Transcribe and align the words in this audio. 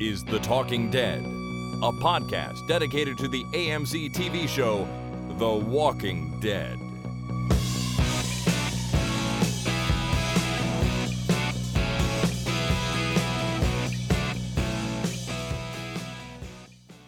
is 0.00 0.24
The 0.24 0.38
Talking 0.40 0.90
Dead, 0.90 1.20
a 1.22 1.92
podcast 1.92 2.66
dedicated 2.66 3.16
to 3.18 3.28
the 3.28 3.44
AMC 3.44 4.12
TV 4.12 4.48
show 4.48 4.88
The 5.38 5.48
Walking 5.50 6.38
Dead. 6.40 6.78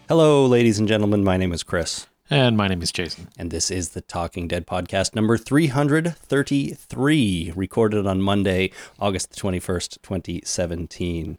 Hello, 0.09 0.47
ladies 0.47 0.79
and 0.79 0.87
gentlemen. 0.87 1.25
My 1.25 1.37
name 1.37 1.53
is 1.53 1.65
Chris, 1.65 2.07
And 2.31 2.57
my 2.57 2.69
name 2.69 2.81
is 2.83 2.93
Jason. 2.93 3.29
and 3.37 3.51
this 3.51 3.71
is 3.73 3.89
the 3.91 4.01
Talking 4.01 4.47
Dead 4.49 4.65
podcast 4.67 5.15
number 5.17 5.37
333, 5.37 7.53
recorded 7.57 8.07
on 8.07 8.23
Monday, 8.23 8.71
August 9.01 9.31
the 9.31 9.37
21st, 9.41 10.01
2017. 10.03 11.39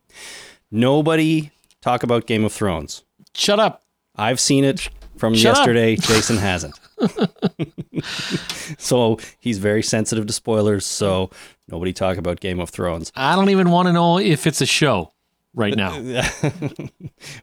Nobody 0.72 1.52
talk 1.82 2.04
about 2.04 2.28
Game 2.28 2.44
of 2.44 2.52
Thrones. 2.54 3.04
Shut 3.34 3.60
up. 3.60 3.84
I've 4.16 4.40
seen 4.40 4.64
it 4.64 4.90
from 5.18 5.34
Shut 5.36 5.52
up. 5.54 5.58
yesterday. 5.60 5.96
Jason 6.02 6.38
hasn't. 6.38 6.80
so 8.78 9.20
he's 9.40 9.58
very 9.60 9.84
sensitive 9.84 10.26
to 10.28 10.34
spoilers. 10.34 10.86
So 10.86 11.30
nobody 11.68 11.94
talk 11.94 12.18
about 12.18 12.40
Game 12.40 12.60
of 12.60 12.70
Thrones. 12.70 13.12
I 13.16 13.36
don't 13.36 13.50
even 13.50 13.70
want 13.70 13.88
to 13.88 13.94
know 13.94 14.20
if 14.20 14.48
it's 14.48 14.62
a 14.62 14.66
show 14.66 15.14
right 15.54 15.76
now. 15.76 15.98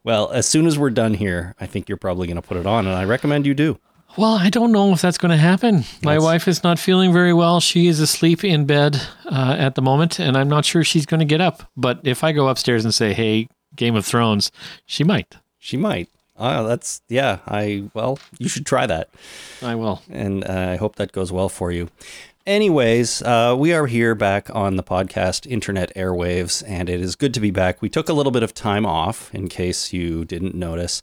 Well, 0.05 0.31
as 0.31 0.47
soon 0.47 0.67
as 0.67 0.79
we're 0.79 0.91
done 0.91 1.15
here, 1.15 1.55
I 1.59 1.67
think 1.67 1.89
you're 1.89 1.99
probably 1.99 2.27
going 2.27 2.37
to 2.41 2.47
put 2.47 2.59
it 2.59 2.67
on, 2.67 2.87
and 2.87 2.95
I 2.95 3.05
recommend 3.05 3.47
you 3.47 3.55
do. 3.55 3.79
Well, 4.17 4.35
I 4.35 4.51
don't 4.51 4.73
know 4.73 4.93
if 4.93 5.01
that's 5.01 5.19
going 5.19 5.31
to 5.31 5.37
happen. 5.37 5.85
My 6.03 6.19
wife 6.19 6.47
is 6.49 6.63
not 6.63 6.79
feeling 6.79 7.13
very 7.13 7.33
well. 7.33 7.61
She 7.61 7.87
is 7.87 8.01
asleep 8.01 8.45
in 8.45 8.65
bed 8.65 9.01
uh, 9.27 9.57
at 9.59 9.75
the 9.75 9.83
moment, 9.83 10.19
and 10.19 10.37
I'm 10.37 10.49
not 10.49 10.65
sure 10.65 10.85
she's 10.85 11.07
going 11.07 11.21
to 11.21 11.27
get 11.27 11.41
up. 11.41 11.69
But 11.77 12.01
if 12.05 12.23
I 12.23 12.33
go 12.33 12.49
upstairs 12.49 12.85
and 12.85 12.95
say, 12.95 13.13
hey, 13.13 13.49
Game 13.77 13.97
of 13.97 14.07
Thrones, 14.07 14.53
she 14.87 15.05
might. 15.05 15.37
She 15.59 15.77
might. 15.77 16.09
Oh, 16.37 16.67
that's 16.67 17.01
yeah. 17.09 17.39
I 17.47 17.85
well, 17.95 18.19
you 18.39 18.49
should 18.49 18.67
try 18.67 18.87
that, 18.87 19.09
I 19.63 19.77
will. 19.77 20.03
and 20.11 20.45
uh, 20.45 20.71
I 20.73 20.77
hope 20.77 20.97
that 20.97 21.13
goes 21.13 21.31
well 21.31 21.49
for 21.49 21.71
you. 21.71 21.89
Anyways, 22.47 23.23
uh, 23.23 23.55
we 23.57 23.73
are 23.73 23.87
here 23.87 24.15
back 24.15 24.55
on 24.55 24.77
the 24.77 24.83
podcast 24.83 25.47
internet 25.47 25.95
airwaves, 25.95 26.63
and 26.67 26.91
it 26.91 27.01
is 27.01 27.17
good 27.17 27.33
to 27.35 27.41
be 27.41 27.51
back. 27.51 27.81
We 27.81 27.89
took 27.89 28.09
a 28.09 28.13
little 28.13 28.33
bit 28.33 28.43
of 28.43 28.53
time 28.53 28.85
off, 28.85 29.35
in 29.35 29.49
case 29.49 29.93
you 29.93 30.25
didn't 30.25 30.55
notice. 30.55 31.03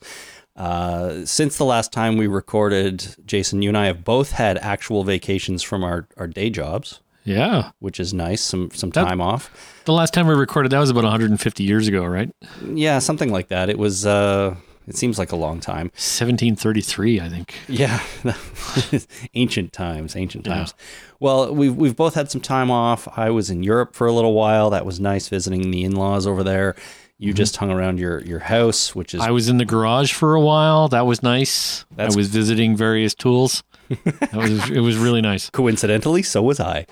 Uh, 0.62 1.26
since 1.26 1.58
the 1.58 1.66
last 1.66 1.92
time 1.92 2.18
we 2.18 2.28
recorded, 2.28 3.16
Jason, 3.26 3.62
you 3.64 3.70
and 3.70 3.78
I 3.78 3.88
have 3.88 4.04
both 4.04 4.32
had 4.34 4.58
actual 4.60 5.04
vacations 5.04 5.64
from 5.64 5.84
our, 5.84 6.08
our 6.18 6.28
day 6.28 6.52
jobs, 6.52 7.00
Yeah. 7.24 7.72
which 7.80 8.00
is 8.00 8.14
nice. 8.14 8.42
Some 8.42 8.70
some 8.72 8.92
That- 8.92 9.06
time 9.08 9.22
off. 9.22 9.50
The 9.86 9.94
last 9.94 10.14
time 10.14 10.28
we 10.28 10.36
recorded, 10.36 10.72
that 10.72 10.80
was 10.80 10.92
about 10.92 11.04
150 11.04 11.64
years 11.64 11.88
ago, 11.88 12.06
right? 12.06 12.30
Yeah, 12.64 13.00
something 13.00 13.32
like 13.32 13.48
that. 13.48 13.70
It 13.70 13.80
was. 13.80 14.06
Uh, 14.06 14.56
it 14.88 14.96
seems 14.98 15.18
like 15.20 15.32
a 15.32 15.36
long 15.36 15.60
time. 15.60 15.92
1733, 15.96 17.20
I 17.22 17.30
think. 17.30 17.54
Yeah, 17.68 18.00
ancient 19.34 19.74
times, 19.74 20.16
ancient 20.16 20.44
times. 20.46 20.74
Well, 21.20 21.54
we've 21.54 21.76
we've 21.76 21.96
both 21.96 22.16
had 22.16 22.30
some 22.32 22.42
time 22.42 22.70
off. 22.72 23.08
I 23.18 23.30
was 23.30 23.50
in 23.50 23.64
Europe 23.64 23.96
for 23.96 24.08
a 24.08 24.12
little 24.14 24.34
while. 24.34 24.70
That 24.70 24.86
was 24.86 25.00
nice 25.00 25.28
visiting 25.30 25.72
the 25.72 25.84
in-laws 25.84 26.26
over 26.28 26.44
there. 26.44 26.76
You 27.24 27.34
just 27.34 27.56
hung 27.58 27.70
around 27.70 28.00
your 28.00 28.20
your 28.24 28.40
house, 28.40 28.96
which 28.96 29.14
is 29.14 29.22
I 29.22 29.30
was 29.30 29.48
in 29.48 29.58
the 29.58 29.66
garage 29.66 30.12
for 30.12 30.34
a 30.34 30.42
while. 30.42 30.88
That 30.90 31.06
was 31.06 31.22
nice. 31.22 31.86
That's- 31.96 32.16
I 32.16 32.18
was 32.18 32.28
visiting 32.30 32.76
various 32.76 33.14
tools. 33.14 33.64
That 33.90 34.34
was 34.34 34.70
it 34.78 34.80
was 34.80 34.98
really 34.98 35.22
nice. 35.22 35.50
coincidentally 35.52 36.24
so 36.24 36.42
was 36.42 36.60
I. 36.60 36.88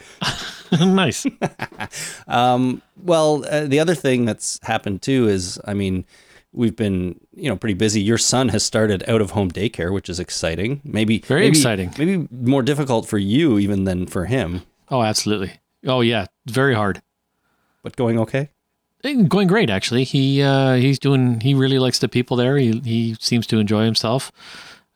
nice. 0.79 1.25
Um, 2.27 2.81
well, 3.01 3.43
uh, 3.49 3.65
the 3.65 3.79
other 3.79 3.95
thing 3.95 4.25
that's 4.25 4.59
happened 4.63 5.01
too 5.01 5.27
is, 5.27 5.59
I 5.65 5.73
mean, 5.73 6.05
we've 6.53 6.75
been 6.75 7.19
you 7.35 7.49
know 7.49 7.55
pretty 7.55 7.73
busy. 7.73 8.01
Your 8.01 8.17
son 8.19 8.49
has 8.49 8.63
started 8.63 9.03
out 9.09 9.21
of 9.21 9.31
home 9.31 9.49
daycare, 9.51 9.91
which 9.93 10.09
is 10.09 10.19
exciting. 10.19 10.81
Maybe 10.83 11.19
Very 11.19 11.41
maybe- 11.41 11.57
exciting. 11.57 11.93
Maybe 11.97 12.27
more 12.31 12.61
difficult 12.61 13.07
for 13.07 13.17
you 13.17 13.57
even 13.59 13.85
than 13.85 14.05
for 14.05 14.25
him, 14.25 14.61
Oh, 14.89 15.01
absolutely. 15.01 15.53
Oh 15.85 16.01
yeah, 16.01 16.25
very 16.45 16.75
hard. 16.75 17.01
but 17.83 17.95
going 17.95 18.19
okay. 18.19 18.49
Eh, 19.03 19.23
Going 19.23 19.47
great 19.47 19.69
actually. 19.69 20.03
He 20.03 20.41
uh, 20.41 20.73
he's 20.75 20.99
doing. 20.99 21.39
He 21.39 21.53
really 21.53 21.79
likes 21.79 21.99
the 21.99 22.09
people 22.09 22.37
there. 22.37 22.57
He 22.57 22.79
he 22.83 23.15
seems 23.19 23.47
to 23.47 23.57
enjoy 23.59 23.85
himself. 23.85 24.31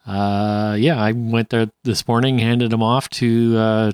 Uh, 0.06 0.76
yeah, 0.78 1.02
I 1.02 1.14
went 1.14 1.50
there 1.50 1.70
this 1.84 2.08
morning, 2.08 2.40
handed 2.40 2.74
him 2.74 2.84
off 2.84 3.10
to 3.12 3.58
uh, 3.58 3.92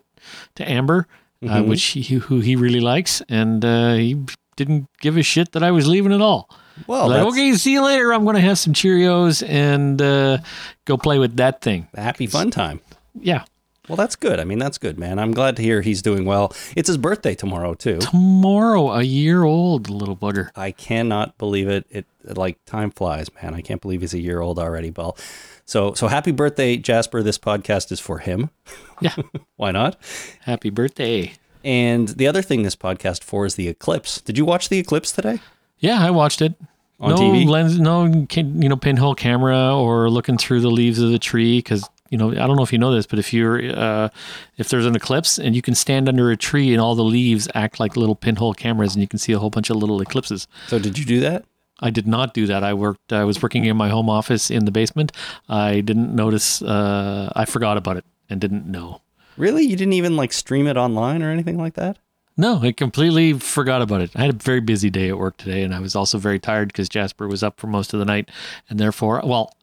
to 0.56 0.70
Amber, 0.70 1.08
uh, 1.48 1.62
which 1.62 1.84
he, 1.84 2.02
who 2.16 2.40
he 2.40 2.56
really 2.56 2.80
likes, 2.80 3.22
and 3.30 3.64
uh, 3.64 3.94
he 3.94 4.18
didn't 4.56 4.88
give 5.02 5.18
a 5.18 5.24
shit 5.24 5.52
that 5.52 5.62
I 5.64 5.72
was 5.72 5.88
leaving 5.88 6.12
at 6.12 6.22
all. 6.22 6.50
Well, 6.88 7.10
like, 7.10 7.28
okay, 7.28 7.54
see 7.54 7.74
you 7.74 7.84
later. 7.84 8.12
I'm 8.14 8.24
going 8.24 8.36
to 8.36 8.42
have 8.42 8.58
some 8.58 8.74
Cheerios 8.74 9.48
and 9.48 10.02
uh, 10.02 10.40
go 10.86 10.98
play 10.98 11.20
with 11.20 11.36
that 11.38 11.62
thing. 11.62 11.88
happy 11.94 12.26
fun 12.26 12.50
time. 12.52 12.80
Yeah, 13.20 13.44
Well, 13.90 13.96
that's 13.98 14.16
good. 14.16 14.40
I 14.40 14.44
mean, 14.46 14.60
that's 14.60 14.78
good, 14.78 14.98
man. 15.00 15.18
I'm 15.20 15.32
glad 15.32 15.56
to 15.58 15.64
hear 15.64 15.82
he's 15.82 16.02
doing 16.04 16.24
well. 16.24 16.54
It's 16.76 16.88
his 16.88 16.98
birthday 16.98 17.34
tomorrow 17.36 17.74
too. 17.74 17.98
tomorrow, 17.98 18.92
a 18.92 19.02
year 19.02 19.44
old, 19.44 19.90
little 19.90 20.16
bugger. 20.16 20.52
I 20.56 20.72
cannot 20.72 21.38
believe 21.40 21.68
it. 21.68 21.86
It 21.90 22.06
like 22.24 22.64
time 22.66 22.92
flies, 22.92 23.30
man. 23.42 23.56
I 23.56 23.62
can't 23.62 23.82
believe 23.82 24.02
he's 24.02 24.14
a 24.14 24.20
year 24.20 24.40
old 24.42 24.60
already, 24.60 24.94
Well, 24.96 25.18
So, 25.66 25.94
so 25.96 26.08
happy 26.08 26.32
birthday, 26.32 26.78
Jasper. 26.78 27.24
This 27.24 27.40
podcast 27.40 27.92
is 27.92 28.00
for 28.00 28.20
him. 28.20 28.52
Yeah, 29.02 29.16
Why 29.56 29.72
not? 29.72 29.98
happy 30.42 30.70
birthday. 30.70 31.34
And 31.64 32.10
the 32.10 32.28
other 32.28 32.42
thing 32.42 32.64
this 32.64 32.76
podcast 32.76 33.24
for 33.24 33.46
is 33.46 33.56
the 33.56 33.68
eclipse. 33.70 34.22
Did 34.22 34.38
you 34.38 34.46
watch 34.46 34.70
the 34.70 34.78
eclipse 34.78 35.12
today? 35.12 35.40
Yeah, 35.80 36.06
I 36.06 36.12
watched 36.12 36.42
it. 36.42 36.54
On 37.00 37.12
no 37.12 37.16
TV? 37.18 37.48
lens, 37.48 37.80
no 37.80 38.06
you 38.06 38.70
know 38.70 38.76
pinhole 38.76 39.16
camera 39.16 39.74
or 39.74 40.10
looking 40.10 40.38
through 40.38 40.60
the 40.60 40.70
leaves 40.70 41.00
of 41.00 41.12
the 41.12 41.18
tree 41.20 41.60
because 41.60 41.90
you 42.10 42.18
know 42.18 42.32
I 42.32 42.48
don't 42.48 42.56
know 42.56 42.64
if 42.64 42.74
you 42.74 42.80
know 42.80 42.94
this, 42.94 43.06
but 43.06 43.20
if 43.20 43.34
you're 43.34 43.76
uh, 43.76 44.10
if 44.58 44.70
there's 44.70 44.86
an 44.86 44.96
eclipse 44.96 45.38
and 45.38 45.56
you 45.56 45.62
can 45.62 45.76
stand 45.76 46.10
under 46.10 46.32
a 46.32 46.38
tree 46.38 46.72
and 46.74 46.82
all 46.82 46.96
the 46.96 47.04
leaves 47.04 47.48
act 47.54 47.80
like 47.80 47.96
little 47.96 48.16
pinhole 48.16 48.54
cameras 48.54 48.96
and 48.96 49.02
you 49.02 49.08
can 49.08 49.20
see 49.20 49.34
a 49.34 49.40
whole 49.40 49.50
bunch 49.50 49.70
of 49.70 49.78
little 49.78 50.02
eclipses. 50.02 50.48
So, 50.68 50.80
did 50.80 50.98
you 50.98 51.06
do 51.06 51.20
that? 51.22 51.46
I 51.82 51.90
did 51.90 52.08
not 52.08 52.34
do 52.34 52.46
that. 52.48 52.64
I 52.64 52.74
worked. 52.74 53.14
I 53.14 53.24
was 53.24 53.42
working 53.42 53.66
in 53.66 53.78
my 53.78 53.90
home 53.90 54.10
office 54.10 54.52
in 54.52 54.66
the 54.66 54.72
basement. 54.72 55.12
I 55.48 55.82
didn't 55.82 56.14
notice. 56.14 56.62
Uh, 56.62 57.32
I 57.36 57.46
forgot 57.46 57.78
about 57.78 57.98
it 57.98 58.06
and 58.30 58.42
didn't 58.42 58.66
know. 58.66 59.02
Really? 59.38 59.64
You 59.64 59.78
didn't 59.78 59.94
even 59.94 60.18
like 60.18 60.34
stream 60.34 60.68
it 60.68 60.76
online 60.76 61.24
or 61.24 61.32
anything 61.32 61.58
like 61.58 61.76
that? 61.76 61.98
No, 62.36 62.60
I 62.62 62.72
completely 62.72 63.34
forgot 63.34 63.82
about 63.82 64.00
it. 64.00 64.12
I 64.16 64.22
had 64.22 64.30
a 64.30 64.38
very 64.38 64.62
busy 64.62 64.90
day 64.90 65.10
at 65.10 65.18
work 65.18 65.36
today, 65.36 65.62
and 65.62 65.76
I 65.76 65.80
was 65.80 65.94
also 65.94 66.18
very 66.18 66.40
tired 66.40 66.70
because 66.70 66.88
Jasper 66.88 67.28
was 67.28 67.44
up 67.44 67.60
for 67.60 67.68
most 67.68 67.94
of 67.94 68.00
the 68.00 68.06
night, 68.06 68.30
and 68.70 68.80
therefore, 68.80 69.22
well, 69.26 69.54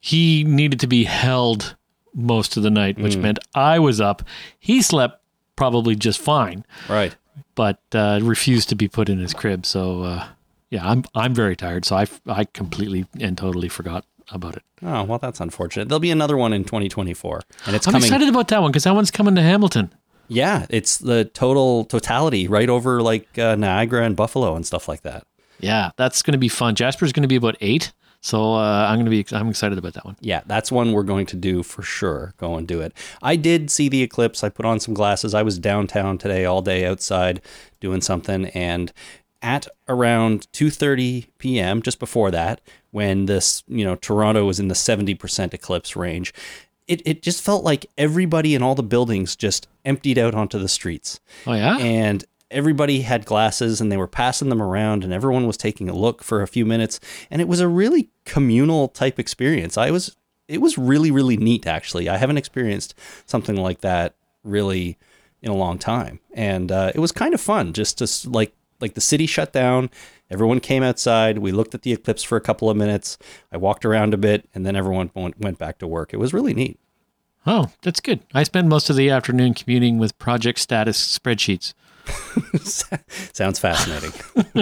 he 0.00 0.44
needed 0.44 0.80
to 0.80 0.86
be 0.86 1.04
held 1.04 1.76
most 2.14 2.56
of 2.56 2.62
the 2.62 2.70
night, 2.70 2.98
which 2.98 3.16
meant 3.16 3.38
I 3.54 3.78
was 3.78 4.00
up. 4.00 4.22
He 4.58 4.82
slept 4.82 5.22
probably 5.56 5.94
just 5.94 6.18
fine, 6.20 6.64
Right. 6.88 7.14
but 7.54 7.78
uh, 7.94 8.18
refused 8.22 8.68
to 8.70 8.74
be 8.74 8.88
put 8.88 9.08
in 9.08 9.18
his 9.18 9.32
crib. 9.34 9.64
So, 9.66 10.02
uh, 10.02 10.26
yeah, 10.70 10.88
I'm 10.88 11.04
I'm 11.14 11.34
very 11.34 11.54
tired, 11.56 11.84
so 11.84 11.96
I 11.96 12.06
I 12.26 12.44
completely 12.44 13.06
and 13.20 13.36
totally 13.38 13.68
forgot 13.68 14.04
about 14.32 14.56
it. 14.56 14.62
Oh, 14.82 15.02
well, 15.04 15.18
that's 15.18 15.40
unfortunate. 15.40 15.88
There'll 15.88 16.00
be 16.00 16.10
another 16.10 16.36
one 16.36 16.52
in 16.52 16.64
2024, 16.64 17.42
and 17.66 17.76
it's 17.76 17.86
I'm 17.86 17.92
coming. 17.92 18.06
excited 18.06 18.28
about 18.28 18.48
that 18.48 18.62
one 18.62 18.70
because 18.70 18.84
that 18.84 18.94
one's 18.94 19.10
coming 19.10 19.34
to 19.34 19.42
Hamilton. 19.42 19.92
Yeah, 20.28 20.66
it's 20.70 20.98
the 20.98 21.24
total 21.24 21.84
totality 21.84 22.46
right 22.48 22.68
over 22.68 23.02
like 23.02 23.36
uh, 23.38 23.56
Niagara 23.56 24.04
and 24.04 24.14
Buffalo 24.16 24.54
and 24.56 24.64
stuff 24.64 24.88
like 24.88 25.02
that. 25.02 25.26
Yeah, 25.58 25.90
that's 25.96 26.22
going 26.22 26.32
to 26.32 26.38
be 26.38 26.48
fun. 26.48 26.74
Jasper's 26.76 27.12
going 27.12 27.22
to 27.22 27.28
be 27.28 27.36
about 27.36 27.56
eight, 27.60 27.92
so 28.20 28.54
uh, 28.54 28.86
I'm 28.88 28.96
going 28.96 29.06
to 29.06 29.10
be 29.10 29.24
I'm 29.34 29.48
excited 29.48 29.78
about 29.78 29.94
that 29.94 30.04
one. 30.04 30.16
Yeah, 30.20 30.42
that's 30.46 30.70
one 30.70 30.92
we're 30.92 31.02
going 31.02 31.26
to 31.26 31.36
do 31.36 31.62
for 31.62 31.82
sure. 31.82 32.34
Go 32.36 32.56
and 32.56 32.66
do 32.68 32.80
it. 32.80 32.92
I 33.22 33.36
did 33.36 33.70
see 33.70 33.88
the 33.88 34.02
eclipse. 34.02 34.44
I 34.44 34.50
put 34.50 34.66
on 34.66 34.78
some 34.80 34.94
glasses. 34.94 35.34
I 35.34 35.42
was 35.42 35.58
downtown 35.58 36.18
today 36.18 36.44
all 36.44 36.60
day 36.60 36.84
outside 36.84 37.40
doing 37.80 38.02
something 38.02 38.46
and 38.46 38.92
at 39.42 39.66
around 39.88 40.46
2:30 40.52 41.28
p.m. 41.38 41.80
just 41.80 41.98
before 41.98 42.30
that 42.30 42.60
when 42.90 43.26
this, 43.26 43.62
you 43.68 43.84
know, 43.84 43.96
Toronto 43.96 44.44
was 44.44 44.60
in 44.60 44.68
the 44.68 44.74
70% 44.74 45.54
eclipse 45.54 45.96
range, 45.96 46.34
it 46.86 47.00
it 47.06 47.22
just 47.22 47.42
felt 47.42 47.64
like 47.64 47.86
everybody 47.96 48.54
in 48.54 48.62
all 48.62 48.74
the 48.74 48.82
buildings 48.82 49.36
just 49.36 49.66
emptied 49.84 50.18
out 50.18 50.34
onto 50.34 50.58
the 50.58 50.68
streets. 50.68 51.20
Oh 51.46 51.54
yeah, 51.54 51.78
and 51.78 52.24
everybody 52.50 53.02
had 53.02 53.24
glasses 53.24 53.80
and 53.80 53.90
they 53.90 53.96
were 53.96 54.06
passing 54.06 54.48
them 54.48 54.62
around 54.62 55.04
and 55.04 55.12
everyone 55.12 55.46
was 55.46 55.56
taking 55.56 55.88
a 55.88 55.94
look 55.94 56.22
for 56.22 56.42
a 56.42 56.48
few 56.48 56.66
minutes. 56.66 57.00
And 57.30 57.40
it 57.40 57.48
was 57.48 57.60
a 57.60 57.68
really 57.68 58.10
communal 58.24 58.88
type 58.88 59.18
experience. 59.18 59.78
I 59.78 59.90
was 59.90 60.16
it 60.48 60.60
was 60.60 60.76
really 60.76 61.10
really 61.10 61.36
neat 61.36 61.66
actually. 61.66 62.08
I 62.08 62.16
haven't 62.16 62.38
experienced 62.38 62.94
something 63.26 63.56
like 63.56 63.80
that 63.80 64.14
really 64.42 64.98
in 65.42 65.50
a 65.50 65.56
long 65.56 65.78
time. 65.78 66.20
And 66.32 66.70
uh, 66.70 66.92
it 66.94 67.00
was 67.00 67.12
kind 67.12 67.34
of 67.34 67.40
fun 67.40 67.72
just 67.72 67.98
to 67.98 68.30
like 68.30 68.52
like 68.80 68.94
the 68.94 69.00
city 69.00 69.26
shut 69.26 69.52
down. 69.52 69.90
Everyone 70.30 70.60
came 70.60 70.82
outside. 70.82 71.38
We 71.38 71.52
looked 71.52 71.74
at 71.74 71.82
the 71.82 71.92
eclipse 71.92 72.22
for 72.22 72.36
a 72.36 72.40
couple 72.40 72.70
of 72.70 72.76
minutes. 72.76 73.18
I 73.52 73.56
walked 73.56 73.84
around 73.84 74.14
a 74.14 74.18
bit 74.18 74.48
and 74.54 74.64
then 74.64 74.76
everyone 74.76 75.10
went, 75.14 75.40
went 75.40 75.58
back 75.58 75.78
to 75.78 75.86
work. 75.86 76.14
It 76.14 76.18
was 76.18 76.32
really 76.32 76.54
neat. 76.54 76.78
Oh 77.46 77.70
that's 77.82 78.00
good. 78.00 78.20
I 78.34 78.42
spend 78.42 78.68
most 78.68 78.90
of 78.90 78.96
the 78.96 79.10
afternoon 79.10 79.54
commuting 79.54 79.98
with 79.98 80.18
project 80.18 80.58
status 80.58 81.18
spreadsheets. 81.18 81.74
Sounds 83.32 83.58
fascinating. 83.58 84.12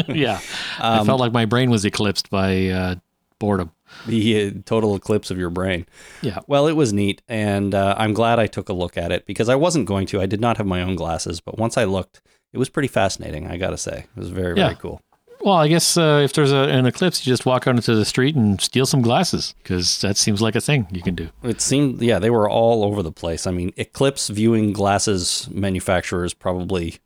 yeah, 0.15 0.41
Um, 0.81 1.01
I 1.01 1.05
felt 1.05 1.21
like 1.21 1.33
my 1.33 1.45
brain 1.45 1.71
was 1.71 1.85
eclipsed 1.85 2.31
by 2.31 2.69
uh, 2.69 2.95
boredom. 3.39 3.73
the 4.07 4.49
uh, 4.49 4.51
total 4.65 4.95
eclipse 4.95 5.31
of 5.31 5.39
your 5.39 5.51
brain. 5.51 5.87
Yeah, 6.23 6.41
Well, 6.47 6.67
it 6.67 6.73
was 6.75 6.93
neat, 6.93 7.23
and 7.29 7.75
uh, 7.75 7.95
I'm 7.99 8.13
glad 8.13 8.39
I 8.39 8.47
took 8.47 8.69
a 8.69 8.73
look 8.73 8.97
at 8.97 9.13
it 9.13 9.27
because 9.27 9.49
I 9.49 9.55
wasn't 9.55 9.87
going 9.87 10.07
to. 10.09 10.21
I 10.21 10.27
did 10.27 10.41
not 10.41 10.57
have 10.59 10.67
my 10.67 10.83
own 10.83 10.95
glasses, 10.97 11.41
but 11.41 11.59
once 11.59 11.77
I 11.77 11.85
looked, 11.85 12.21
it 12.53 12.59
was 12.59 12.69
pretty 12.69 12.89
fascinating. 12.89 13.47
I 13.47 13.57
got 13.57 13.71
to 13.71 13.79
say, 13.79 14.07
it 14.17 14.19
was 14.21 14.29
very, 14.31 14.57
Yeah. 14.57 14.65
very 14.67 14.77
cool. 14.77 15.01
Well, 15.41 15.55
I 15.55 15.69
guess 15.69 15.97
uh, 15.97 16.21
if 16.25 16.33
there's 16.33 16.51
a, 16.51 16.63
an 16.69 16.85
eclipse, 16.85 17.25
you 17.25 17.31
just 17.31 17.47
walk 17.47 17.69
out 17.69 17.77
into 17.77 17.95
the 17.95 18.05
street 18.05 18.35
and 18.35 18.61
steal 18.61 18.87
some 18.87 19.03
glasses 19.03 19.55
because 19.63 20.01
that 20.01 20.17
seems 20.17 20.43
like 20.43 20.57
a 20.57 20.61
thing 20.61 20.89
you 20.91 21.01
can 21.01 21.15
do. 21.15 21.29
It 21.45 21.61
seemed, 21.61 22.03
yeah, 22.03 22.19
they 22.19 22.29
were 22.29 22.51
all 22.51 22.83
over 22.83 23.05
the 23.05 23.13
place. 23.13 23.47
I 23.47 23.53
mean, 23.53 23.73
Eclipse 23.77 24.29
viewing 24.31 24.73
glasses 24.73 25.49
manufacturers 25.53 26.35
probably 26.35 26.97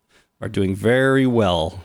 are 0.42 0.48
doing 0.48 0.74
very 0.74 1.26
well 1.26 1.84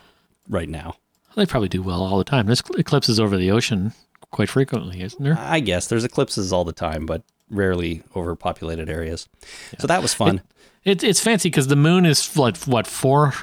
right 0.50 0.68
now. 0.68 0.96
They 1.36 1.46
probably 1.46 1.70
do 1.70 1.84
well 1.84 2.02
all 2.02 2.18
the 2.18 2.24
time. 2.24 2.48
There's 2.48 2.64
eclipses 2.78 3.20
over 3.20 3.38
the 3.38 3.52
ocean 3.52 3.94
quite 4.32 4.50
frequently, 4.50 5.02
isn't 5.02 5.24
there? 5.24 5.38
I 5.40 5.60
guess 5.60 5.88
there's 5.88 6.04
eclipses 6.04 6.52
all 6.52 6.66
the 6.66 6.74
time, 6.74 7.06
but 7.06 7.22
rarely 7.50 8.04
overpopulated 8.16 8.90
areas. 8.90 9.30
So 9.80 9.88
that 9.88 10.02
was 10.02 10.14
fun. 10.14 10.42
It, 10.84 11.04
it's 11.04 11.20
fancy 11.20 11.50
because 11.50 11.68
the 11.68 11.76
moon 11.76 12.06
is 12.06 12.36
like 12.36 12.58
what 12.64 12.88
four 12.88 13.34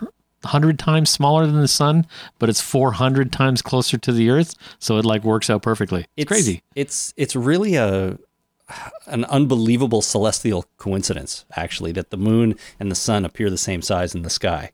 hundred 0.45 0.79
times 0.79 1.09
smaller 1.09 1.47
than 1.47 1.61
the 1.61 1.69
sun, 1.69 2.07
but 2.39 2.49
it's 2.49 2.61
four 2.61 2.93
hundred 2.93 3.33
times 3.33 3.63
closer 3.63 3.97
to 3.97 4.13
the 4.13 4.29
Earth, 4.31 4.55
so 4.79 4.99
it 4.99 5.05
like 5.05 5.25
works 5.25 5.49
out 5.49 5.63
perfectly. 5.63 6.07
It's, 6.17 6.29
crazy. 6.29 6.63
It's 6.75 7.15
it's 7.17 7.37
really 7.37 7.77
a 7.77 8.19
an 9.07 9.25
unbelievable 9.27 10.03
celestial 10.03 10.65
coincidence, 10.79 11.45
actually, 11.55 11.93
that 11.93 12.11
the 12.11 12.17
moon 12.17 12.57
and 12.81 12.91
the 12.91 12.97
sun 12.97 13.25
appear 13.25 13.51
the 13.51 13.59
same 13.59 13.83
size 13.83 14.15
in 14.15 14.23
the 14.23 14.31
sky, 14.31 14.73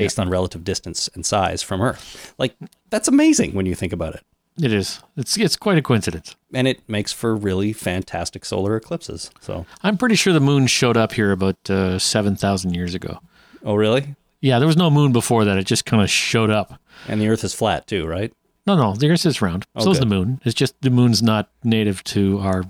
based 0.00 0.18
on 0.18 0.28
relative 0.28 0.64
distance 0.64 1.08
and 1.14 1.24
size 1.24 1.62
from 1.62 1.80
Earth. 1.80 2.34
Like 2.38 2.54
that's 2.90 3.08
amazing 3.08 3.54
when 3.54 3.66
you 3.66 3.74
think 3.74 3.92
about 3.92 4.14
it, 4.14 4.24
It 4.60 4.72
is. 4.72 5.00
It's 5.16 5.36
it's 5.36 5.56
quite 5.56 5.78
a 5.78 5.82
coincidence. 5.82 6.34
and 6.52 6.66
it 6.66 6.80
makes 6.88 7.12
for 7.12 7.36
really 7.36 7.72
fantastic 7.72 8.44
solar 8.44 8.76
eclipses. 8.76 9.30
So, 9.40 9.64
I'm 9.82 9.96
pretty 9.96 10.16
sure 10.16 10.32
the 10.32 10.40
moon 10.40 10.66
showed 10.66 10.96
up 10.96 11.12
here 11.12 11.30
about 11.32 11.58
uh, 11.70 11.98
seven 11.98 12.34
thousand 12.36 12.74
years 12.74 12.94
ago. 12.94 13.20
oh 13.64 13.74
really? 13.76 14.16
Yeah, 14.42 14.58
there 14.58 14.66
was 14.66 14.76
no 14.76 14.90
moon 14.90 15.12
before 15.12 15.44
that. 15.44 15.58
It 15.58 15.66
just 15.66 15.84
kind 15.84 16.02
of 16.02 16.08
showed 16.10 16.50
up. 16.50 16.80
And 17.08 17.20
the 17.20 17.28
Earth 17.28 17.44
is 17.44 17.54
flat 17.54 17.86
too, 17.86 18.06
right? 18.06 18.32
No, 18.66 18.74
no, 18.76 18.94
the 18.94 19.10
Earth 19.10 19.26
is 19.26 19.42
round. 19.42 19.66
Oh, 19.76 19.84
so 19.84 19.90
is 19.92 20.00
the 20.00 20.06
moon. 20.06 20.40
It's 20.44 20.54
just 20.54 20.74
the 20.80 20.90
moon's 20.90 21.22
not 21.22 21.50
native 21.64 22.02
to 22.04 22.38
our 22.40 22.64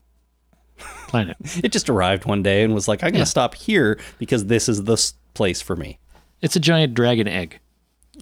planet. 1.09 1.37
It 1.65 1.73
just 1.73 1.89
arrived 1.91 2.25
one 2.25 2.43
day 2.43 2.63
and 2.65 2.75
was 2.75 2.89
like, 2.89 3.03
"I'm 3.03 3.09
going 3.11 3.15
to 3.15 3.19
Yeah. 3.21 3.25
stop 3.25 3.55
here 3.55 3.99
because 4.19 4.47
this 4.47 4.69
is 4.69 4.85
the 4.85 4.97
place 5.35 5.61
for 5.61 5.77
me." 5.77 5.99
It's 6.43 6.57
a 6.57 6.61
giant 6.61 6.95
dragon 6.95 7.29
egg. 7.29 7.61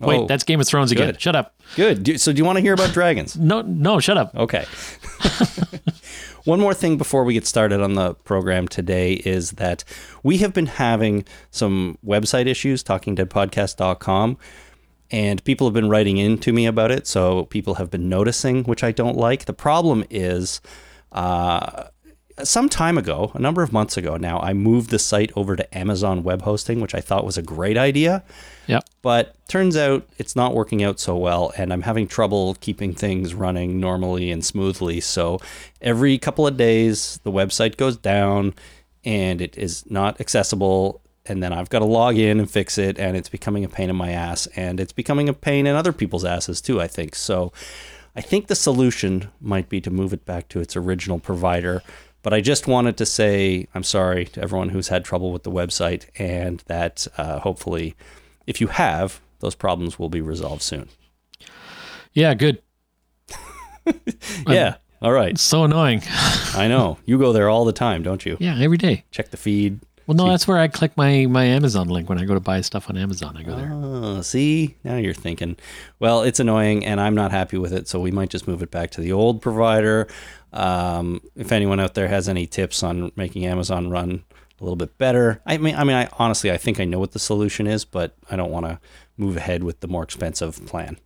Wait, 0.00 0.20
Oh, 0.20 0.26
that's 0.26 0.44
Game 0.44 0.60
of 0.60 0.68
Thrones 0.68 0.92
again. 0.92 1.16
Shut 1.18 1.34
up. 1.34 1.54
Good. 1.74 2.04
Do, 2.04 2.18
so, 2.18 2.32
do 2.32 2.38
you 2.38 2.44
want 2.44 2.56
to 2.56 2.62
hear 2.62 2.72
about 2.74 2.92
dragons? 2.92 3.36
No, 3.36 3.62
no, 3.62 3.98
shut 4.00 4.16
up. 4.16 4.34
Okay. 4.36 4.64
One 6.44 6.60
more 6.60 6.74
thing 6.74 6.96
before 6.96 7.24
we 7.24 7.34
get 7.34 7.46
started 7.46 7.80
on 7.80 7.94
the 7.94 8.14
program 8.14 8.68
today 8.68 9.14
is 9.14 9.52
that 9.52 9.84
we 10.22 10.38
have 10.38 10.54
been 10.54 10.66
having 10.66 11.24
some 11.50 11.98
website 12.06 12.46
issues, 12.46 12.82
talkingdeadpodcast.com, 12.84 14.38
and 15.10 15.44
people 15.44 15.66
have 15.66 15.74
been 15.74 15.88
writing 15.90 16.16
in 16.18 16.38
to 16.38 16.52
me 16.52 16.66
about 16.66 16.90
it. 16.90 17.06
So 17.06 17.46
people 17.46 17.74
have 17.74 17.90
been 17.90 18.08
noticing, 18.08 18.64
which 18.64 18.84
I 18.84 18.92
don't 18.92 19.16
like. 19.16 19.44
The 19.46 19.52
problem 19.52 20.04
is, 20.10 20.60
uh, 21.12 21.84
some 22.44 22.68
time 22.68 22.98
ago, 22.98 23.30
a 23.34 23.38
number 23.38 23.62
of 23.62 23.72
months 23.72 23.96
ago 23.96 24.16
now, 24.16 24.38
I 24.40 24.52
moved 24.52 24.90
the 24.90 24.98
site 24.98 25.32
over 25.36 25.56
to 25.56 25.76
Amazon 25.76 26.22
web 26.22 26.42
hosting, 26.42 26.80
which 26.80 26.94
I 26.94 27.00
thought 27.00 27.24
was 27.24 27.38
a 27.38 27.42
great 27.42 27.76
idea. 27.76 28.22
Yep. 28.66 28.84
But 29.02 29.34
turns 29.48 29.76
out 29.76 30.06
it's 30.18 30.36
not 30.36 30.54
working 30.54 30.82
out 30.82 31.00
so 31.00 31.16
well, 31.16 31.52
and 31.56 31.72
I'm 31.72 31.82
having 31.82 32.06
trouble 32.06 32.56
keeping 32.60 32.94
things 32.94 33.34
running 33.34 33.80
normally 33.80 34.30
and 34.30 34.44
smoothly. 34.44 35.00
So 35.00 35.40
every 35.80 36.18
couple 36.18 36.46
of 36.46 36.56
days, 36.56 37.18
the 37.22 37.32
website 37.32 37.76
goes 37.76 37.96
down 37.96 38.54
and 39.04 39.40
it 39.40 39.56
is 39.56 39.88
not 39.90 40.20
accessible. 40.20 41.00
And 41.26 41.42
then 41.42 41.52
I've 41.52 41.68
got 41.68 41.80
to 41.80 41.84
log 41.84 42.16
in 42.16 42.40
and 42.40 42.50
fix 42.50 42.78
it, 42.78 42.98
and 42.98 43.16
it's 43.16 43.28
becoming 43.28 43.64
a 43.64 43.68
pain 43.68 43.90
in 43.90 43.96
my 43.96 44.12
ass. 44.12 44.46
And 44.56 44.80
it's 44.80 44.92
becoming 44.92 45.28
a 45.28 45.34
pain 45.34 45.66
in 45.66 45.76
other 45.76 45.92
people's 45.92 46.24
asses 46.24 46.60
too, 46.60 46.80
I 46.80 46.88
think. 46.88 47.14
So 47.14 47.52
I 48.16 48.20
think 48.20 48.48
the 48.48 48.56
solution 48.56 49.30
might 49.40 49.68
be 49.68 49.80
to 49.82 49.90
move 49.90 50.12
it 50.12 50.24
back 50.24 50.48
to 50.48 50.60
its 50.60 50.76
original 50.76 51.18
provider. 51.20 51.82
But 52.22 52.34
I 52.34 52.40
just 52.40 52.66
wanted 52.66 52.96
to 52.98 53.06
say 53.06 53.68
I'm 53.74 53.82
sorry 53.84 54.26
to 54.26 54.42
everyone 54.42 54.70
who's 54.70 54.88
had 54.88 55.04
trouble 55.04 55.32
with 55.32 55.44
the 55.44 55.50
website, 55.50 56.06
and 56.18 56.62
that 56.66 57.06
uh, 57.16 57.40
hopefully, 57.40 57.94
if 58.46 58.60
you 58.60 58.66
have, 58.68 59.20
those 59.40 59.54
problems 59.54 59.98
will 59.98 60.08
be 60.08 60.20
resolved 60.20 60.62
soon. 60.62 60.88
Yeah, 62.12 62.34
good. 62.34 62.60
yeah. 64.46 64.76
All 65.00 65.12
right. 65.12 65.38
So 65.38 65.64
annoying. 65.64 66.02
I 66.54 66.66
know. 66.68 66.98
You 67.04 67.18
go 67.18 67.32
there 67.32 67.48
all 67.48 67.64
the 67.64 67.72
time, 67.72 68.02
don't 68.02 68.26
you? 68.26 68.36
yeah, 68.40 68.58
every 68.58 68.78
day. 68.78 69.04
Check 69.10 69.30
the 69.30 69.36
feed. 69.36 69.80
Well, 70.08 70.16
no, 70.16 70.30
that's 70.30 70.48
where 70.48 70.56
I 70.56 70.68
click 70.68 70.96
my, 70.96 71.26
my 71.26 71.44
Amazon 71.44 71.88
link 71.88 72.08
when 72.08 72.18
I 72.18 72.24
go 72.24 72.32
to 72.32 72.40
buy 72.40 72.62
stuff 72.62 72.88
on 72.88 72.96
Amazon. 72.96 73.36
I 73.36 73.42
go 73.42 73.54
there. 73.54 73.70
Oh, 73.70 74.22
see? 74.22 74.74
Now 74.82 74.96
you're 74.96 75.12
thinking. 75.12 75.58
Well, 75.98 76.22
it's 76.22 76.40
annoying, 76.40 76.86
and 76.86 76.98
I'm 76.98 77.14
not 77.14 77.30
happy 77.30 77.58
with 77.58 77.74
it, 77.74 77.88
so 77.88 78.00
we 78.00 78.10
might 78.10 78.30
just 78.30 78.48
move 78.48 78.62
it 78.62 78.70
back 78.70 78.90
to 78.92 79.02
the 79.02 79.12
old 79.12 79.42
provider. 79.42 80.08
Um, 80.54 81.20
if 81.36 81.52
anyone 81.52 81.78
out 81.78 81.92
there 81.92 82.08
has 82.08 82.26
any 82.26 82.46
tips 82.46 82.82
on 82.82 83.12
making 83.16 83.44
Amazon 83.44 83.90
run 83.90 84.24
a 84.58 84.64
little 84.64 84.76
bit 84.76 84.96
better, 84.96 85.42
I 85.44 85.58
mean, 85.58 85.74
I 85.74 85.84
mean, 85.84 85.94
I 85.94 86.08
honestly, 86.18 86.50
I 86.50 86.56
think 86.56 86.80
I 86.80 86.86
know 86.86 86.98
what 86.98 87.12
the 87.12 87.18
solution 87.18 87.66
is, 87.66 87.84
but 87.84 88.16
I 88.30 88.36
don't 88.36 88.50
want 88.50 88.64
to 88.64 88.80
move 89.18 89.36
ahead 89.36 89.62
with 89.62 89.80
the 89.80 89.88
more 89.88 90.04
expensive 90.04 90.64
plan. 90.64 90.96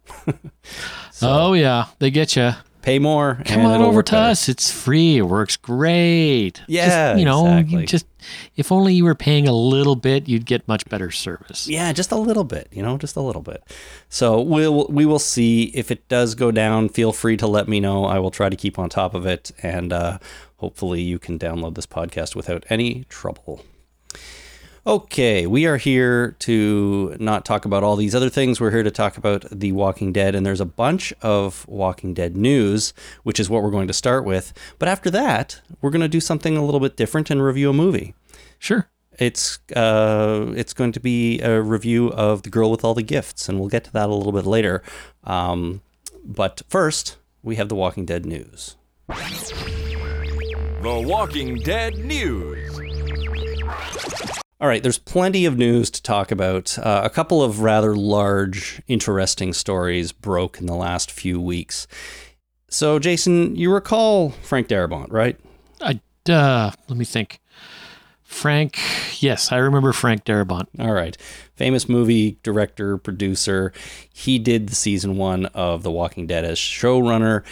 oh 1.22 1.54
yeah, 1.54 1.86
they 1.98 2.12
get 2.12 2.36
you. 2.36 2.52
Pay 2.82 2.98
more. 2.98 3.40
Come 3.44 3.60
and 3.60 3.68
on 3.68 3.80
over 3.80 4.02
to 4.02 4.12
better. 4.12 4.30
us. 4.30 4.48
It's 4.48 4.70
free. 4.70 5.18
It 5.18 5.22
works 5.22 5.56
great. 5.56 6.60
Yeah, 6.66 7.12
just, 7.12 7.20
you 7.20 7.24
know, 7.24 7.58
you 7.58 7.86
just 7.86 8.06
if 8.56 8.72
only 8.72 8.94
you 8.94 9.04
were 9.04 9.14
paying 9.14 9.46
a 9.48 9.52
little 9.52 9.96
bit, 9.96 10.28
you'd 10.28 10.46
get 10.46 10.66
much 10.66 10.84
better 10.88 11.10
service. 11.10 11.68
Yeah, 11.68 11.92
just 11.92 12.10
a 12.12 12.16
little 12.16 12.44
bit, 12.44 12.68
you 12.72 12.82
know, 12.82 12.98
just 12.98 13.16
a 13.16 13.20
little 13.20 13.42
bit. 13.42 13.62
So 14.08 14.40
we'll 14.40 14.86
we 14.88 15.06
will 15.06 15.18
see 15.20 15.64
if 15.74 15.90
it 15.90 16.08
does 16.08 16.34
go 16.34 16.50
down. 16.50 16.88
Feel 16.88 17.12
free 17.12 17.36
to 17.36 17.46
let 17.46 17.68
me 17.68 17.80
know. 17.80 18.04
I 18.04 18.18
will 18.18 18.30
try 18.32 18.48
to 18.48 18.56
keep 18.56 18.78
on 18.78 18.88
top 18.88 19.14
of 19.14 19.26
it, 19.26 19.52
and 19.62 19.92
uh, 19.92 20.18
hopefully 20.56 21.00
you 21.02 21.18
can 21.18 21.38
download 21.38 21.76
this 21.76 21.86
podcast 21.86 22.34
without 22.34 22.64
any 22.68 23.04
trouble. 23.08 23.64
Okay, 24.84 25.46
we 25.46 25.64
are 25.64 25.76
here 25.76 26.32
to 26.40 27.16
not 27.20 27.44
talk 27.44 27.64
about 27.64 27.84
all 27.84 27.94
these 27.94 28.16
other 28.16 28.28
things. 28.28 28.60
We're 28.60 28.72
here 28.72 28.82
to 28.82 28.90
talk 28.90 29.16
about 29.16 29.44
The 29.48 29.70
Walking 29.70 30.12
Dead, 30.12 30.34
and 30.34 30.44
there's 30.44 30.60
a 30.60 30.64
bunch 30.64 31.12
of 31.22 31.64
Walking 31.68 32.14
Dead 32.14 32.36
news, 32.36 32.92
which 33.22 33.38
is 33.38 33.48
what 33.48 33.62
we're 33.62 33.70
going 33.70 33.86
to 33.86 33.92
start 33.92 34.24
with. 34.24 34.52
But 34.80 34.88
after 34.88 35.08
that, 35.10 35.60
we're 35.80 35.90
going 35.90 36.02
to 36.02 36.08
do 36.08 36.18
something 36.18 36.56
a 36.56 36.64
little 36.64 36.80
bit 36.80 36.96
different 36.96 37.30
and 37.30 37.40
review 37.40 37.70
a 37.70 37.72
movie. 37.72 38.16
Sure. 38.58 38.90
It's 39.20 39.60
uh, 39.76 40.52
it's 40.56 40.72
going 40.72 40.90
to 40.92 41.00
be 41.00 41.40
a 41.42 41.62
review 41.62 42.08
of 42.08 42.42
the 42.42 42.50
girl 42.50 42.68
with 42.68 42.84
all 42.84 42.94
the 42.94 43.04
gifts, 43.04 43.48
and 43.48 43.60
we'll 43.60 43.68
get 43.68 43.84
to 43.84 43.92
that 43.92 44.08
a 44.08 44.14
little 44.14 44.32
bit 44.32 44.46
later. 44.46 44.82
Um, 45.22 45.82
but 46.24 46.62
first, 46.68 47.18
we 47.44 47.54
have 47.54 47.68
the 47.68 47.76
Walking 47.76 48.04
Dead 48.04 48.26
news. 48.26 48.74
The 49.06 51.04
Walking 51.06 51.58
Dead 51.58 51.98
News. 51.98 52.80
All 54.62 54.68
right, 54.68 54.80
there's 54.80 54.96
plenty 54.96 55.44
of 55.44 55.58
news 55.58 55.90
to 55.90 56.00
talk 56.00 56.30
about. 56.30 56.78
Uh, 56.78 57.00
a 57.02 57.10
couple 57.10 57.42
of 57.42 57.62
rather 57.62 57.96
large, 57.96 58.80
interesting 58.86 59.52
stories 59.52 60.12
broke 60.12 60.60
in 60.60 60.66
the 60.66 60.76
last 60.76 61.10
few 61.10 61.40
weeks. 61.40 61.88
So, 62.68 63.00
Jason, 63.00 63.56
you 63.56 63.74
recall 63.74 64.30
Frank 64.30 64.68
Darabont, 64.68 65.10
right? 65.10 65.36
I 65.80 66.00
uh, 66.30 66.70
let 66.86 66.96
me 66.96 67.04
think. 67.04 67.40
Frank, 68.22 68.78
yes, 69.20 69.50
I 69.50 69.56
remember 69.56 69.92
Frank 69.92 70.24
Darabont. 70.24 70.68
All 70.78 70.92
right. 70.92 71.16
Famous 71.56 71.88
movie 71.88 72.38
director, 72.44 72.96
producer. 72.98 73.72
He 74.14 74.38
did 74.38 74.68
the 74.68 74.76
season 74.76 75.16
one 75.16 75.46
of 75.46 75.82
The 75.82 75.90
Walking 75.90 76.28
Dead 76.28 76.44
as 76.44 76.56
showrunner 76.56 77.42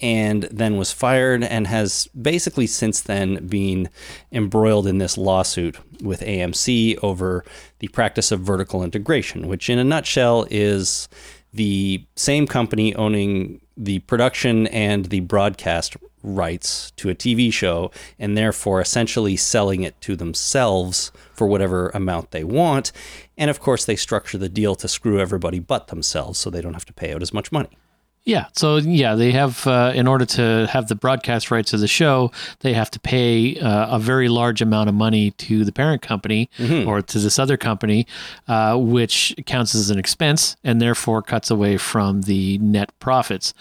and 0.00 0.42
then 0.44 0.76
was 0.76 0.92
fired 0.92 1.42
and 1.42 1.66
has 1.66 2.06
basically 2.08 2.66
since 2.66 3.00
then 3.00 3.46
been 3.46 3.88
embroiled 4.30 4.86
in 4.86 4.98
this 4.98 5.16
lawsuit 5.16 5.78
with 6.02 6.20
AMC 6.20 6.98
over 7.02 7.44
the 7.78 7.88
practice 7.88 8.30
of 8.30 8.40
vertical 8.40 8.82
integration, 8.82 9.48
which 9.48 9.70
in 9.70 9.78
a 9.78 9.84
nutshell 9.84 10.46
is 10.50 11.08
the 11.52 12.04
same 12.16 12.46
company 12.46 12.94
owning 12.94 13.60
the 13.76 13.98
production 14.00 14.66
and 14.68 15.06
the 15.06 15.20
broadcast 15.20 15.96
rights 16.22 16.90
to 16.92 17.08
a 17.08 17.14
TV 17.14 17.52
show 17.52 17.90
and 18.18 18.36
therefore 18.36 18.80
essentially 18.80 19.36
selling 19.36 19.82
it 19.82 19.98
to 20.00 20.16
themselves 20.16 21.12
for 21.32 21.46
whatever 21.46 21.90
amount 21.90 22.32
they 22.32 22.44
want. 22.44 22.92
And 23.38 23.48
of 23.48 23.60
course, 23.60 23.84
they 23.84 23.96
structure 23.96 24.38
the 24.38 24.48
deal 24.48 24.74
to 24.76 24.88
screw 24.88 25.20
everybody 25.20 25.60
but 25.60 25.88
themselves 25.88 26.38
so 26.38 26.50
they 26.50 26.60
don't 26.60 26.74
have 26.74 26.86
to 26.86 26.92
pay 26.92 27.14
out 27.14 27.22
as 27.22 27.32
much 27.32 27.52
money. 27.52 27.78
Yeah. 28.26 28.46
So 28.54 28.78
yeah, 28.78 29.14
they 29.14 29.30
have 29.30 29.64
uh, 29.68 29.92
in 29.94 30.08
order 30.08 30.26
to 30.26 30.66
have 30.68 30.88
the 30.88 30.96
broadcast 30.96 31.52
rights 31.52 31.72
of 31.72 31.78
the 31.78 31.86
show, 31.86 32.32
they 32.60 32.72
have 32.72 32.90
to 32.90 33.00
pay 33.00 33.58
uh, 33.60 33.96
a 33.96 34.00
very 34.00 34.28
large 34.28 34.60
amount 34.60 34.88
of 34.88 34.96
money 34.96 35.30
to 35.30 35.64
the 35.64 35.70
parent 35.70 36.02
company 36.02 36.50
or 36.86 37.02
to 37.02 37.18
this 37.20 37.38
other 37.38 37.56
company, 37.56 38.04
uh, 38.48 38.76
which 38.76 39.32
counts 39.46 39.76
as 39.76 39.90
an 39.90 39.98
expense 39.98 40.56
and 40.64 40.82
therefore 40.82 41.22
cuts 41.22 41.52
away 41.52 41.76
from 41.76 42.22
the 42.22 42.58
net 42.58 42.90
profits. 42.98 43.54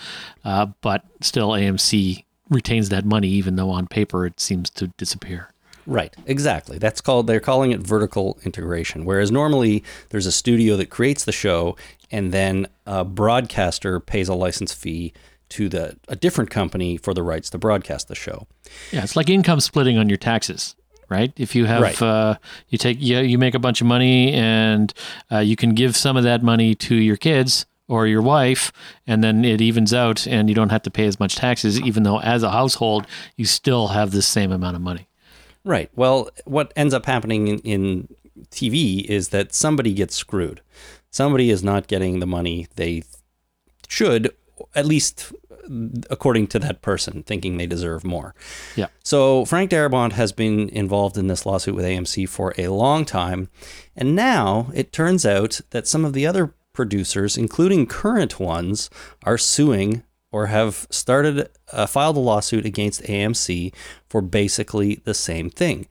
Uh, 0.44 0.66
but 0.82 1.06
still, 1.22 1.50
AMC 1.52 2.26
retains 2.50 2.90
that 2.90 3.06
money, 3.06 3.28
even 3.28 3.58
though 3.58 3.70
on 3.70 3.86
paper 3.86 4.26
it 4.26 4.40
seems 4.40 4.72
to 4.72 4.88
disappear. 4.98 5.50
Right, 5.88 6.16
exactly. 6.26 6.80
That's 6.80 7.00
called, 7.00 7.28
they're 7.28 7.40
calling 7.40 7.72
it 7.72 7.80
vertical 7.80 8.40
integration. 8.44 9.06
Whereas 9.06 9.32
normally 9.32 9.84
there's 10.10 10.26
a 10.26 10.32
studio 10.32 10.78
that 10.78 10.90
creates 10.90 11.26
the 11.26 11.32
show 11.32 11.76
and 12.12 12.32
then 12.32 12.68
a 12.86 13.04
broadcaster 13.06 14.00
pays 14.00 14.28
a 14.30 14.34
license 14.34 14.74
fee 14.74 15.14
to 15.50 15.70
the 15.70 15.98
a 16.08 16.16
different 16.16 16.50
company 16.50 16.98
for 16.98 17.14
the 17.14 17.22
rights 17.24 17.50
to 17.52 17.58
broadcast 17.58 18.08
the 18.08 18.16
show. 18.16 18.48
Yeah, 18.92 19.04
it's 19.04 19.16
like 19.16 19.30
income 19.30 19.60
splitting 19.60 19.98
on 19.98 20.10
your 20.10 20.18
taxes, 20.18 20.76
right? 21.10 21.32
If 21.38 21.56
you 21.56 21.66
have, 21.66 21.82
Right. 21.82 22.02
uh, 22.02 22.38
you 22.70 22.78
take, 22.78 22.98
yeah, 23.00 23.22
you 23.22 23.38
make 23.38 23.54
a 23.54 23.60
bunch 23.60 23.80
of 23.82 23.88
money, 23.88 24.34
and 24.34 24.92
uh, 25.32 25.40
you 25.40 25.56
can 25.56 25.74
give 25.76 25.96
some 25.96 26.18
of 26.18 26.24
that 26.24 26.42
money 26.42 26.74
to 26.76 26.96
your 26.96 27.18
kids 27.18 27.66
or 27.88 28.08
your 28.08 28.24
wife, 28.24 28.72
and 29.06 29.24
then 29.24 29.46
it 29.46 29.62
evens 29.62 29.94
out, 29.94 30.26
and 30.26 30.50
you 30.50 30.56
don't 30.56 30.70
have 30.72 30.82
to 30.82 30.90
pay 30.90 31.06
as 31.06 31.20
much 31.20 31.36
taxes, 31.36 31.80
even 31.80 32.02
though 32.02 32.20
as 32.22 32.42
a 32.42 32.50
household 32.50 33.06
you 33.38 33.46
still 33.46 33.90
have 33.90 34.10
the 34.10 34.24
same 34.24 34.52
amount 34.52 34.76
of 34.76 34.82
money. 34.82 35.08
Right. 35.64 35.92
Well, 35.96 36.30
what 36.46 36.74
ends 36.76 36.94
up 36.96 37.06
happening 37.06 37.48
in, 37.48 37.60
in 37.60 38.08
TV 38.50 39.04
is 39.06 39.30
that 39.30 39.54
somebody 39.54 39.94
gets 39.94 40.16
screwed. 40.16 40.62
Somebody 41.16 41.50
is 41.50 41.64
not 41.64 41.88
getting 41.88 42.20
the 42.20 42.28
money 42.28 42.68
they 42.76 43.04
should, 43.88 44.36
at 44.76 44.86
least 44.86 45.32
according 46.10 46.48
to 46.48 46.60
that 46.60 46.82
person, 46.82 47.24
thinking 47.24 47.56
they 47.56 47.68
deserve 47.68 48.04
more. 48.04 48.36
Yeah. 48.76 48.88
So 49.02 49.46
Frank 49.46 49.72
Darabont 49.72 50.12
has 50.12 50.34
been 50.34 50.68
involved 50.68 51.18
in 51.18 51.28
this 51.28 51.46
lawsuit 51.46 51.74
with 51.74 51.86
AMC 51.86 52.28
for 52.28 52.54
a 52.58 52.68
long 52.68 53.06
time, 53.06 53.48
and 53.96 54.14
now 54.14 54.70
it 54.74 54.92
turns 54.92 55.26
out 55.26 55.62
that 55.70 55.88
some 55.88 56.04
of 56.04 56.12
the 56.12 56.28
other 56.28 56.54
producers, 56.74 57.38
including 57.38 57.88
current 57.88 58.38
ones, 58.38 58.90
are 59.24 59.38
suing 59.38 60.04
or 60.34 60.48
have 60.48 60.86
started 60.90 61.50
uh, 61.72 61.86
filed 61.86 62.18
a 62.18 62.20
lawsuit 62.20 62.66
against 62.66 63.04
AMC 63.04 63.74
for 64.10 64.22
basically 64.22 64.96
the 65.06 65.14
same 65.14 65.50
thing. 65.50 65.88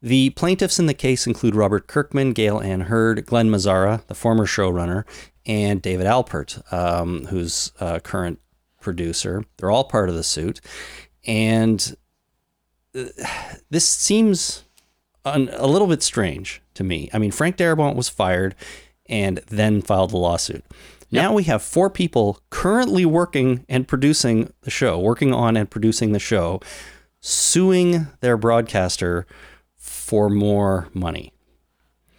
The 0.00 0.30
plaintiffs 0.30 0.78
in 0.78 0.86
the 0.86 0.94
case 0.94 1.26
include 1.26 1.56
Robert 1.56 1.88
Kirkman, 1.88 2.32
Gail 2.32 2.60
Ann 2.60 2.82
Hurd, 2.82 3.26
Glen 3.26 3.50
Mazzara, 3.50 4.06
the 4.06 4.14
former 4.14 4.46
showrunner, 4.46 5.04
and 5.44 5.82
David 5.82 6.06
Alpert, 6.06 6.72
um, 6.72 7.26
who's 7.26 7.72
a 7.80 8.00
current 8.00 8.38
producer. 8.80 9.44
They're 9.56 9.70
all 9.70 9.84
part 9.84 10.08
of 10.08 10.14
the 10.14 10.22
suit. 10.22 10.60
And 11.26 11.96
uh, 12.94 13.06
this 13.70 13.88
seems 13.88 14.64
un- 15.24 15.50
a 15.52 15.66
little 15.66 15.88
bit 15.88 16.02
strange 16.02 16.62
to 16.74 16.84
me. 16.84 17.10
I 17.12 17.18
mean, 17.18 17.32
Frank 17.32 17.56
Darabont 17.56 17.96
was 17.96 18.08
fired 18.08 18.54
and 19.06 19.38
then 19.48 19.82
filed 19.82 20.10
the 20.10 20.16
lawsuit. 20.18 20.64
Now 21.10 21.32
we 21.32 21.44
have 21.44 21.62
four 21.62 21.88
people 21.88 22.40
currently 22.50 23.06
working 23.06 23.64
and 23.68 23.88
producing 23.88 24.52
the 24.60 24.70
show, 24.70 24.98
working 24.98 25.32
on 25.32 25.56
and 25.56 25.68
producing 25.68 26.12
the 26.12 26.18
show, 26.18 26.60
suing 27.20 28.08
their 28.20 28.36
broadcaster 28.36 29.26
for 30.08 30.30
more 30.30 30.88
money. 30.94 31.34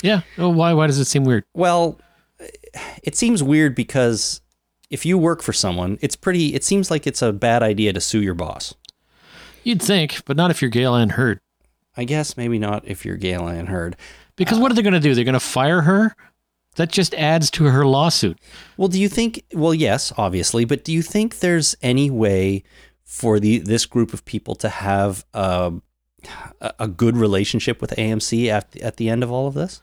Yeah. 0.03 0.22
Oh, 0.38 0.50
why? 0.50 0.74
Why 0.74 0.86
does 0.86 1.00
it 1.00 1.05
seem 1.05 1.24
weird? 1.24 1.43
Well, 1.55 2.00
it 3.03 3.15
seems 3.15 3.41
weird 3.41 3.74
because 3.74 4.41
if 4.91 5.08
you 5.08 5.17
work 5.17 5.41
for 5.41 5.53
someone, 5.53 5.98
it's 6.01 6.15
pretty, 6.15 6.53
it 6.53 6.63
seems 6.63 6.91
like 6.91 7.08
it's 7.08 7.24
a 7.24 7.34
bad 7.34 7.63
idea 7.63 7.91
to 7.93 8.00
sue 8.00 8.22
your 8.22 8.36
boss. 8.36 8.75
You'd 9.63 9.81
think, 9.81 10.24
but 10.25 10.38
not 10.38 10.51
if 10.51 10.62
you're 10.62 10.69
Gail 10.69 10.96
Ann 10.96 11.10
Hurd. 11.10 11.39
I 11.98 12.03
guess 12.03 12.38
maybe 12.38 12.60
not 12.60 12.88
if 12.88 13.05
you're 13.05 13.17
Gail 13.17 13.48
Ann 13.48 13.65
Hurd. 13.65 13.98
Because 14.36 14.60
what 14.60 14.72
are 14.72 14.75
they 14.75 14.84
going 14.84 14.93
to 14.93 15.00
do? 15.00 15.15
They're 15.15 15.25
going 15.25 15.34
to 15.34 15.39
fire 15.39 15.81
her? 15.81 16.15
That 16.75 16.91
just 16.91 17.15
adds 17.15 17.50
to 17.51 17.65
her 17.65 17.86
lawsuit. 17.86 18.39
Well, 18.77 18.88
do 18.88 19.01
you 19.01 19.10
think? 19.10 19.43
Well, 19.51 19.74
yes, 19.74 20.13
obviously, 20.15 20.63
but 20.63 20.86
do 20.86 20.93
you 20.93 21.01
think 21.01 21.39
there's 21.39 21.75
any 21.81 22.12
way 22.12 22.63
for 23.03 23.39
the 23.39 23.58
this 23.58 23.88
group 23.88 24.13
of 24.13 24.24
people 24.24 24.53
to 24.55 24.69
have 24.69 25.25
a 25.34 25.74
a 26.62 26.74
a 26.80 26.88
good 26.88 27.18
relationship 27.18 27.82
with 27.82 27.92
AMC 27.92 28.48
at 28.48 28.76
at 28.78 28.98
the 28.98 29.10
end 29.10 29.24
of 29.24 29.32
all 29.32 29.48
of 29.48 29.54
this? 29.54 29.82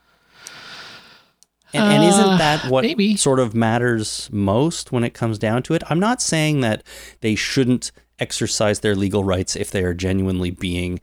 And, 1.73 1.85
and 1.93 2.05
Uh, 2.05 2.07
isn't 2.09 2.39
that 2.39 2.71
what 2.71 2.85
maybe. 2.85 3.17
sort 3.17 3.41
of 3.41 3.55
matters 3.55 4.29
most 4.33 4.93
when 4.93 5.05
it 5.05 5.15
comes 5.15 5.39
down 5.39 5.63
to 5.65 5.75
it? 5.75 5.83
I'm 5.91 6.01
not 6.01 6.23
saying 6.23 6.61
that 6.61 6.83
they 7.21 7.35
shouldn't 7.35 7.91
exercise 8.19 8.81
their 8.81 8.95
legal 8.95 9.25
rights 9.25 9.57
if 9.57 9.71
they 9.71 9.83
are 9.83 9.93
genuinely 9.93 10.51
being 10.51 11.01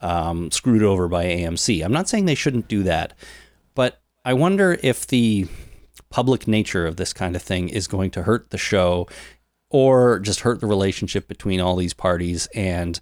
um, 0.00 0.50
screwed 0.50 0.82
over 0.82 1.08
by 1.08 1.24
AMC. 1.24 1.84
I'm 1.84 1.92
not 1.92 2.08
saying 2.08 2.24
they 2.26 2.34
shouldn't 2.34 2.68
do 2.68 2.82
that, 2.84 3.12
but 3.74 4.00
I 4.24 4.34
wonder 4.34 4.78
if 4.82 5.06
the 5.06 5.46
public 6.10 6.46
nature 6.46 6.86
of 6.86 6.96
this 6.96 7.12
kind 7.12 7.34
of 7.36 7.42
thing 7.42 7.68
is 7.68 7.86
going 7.88 8.10
to 8.12 8.22
hurt 8.22 8.50
the 8.50 8.58
show 8.58 9.06
or 9.68 10.20
just 10.20 10.40
hurt 10.40 10.60
the 10.60 10.66
relationship 10.66 11.26
between 11.26 11.60
all 11.60 11.74
these 11.76 11.94
parties 11.94 12.46
and 12.54 13.00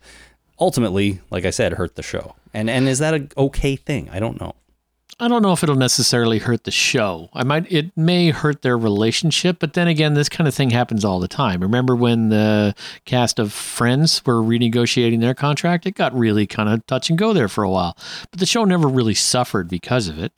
ultimately, 0.63 1.21
like 1.31 1.45
I 1.45 1.51
said, 1.51 1.73
hurt 1.75 1.97
the 1.97 2.03
show. 2.03 2.37
And 2.55 2.71
and 2.71 2.89
is 2.89 3.01
that 3.01 3.15
an 3.15 3.31
okay 3.37 3.77
thing? 3.77 4.09
I 4.11 4.21
don't 4.21 4.41
know. 4.41 4.55
I 5.21 5.29
don't 5.29 5.43
know 5.43 5.53
if 5.53 5.63
it'll 5.63 5.77
necessarily 5.77 6.39
hurt 6.39 6.65
the 6.65 6.71
show. 6.71 7.29
I 7.35 7.43
might 7.43 7.71
it 7.71 7.97
may 7.97 8.31
hurt 8.31 8.63
their 8.63 8.79
relationship, 8.79 9.59
but 9.59 9.75
then 9.75 9.89
again, 9.89 10.15
this 10.15 10.29
kind 10.29 10.49
of 10.49 10.55
thing 10.55 10.71
happens 10.71 11.05
all 11.05 11.21
the 11.21 11.29
time. 11.29 11.61
Remember 11.61 11.95
when 11.97 12.29
the 12.29 12.75
cast 13.05 13.39
of 13.39 13.53
Friends 13.53 14.25
were 14.25 14.41
renegotiating 14.41 15.21
their 15.21 15.35
contract? 15.35 15.85
It 15.85 15.95
got 15.95 16.17
really 16.17 16.47
kind 16.47 16.69
of 16.69 16.87
touch 16.87 17.11
and 17.11 17.19
go 17.19 17.33
there 17.33 17.49
for 17.49 17.65
a 17.65 17.71
while, 17.71 17.97
but 18.31 18.41
the 18.41 18.47
show 18.47 18.65
never 18.65 18.89
really 18.89 19.15
suffered 19.15 19.69
because 19.69 20.09
of 20.09 20.19
it. 20.19 20.33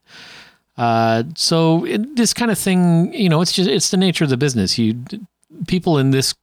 Uh, 0.76 1.23
so 1.37 1.85
it, 1.85 2.16
this 2.16 2.35
kind 2.35 2.50
of 2.50 2.59
thing, 2.59 3.12
you 3.12 3.28
know, 3.28 3.40
it's 3.43 3.52
just 3.52 3.71
it's 3.71 3.90
the 3.90 3.97
nature 3.97 4.25
of 4.25 4.31
the 4.31 4.37
business. 4.37 4.78
You 4.78 5.04
people 5.66 5.99
in 5.99 6.11
this 6.11 6.35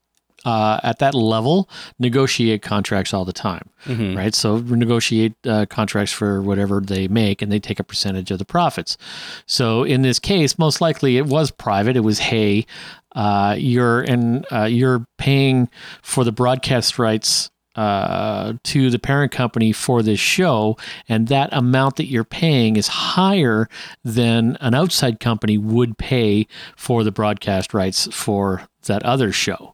uh, 0.45 0.79
at 0.83 0.99
that 0.99 1.13
level 1.13 1.69
negotiate 1.99 2.61
contracts 2.61 3.13
all 3.13 3.25
the 3.25 3.33
time, 3.33 3.69
right? 4.15 4.33
So 4.33 4.57
negotiate 4.57 5.33
uh, 5.45 5.65
contracts 5.69 6.11
for 6.11 6.41
whatever 6.41 6.81
they 6.81 7.07
make, 7.07 7.41
and 7.41 7.51
they 7.51 7.59
take 7.59 7.79
a 7.79 7.83
percentage 7.83 8.31
of 8.31 8.39
the 8.39 8.45
profits. 8.45 8.97
So 9.45 9.83
in 9.83 10.01
this 10.01 10.19
case, 10.19 10.57
most 10.57 10.81
likely 10.81 11.17
it 11.17 11.25
was 11.27 11.51
private. 11.51 11.95
It 11.95 12.01
was 12.01 12.19
hey, 12.19 12.65
uh, 13.15 13.55
you're 13.57 14.01
and 14.01 14.45
uh, 14.51 14.63
you're 14.63 15.05
paying 15.17 15.69
for 16.01 16.23
the 16.23 16.31
broadcast 16.31 16.97
rights 16.97 17.49
uh, 17.75 18.53
to 18.63 18.89
the 18.89 18.99
parent 18.99 19.31
company 19.31 19.71
for 19.71 20.01
this 20.03 20.19
show, 20.19 20.77
and 21.07 21.27
that 21.29 21.49
amount 21.53 21.95
that 21.95 22.05
you're 22.07 22.23
paying 22.25 22.75
is 22.75 22.87
higher 22.87 23.69
than 24.03 24.57
an 24.59 24.73
outside 24.73 25.19
company 25.19 25.57
would 25.57 25.97
pay 25.97 26.47
for 26.75 27.03
the 27.03 27.11
broadcast 27.11 27.73
rights 27.73 28.07
for 28.11 28.67
that 28.83 29.03
other 29.03 29.31
show, 29.31 29.73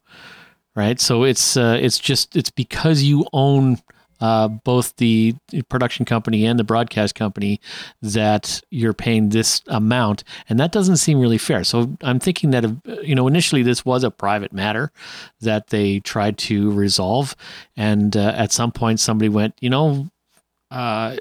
right? 0.78 1.02
So 1.02 1.24
it's 1.24 1.58
uh, 1.58 1.78
it's 1.82 1.98
just 1.98 2.38
it's 2.38 2.52
because 2.52 3.02
you 3.02 3.26
own 3.34 3.80
uh, 4.22 4.48
both 4.48 4.96
the 4.98 5.36
production 5.70 6.06
company 6.06 6.46
and 6.46 6.58
the 6.58 6.64
broadcast 6.64 7.16
company 7.16 7.60
that 8.02 8.62
you're 8.70 8.94
paying 8.94 9.30
this 9.30 9.64
amount, 9.68 10.24
and 10.48 10.60
that 10.60 10.72
doesn't 10.72 10.98
seem 10.98 11.20
really 11.20 11.40
fair. 11.40 11.64
So 11.64 11.98
I'm 12.02 12.20
thinking 12.20 12.52
that 12.52 12.64
you 13.04 13.16
know 13.16 13.28
initially 13.28 13.64
this 13.64 13.84
was 13.84 14.04
a 14.04 14.12
private 14.12 14.54
matter 14.54 14.92
that 15.42 15.68
they 15.68 16.00
tried 16.00 16.38
to 16.40 16.72
resolve, 16.72 17.36
and 17.76 18.16
uh, 18.16 18.34
at 18.38 18.52
some 18.52 18.72
point 18.72 19.02
somebody 19.02 19.30
went, 19.30 19.56
you 19.60 19.70
know. 19.70 20.08
Uh, 20.72 21.18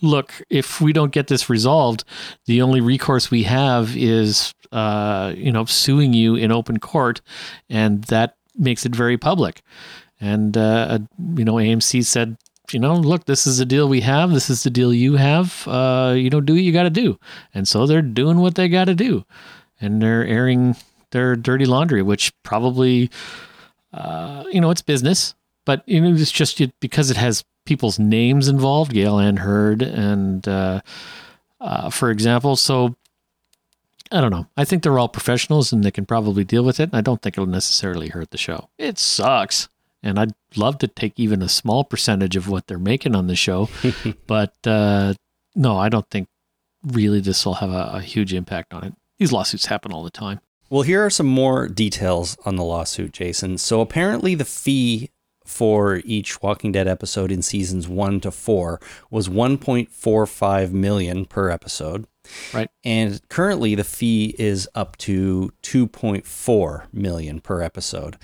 Look, 0.00 0.42
if 0.48 0.80
we 0.80 0.92
don't 0.92 1.10
get 1.10 1.26
this 1.26 1.50
resolved, 1.50 2.04
the 2.46 2.62
only 2.62 2.80
recourse 2.80 3.32
we 3.32 3.42
have 3.42 3.96
is, 3.96 4.54
uh, 4.70 5.32
you 5.36 5.50
know, 5.50 5.64
suing 5.64 6.12
you 6.12 6.36
in 6.36 6.52
open 6.52 6.78
court, 6.78 7.20
and 7.68 8.04
that 8.04 8.37
makes 8.58 8.84
it 8.84 8.94
very 8.94 9.16
public. 9.16 9.62
And 10.20 10.56
uh, 10.56 10.98
you 11.36 11.44
know, 11.44 11.54
AMC 11.54 12.04
said, 12.04 12.36
you 12.72 12.80
know, 12.80 12.94
look, 12.94 13.24
this 13.24 13.46
is 13.46 13.58
the 13.58 13.64
deal 13.64 13.88
we 13.88 14.00
have. 14.02 14.30
This 14.30 14.50
is 14.50 14.62
the 14.62 14.70
deal 14.70 14.92
you 14.92 15.16
have. 15.16 15.66
Uh, 15.66 16.14
you 16.16 16.28
know, 16.30 16.40
do 16.40 16.54
what 16.54 16.62
you 16.62 16.72
got 16.72 16.82
to 16.82 16.90
do. 16.90 17.18
And 17.54 17.66
so 17.66 17.86
they're 17.86 18.02
doing 18.02 18.38
what 18.38 18.56
they 18.56 18.68
got 18.68 18.86
to 18.86 18.94
do, 18.94 19.24
and 19.80 20.02
they're 20.02 20.26
airing 20.26 20.76
their 21.10 21.36
dirty 21.36 21.64
laundry, 21.64 22.02
which 22.02 22.32
probably, 22.42 23.10
uh, 23.92 24.44
you 24.52 24.60
know, 24.60 24.70
it's 24.70 24.82
business, 24.82 25.34
but 25.64 25.82
you 25.86 26.00
know, 26.00 26.12
it's 26.12 26.30
just 26.30 26.60
it, 26.60 26.72
because 26.80 27.10
it 27.10 27.16
has 27.16 27.44
people's 27.64 27.98
names 27.98 28.48
involved, 28.48 28.92
Gail 28.92 29.18
Ann 29.18 29.38
Hurd, 29.38 29.82
and 29.82 30.46
uh, 30.46 30.80
uh, 31.60 31.90
for 31.90 32.10
example, 32.10 32.56
so. 32.56 32.94
I 34.10 34.20
don't 34.20 34.30
know. 34.30 34.46
I 34.56 34.64
think 34.64 34.82
they're 34.82 34.98
all 34.98 35.08
professionals 35.08 35.72
and 35.72 35.84
they 35.84 35.90
can 35.90 36.06
probably 36.06 36.44
deal 36.44 36.64
with 36.64 36.80
it. 36.80 36.90
I 36.92 37.00
don't 37.00 37.20
think 37.20 37.36
it'll 37.36 37.46
necessarily 37.46 38.08
hurt 38.08 38.30
the 38.30 38.38
show. 38.38 38.70
It 38.78 38.98
sucks. 38.98 39.68
And 40.02 40.18
I'd 40.18 40.34
love 40.56 40.78
to 40.78 40.88
take 40.88 41.18
even 41.18 41.42
a 41.42 41.48
small 41.48 41.84
percentage 41.84 42.36
of 42.36 42.48
what 42.48 42.66
they're 42.66 42.78
making 42.78 43.14
on 43.14 43.26
the 43.26 43.36
show. 43.36 43.68
but 44.26 44.54
uh, 44.66 45.14
no, 45.54 45.76
I 45.76 45.88
don't 45.88 46.08
think 46.10 46.28
really 46.84 47.20
this 47.20 47.44
will 47.44 47.54
have 47.54 47.70
a, 47.70 47.90
a 47.94 48.00
huge 48.00 48.32
impact 48.32 48.72
on 48.72 48.84
it. 48.84 48.94
These 49.18 49.32
lawsuits 49.32 49.66
happen 49.66 49.92
all 49.92 50.04
the 50.04 50.10
time. 50.10 50.40
Well, 50.70 50.82
here 50.82 51.04
are 51.04 51.10
some 51.10 51.26
more 51.26 51.66
details 51.66 52.36
on 52.44 52.56
the 52.56 52.64
lawsuit, 52.64 53.12
Jason. 53.12 53.58
So 53.58 53.80
apparently, 53.80 54.34
the 54.34 54.44
fee 54.44 55.10
for 55.44 56.02
each 56.04 56.42
Walking 56.42 56.72
Dead 56.72 56.86
episode 56.86 57.32
in 57.32 57.40
seasons 57.40 57.88
one 57.88 58.20
to 58.20 58.30
four 58.30 58.80
was 59.10 59.28
1.45 59.28 60.72
million 60.72 61.24
per 61.24 61.48
episode. 61.48 62.06
Right. 62.52 62.70
And 62.84 63.26
currently 63.28 63.74
the 63.74 63.84
fee 63.84 64.34
is 64.38 64.68
up 64.74 64.96
to 64.98 65.52
2.4 65.62 66.86
million 66.92 67.40
per 67.40 67.62
episode. 67.62 68.16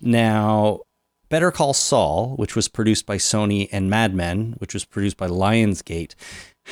Now, 0.00 0.80
Better 1.28 1.50
Call 1.50 1.74
Saul, 1.74 2.36
which 2.36 2.54
was 2.54 2.68
produced 2.68 3.06
by 3.06 3.16
Sony, 3.16 3.68
and 3.72 3.90
Mad 3.90 4.14
Men, 4.14 4.54
which 4.58 4.74
was 4.74 4.84
produced 4.84 5.16
by 5.16 5.26
Lionsgate, 5.26 6.14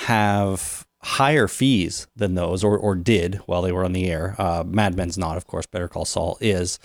have 0.07 0.87
higher 1.05 1.49
fees 1.49 2.07
than 2.15 2.35
those, 2.35 2.63
or, 2.63 2.79
or 2.79 2.95
did 2.95 3.37
while 3.47 3.63
they 3.63 3.73
were 3.73 3.85
on 3.85 3.93
the 3.93 4.09
air. 4.09 4.37
Uh, 4.39 4.63
Mad 4.65 4.97
Men's 4.97 5.19
not, 5.19 5.37
of 5.37 5.47
course. 5.47 5.67
Better 5.67 5.89
Call 5.89 6.05
Saul 6.05 6.39
is. 6.41 6.79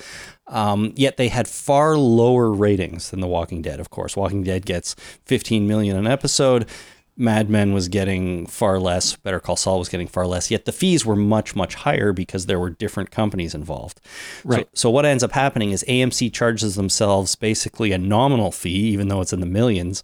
Um, 0.48 0.94
yet 0.96 1.18
they 1.18 1.28
had 1.28 1.48
far 1.48 1.98
lower 1.98 2.52
ratings 2.52 3.12
than 3.12 3.20
The 3.20 3.28
Walking 3.28 3.62
Dead. 3.62 3.80
Of 3.80 3.90
course, 3.92 4.18
Walking 4.18 4.44
Dead 4.44 4.66
gets 4.66 4.96
15 5.26 5.68
million 5.68 5.96
an 5.96 6.08
episode. 6.08 6.68
Mad 7.18 7.50
Men 7.50 7.74
was 7.74 7.88
getting 7.88 8.46
far 8.46 8.80
less. 8.80 9.16
Better 9.16 9.40
Call 9.40 9.56
Saul 9.56 9.80
was 9.80 9.90
getting 9.90 10.08
far 10.08 10.28
less. 10.28 10.52
Yet 10.52 10.66
the 10.66 10.72
fees 10.72 11.06
were 11.06 11.16
much, 11.16 11.56
much 11.56 11.74
higher 11.74 12.14
because 12.14 12.46
there 12.46 12.60
were 12.60 12.70
different 12.70 13.10
companies 13.10 13.56
involved. 13.56 14.00
Right. 14.44 14.68
So, 14.74 14.88
so 14.88 14.90
what 14.92 15.06
ends 15.06 15.24
up 15.24 15.32
happening 15.32 15.72
is 15.72 15.84
AMC 15.88 16.32
charges 16.32 16.76
themselves 16.76 17.36
basically 17.36 17.92
a 17.92 17.98
nominal 17.98 18.52
fee, 18.52 18.92
even 18.92 19.08
though 19.08 19.22
it's 19.22 19.34
in 19.34 19.40
the 19.40 19.48
millions, 19.48 20.04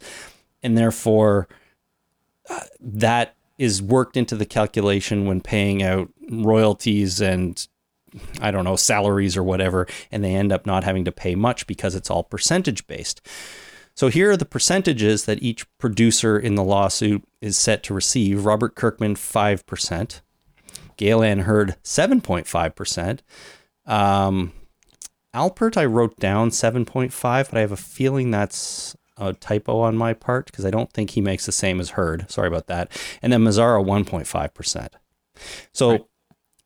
and 0.62 0.76
therefore 0.76 1.46
uh, 2.50 2.60
that 2.80 3.36
is 3.58 3.80
worked 3.80 4.16
into 4.16 4.34
the 4.34 4.46
calculation 4.46 5.26
when 5.26 5.40
paying 5.40 5.82
out 5.84 6.10
royalties 6.28 7.20
and 7.20 7.68
I 8.40 8.50
don't 8.50 8.64
know, 8.64 8.76
salaries 8.76 9.36
or 9.36 9.42
whatever, 9.42 9.86
and 10.10 10.22
they 10.22 10.34
end 10.34 10.52
up 10.52 10.66
not 10.66 10.84
having 10.84 11.04
to 11.04 11.12
pay 11.12 11.34
much 11.34 11.66
because 11.66 11.94
it's 11.94 12.10
all 12.10 12.22
percentage 12.22 12.86
based. 12.86 13.20
So 13.94 14.08
here 14.08 14.30
are 14.32 14.36
the 14.36 14.44
percentages 14.44 15.24
that 15.24 15.42
each 15.42 15.66
producer 15.78 16.38
in 16.38 16.56
the 16.56 16.64
lawsuit 16.64 17.22
is 17.40 17.56
set 17.56 17.82
to 17.84 17.94
receive. 17.94 18.44
Robert 18.44 18.74
Kirkman, 18.74 19.14
5%. 19.14 20.20
Gail 20.96 21.22
Ann 21.22 21.40
Hurd, 21.40 21.76
7.5%. 21.82 23.20
Um, 23.86 24.52
Alpert, 25.34 25.76
I 25.76 25.84
wrote 25.84 26.16
down 26.18 26.50
7.5, 26.50 27.12
but 27.50 27.54
I 27.56 27.60
have 27.60 27.72
a 27.72 27.76
feeling 27.76 28.30
that's 28.30 28.96
a 29.16 29.32
typo 29.32 29.78
on 29.80 29.96
my 29.96 30.12
part 30.12 30.46
because 30.46 30.64
I 30.64 30.70
don't 30.70 30.92
think 30.92 31.10
he 31.10 31.20
makes 31.20 31.46
the 31.46 31.52
same 31.52 31.80
as 31.80 31.90
Hurd. 31.90 32.30
Sorry 32.30 32.48
about 32.48 32.66
that. 32.66 32.90
And 33.22 33.32
then 33.32 33.42
Mazzara, 33.42 33.84
1.5%. 33.84 34.88
So 35.72 35.90
Right. 35.90 36.04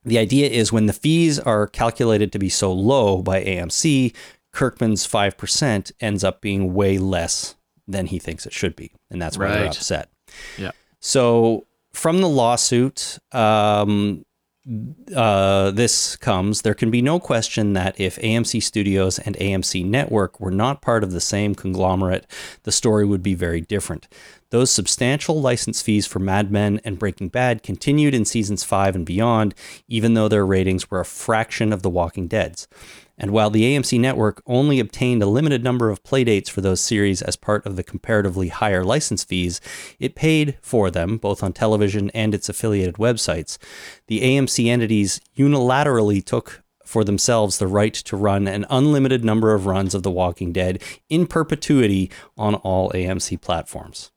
the 0.05 0.19
idea 0.19 0.49
is 0.49 0.73
when 0.73 0.87
the 0.87 0.93
fees 0.93 1.39
are 1.39 1.67
calculated 1.67 2.33
to 2.33 2.39
be 2.39 2.49
so 2.49 2.73
low 2.73 3.23
by 3.23 3.43
AMC, 3.43 4.15
Kirkman's 4.52 5.07
5% 5.07 5.93
ends 6.00 6.25
up 6.25 6.40
being 6.40 6.75
way 6.75 6.99
less 6.99 7.55
than 7.87 8.07
he 8.07 8.19
thinks 8.19 8.47
it 8.47 8.52
should 8.52 8.76
be. 8.76 8.93
And 9.11 9.21
that's 9.21 9.38
why 9.38 9.50
they're 9.50 9.67
upset. 9.67 10.11
Yeah. 10.59 10.73
So 11.00 11.67
from 11.93 12.21
the 12.21 12.28
lawsuit, 12.28 13.19
um, 13.33 14.25
uh, 15.17 15.71
this 15.71 16.17
comes 16.17 16.61
there 16.61 16.75
can 16.75 16.90
be 16.90 17.00
no 17.00 17.19
question 17.19 17.73
that 17.73 17.99
if 17.99 18.17
AMC 18.17 18.62
Studios 18.62 19.19
and 19.19 19.35
AMC 19.37 19.85
Network 19.85 20.38
were 20.40 20.50
not 20.50 20.83
part 20.83 21.02
of 21.02 21.12
the 21.12 21.21
same 21.21 21.55
conglomerate, 21.55 22.26
the 22.64 22.73
story 22.73 23.07
would 23.07 23.23
be 23.23 23.35
very 23.35 23.62
different. 23.62 24.09
Those 24.50 24.71
substantial 24.71 25.40
license 25.40 25.81
fees 25.81 26.07
for 26.07 26.19
Mad 26.19 26.50
Men 26.50 26.81
and 26.85 26.99
Breaking 26.99 27.29
Bad 27.29 27.62
continued 27.62 28.14
in 28.14 28.25
seasons 28.25 28.64
5 28.64 28.96
and 28.96 29.07
beyond, 29.07 29.55
even 29.88 30.14
though 30.14 30.29
their 30.29 30.44
ratings 30.44 30.90
were 30.90 31.01
a 31.01 31.05
fraction 31.05 31.73
of 31.73 31.83
The 31.83 31.90
Walking 31.90 32.29
Dead's. 32.29 32.68
And 33.18 33.33
while 33.33 33.50
the 33.50 33.64
AMC 33.64 33.98
network 33.98 34.42
only 34.46 34.78
obtained 34.78 35.22
a 35.22 35.26
limited 35.26 35.64
number 35.64 35.90
of 35.90 36.04
playdates 36.04 36.48
for 36.48 36.61
those 36.61 36.81
series 36.81 37.20
as 37.20 37.37
part 37.37 37.66
of 37.66 37.76
the 37.76 37.83
comparatively 37.83 38.48
higher 38.48 38.85
license 38.85 39.24
fees, 39.24 39.61
it 39.98 40.14
paid 40.14 40.57
for 40.62 40.90
them 40.90 41.16
both 41.16 41.42
on 41.42 41.52
television 41.52 42.11
and 42.11 42.33
its 42.33 42.48
affiliated 42.48 42.94
websites. 42.94 43.59
The 44.07 44.20
AMC 44.20 44.66
entities 44.68 45.20
unilaterally 45.37 46.24
took 46.24 46.62
for 46.85 47.04
themselves 47.04 47.59
the 47.59 47.66
right 47.66 47.92
to 47.92 48.16
run 48.16 48.48
an 48.48 48.64
unlimited 48.70 49.22
number 49.22 49.52
of 49.52 49.66
runs 49.66 49.94
of 49.94 50.02
The 50.04 50.11
Walking 50.11 50.52
Dead 50.52 50.83
in 51.11 51.26
perpetuity 51.26 52.11
on 52.38 52.54
all 52.54 52.90
AMC 52.92 53.42
platforms. 53.42 54.11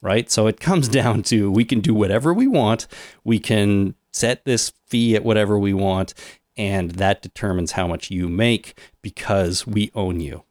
Right? 0.00 0.30
So 0.30 0.46
it 0.46 0.60
comes 0.60 0.88
down 1.00 1.22
to 1.24 1.50
we 1.50 1.64
can 1.64 1.80
do 1.80 1.92
whatever 1.92 2.32
we 2.32 2.46
want. 2.46 2.86
We 3.24 3.38
can 3.38 3.94
set 4.10 4.44
this 4.44 4.72
fee 4.86 5.16
at 5.16 5.24
whatever 5.24 5.58
we 5.58 5.74
want 5.74 6.14
and 6.56 6.92
that 6.92 7.22
determines 7.22 7.72
how 7.72 7.86
much 7.86 8.10
you 8.10 8.28
make 8.28 8.78
because 9.00 9.66
we 9.66 9.90
own 9.94 10.20
you. 10.20 10.44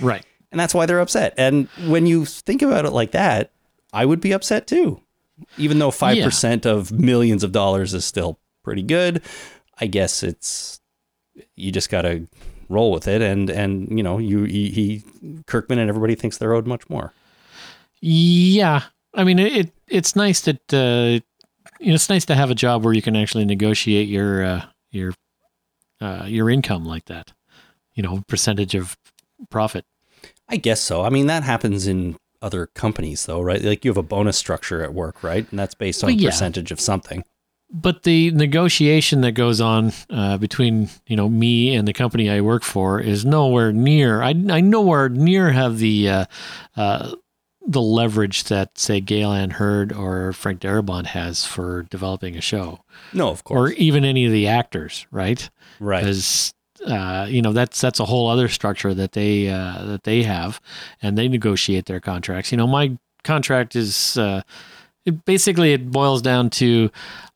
Right. 0.00 0.24
And 0.50 0.60
that's 0.60 0.74
why 0.74 0.86
they're 0.86 1.00
upset. 1.00 1.34
And 1.36 1.68
when 1.86 2.06
you 2.06 2.24
think 2.24 2.62
about 2.62 2.84
it 2.84 2.90
like 2.90 3.12
that, 3.12 3.52
I 3.92 4.04
would 4.04 4.20
be 4.20 4.32
upset 4.32 4.66
too. 4.66 5.00
Even 5.56 5.78
though 5.78 5.90
5% 5.90 6.66
of 6.66 6.92
millions 6.92 7.42
of 7.42 7.52
dollars 7.52 7.94
is 7.94 8.04
still 8.04 8.38
pretty 8.62 8.82
good, 8.82 9.22
I 9.80 9.86
guess 9.86 10.22
it's 10.22 10.80
you 11.56 11.72
just 11.72 11.90
got 11.90 12.02
to 12.02 12.28
roll 12.68 12.92
with 12.92 13.08
it 13.08 13.22
and 13.22 13.50
and 13.50 13.88
you 13.96 14.02
know, 14.02 14.18
you 14.18 14.44
he, 14.44 14.70
he 14.70 15.02
Kirkman 15.46 15.78
and 15.78 15.88
everybody 15.88 16.14
thinks 16.14 16.38
they're 16.38 16.52
owed 16.52 16.66
much 16.66 16.88
more. 16.88 17.12
Yeah. 18.00 18.82
I 19.14 19.24
mean, 19.24 19.38
it, 19.38 19.52
it 19.52 19.72
it's 19.88 20.16
nice 20.16 20.42
that 20.42 20.72
uh, 20.72 21.20
you 21.80 21.88
know 21.88 21.94
it's 21.94 22.08
nice 22.08 22.24
to 22.26 22.34
have 22.34 22.50
a 22.50 22.54
job 22.54 22.84
where 22.84 22.94
you 22.94 23.02
can 23.02 23.16
actually 23.16 23.44
negotiate 23.44 24.08
your 24.08 24.44
uh, 24.44 24.64
your 24.90 25.12
uh, 26.02 26.24
your 26.26 26.50
income 26.50 26.84
like 26.84 27.04
that. 27.06 27.32
You 27.94 28.02
know, 28.02 28.22
percentage 28.26 28.74
of 28.74 28.96
profit. 29.50 29.84
I 30.48 30.56
guess 30.56 30.80
so. 30.80 31.02
I 31.02 31.08
mean, 31.10 31.26
that 31.28 31.42
happens 31.42 31.86
in 31.86 32.16
other 32.40 32.66
companies 32.74 33.26
though, 33.26 33.40
right? 33.40 33.62
Like 33.62 33.84
you 33.84 33.90
have 33.90 33.96
a 33.98 34.02
bonus 34.02 34.36
structure 34.36 34.82
at 34.82 34.92
work, 34.94 35.22
right? 35.22 35.46
And 35.50 35.58
that's 35.58 35.74
based 35.74 36.02
on 36.02 36.08
Well, 36.08 36.16
yeah. 36.16 36.30
percentage 36.30 36.72
of 36.72 36.80
something. 36.80 37.24
But 37.74 38.02
the 38.02 38.30
negotiation 38.32 39.22
that 39.22 39.32
goes 39.32 39.60
on 39.60 39.92
uh, 40.10 40.36
between 40.38 40.90
you 41.06 41.16
know 41.16 41.28
me 41.30 41.74
and 41.74 41.88
the 41.88 41.92
company 41.94 42.28
I 42.28 42.40
work 42.42 42.64
for 42.64 43.00
is 43.00 43.24
nowhere 43.24 43.72
near. 43.72 44.22
I 44.22 44.30
I 44.50 44.60
nowhere 44.60 45.08
near 45.08 45.52
have 45.52 45.78
the 45.78 46.08
uh, 46.08 46.24
uh, 46.76 47.14
the 47.66 47.80
leverage 47.80 48.44
that 48.44 48.76
say 48.76 49.00
Gail 49.00 49.32
Ann 49.32 49.50
Hurd 49.50 49.92
or 49.92 50.32
Frank 50.34 50.60
Darabont 50.60 51.06
has 51.06 51.46
for 51.46 51.84
developing 51.84 52.36
a 52.36 52.40
show, 52.42 52.80
No, 53.14 53.28
of 53.30 53.44
course. 53.44 53.70
or 53.70 53.72
even 53.74 54.04
any 54.04 54.26
of 54.26 54.32
the 54.32 54.48
actors, 54.48 55.06
right? 55.10 55.48
Right. 55.82 56.00
because 56.00 56.54
uh, 56.86 57.26
you 57.28 57.42
know 57.42 57.52
that's 57.52 57.80
that's 57.80 58.00
a 58.00 58.04
whole 58.04 58.28
other 58.28 58.48
structure 58.48 58.94
that 58.94 59.12
they 59.12 59.48
uh, 59.48 59.84
that 59.84 60.04
they 60.04 60.22
have, 60.22 60.60
and 61.02 61.18
they 61.18 61.28
negotiate 61.28 61.86
their 61.86 62.00
contracts. 62.00 62.50
You 62.52 62.58
know, 62.58 62.66
my 62.66 62.96
contract 63.24 63.76
is 63.76 64.16
uh, 64.16 64.42
it 65.04 65.24
basically 65.24 65.72
it 65.72 65.90
boils 65.90 66.22
down 66.22 66.50
to 66.50 66.90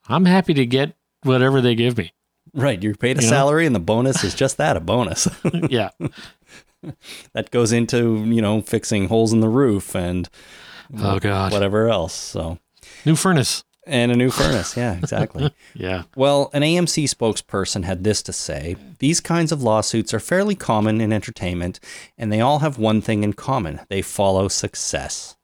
I'm 0.09 0.25
happy 0.25 0.55
to 0.55 0.67
get 0.67 0.95
whatever 1.23 1.61
they 1.61 1.75
give 1.75 1.99
me. 1.99 2.13
Right. 2.55 2.83
You're 2.83 2.95
paid 2.95 3.19
a 3.19 3.23
You 3.23 3.27
know? 3.29 3.37
salary 3.37 3.67
and 3.67 3.75
the 3.75 3.81
bonus 3.81 4.25
is 4.25 4.35
just 4.35 4.57
that, 4.57 4.77
a 4.77 4.81
bonus. 4.81 5.29
yeah, 5.69 5.91
that 7.35 7.51
goes 7.51 7.73
into, 7.73 8.25
you 8.25 8.41
know, 8.41 8.63
fixing 8.63 9.09
holes 9.09 9.33
in 9.33 9.41
the 9.41 9.49
roof 9.49 9.95
and 9.95 10.29
Oh, 10.97 11.19
God. 11.19 11.53
whatever 11.53 11.89
else. 11.89 12.15
So 12.15 12.59
new 13.05 13.17
furnace. 13.17 13.65
And 13.87 14.11
a 14.13 14.17
new 14.17 14.31
furnace. 14.31 14.77
Yeah, 14.77 14.97
exactly. 14.97 15.53
Yeah, 15.75 16.05
Well, 16.17 16.51
an 16.55 16.63
AMC 16.63 17.05
spokesperson 17.05 17.85
had 17.85 18.03
this 18.03 18.23
to 18.23 18.33
say 18.33 18.77
These 18.99 19.21
kinds 19.21 19.53
of 19.53 19.63
lawsuits 19.63 20.13
are 20.15 20.21
fairly 20.21 20.55
common 20.55 21.01
in 21.01 21.13
entertainment, 21.13 21.81
and 22.19 22.33
they 22.33 22.41
all 22.41 22.61
have 22.61 22.79
one 22.79 23.01
thing 23.01 23.23
in 23.23 23.35
common 23.35 23.81
they 23.89 24.03
follow 24.03 24.49
success. 24.49 25.36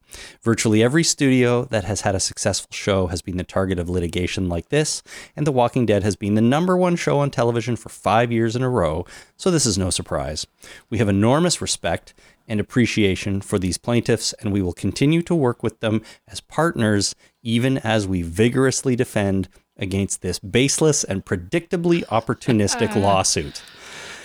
Virtually 0.42 0.82
every 0.82 1.04
studio 1.04 1.64
that 1.64 1.84
has 1.84 2.02
had 2.02 2.14
a 2.14 2.20
successful 2.20 2.70
show 2.72 3.06
has 3.08 3.22
been 3.22 3.36
the 3.36 3.44
target 3.44 3.78
of 3.78 3.88
litigation 3.88 4.48
like 4.48 4.68
this, 4.68 5.02
and 5.36 5.46
The 5.46 5.52
Walking 5.52 5.86
Dead 5.86 6.02
has 6.02 6.16
been 6.16 6.34
the 6.34 6.40
number 6.40 6.76
one 6.76 6.96
show 6.96 7.18
on 7.18 7.30
television 7.30 7.76
for 7.76 7.88
five 7.88 8.32
years 8.32 8.56
in 8.56 8.62
a 8.62 8.68
row, 8.70 9.04
so 9.36 9.50
this 9.50 9.66
is 9.66 9.78
no 9.78 9.90
surprise. 9.90 10.46
We 10.90 10.98
have 10.98 11.08
enormous 11.08 11.60
respect 11.60 12.14
and 12.48 12.60
appreciation 12.60 13.40
for 13.40 13.58
these 13.58 13.78
plaintiffs, 13.78 14.32
and 14.34 14.52
we 14.52 14.62
will 14.62 14.72
continue 14.72 15.22
to 15.22 15.34
work 15.34 15.62
with 15.62 15.80
them 15.80 16.02
as 16.28 16.40
partners, 16.40 17.14
even 17.42 17.78
as 17.78 18.06
we 18.06 18.22
vigorously 18.22 18.96
defend 18.96 19.48
against 19.76 20.22
this 20.22 20.38
baseless 20.38 21.04
and 21.04 21.24
predictably 21.24 22.04
opportunistic 22.06 22.90
uh. 22.96 23.00
lawsuit. 23.00 23.62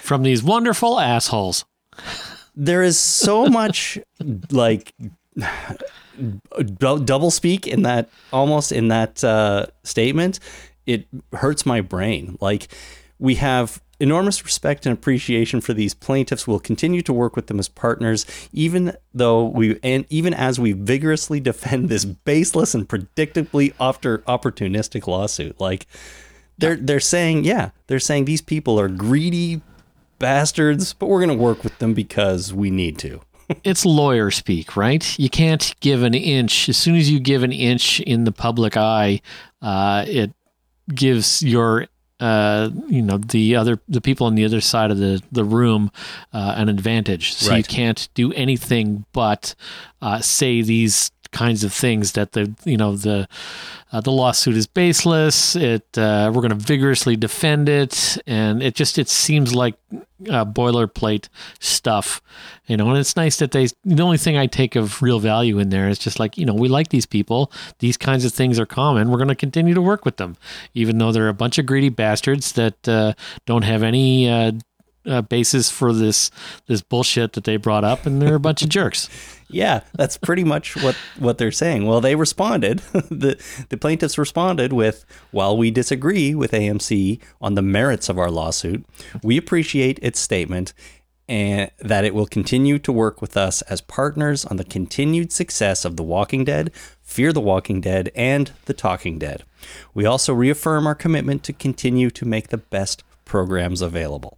from 0.02 0.24
these 0.24 0.44
wonderful 0.44 1.00
assholes. 1.00 1.66
There 2.56 2.82
is 2.82 2.98
so 2.98 3.46
much 3.48 4.00
like 4.52 4.94
dou- 5.00 5.12
double 6.76 7.32
speak 7.32 7.68
in 7.68 7.84
that 7.84 8.10
almost 8.32 8.72
in 8.72 8.88
that 8.90 9.24
uh, 9.24 9.68
statement. 9.84 10.40
It 10.86 11.08
hurts 11.34 11.66
my 11.66 11.82
brain. 11.82 12.38
Like 12.40 12.70
we 13.20 13.36
have 13.36 13.82
enormous 14.00 14.44
respect 14.44 14.86
and 14.86 14.94
appreciation 14.94 15.62
for 15.62 15.74
these 15.74 15.94
plaintiffs. 15.94 16.48
We'll 16.48 16.60
continue 16.60 17.02
to 17.04 17.14
work 17.14 17.36
with 17.36 17.48
them 17.48 17.60
as 17.60 17.68
partners, 17.68 18.26
even 18.54 18.96
though 19.14 19.46
we 19.46 19.80
and 19.84 20.06
even 20.10 20.34
as 20.34 20.60
we 20.60 20.72
vigorously 20.74 21.40
defend 21.40 21.90
this 21.90 22.06
baseless 22.06 22.74
and 22.74 22.88
predictably 22.88 23.74
after 23.80 24.20
opportunistic 24.20 25.08
lawsuit. 25.08 25.60
Like 25.60 25.88
they're 26.58 26.76
they're 26.76 27.00
saying, 27.00 27.44
yeah, 27.44 27.72
they're 27.88 28.00
saying 28.00 28.26
these 28.26 28.42
people 28.42 28.80
are 28.80 28.88
greedy 28.88 29.62
bastards, 30.20 30.94
but 30.94 31.08
we're 31.08 31.24
going 31.24 31.38
to 31.38 31.44
work 31.44 31.64
with 31.64 31.78
them 31.80 31.94
because 31.94 32.54
we 32.54 32.70
need 32.70 32.98
to. 33.00 33.22
It's 33.64 33.86
lawyer 33.86 34.32
speak, 34.32 34.76
right? 34.76 35.18
You 35.20 35.30
can't 35.30 35.74
give 35.80 36.04
an 36.04 36.14
inch. 36.14 36.70
As 36.70 36.78
soon 36.78 36.96
as 36.96 37.10
you 37.10 37.20
give 37.20 37.44
an 37.44 37.52
inch 37.52 38.00
in 38.02 38.24
the 38.24 38.32
public 38.32 38.78
eye, 38.78 39.22
uh, 39.62 40.06
it 40.08 40.32
gives 40.94 41.42
your 41.44 41.88
uh, 42.20 42.72
you 42.88 43.02
know 43.02 43.18
the 43.18 43.56
other 43.56 43.80
the 43.88 44.02
people 44.02 44.26
on 44.26 44.36
the 44.36 44.44
other 44.44 44.60
side 44.60 44.90
of 44.90 44.98
the 44.98 45.22
the 45.32 45.44
room 45.44 45.92
uh, 46.34 46.56
an 46.58 46.68
advantage. 46.68 47.34
So 47.34 47.52
you 47.56 47.64
can't 47.64 48.10
do 48.16 48.34
anything 48.34 49.06
but 49.14 49.54
uh, 50.02 50.20
say 50.20 50.62
these 50.62 51.12
kinds 51.38 51.64
of 51.64 51.72
things 51.72 52.14
that 52.14 52.32
the 52.32 52.52
you 52.66 52.78
know 52.78 52.96
the 52.96 53.28
uh, 53.92 54.02
the 54.02 54.12
lawsuit 54.12 54.58
is 54.58 54.66
baseless. 54.66 55.56
It 55.56 55.86
uh, 55.96 56.32
we're 56.34 56.42
going 56.42 56.50
to 56.50 56.66
vigorously 56.74 57.16
defend 57.16 57.70
it, 57.70 58.18
and 58.26 58.64
it 58.64 58.74
just 58.74 58.98
it 58.98 59.08
seems 59.08 59.54
like 59.54 59.76
uh, 59.94 60.46
boilerplate 60.46 61.30
stuff, 61.60 62.22
you 62.66 62.76
know. 62.76 62.90
And 62.90 62.98
it's 62.98 63.16
nice 63.16 63.38
that 63.38 63.52
they. 63.52 63.68
The 63.86 64.02
only 64.02 64.18
thing 64.18 64.36
I 64.36 64.48
take 64.48 64.76
of 64.76 65.04
real 65.04 65.20
value 65.20 65.60
in 65.60 65.70
there 65.70 65.88
is 65.88 66.00
just 66.00 66.20
like 66.20 66.40
you 66.40 66.46
know 66.46 66.56
we 66.56 66.70
like 66.70 66.90
these 66.90 67.06
people. 67.06 67.52
These 67.80 67.98
kinds 67.98 68.26
of 68.26 68.34
things 68.34 68.60
are 68.60 68.66
common. 68.66 69.12
We're 69.12 69.18
going 69.18 69.28
to 69.30 69.36
continue 69.36 69.76
to 69.76 69.82
work 69.82 70.06
with 70.06 70.18
them, 70.18 70.38
even 70.74 70.98
though 70.98 71.12
they're 71.12 71.30
a 71.30 71.34
bunch 71.36 71.60
of 71.60 71.68
greedy 71.68 71.90
bastards 71.90 72.54
that 72.54 72.88
uh, 72.88 73.14
don't 73.46 73.64
have 73.64 73.84
any. 73.84 74.30
Uh, 74.30 74.54
uh, 75.06 75.22
basis 75.22 75.72
for 75.72 75.94
this 75.94 76.30
this 76.66 76.82
bullshit 76.82 77.32
that 77.32 77.46
they 77.46 77.56
brought 77.56 77.86
up, 77.86 78.06
and 78.06 78.22
they're 78.22 78.36
a 78.36 78.40
bunch 78.42 78.62
of 78.62 78.68
jerks. 78.68 79.10
Yeah, 79.50 79.82
that's 79.94 80.18
pretty 80.18 80.44
much 80.44 80.76
what, 80.84 80.96
what 81.18 81.38
they're 81.38 81.52
saying. 81.52 81.86
Well, 81.86 82.02
they 82.02 82.16
responded. 82.16 82.80
the 83.10 83.42
The 83.70 83.78
plaintiffs 83.78 84.18
responded 84.18 84.74
with, 84.74 85.06
"While 85.32 85.58
we 85.58 85.72
disagree 85.72 86.36
with 86.36 86.52
AMC 86.52 87.22
on 87.42 87.56
the 87.56 87.62
merits 87.62 88.10
of 88.10 88.18
our 88.18 88.30
lawsuit, 88.30 88.86
we 89.24 89.38
appreciate 89.38 90.00
its 90.02 90.20
statement." 90.20 90.74
And 91.30 91.72
that 91.80 92.06
it 92.06 92.16
will 92.16 92.26
continue 92.26 92.80
to 92.80 92.92
work 92.92 93.22
with 93.22 93.36
us 93.36 93.62
as 93.64 93.82
partners 93.82 94.46
on 94.46 94.56
the 94.56 94.64
continued 94.64 95.34
success 95.34 95.84
of 95.84 95.98
The 95.98 96.04
Walking 96.04 96.46
Dead, 96.46 96.72
Fear 97.04 97.34
the 97.34 97.42
Walking 97.42 97.82
Dead, 97.82 98.12
and 98.16 98.52
The 98.64 98.74
Talking 98.74 99.20
Dead. 99.20 99.44
We 99.94 100.06
also 100.06 100.34
reaffirm 100.34 100.88
our 100.88 100.96
commitment 100.96 101.44
to 101.44 101.52
continue 101.52 102.10
to 102.12 102.26
make 102.26 102.48
the 102.48 102.58
best 102.58 103.04
programs 103.26 103.82
available. 103.82 104.38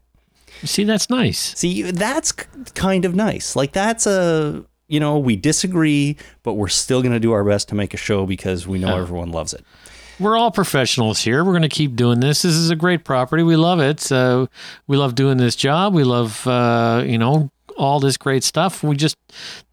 See, 0.64 0.84
that's 0.84 1.12
nice. 1.12 1.56
See, 1.56 1.84
that's 1.84 2.32
kind 2.32 3.06
of 3.06 3.14
nice. 3.14 3.56
Like 3.56 3.72
that's 3.72 4.08
a 4.08 4.66
you 4.90 5.00
know 5.00 5.18
we 5.18 5.36
disagree, 5.36 6.18
but 6.44 6.54
we're 6.56 6.68
still 6.68 7.02
going 7.02 7.14
to 7.14 7.20
do 7.20 7.32
our 7.32 7.44
best 7.44 7.70
to 7.70 7.76
make 7.76 7.94
a 7.94 7.98
show 7.98 8.26
because 8.26 8.68
we 8.68 8.80
know 8.80 8.98
everyone 8.98 9.32
loves 9.32 9.54
it. 9.54 9.64
we're 10.20 10.38
all 10.38 10.52
professionals 10.52 11.22
here. 11.22 11.46
We're 11.46 11.54
going 11.54 11.62
to 11.62 11.70
keep 11.70 11.96
doing 11.96 12.20
this. 12.20 12.42
This 12.42 12.56
is 12.56 12.70
a 12.70 12.76
great 12.76 13.06
property. 13.06 13.44
We 13.44 13.56
love 13.56 13.80
it. 13.80 14.00
So 14.02 14.50
we 14.88 14.98
love 14.98 15.16
doing 15.16 15.38
this 15.38 15.56
job. 15.56 15.94
We 15.94 16.04
love, 16.04 16.46
uh, 16.46 17.04
you 17.06 17.18
know, 17.18 17.50
all 17.78 18.02
this 18.02 18.18
great 18.18 18.44
stuff. 18.44 18.84
We 18.84 18.98
just 18.98 19.16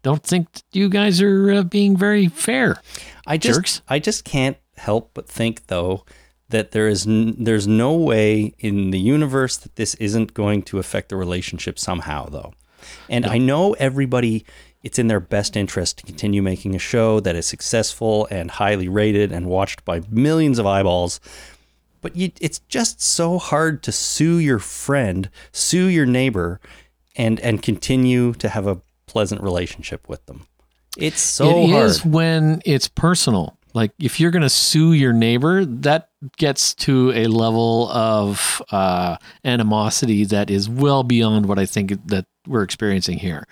don't 0.03 0.23
think 0.23 0.47
you 0.71 0.87
guys 0.87 1.21
are 1.21 1.51
uh, 1.51 1.63
being 1.63 1.97
very 1.97 2.27
fair. 2.29 2.77
I 3.25 3.37
just 3.37 3.57
Jerks. 3.57 3.81
I 3.89 3.99
just 3.99 4.23
can't 4.23 4.55
help 4.77 5.11
but 5.13 5.27
think 5.27 5.67
though 5.67 6.05
that 6.49 6.71
there 6.71 6.87
is 6.87 7.05
n- 7.05 7.35
there's 7.43 7.67
no 7.67 7.93
way 7.93 8.53
in 8.59 8.91
the 8.91 8.99
universe 8.99 9.57
that 9.57 9.75
this 9.75 9.95
isn't 9.95 10.33
going 10.33 10.61
to 10.63 10.79
affect 10.79 11.09
the 11.09 11.17
relationship 11.17 11.77
somehow 11.77 12.29
though. 12.29 12.53
And 13.09 13.25
I 13.25 13.37
know 13.37 13.73
everybody 13.73 14.45
it's 14.83 14.99
in 14.99 15.07
their 15.07 15.19
best 15.19 15.57
interest 15.57 15.97
to 15.97 16.05
continue 16.05 16.41
making 16.41 16.75
a 16.75 16.79
show 16.79 17.19
that 17.19 17.35
is 17.35 17.45
successful 17.45 18.27
and 18.31 18.51
highly 18.51 18.87
rated 18.87 19.31
and 19.31 19.47
watched 19.47 19.83
by 19.83 20.01
millions 20.09 20.59
of 20.59 20.65
eyeballs. 20.65 21.19
But 22.01 22.15
you, 22.15 22.31
it's 22.39 22.59
just 22.69 23.01
so 23.01 23.39
hard 23.39 23.81
to 23.83 23.91
sue 23.91 24.37
your 24.37 24.59
friend, 24.59 25.29
sue 25.51 25.87
your 25.87 26.05
neighbor, 26.05 26.59
and 27.15 27.39
and 27.39 27.61
continue 27.61 28.33
to 28.33 28.49
have 28.49 28.67
a 28.67 28.79
pleasant 29.07 29.41
relationship 29.41 30.07
with 30.07 30.25
them. 30.27 30.45
It's 30.97 31.19
so 31.19 31.63
It 31.63 31.69
hard. 31.71 31.85
is 31.85 32.05
when 32.05 32.61
it's 32.65 32.87
personal. 32.87 33.57
Like 33.73 33.91
if 33.99 34.19
you're 34.19 34.31
going 34.31 34.41
to 34.43 34.49
sue 34.49 34.93
your 34.93 35.13
neighbor, 35.13 35.65
that 35.65 36.09
gets 36.37 36.73
to 36.75 37.11
a 37.13 37.27
level 37.27 37.89
of 37.89 38.61
uh, 38.71 39.17
animosity 39.43 40.23
that 40.25 40.49
is 40.49 40.67
well 40.69 41.03
beyond 41.03 41.45
what 41.47 41.59
I 41.59 41.65
think 41.65 42.07
that 42.07 42.25
we're 42.47 42.63
experiencing 42.63 43.19
here. 43.19 43.45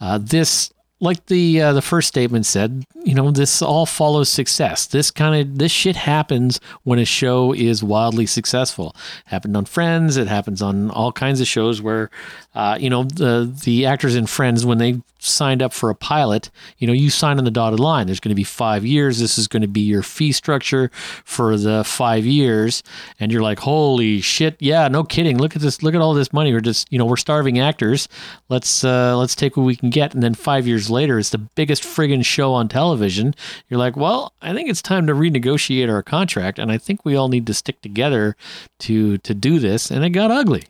Uh, 0.00 0.18
this, 0.18 0.72
like 1.00 1.26
the 1.26 1.60
uh, 1.60 1.72
the 1.72 1.82
first 1.82 2.08
statement 2.08 2.46
said, 2.46 2.84
you 3.04 3.14
know, 3.14 3.30
this 3.30 3.60
all 3.60 3.86
follows 3.86 4.28
success. 4.28 4.86
This 4.86 5.10
kind 5.10 5.40
of 5.40 5.58
this 5.58 5.72
shit 5.72 5.96
happens 5.96 6.60
when 6.84 6.98
a 6.98 7.04
show 7.04 7.52
is 7.52 7.82
wildly 7.82 8.26
successful. 8.26 8.94
Happened 9.26 9.56
on 9.56 9.64
Friends. 9.66 10.16
It 10.16 10.28
happens 10.28 10.62
on 10.62 10.90
all 10.90 11.12
kinds 11.12 11.40
of 11.40 11.46
shows 11.46 11.82
where, 11.82 12.10
uh, 12.54 12.78
you 12.80 12.90
know, 12.90 13.04
the 13.04 13.52
the 13.64 13.86
actors 13.86 14.16
in 14.16 14.26
Friends 14.26 14.64
when 14.64 14.78
they 14.78 15.02
signed 15.26 15.62
up 15.62 15.72
for 15.72 15.90
a 15.90 15.94
pilot, 15.94 16.50
you 16.78 16.86
know, 16.86 16.92
you 16.92 17.10
sign 17.10 17.38
on 17.38 17.44
the 17.44 17.50
dotted 17.50 17.80
line. 17.80 18.06
There's 18.06 18.20
going 18.20 18.30
to 18.30 18.36
be 18.36 18.44
five 18.44 18.84
years. 18.84 19.18
This 19.18 19.38
is 19.38 19.48
going 19.48 19.62
to 19.62 19.68
be 19.68 19.80
your 19.80 20.02
fee 20.02 20.32
structure 20.32 20.90
for 21.24 21.56
the 21.56 21.84
five 21.84 22.24
years, 22.24 22.82
and 23.20 23.32
you're 23.32 23.42
like, 23.42 23.58
holy 23.58 24.20
shit, 24.20 24.56
yeah, 24.60 24.88
no 24.88 25.04
kidding. 25.04 25.38
Look 25.38 25.56
at 25.56 25.62
this. 25.62 25.82
Look 25.82 25.94
at 25.94 26.00
all 26.00 26.14
this 26.14 26.32
money. 26.32 26.52
We're 26.52 26.60
just, 26.60 26.90
you 26.92 26.98
know, 26.98 27.06
we're 27.06 27.16
starving 27.16 27.58
actors. 27.58 28.08
Let's 28.48 28.84
uh, 28.84 29.16
let's 29.16 29.34
take 29.34 29.56
what 29.56 29.64
we 29.64 29.76
can 29.76 29.90
get. 29.90 30.14
And 30.14 30.22
then 30.22 30.34
five 30.34 30.66
years 30.66 30.90
later, 30.90 31.18
it's 31.18 31.30
the 31.30 31.38
biggest 31.38 31.82
friggin' 31.82 32.24
show 32.24 32.52
on 32.52 32.68
television. 32.68 33.34
You're 33.68 33.78
like, 33.78 33.96
well, 33.96 34.32
I 34.42 34.52
think 34.52 34.68
it's 34.68 34.82
time 34.82 35.06
to 35.06 35.14
renegotiate 35.14 35.90
our 35.90 36.02
contract, 36.02 36.58
and 36.58 36.70
I 36.70 36.78
think 36.78 37.04
we 37.04 37.16
all 37.16 37.28
need 37.28 37.46
to 37.46 37.54
stick 37.54 37.80
together 37.82 38.36
to 38.80 39.18
to 39.18 39.34
do 39.34 39.58
this. 39.58 39.90
And 39.90 40.04
it 40.04 40.10
got 40.10 40.30
ugly. 40.30 40.64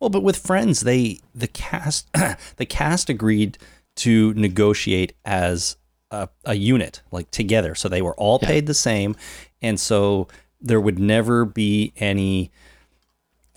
Well, 0.00 0.10
but 0.10 0.22
with 0.22 0.38
Friends, 0.38 0.80
they 0.80 1.20
the 1.34 1.46
cast 1.46 2.08
the 2.56 2.66
cast 2.66 3.10
agreed 3.10 3.58
to 3.96 4.34
negotiate 4.34 5.14
as 5.24 5.76
a, 6.10 6.28
a 6.44 6.54
unit, 6.54 7.02
like 7.10 7.30
together. 7.30 7.74
So 7.74 7.88
they 7.88 8.02
were 8.02 8.14
all 8.14 8.38
paid 8.38 8.66
the 8.66 8.74
same, 8.74 9.16
and 9.62 9.78
so 9.78 10.28
there 10.60 10.80
would 10.80 10.98
never 10.98 11.44
be 11.44 11.92
any 11.96 12.50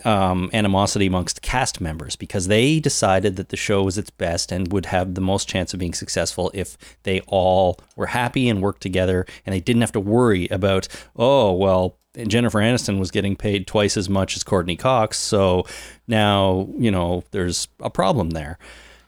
um, 0.06 0.50
animosity 0.54 1.06
amongst 1.06 1.42
cast 1.42 1.80
members 1.80 2.16
because 2.16 2.48
they 2.48 2.80
decided 2.80 3.36
that 3.38 3.50
the 3.50 3.58
show 3.58 3.84
was 3.84 3.98
its 3.98 4.10
best 4.10 4.52
and 4.52 4.72
would 4.72 4.88
have 4.88 5.14
the 5.16 5.22
most 5.22 5.48
chance 5.48 5.74
of 5.74 5.80
being 5.80 5.94
successful 5.94 6.52
if 6.54 6.78
they 7.04 7.22
all 7.22 7.80
were 7.96 8.08
happy 8.08 8.50
and 8.50 8.62
worked 8.62 8.82
together 8.82 9.26
and 9.46 9.54
they 9.54 9.60
didn't 9.60 9.82
have 9.82 9.92
to 9.94 10.00
worry 10.00 10.48
about 10.50 10.88
oh 11.16 11.54
well 11.54 11.98
Jennifer 12.28 12.60
Aniston 12.60 13.00
was 13.00 13.12
getting 13.12 13.36
paid 13.36 13.66
twice 13.66 13.98
as 13.98 14.08
much 14.08 14.36
as 14.36 14.44
Courteney 14.44 14.76
Cox. 14.76 15.18
So 15.18 15.66
now 16.08 16.68
you 16.78 16.92
know 16.92 17.24
there's 17.32 17.68
a 17.80 17.90
problem 17.90 18.32
there 18.32 18.60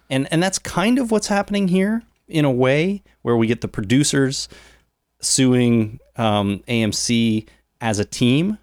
and 0.10 0.28
and 0.32 0.42
that's 0.42 0.60
kind 0.60 1.00
of 1.00 1.12
what's 1.12 1.28
happening 1.28 1.68
here 1.68 2.04
in 2.28 2.46
a 2.46 2.52
way 2.52 3.04
where 3.22 3.38
we 3.38 3.48
get 3.48 3.62
the 3.62 3.68
producers 3.68 4.48
suing 5.22 6.00
um, 6.16 6.64
AMC 6.68 7.48
as 7.82 8.00
a 8.00 8.06
team 8.06 8.58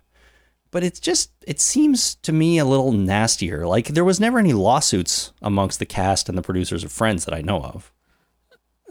but 0.73 0.83
it's 0.83 0.99
just 0.99 1.31
it 1.47 1.61
seems 1.61 2.17
to 2.17 2.33
me 2.33 2.59
a 2.59 2.65
little 2.65 2.91
nastier. 2.91 3.67
Like 3.67 3.89
there 3.89 4.05
was 4.05 4.19
never 4.19 4.41
any 4.41 4.55
lawsuits 4.55 5.33
amongst 5.41 5.79
the 5.79 5.87
cast 5.87 6.29
and 6.29 6.37
the 6.37 6.43
producers 6.43 6.83
of 6.83 6.91
Friends 6.91 7.25
that 7.27 7.35
I 7.35 7.43
know 7.43 7.61
of. 7.63 7.93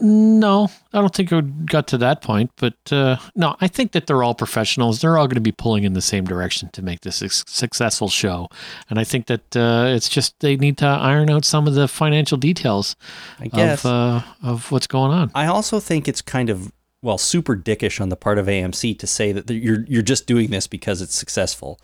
No, 0.03 0.67
I 0.93 0.99
don't 0.99 1.13
think 1.13 1.31
it 1.31 1.65
got 1.67 1.87
to 1.89 1.97
that 1.99 2.23
point. 2.23 2.49
But 2.55 2.73
uh, 2.91 3.17
no, 3.35 3.55
I 3.61 3.67
think 3.67 3.91
that 3.91 4.07
they're 4.07 4.23
all 4.23 4.33
professionals. 4.33 4.99
They're 4.99 5.15
all 5.15 5.27
going 5.27 5.35
to 5.35 5.41
be 5.41 5.51
pulling 5.51 5.83
in 5.83 5.93
the 5.93 6.01
same 6.01 6.25
direction 6.25 6.69
to 6.69 6.81
make 6.81 7.01
this 7.01 7.21
a 7.21 7.29
successful 7.29 8.09
show. 8.09 8.49
And 8.89 8.97
I 8.97 9.03
think 9.03 9.27
that 9.27 9.55
uh, 9.55 9.85
it's 9.95 10.09
just 10.09 10.39
they 10.39 10.55
need 10.57 10.79
to 10.79 10.87
iron 10.87 11.29
out 11.29 11.45
some 11.45 11.67
of 11.67 11.75
the 11.75 11.87
financial 11.87 12.37
details 12.37 12.95
I 13.39 13.49
of 13.61 13.85
uh, 13.85 14.21
of 14.41 14.71
what's 14.71 14.87
going 14.87 15.11
on. 15.11 15.31
I 15.35 15.45
also 15.45 15.79
think 15.79 16.07
it's 16.07 16.21
kind 16.21 16.49
of 16.49 16.71
well 17.03 17.19
super 17.19 17.55
dickish 17.55 18.01
on 18.01 18.09
the 18.09 18.15
part 18.15 18.39
of 18.39 18.47
AMC 18.47 18.97
to 18.97 19.05
say 19.07 19.31
that 19.31 19.49
you're 19.51 19.85
you're 19.87 20.01
just 20.01 20.25
doing 20.25 20.49
this 20.49 20.65
because 20.65 21.01
it's 21.01 21.15
successful. 21.15 21.79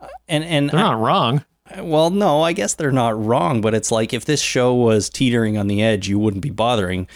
Uh, 0.00 0.08
And 0.28 0.42
and 0.42 0.70
They're 0.70 0.80
not 0.80 1.00
wrong. 1.00 1.44
Well, 1.78 2.10
no, 2.10 2.42
I 2.42 2.52
guess 2.52 2.74
they're 2.74 2.92
not 2.92 3.22
wrong, 3.22 3.60
but 3.60 3.74
it's 3.74 3.90
like 3.90 4.12
if 4.12 4.24
this 4.24 4.40
show 4.40 4.74
was 4.74 5.08
teetering 5.10 5.58
on 5.58 5.66
the 5.66 5.82
edge, 5.82 6.08
you 6.08 6.18
wouldn't 6.18 6.42
be 6.42 6.50
bothering 6.50 7.08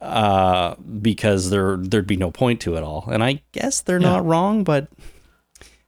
uh 0.00 0.74
because 1.00 1.48
there 1.50 1.76
there'd 1.78 2.06
be 2.06 2.16
no 2.16 2.30
point 2.30 2.60
to 2.60 2.76
it 2.76 2.82
all. 2.82 3.08
And 3.10 3.22
I 3.24 3.42
guess 3.52 3.80
they're 3.80 4.00
Yeah. 4.00 4.10
not 4.10 4.26
wrong, 4.26 4.62
but 4.64 4.88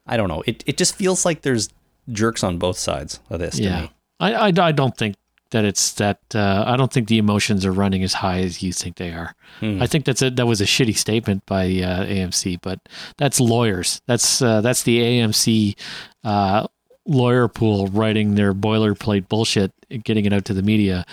I 0.06 0.16
don't 0.16 0.28
know. 0.28 0.42
It 0.46 0.62
it 0.66 0.76
just 0.78 0.94
feels 0.94 1.24
like 1.24 1.42
there's 1.42 1.68
jerks 2.10 2.42
on 2.42 2.58
both 2.58 2.78
sides 2.78 3.20
of 3.30 3.40
this 3.40 3.56
to 3.56 3.62
Yeah, 3.62 3.80
me. 3.82 3.90
I, 4.20 4.32
I 4.34 4.52
I 4.68 4.72
don't 4.72 4.96
think 4.96 5.16
that 5.50 5.64
it's 5.64 5.92
that. 5.94 6.18
Uh, 6.34 6.64
I 6.66 6.76
don't 6.76 6.92
think 6.92 7.08
the 7.08 7.18
emotions 7.18 7.64
are 7.66 7.72
running 7.72 8.02
as 8.02 8.14
high 8.14 8.40
as 8.40 8.62
you 8.62 8.72
think 8.72 8.96
they 8.96 9.10
are. 9.12 9.34
Hmm. 9.60 9.80
I 9.82 9.86
think 9.86 10.04
that's 10.04 10.20
a, 10.22 10.30
that 10.30 10.46
was 10.46 10.60
a 10.60 10.64
shitty 10.64 10.96
statement 10.96 11.44
by 11.46 11.66
uh, 11.66 12.04
AMC, 12.04 12.58
but 12.62 12.80
that's 13.16 13.38
lawyers. 13.38 14.00
That's 14.06 14.42
uh, 14.42 14.60
that's 14.60 14.82
the 14.82 14.98
AMC 14.98 15.76
uh, 16.24 16.66
lawyer 17.06 17.48
pool 17.48 17.86
writing 17.88 18.34
their 18.34 18.52
boilerplate 18.52 19.28
bullshit, 19.28 19.72
and 19.90 20.04
getting 20.04 20.24
it 20.24 20.32
out 20.32 20.44
to 20.46 20.54
the 20.54 20.62
media. 20.62 21.06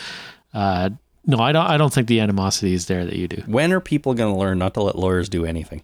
Uh, 0.53 0.89
no, 1.25 1.37
I 1.39 1.51
don't. 1.51 1.65
I 1.65 1.77
don't 1.77 1.93
think 1.93 2.07
the 2.07 2.19
animosity 2.19 2.73
is 2.73 2.87
there 2.87 3.05
that 3.05 3.15
you 3.15 3.27
do. 3.27 3.43
When 3.45 3.71
are 3.71 3.79
people 3.79 4.13
going 4.13 4.33
to 4.33 4.39
learn 4.39 4.57
not 4.59 4.73
to 4.73 4.83
let 4.83 4.97
lawyers 4.97 5.29
do 5.29 5.45
anything? 5.45 5.83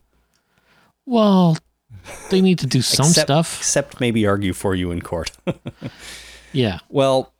Well, 1.05 1.57
they 2.29 2.41
need 2.41 2.59
to 2.59 2.67
do 2.67 2.81
some 2.81 3.07
except, 3.07 3.27
stuff. 3.27 3.57
except 3.59 3.99
maybe 3.99 4.27
argue 4.27 4.53
for 4.53 4.75
you 4.75 4.91
in 4.91 5.01
court. 5.01 5.31
Yeah. 6.51 6.79
Well, 6.89 7.33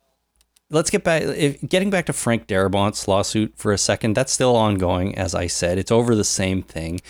let's 0.70 0.90
get 0.90 1.04
back. 1.04 1.22
If, 1.22 1.60
getting 1.68 1.90
back 1.90 2.06
to 2.06 2.12
Frank 2.12 2.46
Darabont's 2.46 3.08
lawsuit 3.08 3.54
for 3.56 3.72
a 3.72 3.78
second, 3.78 4.14
that's 4.14 4.32
still 4.32 4.56
ongoing. 4.56 5.16
As 5.16 5.34
I 5.34 5.46
said, 5.46 5.78
it's 5.78 5.90
over 5.90 6.14
the 6.14 6.24
same 6.24 6.62
thing, 6.62 7.00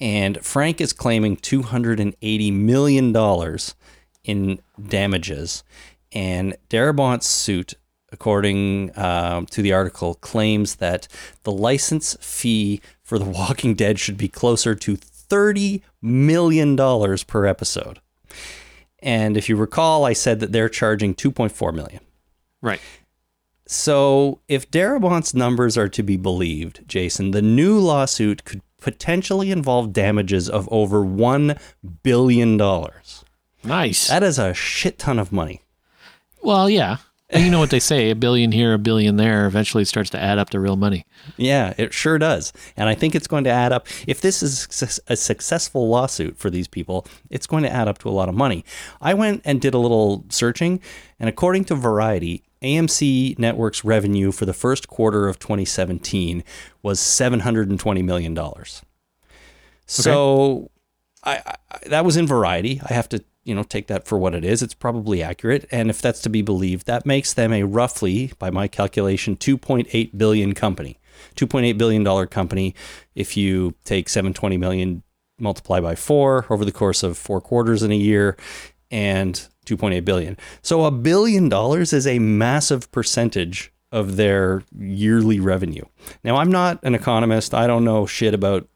and 0.00 0.44
Frank 0.44 0.80
is 0.80 0.92
claiming 0.92 1.36
two 1.36 1.62
hundred 1.62 2.00
and 2.00 2.14
eighty 2.22 2.50
million 2.50 3.12
dollars 3.12 3.74
in 4.24 4.60
damages, 4.82 5.64
and 6.12 6.56
Darabont's 6.68 7.26
suit. 7.26 7.74
According 8.12 8.96
um, 8.96 9.46
to 9.46 9.60
the 9.60 9.72
article, 9.72 10.14
claims 10.14 10.76
that 10.76 11.08
the 11.42 11.50
license 11.50 12.16
fee 12.20 12.80
for 13.02 13.18
The 13.18 13.24
Walking 13.24 13.74
Dead 13.74 13.98
should 13.98 14.16
be 14.16 14.28
closer 14.28 14.76
to 14.76 14.94
thirty 14.94 15.82
million 16.00 16.76
dollars 16.76 17.24
per 17.24 17.44
episode. 17.44 17.98
And 19.04 19.36
if 19.36 19.50
you 19.50 19.56
recall, 19.56 20.06
I 20.06 20.14
said 20.14 20.40
that 20.40 20.50
they're 20.50 20.70
charging 20.70 21.14
2.4 21.14 21.74
million. 21.74 22.00
Right. 22.62 22.80
So 23.66 24.40
if 24.48 24.70
Darabont's 24.70 25.34
numbers 25.34 25.76
are 25.76 25.90
to 25.90 26.02
be 26.02 26.16
believed, 26.16 26.88
Jason, 26.88 27.30
the 27.32 27.42
new 27.42 27.78
lawsuit 27.78 28.44
could 28.44 28.62
potentially 28.80 29.50
involve 29.50 29.92
damages 29.92 30.48
of 30.48 30.68
over 30.72 31.00
$1 31.00 31.58
billion. 32.02 32.58
Nice. 33.64 34.08
That 34.08 34.22
is 34.22 34.38
a 34.38 34.54
shit 34.54 34.98
ton 34.98 35.18
of 35.18 35.32
money. 35.32 35.62
well, 36.42 36.68
yeah. 36.68 36.98
And 37.30 37.42
you 37.42 37.50
know 37.50 37.58
what 37.58 37.70
they 37.70 37.80
say: 37.80 38.10
a 38.10 38.14
billion 38.14 38.52
here, 38.52 38.74
a 38.74 38.78
billion 38.78 39.16
there. 39.16 39.46
Eventually, 39.46 39.82
it 39.82 39.86
starts 39.86 40.10
to 40.10 40.22
add 40.22 40.38
up 40.38 40.50
to 40.50 40.60
real 40.60 40.76
money. 40.76 41.06
Yeah, 41.36 41.72
it 41.78 41.94
sure 41.94 42.18
does. 42.18 42.52
And 42.76 42.88
I 42.88 42.94
think 42.94 43.14
it's 43.14 43.26
going 43.26 43.44
to 43.44 43.50
add 43.50 43.72
up. 43.72 43.88
If 44.06 44.20
this 44.20 44.42
is 44.42 44.68
a 45.08 45.16
successful 45.16 45.88
lawsuit 45.88 46.36
for 46.36 46.50
these 46.50 46.68
people, 46.68 47.06
it's 47.30 47.46
going 47.46 47.62
to 47.64 47.70
add 47.72 47.88
up 47.88 47.98
to 47.98 48.08
a 48.08 48.12
lot 48.12 48.28
of 48.28 48.34
money. 48.36 48.64
I 49.00 49.14
went 49.14 49.40
and 49.44 49.60
did 49.60 49.74
a 49.74 49.78
little 49.78 50.26
searching, 50.28 50.80
and 51.18 51.28
according 51.28 51.64
to 51.66 51.74
Variety, 51.74 52.44
AMC 52.62 53.38
Network's 53.38 53.84
revenue 53.84 54.30
for 54.30 54.44
the 54.44 54.54
first 54.54 54.86
quarter 54.86 55.26
of 55.26 55.38
2017 55.38 56.44
was 56.82 57.00
$720 57.00 58.04
million. 58.04 58.38
So 59.86 60.70
I, 61.24 61.42
I, 61.46 61.78
that 61.86 62.04
was 62.04 62.16
in 62.16 62.26
Variety. 62.26 62.80
I 62.88 62.92
have 62.94 63.08
to, 63.10 63.24
you 63.44 63.54
know, 63.54 63.62
take 63.62 63.86
that 63.88 64.06
for 64.06 64.18
what 64.18 64.34
it 64.34 64.44
is. 64.44 64.62
It's 64.62 64.74
probably 64.74 65.22
accurate, 65.22 65.66
and 65.70 65.90
if 65.90 66.00
that's 66.00 66.20
to 66.22 66.28
be 66.28 66.42
believed, 66.42 66.86
that 66.86 67.06
makes 67.06 67.32
them 67.32 67.52
a 67.52 67.62
roughly, 67.62 68.32
by 68.38 68.50
my 68.50 68.68
calculation, 68.68 69.36
2.8 69.36 70.16
billion 70.16 70.54
company. 70.54 70.98
2.8 71.36 71.78
billion 71.78 72.02
dollar 72.02 72.26
company. 72.26 72.74
If 73.14 73.36
you 73.36 73.74
take 73.84 74.08
720 74.08 74.56
million 74.56 75.02
multiply 75.38 75.80
by 75.80 75.94
four 75.94 76.46
over 76.50 76.64
the 76.64 76.72
course 76.72 77.02
of 77.02 77.18
four 77.18 77.40
quarters 77.40 77.82
in 77.82 77.90
a 77.92 77.96
year, 77.96 78.36
and 78.90 79.48
2.8 79.66 80.04
billion. 80.04 80.36
So 80.62 80.84
a 80.84 80.90
billion 80.90 81.48
dollars 81.48 81.92
is 81.92 82.06
a 82.06 82.18
massive 82.18 82.90
percentage 82.92 83.72
of 83.90 84.16
their 84.16 84.62
yearly 84.78 85.40
revenue. 85.40 85.84
Now, 86.22 86.36
I'm 86.36 86.50
not 86.50 86.78
an 86.82 86.94
economist. 86.94 87.54
I 87.54 87.66
don't 87.66 87.84
know 87.84 88.06
shit 88.06 88.34
about, 88.34 88.68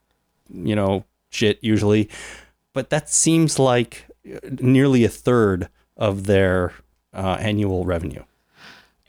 you 0.49 0.75
know, 0.75 1.05
shit 1.29 1.59
usually, 1.61 2.09
but 2.73 2.89
that 2.89 3.09
seems 3.09 3.59
like 3.59 4.07
nearly 4.59 5.03
a 5.03 5.09
third 5.09 5.69
of 5.97 6.25
their 6.25 6.73
uh, 7.13 7.37
annual 7.39 7.85
revenue. 7.85 8.23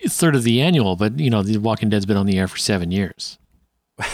A 0.05 0.09
third 0.09 0.35
of 0.35 0.45
the 0.45 0.61
annual, 0.61 0.97
but 0.97 1.19
you 1.19 1.29
know, 1.31 1.43
The 1.43 1.59
Walking 1.59 1.91
Dead's 1.91 2.07
been 2.07 2.17
on 2.17 2.27
the 2.27 2.39
air 2.39 2.49
for 2.49 2.57
seven 2.57 2.91
years. 2.91 3.39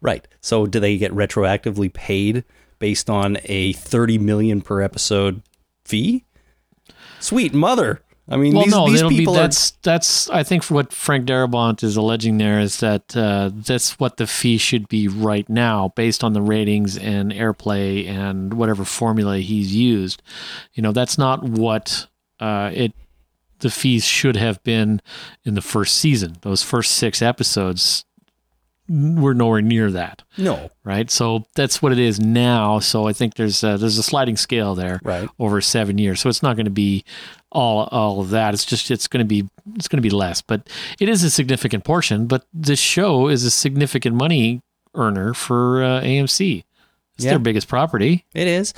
Right. 0.00 0.26
So 0.40 0.66
do 0.66 0.80
they 0.80 0.96
get 0.96 1.12
retroactively 1.12 1.92
paid 1.92 2.44
based 2.78 3.08
on 3.08 3.38
a 3.44 3.72
30 3.72 4.18
million 4.18 4.60
per 4.60 4.80
episode 4.80 5.42
fee? 5.84 6.24
Sweet 7.20 7.54
mother. 7.54 8.02
I 8.26 8.36
mean, 8.38 8.54
Well, 8.54 8.64
these, 8.64 8.72
no, 8.72 8.86
these 8.86 8.94
that'll 8.96 9.10
be 9.10 9.18
people 9.18 9.34
are 9.34 9.42
that's 9.42 9.72
that's. 9.82 10.30
I 10.30 10.42
think 10.44 10.64
what 10.70 10.92
Frank 10.92 11.26
Darabont 11.26 11.82
is 11.84 11.96
alleging 11.96 12.38
there 12.38 12.58
is 12.58 12.80
that 12.80 13.14
uh, 13.16 13.50
that's 13.52 13.98
what 14.00 14.16
the 14.16 14.26
fee 14.26 14.56
should 14.56 14.88
be 14.88 15.08
right 15.08 15.46
now, 15.48 15.92
based 15.94 16.24
on 16.24 16.32
the 16.32 16.40
ratings 16.40 16.96
and 16.96 17.32
airplay 17.32 18.08
and 18.08 18.54
whatever 18.54 18.84
formula 18.86 19.38
he's 19.38 19.74
used. 19.74 20.22
You 20.72 20.82
know, 20.82 20.92
that's 20.92 21.18
not 21.18 21.42
what 21.42 22.06
uh, 22.40 22.70
it. 22.72 22.94
The 23.58 23.70
fees 23.70 24.04
should 24.06 24.36
have 24.36 24.62
been 24.62 25.00
in 25.44 25.54
the 25.54 25.62
first 25.62 25.96
season. 25.98 26.36
Those 26.42 26.62
first 26.62 26.92
six 26.92 27.20
episodes 27.22 28.04
were 28.86 29.32
nowhere 29.32 29.62
near 29.62 29.90
that. 29.90 30.22
no. 30.36 30.70
right? 30.84 31.10
So 31.10 31.46
that's 31.54 31.80
what 31.80 31.92
it 31.92 31.98
is 31.98 32.20
now. 32.20 32.80
So 32.80 33.06
I 33.06 33.14
think 33.14 33.34
there's 33.34 33.64
a, 33.64 33.78
there's 33.78 33.96
a 33.96 34.02
sliding 34.02 34.36
scale 34.36 34.74
there 34.74 35.00
Right. 35.02 35.26
over 35.38 35.62
seven 35.62 35.96
years. 35.96 36.20
So 36.20 36.28
it's 36.28 36.42
not 36.42 36.56
going 36.56 36.66
to 36.66 36.70
be 36.70 37.02
all 37.54 37.88
all 37.90 38.20
of 38.20 38.30
that. 38.30 38.52
It's 38.52 38.64
just 38.64 38.90
it's 38.90 39.06
going 39.08 39.24
to 39.24 39.28
be 39.28 39.48
it's 39.76 39.88
going 39.88 39.98
to 39.98 40.02
be 40.02 40.10
less, 40.10 40.42
but 40.42 40.68
it 41.00 41.08
is 41.08 41.22
a 41.22 41.30
significant 41.30 41.84
portion. 41.84 42.26
But 42.26 42.44
this 42.52 42.78
show 42.80 43.28
is 43.28 43.44
a 43.44 43.50
significant 43.50 44.16
money 44.16 44.60
earner 44.94 45.32
for 45.34 45.82
uh, 45.82 46.00
AMC. 46.02 46.64
It's 47.16 47.24
Yeah. 47.24 47.30
their 47.32 47.38
biggest 47.38 47.68
property. 47.68 48.24
It 48.34 48.46
is. 48.48 48.74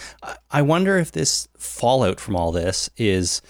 I- 0.50 0.62
wonder 0.62 0.98
if 0.98 1.10
this 1.12 1.48
fallout 1.58 2.20
from 2.20 2.36
all 2.36 2.52
this 2.52 2.90
is 2.98 3.40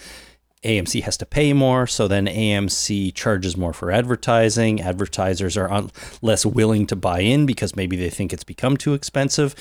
AMC 0.64 1.02
has 1.02 1.16
to 1.18 1.26
pay 1.26 1.52
more, 1.52 1.86
so 1.86 2.06
then 2.08 2.26
AMC 2.26 3.12
charges 3.14 3.56
more 3.56 3.72
for 3.72 3.90
advertising. 3.90 4.80
Advertisers 4.80 5.56
are 5.56 5.70
un- 5.70 5.90
less 6.22 6.46
willing 6.46 6.86
to 6.86 6.96
buy 6.96 7.20
in 7.20 7.46
because 7.46 7.76
maybe 7.76 7.96
they 7.96 8.10
think 8.10 8.32
it's 8.32 8.44
become 8.44 8.76
too 8.76 8.94
expensive. 8.94 9.54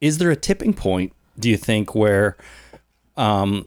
Is 0.00 0.18
there 0.18 0.30
a 0.30 0.36
tipping 0.36 0.74
point, 0.74 1.12
do 1.38 1.48
you 1.50 1.56
think, 1.56 1.94
where 1.94 2.36
um, 3.16 3.66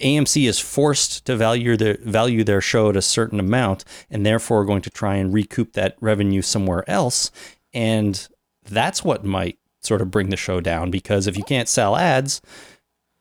AMC 0.00 0.48
is 0.48 0.58
forced 0.58 1.24
to 1.26 1.36
value 1.36 1.76
their 1.76 1.96
value 2.02 2.44
their 2.44 2.60
show 2.60 2.90
at 2.90 2.96
a 2.96 3.02
certain 3.02 3.40
amount, 3.40 3.84
and 4.10 4.24
therefore 4.26 4.64
going 4.64 4.82
to 4.82 4.90
try 4.90 5.16
and 5.16 5.32
recoup 5.32 5.72
that 5.72 5.96
revenue 6.00 6.42
somewhere 6.42 6.88
else, 6.88 7.30
and 7.72 8.28
that's 8.68 9.02
what 9.04 9.24
might 9.24 9.58
sort 9.80 10.00
of 10.02 10.10
bring 10.10 10.30
the 10.30 10.36
show 10.36 10.60
down 10.60 10.90
because 10.90 11.26
if 11.26 11.36
you 11.38 11.44
can't 11.44 11.68
sell 11.68 11.96
ads, 11.96 12.40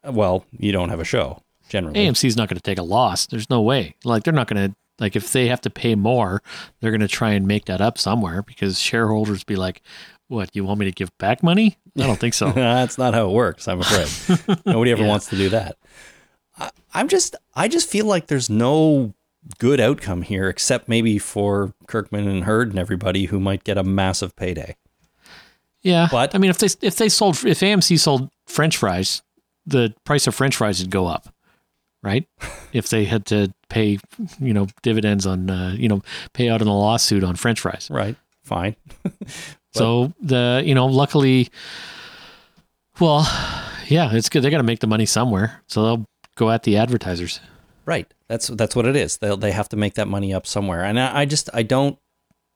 well, 0.04 0.46
you 0.58 0.72
don't 0.72 0.90
have 0.90 1.00
a 1.00 1.04
show 1.06 1.42
generally. 1.70 2.00
AMC's 2.00 2.36
not 2.36 2.50
going 2.50 2.58
to 2.58 2.64
take 2.64 2.80
a 2.80 2.84
loss. 2.84 3.28
There's 3.28 3.50
no 3.50 3.62
way. 3.62 3.96
Like 4.04 4.24
they're 4.24 4.34
not 4.34 4.48
going 4.48 4.70
to 4.72 4.76
like 5.00 5.16
if 5.16 5.32
they 5.34 5.48
have 5.48 5.62
to 5.62 5.70
pay 5.70 5.94
more, 5.96 6.42
they're 6.80 6.92
going 6.92 7.02
to 7.02 7.08
try 7.08 7.32
and 7.32 7.48
make 7.48 7.66
that 7.66 7.82
up 7.82 7.98
somewhere 7.98 8.42
because 8.42 8.80
shareholders 8.80 9.44
be 9.44 9.56
like, 9.56 9.82
"What? 10.30 10.56
You 10.56 10.64
want 10.66 10.80
me 10.80 10.86
to 10.86 10.92
give 10.92 11.16
back 11.18 11.44
money? 11.44 11.78
I 12.00 12.08
don't 12.08 12.20
think 12.20 12.34
so." 12.34 12.50
That's 12.56 12.98
not 12.98 13.14
how 13.14 13.28
it 13.30 13.34
works. 13.34 13.68
I'm 13.68 13.82
afraid 13.82 14.58
nobody 14.66 14.92
ever 14.92 15.04
Yeah. 15.04 15.08
wants 15.10 15.28
to 15.28 15.36
do 15.36 15.50
that. 15.50 15.78
I, 16.58 16.70
I'm 16.94 17.08
just, 17.08 17.36
I 17.56 17.68
just 17.68 17.90
feel 17.90 18.06
like 18.06 18.28
there's 18.28 18.50
no 18.50 19.14
good 19.60 19.80
outcome 19.80 20.22
here, 20.24 20.50
except 20.50 20.88
maybe 20.90 21.18
for 21.20 21.74
Kirkman 21.88 22.28
and 22.28 22.44
Hurd 22.46 22.70
and 22.70 22.80
everybody 22.80 23.26
who 23.26 23.40
might 23.40 23.64
get 23.64 23.78
a 23.78 23.84
massive 23.84 24.36
payday. 24.36 24.76
Yeah, 25.82 26.08
But- 26.10 26.34
I 26.34 26.40
mean, 26.40 26.50
if 26.50 26.58
they 26.58 26.68
if 26.82 26.96
they 26.96 27.10
sold 27.10 27.46
if 27.46 27.60
AMC 27.60 28.00
sold 28.00 28.32
French 28.48 28.78
fries, 28.78 29.22
the 29.68 29.94
price 30.04 30.26
of 30.26 30.34
French 30.34 30.56
fries 30.56 30.80
would 30.82 30.90
go 30.90 31.06
up, 31.06 31.30
right? 32.02 32.28
if 32.74 32.90
they 32.90 33.06
had 33.06 33.26
to 33.28 33.54
pay, 33.70 34.00
you 34.40 34.54
know, 34.54 34.68
dividends 34.82 35.28
on, 35.28 35.50
uh, 35.50 35.76
you 35.78 35.88
know, 35.88 36.02
pay 36.34 36.50
out 36.50 36.62
in 36.62 36.68
a 36.68 36.76
lawsuit 36.76 37.24
on 37.24 37.36
French 37.36 37.60
fries. 37.60 37.88
Right? 37.92 38.16
Fine. 38.44 38.76
so 39.74 40.12
the 40.20 40.64
you 40.66 40.74
know, 40.74 40.88
luckily, 40.88 41.50
well, 43.00 43.22
yeah, 43.88 44.12
it's 44.14 44.30
good. 44.30 44.42
They 44.42 44.50
got 44.50 44.58
to 44.58 44.64
make 44.64 44.80
the 44.80 44.88
money 44.88 45.06
somewhere, 45.06 45.62
so 45.68 45.84
they'll 45.84 46.06
go 46.36 46.52
at 46.52 46.64
the 46.64 46.78
advertisers. 46.78 47.40
Right. 47.86 48.12
That's 48.28 48.48
that's 48.48 48.76
what 48.76 48.86
it 48.86 48.96
is. 48.96 49.18
They 49.18 49.36
they 49.36 49.52
have 49.52 49.70
to 49.70 49.78
make 49.78 49.96
that 49.96 50.08
money 50.08 50.34
up 50.34 50.48
somewhere. 50.48 50.84
And 50.84 51.00
I, 51.00 51.22
I 51.22 51.26
just 51.26 51.50
I 51.54 51.64
don't 51.64 51.98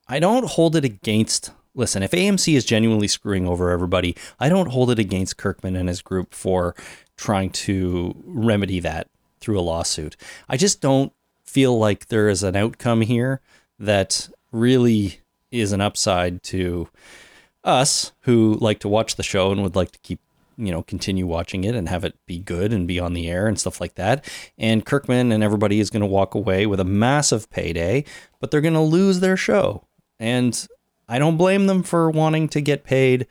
I 0.08 0.20
don't 0.20 0.46
hold 0.46 0.76
it 0.76 0.86
against 0.86 1.52
listen, 1.76 2.04
if 2.04 2.12
AMC 2.12 2.56
is 2.56 2.66
genuinely 2.66 3.08
screwing 3.08 3.48
over 3.48 3.70
everybody, 3.70 4.16
I 4.40 4.50
don't 4.50 4.72
hold 4.72 4.92
it 4.92 5.00
against 5.00 5.38
Kirkman 5.38 5.76
and 5.76 5.88
his 5.88 6.02
group 6.02 6.34
for 6.34 6.76
trying 7.16 7.52
to 7.52 8.16
remedy 8.26 8.80
that 8.80 9.08
through 9.40 9.60
a 9.60 9.62
lawsuit. 9.62 10.18
I 10.48 10.58
just 10.58 10.82
don't 10.82 11.14
feel 11.44 11.78
like 11.78 12.08
there 12.08 12.30
is 12.30 12.44
an 12.44 12.56
outcome 12.56 13.02
here 13.02 13.42
that 13.80 14.30
really 14.52 15.22
is 15.52 15.72
an 15.72 15.82
upside 15.82 16.44
to 16.44 16.90
us 17.64 18.12
who 18.22 18.58
like 18.60 18.80
to 18.80 18.90
watch 18.90 19.16
the 19.16 19.24
show 19.24 19.52
and 19.52 19.64
would 19.64 19.76
like 19.76 19.92
to 19.92 20.00
keep 20.00 20.20
you 20.60 20.72
know 20.72 20.84
continue 20.84 21.26
watching 21.26 21.64
it 21.64 21.74
and 21.74 21.88
have 21.88 22.04
it 22.04 22.16
be 22.26 22.38
good 22.38 22.74
and 22.74 22.88
be 22.88 23.00
on 23.00 23.14
the 23.14 23.30
air 23.30 23.48
and 23.48 23.60
stuff 23.60 23.80
like 23.80 23.96
that 23.96 24.30
and 24.58 24.86
kirkman 24.86 25.32
and 25.32 25.44
everybody 25.44 25.80
is 25.80 25.90
going 25.90 26.02
to 26.02 26.06
walk 26.06 26.36
away 26.36 26.66
with 26.66 26.80
a 26.80 26.86
massive 26.86 27.50
payday 27.50 28.04
but 28.40 28.52
they're 28.52 28.62
going 28.62 28.74
to 28.74 28.80
lose 28.80 29.22
their 29.22 29.38
show 29.38 29.84
and 30.20 30.68
i 31.08 31.18
don't 31.18 31.38
blame 31.38 31.66
them 31.68 31.82
for 31.82 32.10
wanting 32.10 32.50
to 32.50 32.60
get 32.60 32.84
paid 32.84 33.26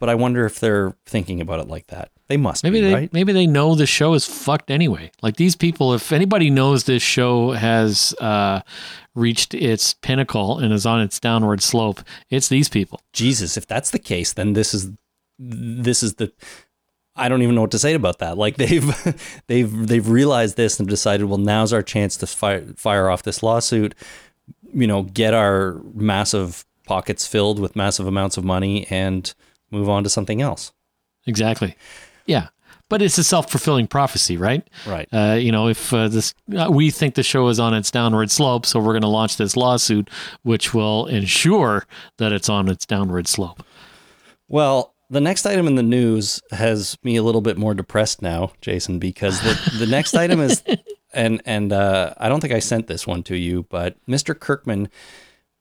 but 0.00 0.08
i 0.08 0.14
wonder 0.14 0.46
if 0.46 0.58
they're 0.58 0.96
thinking 1.04 1.40
about 1.40 1.60
it 1.60 1.68
like 1.68 1.86
that 1.88 2.10
they 2.28 2.36
must 2.36 2.62
Maybe 2.62 2.80
be 2.80 2.88
they 2.88 2.94
right 2.94 3.12
maybe 3.12 3.32
they 3.32 3.46
know 3.46 3.74
the 3.74 3.86
show 3.86 4.12
is 4.12 4.26
fucked 4.26 4.70
anyway. 4.70 5.10
Like 5.22 5.36
these 5.36 5.56
people, 5.56 5.94
if 5.94 6.12
anybody 6.12 6.50
knows 6.50 6.84
this 6.84 7.02
show 7.02 7.52
has 7.52 8.14
uh, 8.20 8.60
reached 9.14 9.54
its 9.54 9.94
pinnacle 9.94 10.58
and 10.58 10.70
is 10.70 10.84
on 10.84 11.00
its 11.00 11.18
downward 11.18 11.62
slope, 11.62 12.02
it's 12.28 12.48
these 12.48 12.68
people. 12.68 13.00
jesus 13.14 13.56
if 13.56 13.66
that's 13.66 13.90
the 13.90 13.98
case 13.98 14.34
then 14.34 14.52
this 14.52 14.74
is 14.74 14.90
this 15.38 16.02
is 16.02 16.14
the 16.14 16.32
I 17.18 17.28
don't 17.28 17.42
even 17.42 17.54
know 17.56 17.62
what 17.62 17.72
to 17.72 17.78
say 17.78 17.94
about 17.94 18.20
that. 18.20 18.38
Like 18.38 18.56
they've 18.58 19.22
they've 19.46 19.86
they've 19.86 20.08
realized 20.08 20.56
this 20.56 20.78
and 20.78 20.88
decided, 20.88 21.26
well, 21.26 21.38
now's 21.38 21.72
our 21.72 21.82
chance 21.82 22.16
to 22.18 22.26
fire 22.26 22.64
fire 22.76 23.10
off 23.10 23.22
this 23.22 23.42
lawsuit. 23.42 23.94
You 24.72 24.86
know, 24.86 25.02
get 25.02 25.34
our 25.34 25.80
massive 25.94 26.64
pockets 26.84 27.26
filled 27.26 27.58
with 27.58 27.76
massive 27.76 28.06
amounts 28.06 28.36
of 28.36 28.44
money 28.44 28.86
and 28.88 29.32
move 29.70 29.88
on 29.88 30.04
to 30.04 30.10
something 30.10 30.40
else. 30.40 30.72
Exactly. 31.26 31.76
Yeah. 32.26 32.48
But 32.88 33.02
it's 33.02 33.18
a 33.18 33.24
self 33.24 33.50
fulfilling 33.50 33.86
prophecy, 33.86 34.38
right? 34.38 34.66
Right. 34.86 35.06
Uh, 35.12 35.34
you 35.34 35.52
know, 35.52 35.68
if 35.68 35.92
uh, 35.92 36.08
this, 36.08 36.32
uh, 36.56 36.70
we 36.70 36.90
think 36.90 37.16
the 37.16 37.22
show 37.22 37.48
is 37.48 37.60
on 37.60 37.74
its 37.74 37.90
downward 37.90 38.30
slope, 38.30 38.64
so 38.64 38.80
we're 38.80 38.94
going 38.94 39.02
to 39.02 39.08
launch 39.08 39.36
this 39.36 39.58
lawsuit, 39.58 40.08
which 40.42 40.72
will 40.72 41.06
ensure 41.06 41.86
that 42.16 42.32
it's 42.32 42.48
on 42.48 42.68
its 42.68 42.86
downward 42.86 43.28
slope. 43.28 43.62
Well, 44.48 44.94
the 45.10 45.20
next 45.20 45.46
item 45.46 45.66
in 45.66 45.74
the 45.74 45.82
news 45.82 46.40
has 46.50 46.98
me 47.02 47.16
a 47.16 47.22
little 47.22 47.40
bit 47.40 47.56
more 47.56 47.74
depressed 47.74 48.20
now, 48.20 48.52
Jason, 48.60 48.98
because 48.98 49.40
the, 49.40 49.78
the 49.78 49.86
next 49.86 50.14
item 50.14 50.40
is, 50.40 50.62
and 51.12 51.40
and 51.46 51.72
uh, 51.72 52.14
I 52.18 52.28
don't 52.28 52.40
think 52.40 52.52
I 52.52 52.58
sent 52.58 52.86
this 52.86 53.06
one 53.06 53.22
to 53.24 53.36
you, 53.36 53.64
but 53.70 53.96
Mr. 54.06 54.38
Kirkman, 54.38 54.88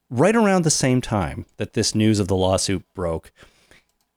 right 0.10 0.36
around 0.36 0.64
the 0.64 0.70
same 0.70 1.02
time 1.02 1.46
that 1.58 1.74
this 1.74 1.96
news 1.96 2.20
of 2.20 2.28
the 2.28 2.36
lawsuit 2.36 2.84
broke, 2.94 3.32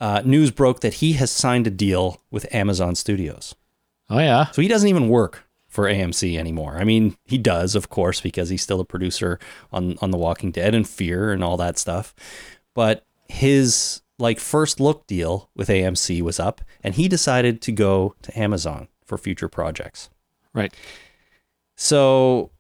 uh, 0.00 0.22
news 0.24 0.50
broke 0.50 0.80
that 0.80 0.94
he 0.94 1.12
has 1.14 1.30
signed 1.30 1.66
a 1.66 1.70
deal 1.70 2.22
with 2.30 2.52
Amazon 2.54 2.94
Studios. 2.94 3.54
Oh, 4.08 4.18
yeah. 4.18 4.46
So 4.50 4.62
he 4.62 4.68
doesn't 4.68 4.88
even 4.88 5.08
work 5.08 5.44
for 5.68 5.84
AMC 5.84 6.36
anymore. 6.36 6.76
I 6.78 6.84
mean, 6.84 7.16
he 7.24 7.38
does, 7.38 7.76
of 7.76 7.88
course, 7.88 8.20
because 8.20 8.48
he's 8.48 8.62
still 8.62 8.80
a 8.80 8.84
producer 8.84 9.38
on 9.72 9.96
on 10.00 10.10
The 10.10 10.18
Walking 10.18 10.50
Dead 10.50 10.74
and 10.74 10.88
Fear 10.88 11.32
and 11.32 11.44
all 11.44 11.56
that 11.58 11.78
stuff. 11.78 12.14
But 12.74 13.06
his 13.28 14.02
like 14.20 14.38
first 14.38 14.80
look 14.80 15.06
deal 15.06 15.50
with 15.54 15.68
AMC 15.68 16.22
was 16.22 16.38
up, 16.38 16.60
and 16.82 16.94
he 16.94 17.08
decided 17.08 17.60
to 17.62 17.72
go 17.72 18.14
to 18.22 18.38
Amazon 18.38 18.88
for 19.04 19.18
future 19.18 19.48
projects. 19.48 20.10
Right. 20.52 20.74
So 21.76 22.50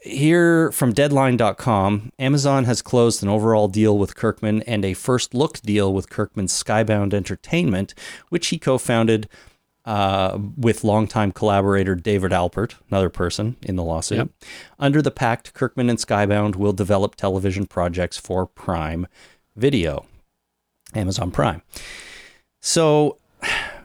here 0.00 0.70
from 0.72 0.92
deadline.com, 0.92 2.12
Amazon 2.18 2.64
has 2.64 2.82
closed 2.82 3.22
an 3.22 3.28
overall 3.28 3.68
deal 3.68 3.98
with 3.98 4.14
Kirkman 4.14 4.62
and 4.62 4.84
a 4.84 4.94
first 4.94 5.34
look 5.34 5.60
deal 5.60 5.92
with 5.92 6.10
Kirkman's 6.10 6.52
Skybound 6.52 7.12
Entertainment, 7.12 7.94
which 8.28 8.48
he 8.48 8.58
co-founded 8.58 9.28
uh, 9.84 10.38
with 10.56 10.84
longtime 10.84 11.32
collaborator 11.32 11.94
David 11.94 12.30
Alpert, 12.30 12.74
another 12.90 13.08
person 13.08 13.56
in 13.62 13.76
the 13.76 13.82
lawsuit. 13.82 14.18
Yep. 14.18 14.28
Under 14.78 15.00
the 15.00 15.10
pact, 15.10 15.54
Kirkman 15.54 15.88
and 15.88 15.98
Skybound 15.98 16.56
will 16.56 16.74
develop 16.74 17.14
television 17.14 17.66
projects 17.66 18.18
for 18.18 18.46
Prime 18.46 19.06
Video, 19.56 20.04
Amazon 20.94 21.30
Prime. 21.30 21.62
So 22.60 23.18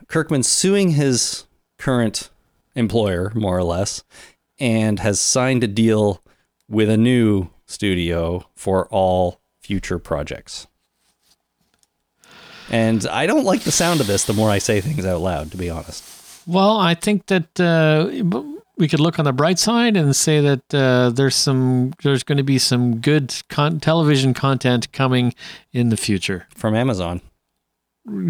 Kirkman's 0.08 0.48
suing 0.48 0.90
his 0.90 1.44
current 1.78 2.30
employer, 2.74 3.32
more 3.34 3.56
or 3.56 3.64
less, 3.64 4.04
and 4.58 5.00
has 5.00 5.20
signed 5.20 5.64
a 5.64 5.68
deal 5.68 6.22
with 6.68 6.88
a 6.88 6.96
new 6.96 7.48
studio 7.66 8.46
for 8.54 8.86
all 8.88 9.40
future 9.60 9.98
projects. 9.98 10.66
And 12.70 13.06
I 13.06 13.26
don't 13.26 13.44
like 13.44 13.62
the 13.62 13.72
sound 13.72 14.00
of 14.00 14.06
this 14.06 14.24
the 14.24 14.32
more 14.32 14.50
I 14.50 14.58
say 14.58 14.80
things 14.80 15.04
out 15.04 15.20
loud, 15.20 15.50
to 15.50 15.56
be 15.56 15.68
honest. 15.70 16.02
Well, 16.46 16.78
I 16.78 16.94
think 16.94 17.26
that 17.26 17.60
uh, 17.60 18.53
we 18.76 18.88
could 18.88 19.00
look 19.00 19.18
on 19.18 19.24
the 19.24 19.32
bright 19.32 19.58
side 19.58 19.96
and 19.96 20.14
say 20.16 20.40
that 20.40 20.74
uh, 20.74 21.10
there's 21.10 21.36
some 21.36 21.92
there's 22.02 22.22
going 22.24 22.38
to 22.38 22.44
be 22.44 22.58
some 22.58 23.00
good 23.00 23.34
con- 23.48 23.78
television 23.80 24.34
content 24.34 24.90
coming 24.92 25.34
in 25.72 25.88
the 25.90 25.96
future, 25.96 26.46
From 26.54 26.74
Amazon. 26.74 27.20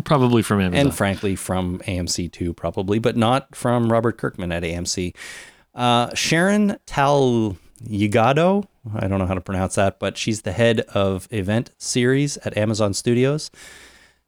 probably 0.05 0.43
from 0.43 0.61
Amazon. 0.61 0.87
And 0.87 0.95
frankly, 0.95 1.35
from 1.37 1.79
AMC 1.81 2.31
too, 2.33 2.53
probably, 2.53 2.99
but 2.99 3.17
not 3.17 3.55
from 3.57 3.91
Robert 3.91 4.19
Kirkman 4.19 4.53
at 4.53 4.63
AMC. 4.63 5.15
Uh, 5.75 6.15
Sharon 6.15 6.77
Tal 6.87 7.57
Yguado, 7.89 8.67
I 8.95 9.09
don't 9.09 9.19
know 9.19 9.27
how 9.27 9.35
to 9.35 9.41
pronounce 9.41 9.75
that, 9.75 9.99
but 9.99 10.17
she's 10.17 10.43
the 10.43 10.53
head 10.53 10.81
of 10.95 11.27
event 11.31 11.71
series 11.79 12.37
at 12.39 12.57
Amazon 12.57 12.95
Studios. 12.95 13.51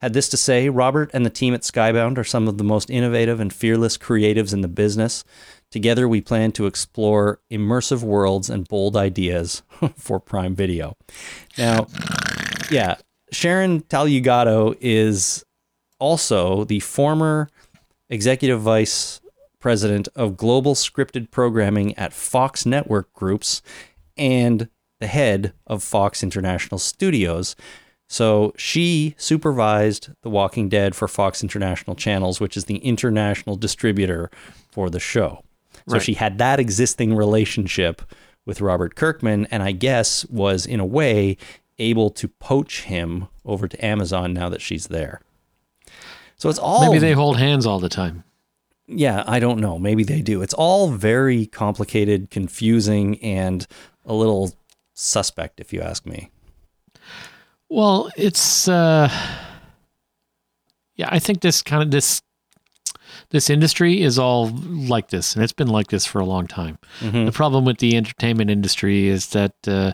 Had 0.00 0.12
this 0.12 0.28
to 0.30 0.36
say 0.36 0.68
Robert 0.68 1.10
and 1.14 1.24
the 1.24 1.30
team 1.30 1.54
at 1.54 1.62
Skybound 1.62 2.18
are 2.18 2.24
some 2.24 2.48
of 2.48 2.58
the 2.58 2.64
most 2.64 2.90
innovative 2.90 3.40
and 3.40 3.50
fearless 3.52 3.96
creatives 3.96 4.52
in 4.52 4.60
the 4.60 4.68
business. 4.68 5.24
Together, 5.70 6.08
we 6.08 6.20
plan 6.20 6.52
to 6.52 6.66
explore 6.66 7.40
immersive 7.50 8.02
worlds 8.02 8.48
and 8.48 8.68
bold 8.68 8.96
ideas 8.96 9.62
for 9.96 10.20
Prime 10.20 10.54
Video. 10.54 10.96
Now, 11.58 11.86
yeah, 12.70 12.96
Sharon 13.32 13.82
Tal 13.82 14.06
Yguado 14.06 14.76
is 14.80 15.44
also 15.98 16.64
the 16.64 16.80
former 16.80 17.48
executive 18.08 18.60
vice 18.60 19.20
president 19.58 20.08
of 20.14 20.36
global 20.36 20.74
scripted 20.74 21.30
programming 21.30 21.96
at 21.98 22.12
Fox 22.12 22.64
Network 22.64 23.12
Groups 23.12 23.62
and 24.16 24.68
the 25.00 25.06
head 25.06 25.52
of 25.66 25.82
Fox 25.82 26.22
International 26.22 26.78
Studios. 26.78 27.56
So 28.08 28.54
she 28.56 29.14
supervised 29.18 30.10
The 30.22 30.30
Walking 30.30 30.68
Dead 30.68 30.94
for 30.94 31.08
Fox 31.08 31.42
International 31.42 31.96
Channels, 31.96 32.40
which 32.40 32.56
is 32.56 32.66
the 32.66 32.76
international 32.76 33.56
distributor 33.56 34.30
for 34.70 34.88
the 34.88 35.00
show. 35.00 35.42
So 35.88 35.94
Right. 35.94 36.02
she 36.02 36.14
had 36.14 36.38
that 36.38 36.58
existing 36.60 37.14
relationship 37.14 38.02
with 38.44 38.60
Robert 38.60 38.94
Kirkman, 38.96 39.46
and 39.50 39.62
I 39.62 39.72
guess 39.72 40.24
was 40.26 40.66
in 40.66 40.80
a 40.80 40.86
way 40.86 41.36
able 41.78 42.10
to 42.10 42.28
poach 42.28 42.82
him 42.82 43.26
over 43.44 43.68
to 43.68 43.84
Amazon 43.84 44.32
now 44.32 44.48
that 44.48 44.60
she's 44.62 44.86
there. 44.88 45.20
So 46.36 46.48
it's 46.48 46.58
all 46.58 46.86
Maybe 46.86 46.98
they 46.98 47.12
hold 47.12 47.36
hands 47.38 47.66
all 47.66 47.78
the 47.80 47.88
time. 47.88 48.24
yeah, 48.88 49.24
I 49.26 49.38
don't 49.40 49.60
know. 49.60 49.78
Maybe 49.78 50.04
they 50.04 50.22
do. 50.22 50.42
It's 50.42 50.54
all 50.54 50.90
very 50.90 51.46
complicated, 51.46 52.30
confusing, 52.30 53.18
and 53.22 53.66
a 54.04 54.14
little 54.14 54.54
suspect, 54.94 55.60
if 55.60 55.72
you 55.72 55.80
ask 55.82 56.06
me. 56.06 56.30
Well, 57.68 58.10
it's 58.16 58.68
uh 58.68 59.08
yeah, 60.94 61.08
I 61.10 61.18
think 61.18 61.40
this 61.40 61.62
kind 61.62 61.82
of 61.82 61.90
this 61.90 62.22
this 63.30 63.50
industry 63.50 64.02
is 64.02 64.18
all 64.18 64.48
like 64.50 65.08
this, 65.08 65.34
and 65.34 65.42
it's 65.42 65.52
been 65.52 65.68
like 65.68 65.88
this 65.88 66.06
for 66.06 66.20
a 66.20 66.24
long 66.24 66.46
time. 66.46 66.78
The 67.00 67.32
problem 67.32 67.64
with 67.64 67.78
the 67.78 67.96
entertainment 67.96 68.50
industry 68.50 69.08
is 69.08 69.28
that, 69.30 69.54
uh, 69.66 69.92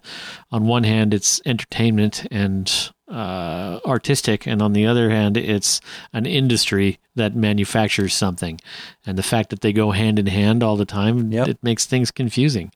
on 0.51 0.67
one 0.67 0.85
hand, 0.85 1.13
it's 1.15 1.41
entertainment 1.47 2.27
and 2.31 2.91
uh, 3.09 3.81
artistic, 3.85 4.47
and 4.47 4.63
on 4.63 4.73
the 4.73 4.87
other 4.87 5.11
hand, 5.11 5.37
it's 5.37 5.81
an 6.13 6.27
industry 6.27 6.99
that 7.15 7.35
manufactures 7.37 8.15
something. 8.15 8.59
And 9.07 9.19
the 9.19 9.23
fact 9.23 9.51
that 9.51 9.61
they 9.61 9.73
go 9.73 9.91
hand 9.91 10.19
in 10.19 10.27
hand 10.27 10.63
all 10.63 10.77
the 10.77 10.85
time, 10.87 11.31
Yep. 11.33 11.49
it 11.49 11.59
makes 11.63 11.85
things 11.87 12.11
confusing. 12.11 12.73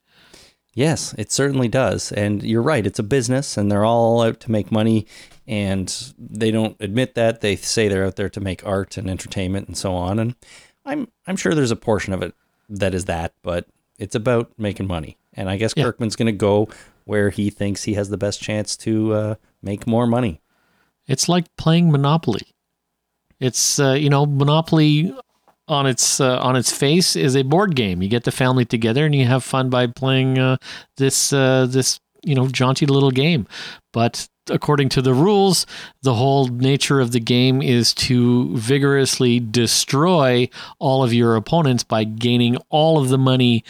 Yes, 0.75 1.15
it 1.17 1.33
certainly 1.33 1.69
does. 1.69 2.13
And 2.13 2.43
you're 2.43 2.61
right, 2.61 2.87
it's 2.87 2.99
a 2.99 3.03
business 3.03 3.57
and 3.57 3.71
they're 3.73 3.85
all 3.87 4.21
out 4.21 4.41
to 4.41 4.51
make 4.51 4.71
money 4.71 5.07
and 5.49 6.15
they 6.19 6.51
don't 6.51 6.77
admit 6.81 7.15
that. 7.15 7.41
They 7.41 7.57
say 7.57 7.89
they're 7.89 8.05
out 8.05 8.17
there 8.17 8.29
to 8.31 8.41
make 8.41 8.67
art 8.67 8.97
and 8.97 9.09
entertainment 9.09 9.69
and 9.69 9.77
so 9.77 9.95
on. 9.95 10.19
And 10.19 10.35
I'm 10.85 11.09
I'm 11.27 11.37
sure 11.37 11.55
there's 11.55 11.71
a 11.71 11.77
portion 11.77 12.13
of 12.13 12.23
it 12.23 12.35
that 12.69 12.95
is 12.95 13.05
that, 13.07 13.33
but 13.43 13.67
it's 13.99 14.15
about 14.15 14.53
making 14.59 14.87
money. 14.87 15.17
And 15.35 15.49
I 15.49 15.57
guess 15.57 15.75
Yeah. 15.77 15.85
Kirkman's 15.85 16.17
going 16.17 16.27
to 16.27 16.33
go 16.33 16.69
where 17.05 17.31
he 17.31 17.51
thinks 17.51 17.85
he 17.85 17.95
has 17.95 18.09
the 18.09 18.17
best 18.19 18.41
chance 18.43 18.77
to 18.79 19.13
uh, 19.15 19.35
make 19.63 19.87
more 19.87 20.07
money. 20.07 20.41
It's 21.07 21.29
like 21.29 21.45
playing 21.57 21.93
Monopoly. 21.93 22.43
It's 23.39 23.79
uh, 23.79 23.93
you 23.93 24.11
know 24.11 24.27
Monopoly 24.27 25.15
on 25.69 25.87
its 25.87 26.21
uh, 26.21 26.39
on 26.39 26.57
its 26.57 26.73
face 26.73 27.17
is 27.17 27.37
a 27.37 27.43
board 27.43 27.77
game. 27.77 28.03
You 28.03 28.09
get 28.09 28.25
the 28.25 28.33
family 28.33 28.65
together 28.65 29.05
and 29.05 29.15
you 29.15 29.25
have 29.27 29.45
fun 29.45 29.69
by 29.71 29.87
playing 29.89 30.39
uh, 30.39 30.57
this 30.97 31.33
uh, 31.33 31.67
this 31.69 32.01
you 32.25 32.35
know 32.35 32.49
jaunty 32.49 32.87
little 32.87 33.11
game. 33.11 33.47
But 33.93 34.29
according 34.51 34.89
to 34.91 35.03
the 35.03 35.15
rules, 35.15 35.67
the 36.03 36.15
whole 36.15 36.47
nature 36.49 37.01
of 37.01 37.13
the 37.13 37.21
game 37.21 37.63
is 37.63 37.95
to 37.95 38.57
vigorously 38.57 39.41
destroy 39.41 40.49
all 40.79 41.03
of 41.03 41.13
your 41.13 41.37
opponents 41.37 41.85
by 41.85 42.05
gaining 42.05 42.57
all 42.69 42.99
of 42.99 43.09
the 43.09 43.19
money 43.19 43.65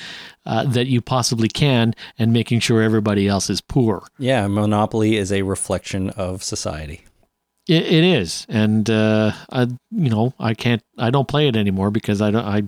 uh, 0.44 0.64
that 0.64 0.86
you 0.86 1.00
possibly 1.00 1.48
can 1.48 1.94
and 2.18 2.32
making 2.32 2.60
sure 2.60 2.82
everybody 2.82 3.26
else 3.26 3.50
is 3.50 3.60
poor. 3.60 4.06
Yeah, 4.18 4.46
Monopoly 4.46 5.16
is 5.16 5.32
a 5.32 5.42
reflection 5.42 6.10
of 6.10 6.42
society. 6.42 7.02
It, 7.68 7.82
it 7.82 8.04
is, 8.04 8.46
and 8.48 8.88
uh, 8.88 9.32
I, 9.50 9.62
you 9.90 10.10
know, 10.10 10.34
I 10.38 10.54
can't, 10.54 10.82
I 10.96 11.10
don't 11.10 11.26
play 11.26 11.48
it 11.48 11.56
anymore 11.56 11.90
because 11.90 12.22
I 12.22 12.30
don't, 12.30 12.44
I, 12.44 12.62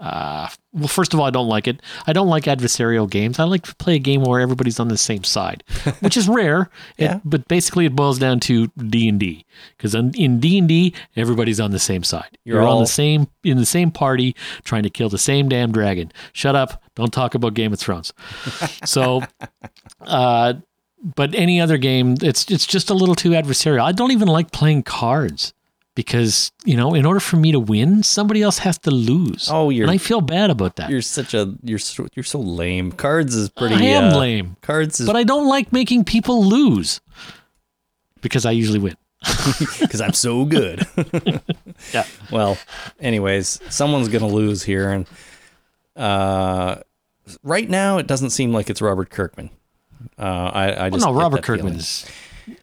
uh, 0.00 0.48
well, 0.72 0.88
first 0.88 1.12
of 1.12 1.20
all, 1.20 1.26
I 1.26 1.30
don't 1.30 1.48
like 1.48 1.68
it. 1.68 1.80
I 2.06 2.12
don't 2.14 2.28
like 2.28 2.44
adversarial 2.44 3.08
games. 3.08 3.38
I 3.38 3.44
like 3.44 3.64
to 3.64 3.74
play 3.74 3.96
a 3.96 3.98
game 3.98 4.22
where 4.22 4.40
everybody's 4.40 4.80
on 4.80 4.88
the 4.88 4.96
same 4.96 5.24
side, 5.24 5.62
which 6.00 6.16
is 6.16 6.26
rare. 6.28 6.70
It- 6.96 7.04
Yeah. 7.04 7.20
but 7.24 7.46
basically, 7.48 7.84
it 7.84 7.94
boils 7.94 8.18
down 8.18 8.40
to 8.40 8.68
D 8.78 9.08
and 9.08 9.20
D 9.20 9.44
because 9.76 9.94
in 9.94 10.40
D 10.40 10.58
and 10.58 10.66
D, 10.68 10.94
everybody's 11.16 11.60
on 11.60 11.70
the 11.70 11.78
same 11.78 12.02
side. 12.02 12.38
You're 12.44 12.60
You're, 12.62 12.68
on 12.68 12.80
the 12.80 12.86
same 12.86 13.28
in 13.44 13.58
the 13.58 13.66
same 13.66 13.90
party 13.90 14.34
trying 14.64 14.84
to 14.84 14.90
kill 14.90 15.10
the 15.10 15.18
same 15.18 15.48
damn 15.50 15.70
dragon. 15.70 16.10
Shut 16.32 16.56
up! 16.56 16.82
Don't 16.94 17.12
talk 17.12 17.34
about 17.34 17.52
Game 17.54 17.72
of 17.72 17.78
Thrones. 17.78 18.12
so, 18.84 19.22
uh, 20.00 20.54
but 21.02 21.34
any 21.34 21.60
other 21.60 21.78
game, 21.78 22.16
it's 22.22 22.50
it's 22.50 22.66
just 22.66 22.90
a 22.90 22.94
little 22.94 23.14
too 23.14 23.30
adversarial. 23.30 23.82
I 23.82 23.92
don't 23.92 24.12
even 24.12 24.28
like 24.28 24.50
playing 24.50 24.82
cards. 24.84 25.52
Because 25.94 26.52
you 26.64 26.76
know, 26.76 26.94
in 26.94 27.04
order 27.04 27.20
for 27.20 27.36
me 27.36 27.52
to 27.52 27.60
win, 27.60 28.02
somebody 28.02 28.42
else 28.42 28.58
has 28.58 28.78
to 28.78 28.90
lose. 28.90 29.48
Oh, 29.50 29.70
you're- 29.70 29.82
and 29.84 29.90
I 29.90 29.98
feel 29.98 30.20
bad 30.20 30.50
about 30.50 30.76
that. 30.76 30.90
You're 30.90 31.02
such 31.02 31.34
a 31.34 31.54
you're 31.62 31.78
so, 31.78 32.06
you're 32.14 32.24
so 32.24 32.40
lame. 32.40 32.92
Cards 32.92 33.34
is 33.34 33.48
pretty. 33.50 33.74
I 33.74 33.82
am 33.82 34.12
uh, 34.14 34.18
lame, 34.18 34.56
Cards 34.62 35.00
is 35.00 35.06
but 35.06 35.16
I 35.16 35.24
don't 35.24 35.46
like 35.48 35.72
making 35.72 36.04
people 36.04 36.44
lose 36.44 37.00
because 38.20 38.46
I 38.46 38.52
usually 38.52 38.78
win. 38.78 38.96
because 39.80 40.00
I'm 40.00 40.14
so 40.14 40.44
good. 40.44 40.86
Yeah. 41.94 42.04
Well, 42.30 42.58
anyways, 43.00 43.58
someone's 43.70 44.08
gonna 44.08 44.26
lose 44.28 44.62
here, 44.62 44.90
and 44.90 45.06
uh, 45.96 46.76
right 47.42 47.68
now 47.68 47.96
it 47.98 48.06
doesn't 48.06 48.30
seem 48.30 48.52
like 48.52 48.68
it's 48.68 48.82
Robert 48.82 49.08
Kirkman. 49.10 49.48
Uh, 50.18 50.22
I, 50.22 50.70
I 50.72 50.80
Well, 50.82 50.90
just 50.90 51.06
no, 51.06 51.14
Robert 51.14 51.44
feeling. 51.44 51.60
Kirkman's 51.62 52.06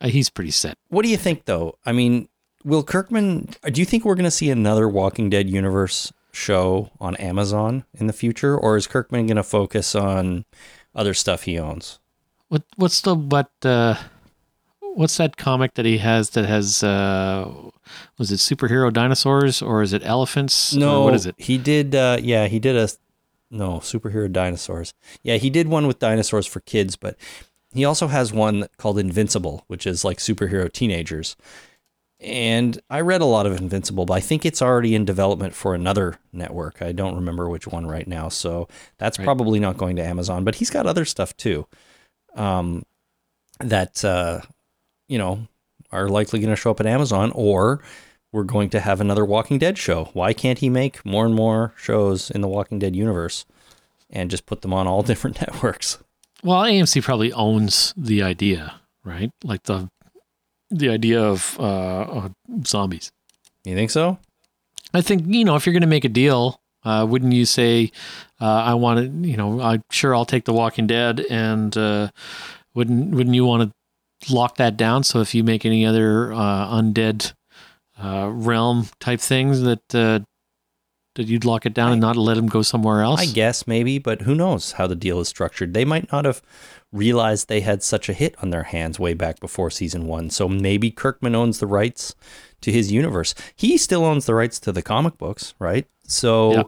uh, 0.02 0.08
he's 0.10 0.30
pretty 0.30 0.52
set. 0.52 0.78
What 0.90 1.04
do 1.04 1.10
you 1.10 1.18
think, 1.18 1.46
though? 1.46 1.78
I 1.86 1.92
mean, 1.94 2.30
will 2.68 2.84
Kirkman? 2.84 3.50
Do 3.72 3.82
you 3.82 3.86
think 3.86 4.06
we're 4.06 4.16
gonna 4.16 4.30
see 4.30 4.52
another 4.52 4.88
Walking 4.88 5.30
Dead 5.30 5.50
universe 5.50 6.12
show 6.32 6.92
on 7.00 7.16
Amazon 7.16 7.86
in 7.96 8.08
the 8.08 8.14
future, 8.14 8.56
or 8.56 8.76
is 8.76 8.86
Kirkman 8.86 9.26
gonna 9.26 9.44
focus 9.44 9.96
on 9.96 10.46
other 10.94 11.14
stuff 11.14 11.44
he 11.44 11.58
owns? 11.58 12.00
What 12.50 12.64
what's 12.76 13.02
the 13.02 13.16
what 13.16 13.50
uh 13.64 13.96
what's 14.82 15.18
that 15.18 15.38
comic 15.38 15.76
that 15.76 15.86
he 15.86 16.00
has 16.00 16.32
that 16.32 16.46
has 16.46 16.84
uh 16.84 17.52
was 18.18 18.32
it 18.32 18.36
superhero 18.36 18.92
dinosaurs 18.92 19.62
or 19.62 19.82
is 19.82 19.94
it 19.94 20.02
elephants? 20.06 20.74
No, 20.74 21.04
what 21.04 21.14
is 21.16 21.26
it? 21.26 21.36
He 21.38 21.58
did. 21.58 21.96
Uh, 21.96 22.18
yeah, 22.22 22.48
he 22.48 22.60
did 22.60 22.76
a 22.76 22.90
no 23.50 23.78
superhero 23.80 24.32
dinosaurs. 24.32 24.94
Yeah, 25.24 25.38
he 25.38 25.50
did 25.50 25.70
one 25.70 25.88
with 25.88 26.00
dinosaurs 26.00 26.46
for 26.46 26.60
kids, 26.60 26.98
but 26.98 27.16
he 27.74 27.86
also 27.86 28.08
has 28.08 28.34
one 28.34 28.68
called 28.78 28.98
Invincible, 29.00 29.64
which 29.68 29.88
is 29.88 30.04
like 30.04 30.18
superhero 30.18 30.72
teenagers. 30.72 31.38
And 32.20 32.80
I 32.90 33.02
read 33.02 33.22
a 33.22 33.26
lot 33.26 33.46
of 33.46 33.58
Invincible, 33.60 34.06
but 34.06 34.16
I 34.16 34.20
think 34.22 34.44
it's 34.46 34.62
already 34.62 34.96
in 34.96 35.06
development 35.06 35.54
for 35.54 35.76
another 35.76 36.18
network. 36.34 36.82
I 36.82 36.92
don't 36.92 37.16
remember 37.16 37.48
which 37.48 37.68
one 37.68 37.86
right 37.86 38.08
now, 38.08 38.28
so 38.30 38.68
that's 38.98 39.20
Right. 39.20 39.26
probably 39.26 39.60
not 39.60 39.78
going 39.78 39.96
to 39.98 40.04
Amazon. 40.04 40.44
But 40.44 40.56
he's 40.56 40.72
got 40.72 40.88
other 40.88 41.06
stuff 41.06 41.38
too, 41.38 41.68
um, 42.36 42.84
that 43.60 44.04
uh, 44.04 44.42
you 45.08 45.18
know 45.20 45.48
are 45.92 46.10
likely 46.10 46.40
going 46.40 46.50
to 46.50 46.56
show 46.56 46.72
up 46.72 46.80
at 46.80 46.86
Amazon, 46.88 47.32
or 47.36 47.82
we're 48.32 48.44
going 48.44 48.70
to 48.72 48.80
have 48.80 49.00
another 49.00 49.24
Walking 49.24 49.58
Dead 49.60 49.78
show. 49.78 50.10
Why 50.14 50.34
can't 50.34 50.60
he 50.60 50.70
make 50.70 51.06
more 51.06 51.26
and 51.26 51.36
more 51.36 51.74
shows 51.78 52.30
in 52.32 52.42
the 52.42 52.48
Walking 52.48 52.80
Dead 52.80 52.96
universe 52.96 53.46
and 54.10 54.30
just 54.32 54.46
put 54.48 54.64
them 54.64 54.74
on 54.74 54.88
all 54.88 55.04
different 55.04 55.40
networks? 55.40 56.00
Well, 56.44 56.64
AMC 56.64 57.04
probably 57.04 57.32
owns 57.32 57.94
the 57.96 58.24
idea, 58.24 58.82
right? 59.04 59.32
Like 59.44 59.64
the 59.64 59.90
the 60.70 60.90
idea 60.90 61.22
of 61.22 61.58
uh, 61.60 61.64
uh 61.64 62.30
zombies. 62.66 63.12
You 63.64 63.76
think 63.76 63.92
so? 63.92 64.18
I 64.94 65.02
think 65.02 65.24
you 65.28 65.46
know 65.46 65.56
if 65.56 65.66
you're 65.66 65.74
going 65.74 65.82
to 65.82 65.88
make 65.88 66.06
a 66.06 66.10
deal, 66.10 66.62
uh, 66.84 67.06
wouldn't 67.08 67.34
you 67.34 67.46
say, 67.46 67.92
uh, 68.40 68.46
"I 68.46 68.74
want 68.76 69.00
to"? 69.00 69.28
You 69.28 69.38
know, 69.38 69.62
I'm 69.62 69.84
sure 69.92 70.16
I'll 70.16 70.26
take 70.26 70.46
The 70.46 70.54
Walking 70.54 70.88
Dead, 70.88 71.26
and 71.30 71.76
uh, 71.78 72.10
wouldn't 72.74 73.14
wouldn't 73.14 73.36
you 73.36 73.46
want 73.46 73.72
to 74.24 74.34
lock 74.34 74.58
that 74.58 74.78
down? 74.78 75.04
So 75.04 75.20
if 75.20 75.36
you 75.36 75.44
make 75.44 75.66
any 75.66 75.86
other 75.86 76.34
uh, 76.34 76.68
undead 76.68 77.34
uh, 78.02 78.30
realm 78.32 78.88
type 79.00 79.20
things, 79.20 79.62
that 79.62 79.96
uh, 79.96 80.20
that 81.16 81.28
you'd 81.28 81.46
lock 81.46 81.66
it 81.66 81.74
down 81.74 81.92
and 81.92 82.00
not 82.00 82.16
let 82.16 82.36
them 82.36 82.48
go 82.48 82.62
somewhere 82.62 83.02
else. 83.02 83.20
I 83.20 83.26
guess 83.26 83.68
maybe, 83.68 83.98
but 83.98 84.22
who 84.22 84.34
knows 84.34 84.74
how 84.74 84.88
the 84.88 84.96
deal 84.96 85.20
is 85.20 85.28
structured? 85.28 85.74
They 85.74 85.84
might 85.86 86.12
not 86.12 86.26
have 86.26 86.42
realized 86.92 87.48
they 87.48 87.62
had 87.62 87.84
such 87.84 88.10
a 88.10 88.14
hit 88.14 88.36
on 88.42 88.50
their 88.50 88.64
hands 88.64 89.00
way 89.00 89.14
back 89.14 89.40
before 89.40 89.70
season 89.70 90.08
one. 90.08 90.30
So 90.30 90.48
maybe 90.48 90.90
Kirkman 90.92 91.36
owns 91.36 91.60
the 91.60 91.68
rights 91.68 92.16
to 92.62 92.72
his 92.72 92.92
universe. 92.92 93.36
He 93.56 93.78
still 93.78 94.06
owns 94.06 94.26
the 94.26 94.36
rights 94.36 94.60
to 94.62 94.72
the 94.72 94.82
comic 94.82 95.18
books, 95.18 95.54
right? 95.60 95.86
So 96.08 96.52
Yeah. 96.52 96.64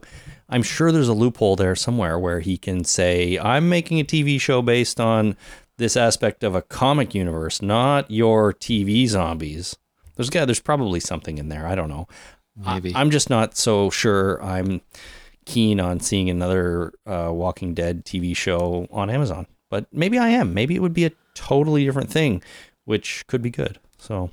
I'm 0.50 0.64
sure 0.64 0.92
there's 0.92 1.08
a 1.08 1.14
loophole 1.14 1.56
there 1.56 1.76
somewhere 1.76 2.18
where 2.18 2.40
he 2.40 2.58
can 2.58 2.84
say, 2.84 3.38
I'm 3.38 3.70
making 3.70 4.00
a 4.00 4.04
TV 4.04 4.42
show 4.42 4.62
based 4.62 5.00
on 5.00 5.38
this 5.78 5.96
aspect 5.96 6.44
of 6.44 6.56
a 6.56 6.62
comic 6.62 7.16
universe, 7.16 7.62
not 7.62 8.10
your 8.10 8.54
TV 8.54 9.08
zombies. 9.08 9.78
There's 10.16 10.30
got 10.30 10.46
there's 10.46 10.60
probably 10.60 11.00
something 11.00 11.38
in 11.38 11.50
there. 11.50 11.66
I 11.66 11.76
don't 11.76 11.88
know. 11.88 12.08
Maybe. 12.58 12.94
I, 12.94 13.00
am 13.00 13.10
just 13.10 13.30
not 13.30 13.56
so 13.56 13.90
sure 13.90 14.44
I'm 14.44 14.82
keen 15.46 15.80
on 15.80 16.02
seeing 16.02 16.30
another 16.30 16.92
uh, 17.06 17.30
Walking 17.32 17.74
Dead 17.74 18.04
TV 18.04 18.36
show 18.36 18.88
on 18.92 19.10
Amazon. 19.10 19.48
But 19.70 19.86
maybe 19.92 20.18
I 20.18 20.30
am. 20.30 20.54
Maybe 20.54 20.76
it 20.76 20.82
would 20.82 20.94
be 20.94 21.06
a 21.06 21.12
totally 21.36 21.86
different 21.86 22.10
thing, 22.12 22.42
which 22.86 23.26
could 23.28 23.42
be 23.42 23.50
good. 23.52 23.80
So 23.98 24.32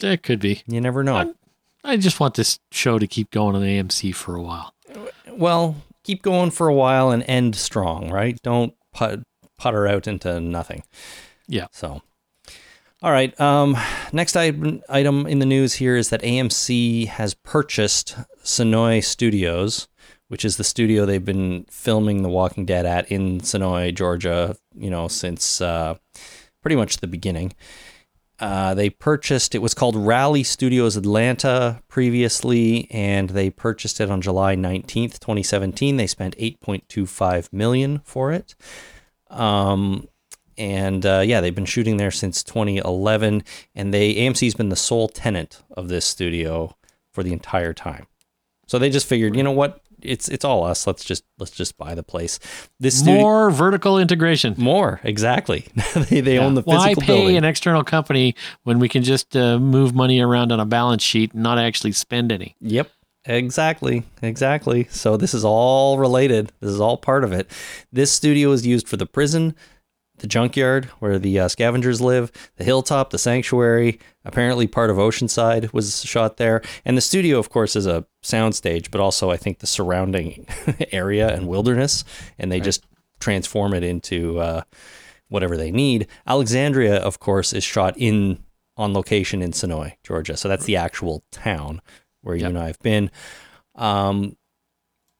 it 0.00 0.22
could 0.22 0.40
be. 0.40 0.62
you 0.66 0.80
never 0.80 1.02
know. 1.04 1.16
I'm- 1.16 1.34
I 1.86 1.98
just 1.98 2.18
want 2.18 2.34
this 2.34 2.58
show 2.72 2.98
to 2.98 3.06
keep 3.06 3.30
going 3.30 3.54
on 3.54 3.62
AMC 3.62 4.14
for 4.14 4.34
a 4.34 4.40
while. 4.42 4.72
well, 5.30 5.76
keep 6.02 6.22
going 6.22 6.50
for 6.50 6.66
a 6.68 6.72
while 6.74 7.10
and 7.10 7.22
end 7.28 7.56
strong, 7.56 8.10
right? 8.10 8.40
Don't 8.42 8.72
put, 8.94 9.22
putter 9.58 9.86
out 9.86 10.06
into 10.06 10.40
nothing. 10.40 10.82
Yeah. 11.46 11.66
So, 11.72 12.00
all 13.02 13.10
right. 13.12 13.38
Um, 13.38 13.76
next 14.14 14.34
item, 14.34 14.80
item 14.88 15.26
in 15.26 15.40
the 15.40 15.46
news 15.46 15.74
here 15.74 15.94
is 15.96 16.08
that 16.08 16.22
AMC 16.22 17.06
has 17.08 17.34
purchased 17.34 18.16
Senoia 18.42 19.04
Studios, 19.04 19.86
which 20.28 20.44
is 20.44 20.56
the 20.56 20.64
studio 20.64 21.04
they've 21.04 21.24
been 21.24 21.66
filming 21.70 22.22
The 22.22 22.28
Walking 22.28 22.64
Dead 22.64 22.86
at 22.86 23.10
in 23.10 23.40
Senoia, 23.40 23.94
Georgia, 23.94 24.56
you 24.74 24.90
know, 24.90 25.08
since 25.08 25.60
uh, 25.60 25.96
pretty 26.62 26.76
much 26.76 26.98
the 26.98 27.06
beginning. 27.06 27.52
Uh, 28.40 28.74
they 28.74 28.90
purchased 28.90 29.54
it 29.54 29.60
was 29.60 29.74
called 29.74 29.94
Raleigh 29.94 30.42
Studios 30.42 30.96
Atlanta 30.96 31.80
previously, 31.88 32.88
and 32.90 33.30
they 33.30 33.48
purchased 33.48 34.00
it 34.00 34.10
on 34.10 34.20
July 34.20 34.56
19th, 34.56 35.20
2017. 35.20 35.96
They 35.96 36.06
spent 36.06 36.36
8.25 36.38 37.52
million 37.52 38.00
for 38.04 38.32
it. 38.32 38.56
Um, 39.30 40.08
and 40.56 41.04
uh, 41.06 41.22
yeah, 41.24 41.40
they've 41.40 41.54
been 41.54 41.64
shooting 41.64 41.96
there 41.96 42.10
since 42.10 42.42
2011, 42.42 43.44
and 43.74 43.94
they 43.94 44.14
AMC's 44.14 44.54
been 44.54 44.68
the 44.68 44.76
sole 44.76 45.08
tenant 45.08 45.62
of 45.70 45.88
this 45.88 46.04
studio 46.04 46.76
for 47.12 47.22
the 47.22 47.32
entire 47.32 47.72
time. 47.72 48.06
So 48.66 48.78
they 48.78 48.90
just 48.90 49.06
figured, 49.06 49.36
you 49.36 49.42
know 49.42 49.52
what, 49.52 49.83
it's 50.04 50.28
it's 50.28 50.44
all 50.44 50.64
us. 50.64 50.86
Let's 50.86 51.04
just 51.04 51.24
let's 51.38 51.52
just 51.52 51.76
buy 51.76 51.94
the 51.94 52.02
place. 52.02 52.38
This 52.80 52.98
studio 52.98 53.20
More 53.20 53.50
vertical 53.50 53.98
integration. 53.98 54.54
more 54.58 55.00
exactly. 55.04 55.66
they 55.94 56.20
they 56.20 56.34
Yeah. 56.36 56.40
own 56.44 56.54
the 56.54 56.62
Why 56.62 56.94
pay 56.94 57.06
building. 57.06 57.36
an 57.36 57.44
external 57.44 57.82
company 57.84 58.34
when 58.64 58.78
we 58.78 58.88
can 58.88 59.02
just 59.02 59.36
uh, 59.36 59.58
move 59.58 59.94
money 59.94 60.20
around 60.20 60.52
on 60.52 60.60
a 60.60 60.66
balance 60.66 61.02
sheet 61.02 61.32
and 61.34 61.42
not 61.42 61.58
actually 61.58 61.92
spend 61.92 62.30
any? 62.32 62.54
Yep. 62.60 62.90
Exactly. 63.26 64.02
Exactly. 64.22 64.86
So 64.90 65.16
this 65.16 65.32
is 65.32 65.44
all 65.46 65.96
related. 65.98 66.52
This 66.60 66.70
is 66.70 66.80
all 66.80 66.98
part 66.98 67.24
of 67.24 67.32
it. 67.32 67.50
This 67.90 68.12
studio 68.12 68.52
is 68.52 68.66
used 68.66 68.86
for 68.86 68.98
the 68.98 69.06
prison, 69.06 69.54
the 70.18 70.26
junkyard 70.26 70.86
where 71.00 71.18
the 71.18 71.40
uh, 71.40 71.48
scavengers 71.48 72.00
live, 72.00 72.30
the 72.56 72.64
hilltop, 72.64 73.10
the 73.10 73.18
sanctuary. 73.18 73.98
Apparently, 74.24 74.66
part 74.66 74.90
of 74.90 74.96
Oceanside 74.96 75.72
was 75.72 76.04
shot 76.04 76.36
there, 76.36 76.62
and 76.84 76.96
the 76.96 77.02
studio, 77.02 77.38
of 77.38 77.50
course, 77.50 77.76
is 77.76 77.86
a 77.86 78.06
soundstage, 78.22 78.90
but 78.90 79.00
also 79.00 79.30
I 79.30 79.36
think 79.36 79.58
the 79.58 79.66
surrounding 79.66 80.46
area 80.92 81.34
and 81.34 81.48
wilderness, 81.48 82.04
and 82.38 82.50
they 82.50 82.60
just 82.60 82.84
transform 83.20 83.74
it 83.74 83.82
into 83.82 84.38
uh, 84.38 84.62
whatever 85.28 85.56
they 85.56 85.70
need. 85.70 86.06
Alexandria, 86.26 86.96
of 86.96 87.18
course, 87.18 87.52
is 87.52 87.64
shot 87.64 87.94
in 87.96 88.38
on 88.76 88.92
location 88.92 89.40
in 89.40 89.52
Senoia, 89.52 89.92
Georgia. 90.02 90.36
So 90.36 90.48
that's 90.48 90.64
the 90.64 90.76
actual 90.76 91.22
town 91.30 91.80
where 92.22 92.34
you 92.34 92.46
and 92.46 92.58
I 92.58 92.66
have 92.66 92.80
been. 92.80 93.10
Um, 93.76 94.36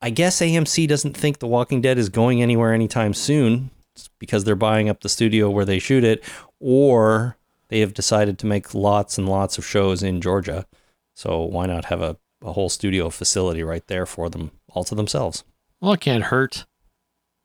I 0.01 0.09
guess 0.09 0.41
AMC 0.41 0.87
doesn't 0.87 1.15
think 1.15 1.39
The 1.39 1.47
Walking 1.47 1.81
Dead 1.81 1.97
is 1.97 2.09
going 2.09 2.41
anywhere 2.41 2.73
anytime 2.73 3.13
soon 3.13 3.71
because 4.19 4.43
they're 4.43 4.55
buying 4.55 4.89
up 4.89 5.01
the 5.01 5.09
studio 5.09 5.49
where 5.49 5.65
they 5.65 5.79
shoot 5.79 6.03
it, 6.03 6.23
or 6.59 7.37
they 7.69 7.79
have 7.79 7.93
decided 7.93 8.37
to 8.39 8.45
make 8.45 8.73
lots 8.73 9.17
and 9.17 9.27
lots 9.27 9.57
of 9.57 9.65
shows 9.65 10.03
in 10.03 10.21
Georgia. 10.21 10.65
So 11.13 11.41
why 11.41 11.65
not 11.65 11.85
have 11.85 12.01
a, 12.01 12.17
a 12.43 12.53
whole 12.53 12.69
studio 12.69 13.09
facility 13.09 13.63
right 13.63 13.85
there 13.87 14.05
for 14.05 14.29
them 14.29 14.51
all 14.69 14.83
to 14.85 14.95
themselves? 14.95 15.43
Well, 15.81 15.93
it 15.93 16.01
can't 16.01 16.25
hurt. 16.25 16.65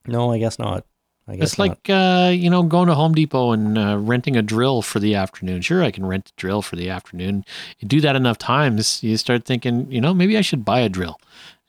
No, 0.06 0.32
I 0.32 0.38
guess 0.38 0.58
not. 0.58 0.84
I 1.28 1.36
guess 1.36 1.50
It's 1.50 1.58
like 1.58 1.88
uh, 1.88 2.32
you 2.34 2.50
know 2.50 2.64
going 2.64 2.88
to 2.88 2.94
Home 2.94 3.14
Depot 3.14 3.52
and 3.52 3.78
uh, 3.78 3.98
renting 3.98 4.36
a 4.36 4.42
drill 4.42 4.82
for 4.82 4.98
the 4.98 5.14
afternoon. 5.14 5.60
Sure, 5.60 5.84
I 5.84 5.90
can 5.92 6.04
rent 6.04 6.30
a 6.30 6.40
drill 6.40 6.60
for 6.62 6.74
the 6.76 6.90
afternoon. 6.90 7.44
You 7.78 7.86
do 7.86 8.00
that 8.00 8.16
enough 8.16 8.38
times, 8.38 9.02
you 9.02 9.16
start 9.16 9.44
thinking, 9.44 9.90
you 9.92 10.00
know, 10.00 10.12
maybe 10.12 10.36
I 10.36 10.40
should 10.40 10.64
buy 10.64 10.80
a 10.80 10.88
drill. 10.88 11.20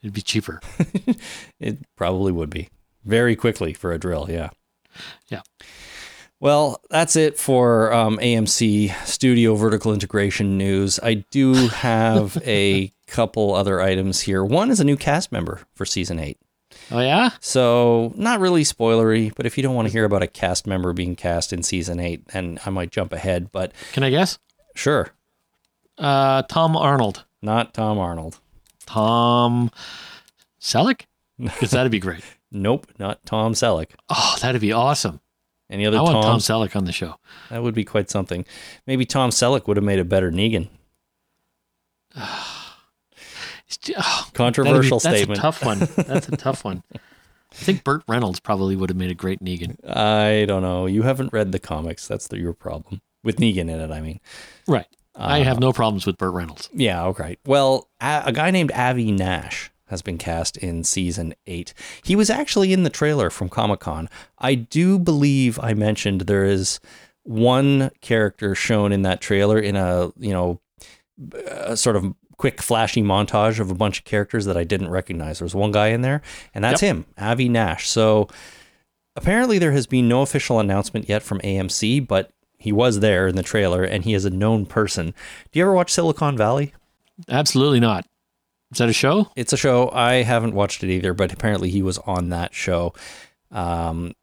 It'd 0.02 0.14
be 0.14 0.22
cheaper. 0.22 0.62
It 1.60 1.78
probably 1.96 2.32
would 2.32 2.50
be 2.50 2.70
very 3.06 3.36
quickly 3.36 3.74
for 3.74 3.92
a 3.92 4.00
drill. 4.00 4.26
Yeah. 4.30 4.50
Yeah. 5.30 5.42
Well, 6.40 6.82
that's 6.90 7.16
it 7.16 7.38
for 7.38 7.94
um, 7.94 8.18
AMC 8.18 8.96
Studio 9.06 9.54
Vertical 9.56 9.94
Integration 9.94 10.58
news. 10.58 11.00
I 11.04 11.16
do 11.30 11.54
have 11.68 12.36
a 12.46 12.92
couple 13.08 13.54
other 13.54 13.80
items 13.80 14.22
here. 14.22 14.44
One 14.44 14.72
is 14.72 14.80
a 14.80 14.84
new 14.84 14.98
cast 14.98 15.32
member 15.32 15.62
for 15.76 15.86
season 15.86 16.18
eight. 16.20 16.40
Oh 16.90 17.00
yeah, 17.00 17.30
So, 17.42 18.12
not 18.16 18.40
really 18.40 18.64
spoilery, 18.64 19.34
but 19.36 19.46
if 19.46 19.56
you 19.58 19.62
don't 19.64 19.76
want 19.76 19.88
to 19.88 19.92
hear 19.92 20.04
about 20.06 20.24
a 20.24 20.28
cast 20.28 20.66
member 20.66 20.94
being 20.94 21.16
cast 21.16 21.54
in 21.54 21.64
season 21.64 22.00
eight, 22.00 22.28
then 22.30 22.60
I 22.66 22.70
might 22.70 22.92
jump 22.92 23.14
ahead. 23.14 23.52
But 23.52 23.74
can 23.94 24.04
I 24.04 24.10
guess? 24.10 24.40
sure. 24.74 25.10
Uh, 25.98 26.42
Tom 26.44 26.76
Arnold. 26.76 27.24
Not 27.42 27.74
Tom 27.74 28.00
Arnold. 28.00 28.40
Tom 28.86 29.70
Selleck? 30.60 31.02
Because 31.38 31.72
that'd 31.72 31.92
be 31.92 32.00
great. 32.00 32.24
Nope, 32.52 32.88
not 33.00 33.26
Tom 33.26 33.54
Selleck. 33.54 33.92
Oh, 34.10 34.36
that'd 34.42 34.60
be 34.62 34.72
awesome. 34.74 35.22
Any 35.70 35.86
other 35.86 35.98
I 35.98 36.02
want 36.02 36.22
Tom? 36.24 36.40
Selleck 36.40 36.76
on 36.76 36.84
the 36.86 36.92
show. 36.92 37.16
That 37.50 37.64
would 37.64 37.74
be 37.74 37.86
quite 37.86 38.10
something. 38.10 38.46
Maybe 38.86 39.06
Tom 39.06 39.30
Selleck 39.30 39.68
would 39.68 39.78
have 39.78 39.84
made 39.86 40.00
a 40.00 40.06
better 40.06 40.32
Negan. 40.32 40.68
Oh, 43.94 43.96
that'd 43.96 43.96
be- 44.32 44.34
Controversial 44.38 45.00
that's 45.00 45.16
statement. 45.18 45.40
a 45.40 45.42
tough 45.42 45.64
one. 45.66 45.80
That's 45.96 46.28
a 46.28 46.36
tough 46.38 46.66
one. 46.66 46.84
I 46.94 47.56
think 47.56 47.84
Burt 47.84 48.04
Reynolds 48.08 48.40
probably 48.40 48.76
would 48.76 48.90
have 48.90 48.98
made 48.98 49.12
a 49.12 49.16
great 49.16 49.40
Negan. 49.44 49.78
I 49.90 50.46
don't 50.46 50.62
know. 50.62 50.86
You 50.88 51.04
haven't 51.04 51.32
read 51.34 51.52
the 51.52 51.60
comics. 51.60 52.08
That's 52.08 52.28
the, 52.28 52.38
your 52.38 52.54
problem 52.54 53.02
with 53.24 53.38
Negan 53.38 53.62
in 53.62 53.70
it. 53.70 53.92
I 53.92 54.02
mean, 54.02 54.20
Right. 54.68 54.88
I 55.16 55.42
Uh, 55.42 55.44
have 55.46 55.60
no 55.60 55.72
problems 55.74 56.06
with 56.06 56.18
Burt 56.18 56.34
Reynolds. 56.34 56.70
Yeah, 56.74 57.06
okay. 57.08 57.38
Well, 57.46 57.90
a, 58.02 58.24
a 58.28 58.32
guy 58.34 58.52
named 58.52 58.72
Avi 58.74 59.12
Nash 59.12 59.72
has 59.92 60.02
been 60.02 60.18
cast 60.18 60.58
in 60.58 60.84
season 60.84 61.36
eight. 61.46 61.74
He 62.04 62.16
was 62.16 62.30
actually 62.30 62.74
in 62.74 62.84
the 62.84 62.90
trailer 62.90 63.30
from 63.30 63.48
Comic 63.48 63.82
Con. 63.82 64.10
I 64.40 64.56
do 64.56 64.98
believe 64.98 65.60
I 65.62 65.76
mentioned 65.76 66.22
there 66.22 66.46
is 66.46 66.80
one 67.24 67.92
character 68.02 68.56
shown 68.56 68.92
in 68.92 69.04
that 69.04 69.22
trailer 69.22 69.60
in 69.60 69.76
a 69.76 70.12
you 70.18 70.34
know 70.34 70.60
a 71.46 71.78
sort 71.78 71.96
of 71.96 72.16
quick 72.38 72.60
flashy 72.60 73.04
montage 73.04 73.60
of 73.60 73.70
a 73.70 73.76
bunch 73.76 74.00
of 74.00 74.06
characters 74.06 74.46
that 74.46 74.58
I 74.58 74.64
didn't 74.64 74.90
recognize. 74.90 75.38
There 75.38 75.46
was 75.46 75.54
one 75.54 75.72
guy 75.72 75.90
in 75.90 76.02
there, 76.02 76.24
and 76.56 76.64
that's 76.64 76.82
him, 76.82 77.06
Avi 77.20 77.48
Nash. 77.48 77.88
So 77.88 78.28
apparently 79.16 79.60
there 79.60 79.74
has 79.74 79.86
been 79.86 80.10
no 80.10 80.24
official 80.24 80.60
announcement 80.60 81.08
yet 81.08 81.22
from 81.22 81.40
AMC, 81.42 82.08
but 82.08 82.32
he 82.58 82.72
was 82.72 83.00
there 83.00 83.28
in 83.28 83.36
the 83.36 83.44
trailer 83.44 83.84
and 83.84 84.04
he 84.04 84.14
is 84.14 84.24
a 84.24 84.30
known 84.30 84.66
person. 84.66 85.14
Do 85.52 85.60
you 85.60 85.66
ever 85.66 85.74
watch 85.74 85.92
Silicon 85.92 86.38
Valley? 86.38 86.74
Absolutely 87.28 87.80
not. 87.80 88.06
Is 88.72 88.78
that 88.78 88.90
a 88.90 88.94
show? 88.94 89.30
It's 89.36 89.54
a 89.54 89.58
show. 89.58 89.90
I 89.92 90.24
haven't 90.24 90.54
watched 90.54 90.84
it 90.84 90.90
either, 90.90 91.14
but 91.14 91.34
apparently 91.34 91.70
he 91.70 91.82
was 91.82 91.98
on 92.00 92.30
that 92.30 92.54
show. 92.54 92.94
Um, 93.52 94.14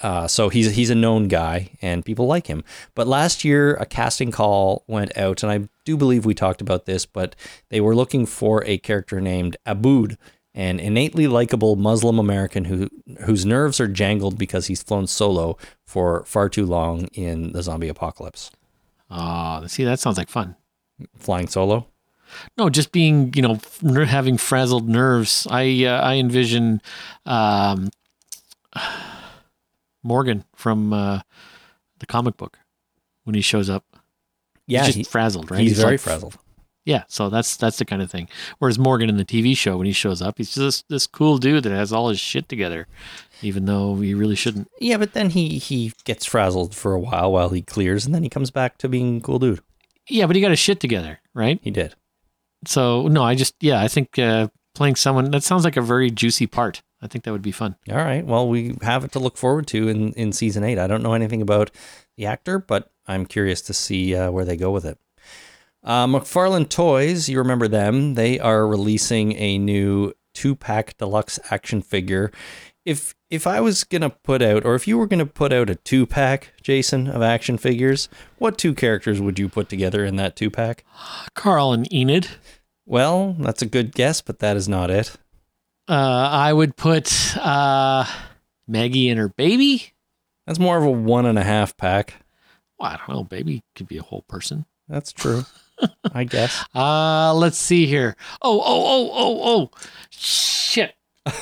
uh, 0.00 0.26
so 0.26 0.48
he's 0.48 0.74
he's 0.74 0.90
a 0.90 0.94
known 0.94 1.28
guy, 1.28 1.70
and 1.80 2.04
people 2.04 2.26
like 2.26 2.48
him. 2.48 2.64
But 2.94 3.06
last 3.06 3.44
year, 3.44 3.74
a 3.74 3.86
casting 3.86 4.30
call 4.30 4.84
went 4.86 5.16
out, 5.16 5.42
and 5.42 5.52
I 5.52 5.68
do 5.84 5.96
believe 5.96 6.26
we 6.26 6.34
talked 6.34 6.60
about 6.60 6.84
this. 6.84 7.06
But 7.06 7.34
they 7.68 7.80
were 7.80 7.94
looking 7.94 8.26
for 8.26 8.64
a 8.64 8.78
character 8.78 9.20
named 9.20 9.56
Abood, 9.66 10.16
an 10.54 10.80
innately 10.80 11.26
likable 11.26 11.76
Muslim 11.76 12.18
American 12.18 12.64
who 12.64 12.88
whose 13.24 13.46
nerves 13.46 13.80
are 13.80 13.88
jangled 13.88 14.36
because 14.36 14.66
he's 14.66 14.82
flown 14.82 15.06
solo 15.06 15.56
for 15.86 16.24
far 16.24 16.48
too 16.48 16.66
long 16.66 17.06
in 17.12 17.52
the 17.52 17.62
zombie 17.62 17.88
apocalypse. 17.88 18.50
Oh, 19.10 19.66
see, 19.66 19.84
that 19.84 20.00
sounds 20.00 20.18
like 20.18 20.28
fun. 20.28 20.56
Flying 21.16 21.46
solo. 21.46 21.86
No, 22.56 22.68
just 22.70 22.92
being, 22.92 23.32
you 23.34 23.42
know, 23.42 23.58
having 24.04 24.36
frazzled 24.38 24.88
nerves. 24.88 25.46
I 25.50 25.84
uh, 25.84 26.00
I 26.00 26.14
envision 26.14 26.80
um, 27.24 27.90
Morgan 30.02 30.44
from 30.54 30.92
uh, 30.92 31.20
the 31.98 32.06
comic 32.06 32.36
book 32.36 32.58
when 33.24 33.34
he 33.34 33.40
shows 33.40 33.68
up. 33.68 33.84
Yeah, 34.66 34.80
he's 34.80 34.86
just 34.88 34.98
he- 34.98 35.04
frazzled, 35.04 35.50
right? 35.50 35.60
he's, 35.60 35.78
very 35.78 35.92
like- 35.92 36.00
frazzled. 36.00 36.38
Yeah, 36.84 37.02
so 37.08 37.30
that's 37.30 37.56
that's 37.56 37.78
the 37.78 37.84
kind 37.84 38.00
of 38.00 38.08
thing. 38.08 38.28
Whereas 38.60 38.78
Morgan 38.78 39.08
in 39.08 39.16
the 39.16 39.24
TV 39.24 39.56
show, 39.56 39.76
when 39.76 39.88
he 39.88 39.92
shows 39.92 40.22
up, 40.22 40.38
he's 40.38 40.54
just 40.54 40.88
this 40.88 41.08
cool 41.08 41.36
dude 41.36 41.64
that 41.64 41.72
has 41.72 41.92
all 41.92 42.10
his 42.10 42.20
shit 42.20 42.48
together, 42.48 42.86
even 43.42 43.64
though 43.66 43.96
he 43.96 44.14
really 44.14 44.36
shouldn't. 44.36 44.70
Yeah, 44.78 44.96
but 44.96 45.12
then 45.12 45.30
he 45.30 45.58
he 45.58 45.92
gets 46.04 46.24
frazzled 46.24 46.76
for 46.76 46.92
a 46.92 47.00
while 47.00 47.32
while 47.32 47.48
he 47.48 47.60
clears, 47.60 48.06
and 48.06 48.14
then 48.14 48.22
he 48.22 48.28
comes 48.28 48.52
back 48.52 48.78
to 48.78 48.88
being 48.88 49.20
cool 49.20 49.40
dude. 49.40 49.58
Yeah, 50.08 50.26
but 50.26 50.36
he 50.36 50.42
got 50.42 50.50
his 50.52 50.60
shit 50.60 50.78
together, 50.78 51.18
right? 51.34 51.58
He 51.60 51.72
did. 51.72 51.96
So 52.64 53.08
no, 53.08 53.22
I 53.22 53.34
just 53.34 53.54
yeah, 53.60 53.80
I 53.80 53.88
think 53.88 54.18
uh, 54.18 54.48
playing 54.74 54.96
someone 54.96 55.30
that 55.30 55.42
sounds 55.42 55.64
like 55.64 55.76
a 55.76 55.82
very 55.82 56.10
juicy 56.10 56.46
part. 56.46 56.82
I 57.02 57.08
think 57.08 57.24
that 57.24 57.32
would 57.32 57.42
be 57.42 57.52
fun. 57.52 57.76
All 57.90 57.96
right. 57.96 58.24
Well, 58.24 58.48
we 58.48 58.76
have 58.82 59.04
it 59.04 59.12
to 59.12 59.18
look 59.18 59.36
forward 59.36 59.66
to 59.68 59.88
in 59.88 60.12
in 60.12 60.32
season 60.32 60.64
eight. 60.64 60.78
I 60.78 60.86
don't 60.86 61.02
know 61.02 61.14
anything 61.14 61.42
about 61.42 61.70
the 62.16 62.26
actor, 62.26 62.58
but 62.58 62.90
I'm 63.06 63.26
curious 63.26 63.60
to 63.62 63.74
see 63.74 64.14
uh, 64.14 64.30
where 64.30 64.44
they 64.44 64.56
go 64.56 64.70
with 64.70 64.84
it. 64.84 64.98
Uh, 65.82 66.06
McFarlane 66.06 66.68
Toys, 66.68 67.28
you 67.28 67.38
remember 67.38 67.68
them? 67.68 68.14
They 68.14 68.40
are 68.40 68.66
releasing 68.66 69.32
a 69.36 69.58
new 69.58 70.12
two 70.34 70.54
pack 70.54 70.96
deluxe 70.98 71.38
action 71.50 71.82
figure. 71.82 72.30
If 72.84 73.14
if 73.30 73.46
I 73.46 73.60
was 73.60 73.84
gonna 73.84 74.10
put 74.10 74.42
out, 74.42 74.64
or 74.64 74.74
if 74.74 74.86
you 74.86 74.98
were 74.98 75.06
gonna 75.06 75.26
put 75.26 75.52
out 75.52 75.70
a 75.70 75.74
two 75.74 76.06
pack, 76.06 76.52
Jason, 76.62 77.08
of 77.08 77.22
action 77.22 77.58
figures, 77.58 78.08
what 78.38 78.58
two 78.58 78.74
characters 78.74 79.20
would 79.20 79.38
you 79.38 79.48
put 79.48 79.68
together 79.68 80.04
in 80.04 80.16
that 80.16 80.36
two 80.36 80.50
pack? 80.50 80.84
Carl 81.34 81.72
and 81.72 81.92
Enid. 81.92 82.28
Well, 82.84 83.36
that's 83.38 83.62
a 83.62 83.66
good 83.66 83.94
guess, 83.94 84.20
but 84.20 84.38
that 84.38 84.56
is 84.56 84.68
not 84.68 84.90
it. 84.90 85.16
Uh, 85.88 86.28
I 86.32 86.52
would 86.52 86.76
put 86.76 87.36
uh, 87.36 88.04
Maggie 88.66 89.08
and 89.08 89.18
her 89.18 89.28
baby. 89.28 89.92
That's 90.46 90.58
more 90.58 90.78
of 90.78 90.84
a 90.84 90.90
one 90.90 91.26
and 91.26 91.38
a 91.38 91.44
half 91.44 91.76
pack. 91.76 92.14
Well, 92.78 92.90
I 92.90 92.96
don't 92.96 93.08
know. 93.08 93.24
Baby 93.24 93.62
could 93.74 93.88
be 93.88 93.98
a 93.98 94.02
whole 94.02 94.22
person. 94.22 94.66
That's 94.88 95.12
true. 95.12 95.44
I 96.12 96.24
guess. 96.24 96.64
Uh, 96.74 97.34
let's 97.34 97.58
see 97.58 97.86
here. 97.86 98.16
Oh, 98.40 98.60
oh, 98.60 98.84
oh, 98.86 99.10
oh, 99.12 99.40
oh. 99.44 99.70
Shit. 100.10 100.94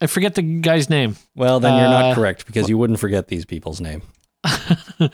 I 0.00 0.06
forget 0.06 0.34
the 0.34 0.42
guy's 0.42 0.88
name. 0.88 1.16
Well, 1.34 1.58
then 1.60 1.74
you're 1.76 1.88
not 1.90 2.12
Uh, 2.12 2.14
correct 2.14 2.46
because 2.46 2.68
you 2.68 2.78
wouldn't 2.78 3.00
forget 3.00 3.28
these 3.28 3.44
people's 3.44 3.80
name. 3.80 4.02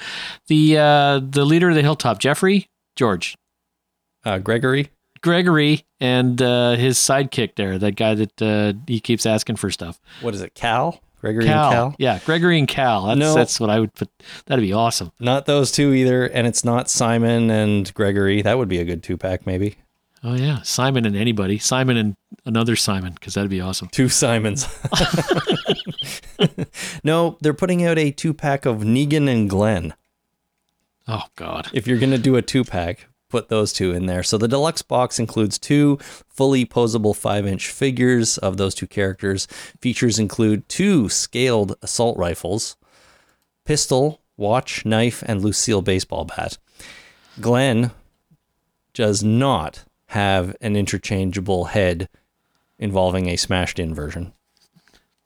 The 0.46 0.78
uh, 0.78 1.20
the 1.22 1.44
leader 1.44 1.68
of 1.70 1.74
the 1.74 1.82
hilltop, 1.82 2.18
Jeffrey 2.18 2.68
George. 2.96 3.36
Uh, 4.24 4.38
Gregory. 4.38 4.90
Gregory 5.22 5.84
and 6.00 6.40
uh, 6.42 6.72
his 6.76 6.98
sidekick 6.98 7.54
there, 7.56 7.78
that 7.78 7.92
guy 7.96 8.14
that 8.14 8.42
uh, 8.42 8.72
he 8.86 9.00
keeps 9.00 9.24
asking 9.26 9.56
for 9.56 9.70
stuff. 9.70 9.98
What 10.20 10.34
is 10.34 10.42
it? 10.42 10.54
Cal. 10.54 11.00
Gregory 11.20 11.46
Cal. 11.46 11.64
and 11.64 11.72
Cal. 11.74 11.94
Yeah, 11.98 12.18
Gregory 12.26 12.58
and 12.58 12.68
Cal. 12.68 13.06
That's, 13.06 13.18
No. 13.18 13.34
that's 13.34 13.58
what 13.58 13.70
I 13.70 13.80
would 13.80 13.94
put. 13.94 14.10
That'd 14.46 14.62
be 14.62 14.74
awesome. 14.74 15.12
Not 15.18 15.46
those 15.46 15.72
two 15.72 15.94
either, 15.94 16.26
and 16.26 16.46
it's 16.46 16.64
not 16.64 16.90
Simon 16.90 17.50
and 17.50 17.92
Gregory. 17.94 18.42
That 18.42 18.58
would 18.58 18.68
be 18.68 18.78
a 18.78 18.84
good 18.84 19.02
two 19.02 19.16
pack, 19.16 19.46
maybe. 19.46 19.76
Oh, 20.26 20.34
yeah. 20.34 20.62
Simon 20.62 21.04
and 21.04 21.14
anybody. 21.14 21.58
Simon 21.58 21.98
and 21.98 22.16
another 22.46 22.76
Simon, 22.76 23.12
because 23.12 23.34
that'd 23.34 23.50
be 23.50 23.60
awesome. 23.60 23.88
Two 23.88 24.08
Simons. 24.08 24.66
no, 27.04 27.36
they're 27.42 27.52
putting 27.52 27.84
out 27.84 27.98
a 27.98 28.10
two 28.10 28.32
pack 28.32 28.64
of 28.64 28.78
Negan 28.78 29.30
and 29.30 29.50
Glenn. 29.50 29.92
Oh, 31.06 31.24
God. 31.36 31.68
If 31.74 31.86
you're 31.86 31.98
gonna 31.98 32.16
do 32.16 32.36
a 32.36 32.42
two 32.42 32.64
pack, 32.64 33.06
put 33.28 33.50
those 33.50 33.74
two 33.74 33.92
in 33.92 34.06
there. 34.06 34.22
So 34.22 34.38
the 34.38 34.48
deluxe 34.48 34.80
box 34.80 35.18
includes 35.18 35.58
two 35.58 35.98
fully 36.28 36.64
posable 36.64 37.14
five 37.14 37.46
inch 37.46 37.68
figures 37.68 38.38
of 38.38 38.56
those 38.56 38.74
two 38.74 38.86
characters. 38.86 39.46
Features 39.82 40.18
include 40.18 40.66
two 40.70 41.10
scaled 41.10 41.76
assault 41.82 42.16
rifles, 42.16 42.76
pistol, 43.66 44.22
watch, 44.38 44.86
knife, 44.86 45.22
and 45.26 45.42
Lucille 45.42 45.82
baseball 45.82 46.24
bat. 46.24 46.56
Glenn 47.40 47.90
does 48.94 49.22
not 49.22 49.84
have 50.08 50.56
an 50.60 50.76
interchangeable 50.76 51.66
head 51.66 52.08
involving 52.78 53.28
a 53.28 53.36
smashed 53.36 53.78
in 53.78 53.94
version. 53.94 54.32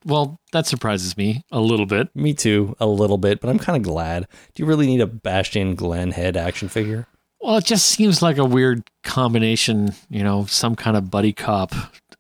Well, 0.04 0.38
that 0.52 0.66
surprises 0.66 1.16
me 1.16 1.42
a 1.50 1.60
little 1.60 1.86
bit. 1.86 2.14
Me 2.14 2.32
too, 2.32 2.76
a 2.78 2.86
little 2.86 3.18
bit, 3.18 3.40
but 3.40 3.50
I'm 3.50 3.58
kind 3.58 3.76
of 3.76 3.82
glad. 3.82 4.26
Do 4.54 4.62
you 4.62 4.66
really 4.66 4.86
need 4.86 5.00
a 5.00 5.06
bashed 5.06 5.56
in 5.56 5.74
Glenn 5.74 6.12
head 6.12 6.36
action 6.36 6.68
figure? 6.68 7.06
Well, 7.40 7.56
it 7.56 7.64
just 7.64 7.86
seems 7.86 8.22
like 8.22 8.38
a 8.38 8.44
weird 8.44 8.88
combination, 9.02 9.92
you 10.08 10.22
know, 10.22 10.46
some 10.46 10.76
kind 10.76 10.96
of 10.96 11.10
buddy 11.10 11.32
cop 11.32 11.72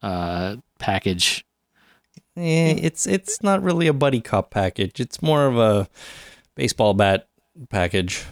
uh, 0.02 0.56
package. 0.78 1.44
Eh, 2.36 2.74
it's 2.80 3.06
it's 3.06 3.42
not 3.42 3.62
really 3.62 3.86
a 3.86 3.92
buddy 3.92 4.20
cop 4.20 4.50
package. 4.50 5.00
It's 5.00 5.20
more 5.22 5.46
of 5.46 5.56
a 5.58 5.88
baseball 6.54 6.94
bat 6.94 7.28
package. 7.68 8.24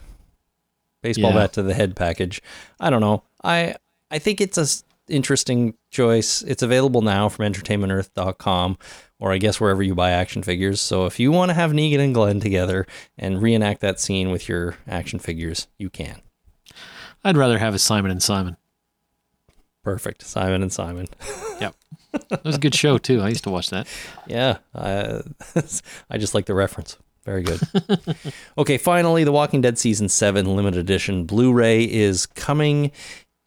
Baseball 1.02 1.30
Yeah. 1.32 1.38
bat 1.38 1.52
to 1.54 1.62
the 1.62 1.74
head 1.74 1.96
package. 1.96 2.40
I 2.80 2.90
don't 2.90 3.00
know. 3.00 3.22
I 3.42 3.76
I 4.10 4.18
think 4.18 4.40
it's 4.40 4.58
a 4.58 4.66
interesting 5.08 5.74
choice. 5.90 6.42
It's 6.42 6.62
available 6.62 7.02
now 7.02 7.28
from 7.28 7.52
entertainmentearth.com 7.52 8.78
or 9.18 9.32
I 9.32 9.38
guess 9.38 9.60
wherever 9.60 9.82
you 9.82 9.94
buy 9.94 10.10
action 10.10 10.42
figures. 10.42 10.80
So 10.80 11.06
if 11.06 11.18
you 11.18 11.32
want 11.32 11.50
to 11.50 11.54
have 11.54 11.72
Negan 11.72 12.00
and 12.00 12.14
Glenn 12.14 12.40
together 12.40 12.86
and 13.16 13.40
reenact 13.40 13.80
that 13.80 14.00
scene 14.00 14.30
with 14.30 14.48
your 14.48 14.76
action 14.86 15.18
figures, 15.18 15.68
you 15.78 15.90
can. 15.90 16.20
I'd 17.24 17.36
rather 17.36 17.58
have 17.58 17.74
a 17.74 17.78
Simon 17.78 18.10
and 18.10 18.22
Simon. 18.22 18.56
Perfect. 19.82 20.22
Simon 20.22 20.62
and 20.62 20.72
Simon. 20.72 21.06
Yep. 21.58 21.74
That 22.28 22.44
was 22.44 22.56
a 22.56 22.58
good 22.58 22.74
show 22.74 22.98
too. 22.98 23.22
I 23.22 23.28
used 23.30 23.44
to 23.44 23.50
watch 23.50 23.70
that. 23.70 23.86
Yeah, 24.26 24.58
uh, 24.74 25.22
I 26.10 26.18
just 26.18 26.34
like 26.34 26.44
the 26.44 26.52
reference. 26.52 26.98
Very 27.24 27.42
good. 27.42 27.60
okay, 28.58 28.76
finally, 28.76 29.24
The 29.24 29.32
Walking 29.32 29.62
Dead 29.62 29.78
season 29.78 30.10
seven 30.10 30.54
limited 30.54 30.78
edition 30.78 31.24
Blu-ray 31.24 31.84
is 31.84 32.26
coming. 32.26 32.92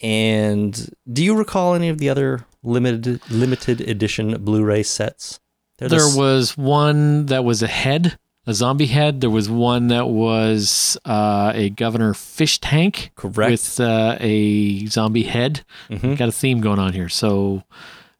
And 0.01 0.89
do 1.11 1.23
you 1.23 1.37
recall 1.37 1.73
any 1.75 1.89
of 1.89 1.97
the 1.97 2.09
other 2.09 2.45
limited 2.63 3.21
limited 3.29 3.81
edition 3.81 4.43
Blu-ray 4.43 4.83
sets? 4.83 5.39
They're 5.77 5.89
There 5.89 5.99
s- 5.99 6.15
was 6.15 6.57
one 6.57 7.27
that 7.27 7.43
was 7.43 7.61
a 7.63 7.67
head 7.67 8.17
a 8.47 8.53
zombie 8.53 8.87
head. 8.87 9.21
There 9.21 9.29
was 9.29 9.47
one 9.49 9.89
that 9.89 10.07
was 10.09 10.97
uh, 11.05 11.51
a 11.53 11.69
governor 11.69 12.13
fish 12.15 12.59
tank 12.59 13.11
Correct. 13.15 13.51
with 13.51 13.79
uh, 13.79 14.17
a 14.19 14.87
zombie 14.87 15.23
head. 15.23 15.63
Mhm. 15.89 16.17
Got 16.17 16.29
a 16.29 16.31
theme 16.31 16.59
going 16.59 16.79
on 16.79 16.93
here. 16.93 17.09
So 17.09 17.63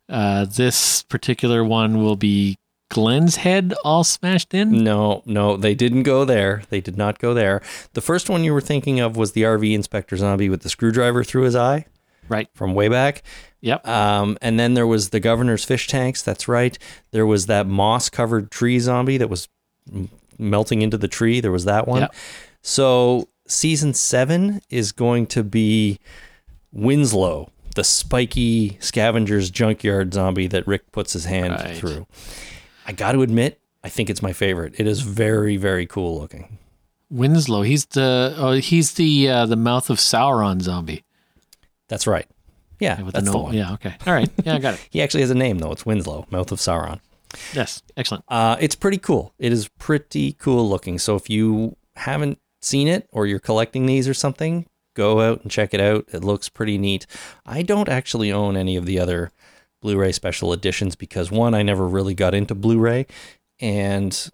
uh, 0.08 0.46
this 0.46 1.02
particular 1.04 1.64
one 1.64 2.04
will 2.04 2.16
be 2.18 2.58
Glenn's 2.90 3.38
head 3.38 3.74
all 3.84 4.04
smashed 4.04 4.54
in. 4.54 4.84
No, 4.84 5.22
no, 5.26 5.56
they 5.58 5.76
didn't 5.76 6.04
go 6.04 6.26
there. 6.26 6.64
They 6.70 6.82
did 6.82 6.98
not 6.98 7.20
go 7.20 7.34
there. 7.34 7.62
The 7.94 8.02
first 8.02 8.30
one 8.30 8.44
you 8.44 8.54
were 8.54 8.62
thinking 8.62 9.00
of 9.00 9.16
was 9.16 9.34
the 9.34 9.44
RV 9.44 9.74
inspector 9.74 10.18
zombie 10.18 10.50
with 10.50 10.62
the 10.64 10.70
screwdriver 10.70 11.24
through 11.24 11.44
his 11.44 11.56
eye 11.56 11.86
Right. 12.28 12.48
from 12.54 12.74
way 12.74 12.88
back. 12.88 13.24
Yep. 13.62 13.88
Um, 13.88 14.38
and 14.42 14.60
then 14.60 14.74
there 14.74 14.88
was 14.88 15.10
the 15.10 15.20
governor's 15.20 15.66
fish 15.66 15.88
tanks. 15.88 16.22
That's 16.24 16.48
right. 16.48 16.78
There 17.12 17.26
was 17.26 17.46
that 17.48 17.68
moss 17.68 18.10
covered 18.10 18.50
tree 18.52 18.80
zombie 18.80 19.18
that 19.18 19.30
was 19.30 19.48
m- 19.94 20.10
melting 20.38 20.82
into 20.82 20.98
the 20.98 21.08
tree. 21.08 21.42
There 21.42 21.52
was 21.52 21.66
that 21.66 21.88
one. 21.88 22.02
Yep. 22.02 22.16
So 22.62 23.28
season 23.48 23.94
seven 23.94 24.62
is 24.70 24.92
going 24.92 25.28
to 25.28 25.44
be 25.44 26.00
Winslow, 26.72 27.50
the 27.76 27.84
spiky 27.84 28.78
scavenger's 28.80 29.50
junkyard 29.50 30.14
zombie 30.14 30.48
that 30.48 30.68
Rick 30.68 30.92
puts 30.92 31.14
his 31.14 31.26
hand 31.26 31.54
Right. 31.54 31.76
through. 31.76 32.08
I 32.90 32.92
got 32.92 33.12
to 33.12 33.22
admit, 33.22 33.62
I 33.84 33.90
think 33.90 34.10
it's 34.10 34.24
my 34.24 34.34
favorite. 34.34 34.74
It 34.80 34.88
is 34.88 35.02
very, 35.02 35.58
very 35.58 35.86
cool 35.86 36.20
looking. 36.20 36.58
Winslow. 37.12 37.62
He's 37.62 37.86
the 37.86 38.34
oh, 38.36 38.54
he's 38.54 38.94
the 38.96 39.30
uh, 39.30 39.46
the 39.46 39.56
mouth 39.56 39.92
of 39.92 39.98
Sauron 39.98 40.60
zombie. 40.62 41.04
That's 41.88 42.08
right. 42.08 42.26
Yeah, 42.80 43.02
With 43.04 43.14
that's 43.14 43.26
the 43.26 43.32
the 43.32 43.38
no- 43.38 43.44
one. 43.44 43.54
Yeah. 43.54 43.74
Okay. 43.74 43.96
All 44.08 44.14
right. 44.14 44.30
Yeah, 44.44 44.56
I 44.56 44.60
got 44.60 44.74
it. 44.74 44.80
He 44.90 45.02
actually 45.04 45.22
has 45.22 45.30
a 45.30 45.36
name 45.36 45.60
though. 45.60 45.72
It's 45.72 45.86
Winslow, 45.86 46.26
Mouth 46.32 46.52
of 46.52 46.58
Sauron. 46.58 47.00
Yes. 47.54 47.84
Excellent. 47.96 48.24
Uh, 48.28 48.58
it's 48.60 48.74
pretty 48.76 48.98
cool. 48.98 49.34
It 49.38 49.52
is 49.54 49.68
pretty 49.78 50.34
cool 50.34 50.68
looking. 50.68 50.98
So 50.98 51.16
if 51.16 51.30
you 51.30 51.76
haven't 51.96 52.40
seen 52.62 52.88
it 52.88 53.08
or 53.12 53.28
you're 53.28 53.40
collecting 53.40 53.86
these 53.86 54.08
or 54.08 54.16
something, 54.16 54.66
go 54.96 55.22
out 55.22 55.42
and 55.44 55.52
check 55.52 55.74
it 55.76 55.80
out. 55.82 56.06
It 56.12 56.24
looks 56.24 56.50
pretty 56.50 56.78
neat. 56.80 57.06
I 57.46 57.62
don't 57.62 57.88
actually 57.90 58.32
own 58.32 58.58
any 58.58 58.76
of 58.76 58.86
the 58.88 59.00
other 59.00 59.32
Blu-ray 59.82 60.12
special 60.12 60.54
editions 60.54 60.96
because 60.96 61.32
one, 61.32 61.54
I 61.54 61.64
never 61.64 61.88
really 61.88 62.14
got 62.14 62.34
into 62.34 62.56
Blu-ray, 62.56 63.06
and 63.60 64.30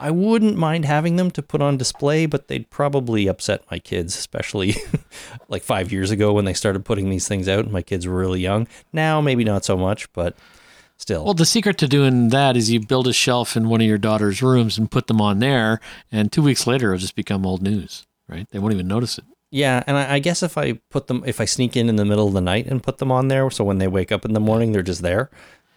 I 0.00 0.10
wouldn't 0.10 0.56
mind 0.56 0.84
having 0.84 1.16
them 1.16 1.30
to 1.32 1.42
put 1.42 1.62
on 1.62 1.76
display, 1.76 2.26
but 2.26 2.48
they'd 2.48 2.68
probably 2.68 3.26
upset 3.26 3.64
my 3.70 3.78
kids, 3.78 4.16
especially 4.16 4.74
like 5.48 5.62
five 5.62 5.92
years 5.92 6.10
ago 6.10 6.32
when 6.32 6.44
they 6.44 6.54
started 6.54 6.84
putting 6.84 7.10
these 7.10 7.28
things 7.28 7.48
out. 7.48 7.70
My 7.70 7.82
kids 7.82 8.06
were 8.06 8.16
really 8.16 8.40
young. 8.40 8.66
Now, 8.92 9.20
maybe 9.20 9.44
not 9.44 9.64
so 9.64 9.76
much, 9.76 10.12
but 10.12 10.36
still. 10.96 11.24
Well, 11.24 11.34
the 11.34 11.46
secret 11.46 11.78
to 11.78 11.88
doing 11.88 12.30
that 12.30 12.56
is 12.56 12.70
you 12.70 12.80
build 12.80 13.06
a 13.06 13.12
shelf 13.12 13.56
in 13.56 13.68
one 13.68 13.80
of 13.80 13.86
your 13.86 13.98
daughter's 13.98 14.42
rooms 14.42 14.78
and 14.78 14.90
put 14.90 15.06
them 15.06 15.20
on 15.20 15.38
there, 15.38 15.80
and 16.10 16.30
two 16.30 16.42
weeks 16.42 16.66
later 16.66 16.92
it'll 16.92 17.00
just 17.00 17.16
become 17.16 17.46
old 17.46 17.62
news, 17.62 18.04
right? 18.28 18.48
They 18.50 18.58
won't 18.58 18.74
even 18.74 18.88
notice 18.88 19.18
it. 19.18 19.24
Yeah, 19.54 19.84
and 19.86 19.96
I, 19.96 20.14
I 20.14 20.18
guess 20.18 20.42
if 20.42 20.58
I 20.58 20.72
put 20.90 21.06
them, 21.06 21.22
if 21.24 21.40
I 21.40 21.44
sneak 21.44 21.76
in 21.76 21.88
in 21.88 21.94
the 21.94 22.04
middle 22.04 22.26
of 22.26 22.34
the 22.34 22.40
night 22.40 22.66
and 22.66 22.82
put 22.82 22.98
them 22.98 23.12
on 23.12 23.28
there, 23.28 23.48
so 23.52 23.62
when 23.62 23.78
they 23.78 23.86
wake 23.86 24.10
up 24.10 24.24
in 24.24 24.32
the 24.32 24.40
morning, 24.40 24.72
they're 24.72 24.82
just 24.82 25.00
there. 25.00 25.30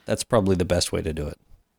That's 0.05 0.23
probably 0.23 0.55
the 0.55 0.65
best 0.65 0.91
way 0.91 1.03
to 1.03 1.13
do 1.13 1.27
it. 1.27 1.37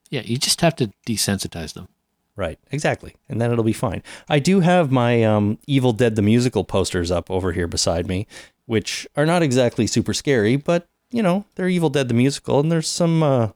Yeah, 0.09 0.21
you 0.25 0.39
just 0.39 0.61
have 0.61 0.77
to 0.77 0.93
desensitize 1.09 1.75
them. 1.75 1.89
Right, 2.37 2.57
exactly, 2.71 3.17
and 3.29 3.41
then 3.41 3.51
it'll 3.51 3.65
be 3.65 3.73
fine. 3.73 4.05
I 4.29 4.39
do 4.39 4.61
have 4.61 4.93
my 4.93 5.25
um, 5.25 5.59
Evil 5.67 5.93
Dead 5.93 6.15
the 6.15 6.23
musical 6.23 6.63
posters 6.63 7.11
up 7.11 7.33
over 7.33 7.51
here 7.51 7.67
beside 7.67 8.07
me, 8.07 8.29
which 8.67 9.09
are 9.17 9.27
not 9.27 9.43
exactly 9.43 9.89
super 9.89 10.15
scary, 10.15 10.55
but 10.55 10.87
you 11.11 11.21
know 11.21 11.47
they're 11.57 11.69
Evil 11.69 11.91
Dead 11.91 12.07
the 12.07 12.15
musical, 12.15 12.61
and 12.61 12.71
there's 12.71 12.87
some 12.87 13.25
uh, 13.25 13.47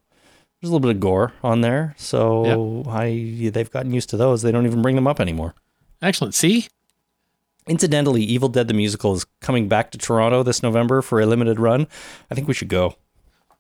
there's 0.61 0.68
a 0.68 0.72
little 0.72 0.80
bit 0.80 0.97
of 0.97 0.99
gore 0.99 1.32
on 1.45 1.61
there, 1.61 1.95
so 1.97 2.82
I 2.88 3.51
they've 3.53 3.70
gotten 3.70 3.95
used 3.95 4.11
to 4.11 4.16
those. 4.16 4.43
They 4.43 4.51
don't 4.51 4.66
even 4.66 4.82
bring 4.82 4.97
them 4.97 5.07
up 5.07 5.20
anymore. 5.20 5.55
Excellent. 6.03 6.34
See? 6.34 6.66
Incidentally, 7.69 8.23
Evil 8.23 8.49
Dead 8.49 8.69
the 8.69 8.75
musical 8.75 9.15
is 9.15 9.25
coming 9.41 9.69
back 9.69 9.91
to 9.93 9.99
Toronto 9.99 10.43
this 10.43 10.63
November 10.63 11.01
for 11.03 11.21
a 11.21 11.27
limited 11.27 11.61
run. 11.61 11.87
I 12.31 12.35
think 12.35 12.49
we 12.49 12.55
should 12.55 12.69
go. 12.69 12.97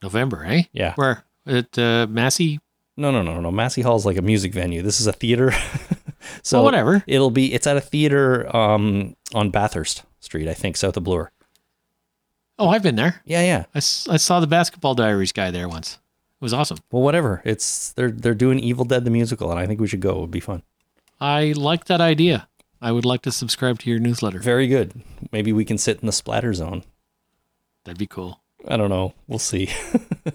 November, 0.02 0.44
eh? 0.44 0.64
Yeah. 0.72 0.94
Where? 0.96 1.24
At 1.46 1.78
uh, 1.78 2.06
Massey? 2.08 2.60
No, 2.96 3.10
no, 3.10 3.22
no, 3.22 3.40
no. 3.40 3.50
Massey 3.50 3.82
Hall 3.82 3.96
is 3.96 4.04
like 4.04 4.16
a 4.16 4.22
music 4.22 4.52
venue. 4.52 4.82
This 4.82 5.00
is 5.00 5.06
a 5.06 5.12
theater. 5.12 5.52
so 6.42 6.58
Well, 6.58 6.64
whatever. 6.64 7.04
It'll 7.06 7.30
be. 7.30 7.52
It's 7.54 7.66
at 7.66 7.76
a 7.76 7.80
theater 7.80 8.54
um, 8.54 9.16
on 9.34 9.50
Bathurst 9.50 10.02
Street, 10.20 10.48
I 10.48 10.54
think, 10.54 10.76
south 10.76 10.96
of 10.96 11.04
Bloor. 11.04 11.30
Oh, 12.58 12.68
I've 12.68 12.82
been 12.82 12.96
there. 12.96 13.22
Yeah, 13.24 13.42
yeah. 13.42 13.64
I, 13.74 13.78
I 13.78 14.16
saw 14.16 14.40
the 14.40 14.46
basketball 14.46 14.94
diaries 14.94 15.32
guy 15.32 15.50
there 15.50 15.68
once. 15.68 15.94
It 16.40 16.44
was 16.44 16.52
awesome. 16.52 16.78
Well, 16.90 17.02
whatever. 17.02 17.40
It's 17.44 17.92
they're 17.92 18.10
they're 18.10 18.34
doing 18.34 18.58
Evil 18.58 18.84
Dead 18.84 19.04
the 19.04 19.10
musical, 19.10 19.50
and 19.50 19.58
I 19.58 19.66
think 19.66 19.80
we 19.80 19.88
should 19.88 20.00
go. 20.00 20.16
It 20.18 20.20
would 20.20 20.30
be 20.30 20.40
fun. 20.40 20.62
I 21.20 21.52
like 21.56 21.84
that 21.84 22.00
idea. 22.00 22.48
I 22.82 22.90
would 22.90 23.04
like 23.04 23.22
to 23.22 23.32
subscribe 23.32 23.78
to 23.80 23.90
your 23.90 24.00
newsletter. 24.00 24.40
Very 24.40 24.66
good. 24.66 25.02
Maybe 25.30 25.52
we 25.52 25.64
can 25.64 25.78
sit 25.78 26.00
in 26.00 26.06
the 26.06 26.12
splatter 26.12 26.52
zone. 26.52 26.82
That'd 27.84 27.98
be 27.98 28.08
cool. 28.08 28.40
I 28.66 28.76
don't 28.76 28.90
know. 28.90 29.14
We'll 29.28 29.38
see. 29.38 29.70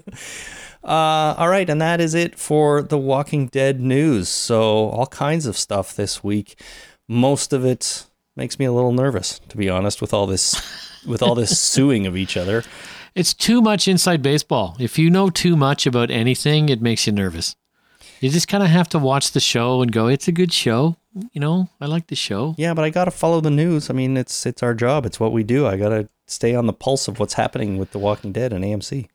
uh, 0.82 1.34
all 1.36 1.50
right, 1.50 1.68
and 1.68 1.80
that 1.82 2.00
is 2.00 2.14
it 2.14 2.38
for 2.38 2.80
the 2.80 2.96
Walking 2.96 3.48
Dead 3.48 3.80
news. 3.80 4.30
So 4.30 4.88
all 4.88 5.06
kinds 5.06 5.44
of 5.44 5.58
stuff 5.58 5.94
this 5.94 6.24
week. 6.24 6.58
Most 7.06 7.52
of 7.52 7.66
it 7.66 8.06
makes 8.34 8.58
me 8.58 8.64
a 8.64 8.72
little 8.72 8.92
nervous, 8.92 9.40
to 9.50 9.56
be 9.58 9.68
honest, 9.68 10.00
with 10.00 10.14
all 10.14 10.26
this 10.26 11.04
with 11.06 11.22
all 11.22 11.34
this 11.34 11.60
suing 11.60 12.06
of 12.06 12.16
each 12.16 12.36
other. 12.36 12.64
It's 13.14 13.34
too 13.34 13.60
much 13.60 13.86
inside 13.86 14.22
baseball. 14.22 14.74
If 14.78 14.98
you 14.98 15.10
know 15.10 15.28
too 15.28 15.54
much 15.54 15.86
about 15.86 16.10
anything, 16.10 16.70
it 16.70 16.80
makes 16.80 17.06
you 17.06 17.12
nervous. 17.12 17.56
You 18.20 18.30
just 18.30 18.48
kind 18.48 18.62
of 18.62 18.70
have 18.70 18.88
to 18.90 18.98
watch 18.98 19.32
the 19.32 19.40
show 19.40 19.82
and 19.82 19.92
go, 19.92 20.08
it's 20.08 20.28
a 20.28 20.32
good 20.32 20.52
show. 20.52 20.96
You 21.32 21.40
know, 21.40 21.68
I 21.80 21.86
like 21.86 22.06
the 22.08 22.16
show. 22.16 22.54
Yeah, 22.58 22.74
but 22.74 22.84
I 22.84 22.90
got 22.90 23.04
to 23.06 23.10
follow 23.10 23.40
the 23.40 23.50
news. 23.50 23.90
I 23.90 23.92
mean, 23.94 24.16
it's 24.16 24.46
it's 24.46 24.62
our 24.62 24.74
job. 24.74 25.06
It's 25.06 25.18
what 25.20 25.32
we 25.32 25.42
do. 25.42 25.66
I 25.66 25.76
got 25.76 25.90
to 25.90 26.08
stay 26.26 26.54
on 26.54 26.66
the 26.66 26.72
pulse 26.72 27.08
of 27.08 27.18
what's 27.18 27.34
happening 27.34 27.78
with 27.78 27.92
The 27.92 27.98
Walking 27.98 28.32
Dead 28.32 28.52
and 28.52 28.64
AMC. 28.64 29.08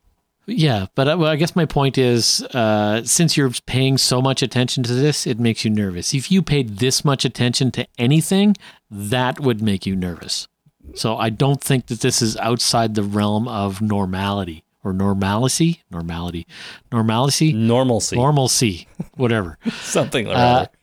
Yeah, 0.46 0.86
but 0.94 1.08
I, 1.08 1.14
well, 1.14 1.30
I 1.30 1.36
guess 1.36 1.56
my 1.56 1.64
point 1.64 1.96
is, 1.96 2.42
uh, 2.52 3.02
since 3.04 3.34
you're 3.34 3.50
paying 3.66 3.96
so 3.96 4.20
much 4.20 4.42
attention 4.42 4.82
to 4.82 4.92
this, 4.92 5.26
it 5.26 5.38
makes 5.40 5.64
you 5.64 5.70
nervous. 5.70 6.12
If 6.12 6.30
you 6.30 6.42
paid 6.42 6.78
this 6.80 7.02
much 7.02 7.24
attention 7.24 7.70
to 7.72 7.86
anything, 7.96 8.54
that 8.90 9.40
would 9.40 9.62
make 9.62 9.86
you 9.86 9.96
nervous. 9.96 10.46
So 10.94 11.16
I 11.16 11.30
don't 11.30 11.62
think 11.62 11.86
that 11.86 12.00
this 12.00 12.20
is 12.20 12.36
outside 12.36 12.94
the 12.94 13.02
realm 13.02 13.48
of 13.48 13.80
normality 13.80 14.64
or 14.82 14.92
normalcy, 14.92 15.82
normality, 15.90 16.46
normalcy, 16.92 17.54
Normalcy, 17.54 18.16
normalcy, 18.16 18.88
whatever, 19.16 19.56
something 19.80 20.26
like 20.26 20.36
Uh, 20.36 20.58
that. 20.60 20.74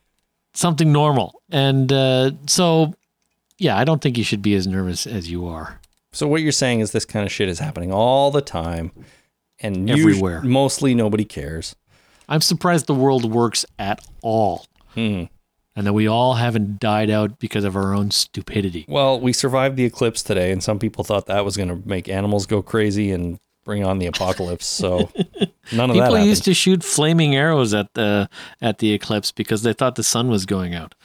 Something 0.54 0.92
normal. 0.92 1.42
And 1.50 1.92
uh, 1.92 2.32
so, 2.48 2.94
yeah, 3.58 3.78
I 3.78 3.84
don't 3.84 4.02
think 4.02 4.18
you 4.18 4.24
should 4.24 4.42
be 4.42 4.56
as 4.56 4.68
nervous 4.68 5.06
as 5.08 5.30
you 5.30 5.48
are. 5.48 5.80
So 6.14 6.28
what 6.28 6.42
you're 6.42 6.52
saying 6.52 6.82
is 6.82 6.92
this 6.92 7.06
kind 7.06 7.26
of 7.26 7.32
shit 7.32 7.48
is 7.50 7.60
happening 7.60 7.92
all 7.94 8.32
the 8.32 8.42
time, 8.42 8.92
and 9.60 9.90
Everywhere. 9.90 10.42
mostly 10.42 10.94
nobody 10.94 11.24
cares. 11.24 11.76
I'm 12.28 12.42
surprised 12.42 12.88
the 12.88 12.94
world 12.94 13.32
works 13.32 13.66
at 13.80 14.06
all. 14.22 14.66
Hmm. 14.94 15.24
and 15.74 15.88
that 15.88 15.94
we 15.94 16.06
all 16.06 16.34
haven't 16.34 16.82
died 16.82 17.10
out 17.10 17.40
because 17.40 17.64
of 17.64 17.78
our 17.78 17.94
own 17.94 18.12
stupidity. 18.12 18.84
Well, 18.90 19.22
we 19.22 19.32
survived 19.32 19.78
the 19.78 19.86
eclipse 19.86 20.22
today, 20.22 20.52
and 20.52 20.62
some 20.62 20.80
people 20.80 21.06
thought 21.06 21.28
that 21.28 21.46
was 21.46 21.56
going 21.56 21.70
to 21.70 21.88
make 21.88 22.10
animals 22.10 22.46
go 22.46 22.62
crazy 22.62 23.10
and 23.10 23.40
bring 23.64 23.84
on 23.86 24.00
the 24.00 24.06
apocalypse. 24.08 24.66
So 24.66 25.12
none 25.74 25.90
of 25.90 25.96
that 25.98 26.08
People 26.10 26.20
used 26.20 26.44
to 26.46 26.54
shoot 26.54 26.84
flaming 26.84 27.36
arrows 27.36 27.74
at 27.74 27.94
the 27.94 28.30
at 28.62 28.80
the 28.80 28.94
eclipse 28.94 29.32
because 29.32 29.64
they 29.64 29.74
thought 29.74 29.96
the 29.96 30.04
sun 30.04 30.30
was 30.30 30.46
going 30.46 30.74
out. 30.74 30.96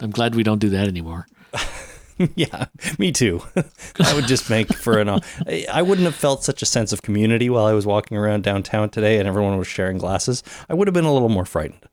I'm 0.00 0.10
glad 0.10 0.34
we 0.34 0.42
don't 0.42 0.60
do 0.60 0.70
that 0.70 0.88
anymore. 0.88 1.26
yeah, 2.34 2.66
me 2.98 3.12
too. 3.12 3.42
that 3.54 4.12
would 4.14 4.26
just 4.26 4.48
make 4.50 4.72
for 4.72 4.98
an. 4.98 5.08
I- 5.08 5.66
I 5.72 5.82
wouldn't 5.82 6.04
have 6.06 6.14
felt 6.14 6.44
such 6.44 6.62
a 6.62 6.66
sense 6.66 6.92
of 6.92 7.02
community 7.02 7.50
while 7.50 7.64
I 7.66 7.72
was 7.72 7.86
walking 7.86 8.16
around 8.16 8.44
downtown 8.44 8.90
today, 8.90 9.18
and 9.18 9.26
everyone 9.28 9.58
was 9.58 9.66
sharing 9.68 9.98
glasses. 9.98 10.42
I 10.68 10.74
would 10.74 10.86
have 10.86 10.94
been 10.94 11.04
a 11.04 11.12
little 11.12 11.28
more 11.28 11.44
frightened. 11.44 11.86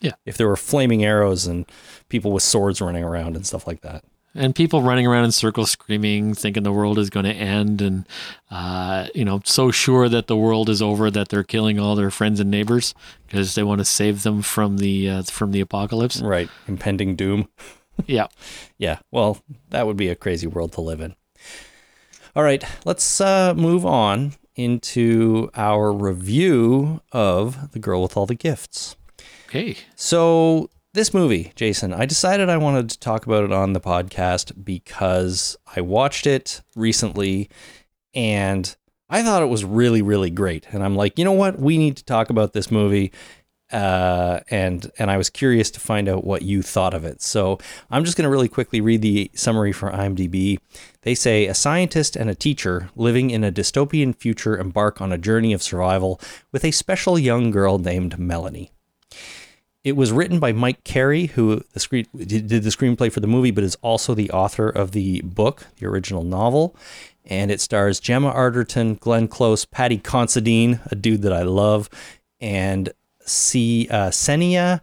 Yeah. 0.00 0.12
if 0.24 0.36
there 0.36 0.46
were 0.46 0.56
flaming 0.56 1.04
arrows 1.04 1.48
and 1.48 1.66
people 2.08 2.30
with 2.30 2.44
swords 2.44 2.80
running 2.80 3.02
around 3.02 3.34
and 3.34 3.44
stuff 3.44 3.66
like 3.66 3.80
that. 3.80 4.04
And 4.34 4.54
people 4.54 4.82
running 4.82 5.06
around 5.06 5.24
in 5.24 5.32
circles 5.32 5.70
screaming, 5.70 6.34
thinking 6.34 6.62
the 6.62 6.72
world 6.72 6.98
is 6.98 7.10
going 7.10 7.24
to 7.24 7.32
end, 7.32 7.80
and 7.80 8.06
uh, 8.50 9.08
you 9.14 9.24
know, 9.24 9.40
so 9.44 9.70
sure 9.70 10.08
that 10.08 10.26
the 10.26 10.36
world 10.36 10.68
is 10.68 10.80
over 10.82 11.10
that 11.10 11.30
they're 11.30 11.42
killing 11.42 11.80
all 11.80 11.96
their 11.96 12.10
friends 12.10 12.38
and 12.38 12.50
neighbors 12.50 12.94
because 13.26 13.54
they 13.54 13.62
want 13.62 13.80
to 13.80 13.84
save 13.84 14.22
them 14.22 14.42
from 14.42 14.78
the 14.78 15.08
uh, 15.08 15.22
from 15.22 15.52
the 15.52 15.60
apocalypse. 15.60 16.20
Right, 16.20 16.48
impending 16.68 17.16
doom. 17.16 17.48
yeah. 18.06 18.28
Yeah, 18.76 18.98
well, 19.10 19.38
that 19.70 19.86
would 19.86 19.96
be 19.96 20.08
a 20.08 20.14
crazy 20.14 20.46
world 20.46 20.72
to 20.72 20.80
live 20.80 21.00
in. 21.00 21.14
All 22.36 22.42
right, 22.42 22.62
let's 22.84 23.20
uh, 23.20 23.54
move 23.54 23.84
on 23.84 24.34
into 24.54 25.50
our 25.54 25.92
review 25.92 27.00
of 27.12 27.72
The 27.72 27.78
Girl 27.78 28.02
with 28.02 28.16
All 28.16 28.26
the 28.26 28.34
Gifts. 28.34 28.96
Okay. 29.48 29.76
So, 29.96 30.68
this 30.98 31.14
movie, 31.14 31.52
Jason, 31.54 31.94
I 31.94 32.06
decided 32.06 32.50
I 32.50 32.56
wanted 32.56 32.90
to 32.90 32.98
talk 32.98 33.24
about 33.24 33.44
it 33.44 33.52
on 33.52 33.72
the 33.72 33.80
podcast 33.80 34.64
because 34.64 35.56
I 35.76 35.80
watched 35.80 36.26
it 36.26 36.60
recently 36.74 37.48
and 38.14 38.74
I 39.08 39.22
thought 39.22 39.44
it 39.44 39.46
was 39.46 39.64
really, 39.64 40.02
really 40.02 40.28
great. 40.28 40.66
And 40.72 40.82
I'm 40.82 40.96
like, 40.96 41.16
you 41.16 41.24
know 41.24 41.30
what? 41.30 41.56
We 41.60 41.78
need 41.78 41.96
to 41.98 42.04
talk 42.04 42.30
about 42.30 42.52
this 42.52 42.72
movie. 42.72 43.12
uh, 43.70 44.40
and 44.50 44.90
and 44.98 45.10
I 45.10 45.18
was 45.18 45.30
curious 45.30 45.70
to 45.72 45.80
find 45.80 46.08
out 46.08 46.24
what 46.24 46.42
you 46.42 46.62
thought 46.62 46.94
of 46.94 47.04
it. 47.04 47.22
So 47.22 47.58
I'm 47.90 48.04
just 48.04 48.16
going 48.16 48.24
to 48.24 48.30
really 48.30 48.48
quickly 48.48 48.80
read 48.80 49.02
the 49.02 49.30
summary 49.34 49.72
for 49.72 49.90
IMDb. 49.90 50.58
They 51.02 51.14
say 51.14 51.46
a 51.46 51.54
scientist 51.54 52.16
and 52.16 52.30
a 52.30 52.34
teacher 52.34 52.90
living 52.96 53.30
in 53.30 53.44
a 53.44 53.52
dystopian 53.52 54.16
future 54.16 54.58
embark 54.58 55.00
on 55.00 55.12
a 55.12 55.18
journey 55.18 55.52
of 55.52 55.62
survival 55.62 56.20
with 56.50 56.64
a 56.64 56.70
special 56.70 57.18
young 57.18 57.50
girl 57.50 57.78
named 57.78 58.18
Melanie. 58.18 58.72
It 59.88 59.96
was 59.96 60.12
written 60.12 60.38
by 60.38 60.52
Mike 60.52 60.84
Carey, 60.84 61.26
who 61.26 61.64
the 61.72 61.80
screen, 61.80 62.06
did 62.14 62.48
the 62.48 62.68
screenplay 62.68 63.10
for 63.10 63.20
the 63.20 63.26
movie, 63.26 63.50
but 63.50 63.64
is 63.64 63.76
also 63.80 64.14
the 64.14 64.30
author 64.30 64.68
of 64.68 64.92
the 64.92 65.22
book, 65.22 65.66
the 65.78 65.86
original 65.86 66.22
novel. 66.22 66.76
And 67.24 67.50
it 67.50 67.58
stars 67.58 67.98
Gemma 67.98 68.30
Arterton, 68.30 69.00
Glenn 69.00 69.28
Close, 69.28 69.64
Paddy 69.64 69.96
Considine, 69.96 70.80
a 70.90 70.94
dude 70.94 71.22
that 71.22 71.32
I 71.32 71.42
love, 71.42 71.88
and 72.38 72.90
C, 73.22 73.88
uh, 73.90 74.10
Sennia 74.10 74.82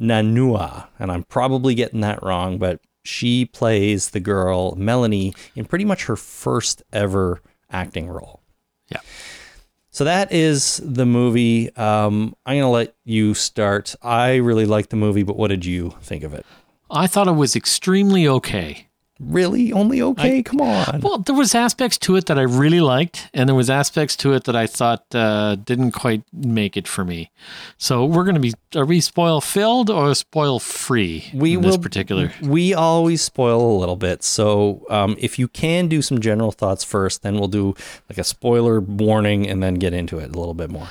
Nanua. 0.00 0.88
And 0.98 1.12
I'm 1.12 1.24
probably 1.24 1.74
getting 1.74 2.00
that 2.00 2.22
wrong, 2.22 2.56
but 2.56 2.80
she 3.04 3.44
plays 3.44 4.10
the 4.10 4.20
girl 4.20 4.74
Melanie 4.76 5.34
in 5.54 5.66
pretty 5.66 5.84
much 5.84 6.06
her 6.06 6.16
first 6.16 6.82
ever 6.94 7.42
acting 7.70 8.08
role. 8.08 8.40
So 9.96 10.04
that 10.04 10.30
is 10.30 10.78
the 10.84 11.06
movie. 11.06 11.74
Um, 11.74 12.36
I'm 12.44 12.56
going 12.56 12.64
to 12.64 12.68
let 12.68 12.94
you 13.06 13.32
start. 13.32 13.94
I 14.02 14.34
really 14.34 14.66
liked 14.66 14.90
the 14.90 14.96
movie, 14.96 15.22
but 15.22 15.38
what 15.38 15.48
did 15.48 15.64
you 15.64 15.94
think 16.02 16.22
of 16.22 16.34
it? 16.34 16.44
I 16.90 17.06
thought 17.06 17.28
it 17.28 17.32
was 17.32 17.56
extremely 17.56 18.28
okay. 18.28 18.88
Really? 19.18 19.72
Only 19.72 20.02
okay? 20.02 20.42
Come 20.42 20.60
on. 20.60 21.00
Well, 21.00 21.18
there 21.18 21.34
was 21.34 21.54
aspects 21.54 21.96
to 21.98 22.16
it 22.16 22.26
that 22.26 22.38
I 22.38 22.42
really 22.42 22.80
liked, 22.80 23.30
and 23.32 23.48
there 23.48 23.54
was 23.56 23.70
aspects 23.70 24.14
to 24.16 24.34
it 24.34 24.44
that 24.44 24.54
I 24.54 24.66
thought 24.66 25.04
uh, 25.14 25.54
didn't 25.56 25.92
quite 25.92 26.22
make 26.34 26.76
it 26.76 26.86
for 26.86 27.02
me. 27.02 27.30
So 27.78 28.04
we're 28.04 28.24
going 28.24 28.34
to 28.34 28.40
be 28.40 28.52
are 28.74 28.84
we 28.84 29.00
spoil 29.00 29.40
filled 29.40 29.88
or 29.88 30.14
spoil 30.14 30.58
free? 30.58 31.30
we 31.32 31.54
in 31.54 31.62
will 31.62 31.68
this 31.70 31.78
particular. 31.78 32.30
We 32.42 32.74
always 32.74 33.22
spoil 33.22 33.60
a 33.60 33.78
little 33.78 33.96
bit. 33.96 34.22
So 34.22 34.84
um, 34.90 35.16
if 35.18 35.38
you 35.38 35.48
can 35.48 35.88
do 35.88 36.02
some 36.02 36.20
general 36.20 36.52
thoughts 36.52 36.84
first, 36.84 37.22
then 37.22 37.36
we'll 37.38 37.48
do 37.48 37.74
like 38.10 38.18
a 38.18 38.24
spoiler 38.24 38.80
warning 38.80 39.48
and 39.48 39.62
then 39.62 39.76
get 39.76 39.94
into 39.94 40.18
it 40.18 40.24
a 40.34 40.38
little 40.38 40.52
bit 40.54 40.68
more. 40.68 40.88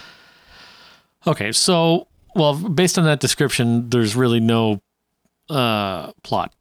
Okay, 1.27 1.51
so 1.51 2.07
well, 2.35 2.55
based 2.55 2.97
on 2.97 3.05
that 3.05 3.19
description, 3.19 3.89
there's 3.91 4.15
really 4.15 4.39
no 4.39 4.81
uh, 5.47 6.11
plot. 6.23 6.53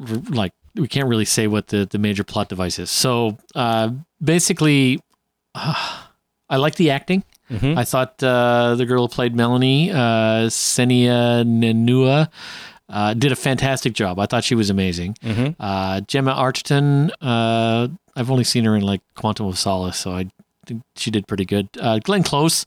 R- 0.00 0.06
Like 0.28 0.52
we 0.76 0.88
can't 0.88 1.08
really 1.08 1.24
say 1.24 1.46
what 1.46 1.68
the 1.68 1.86
the 1.86 1.98
major 1.98 2.24
plot 2.24 2.48
device 2.48 2.78
is. 2.78 2.90
So 2.90 3.38
uh, 3.54 3.90
basically, 4.22 5.00
I 5.54 6.56
like 6.56 6.74
the 6.76 6.90
acting. 6.90 7.24
Mhm. 7.50 7.76
I 7.76 7.84
thought 7.84 8.22
uh, 8.22 8.74
the 8.74 8.86
girl 8.86 9.02
who 9.02 9.08
played 9.08 9.34
Melanie, 9.36 9.90
uh, 9.92 10.48
Sennia 10.48 11.44
Nanua, 11.44 12.28
uh, 12.88 13.14
did 13.14 13.32
a 13.32 13.36
fantastic 13.36 13.92
job. 13.92 14.18
I 14.18 14.26
thought 14.26 14.44
she 14.44 14.54
was 14.54 14.70
amazing. 14.70 15.14
Mhm. 15.22 15.54
Uh, 15.60 16.00
Gemma 16.02 16.32
Arterton, 16.34 17.10
uh, 17.20 17.88
I've 18.16 18.30
only 18.30 18.44
seen 18.44 18.64
her 18.64 18.74
in 18.76 18.82
like 18.82 19.02
Quantum 19.14 19.46
of 19.46 19.58
Solace, 19.58 19.98
so 19.98 20.12
I 20.12 20.28
think 20.66 20.82
she 20.96 21.10
did 21.10 21.26
pretty 21.26 21.44
good. 21.44 21.68
Uh, 21.78 21.98
Glenn 21.98 22.22
Close, 22.22 22.64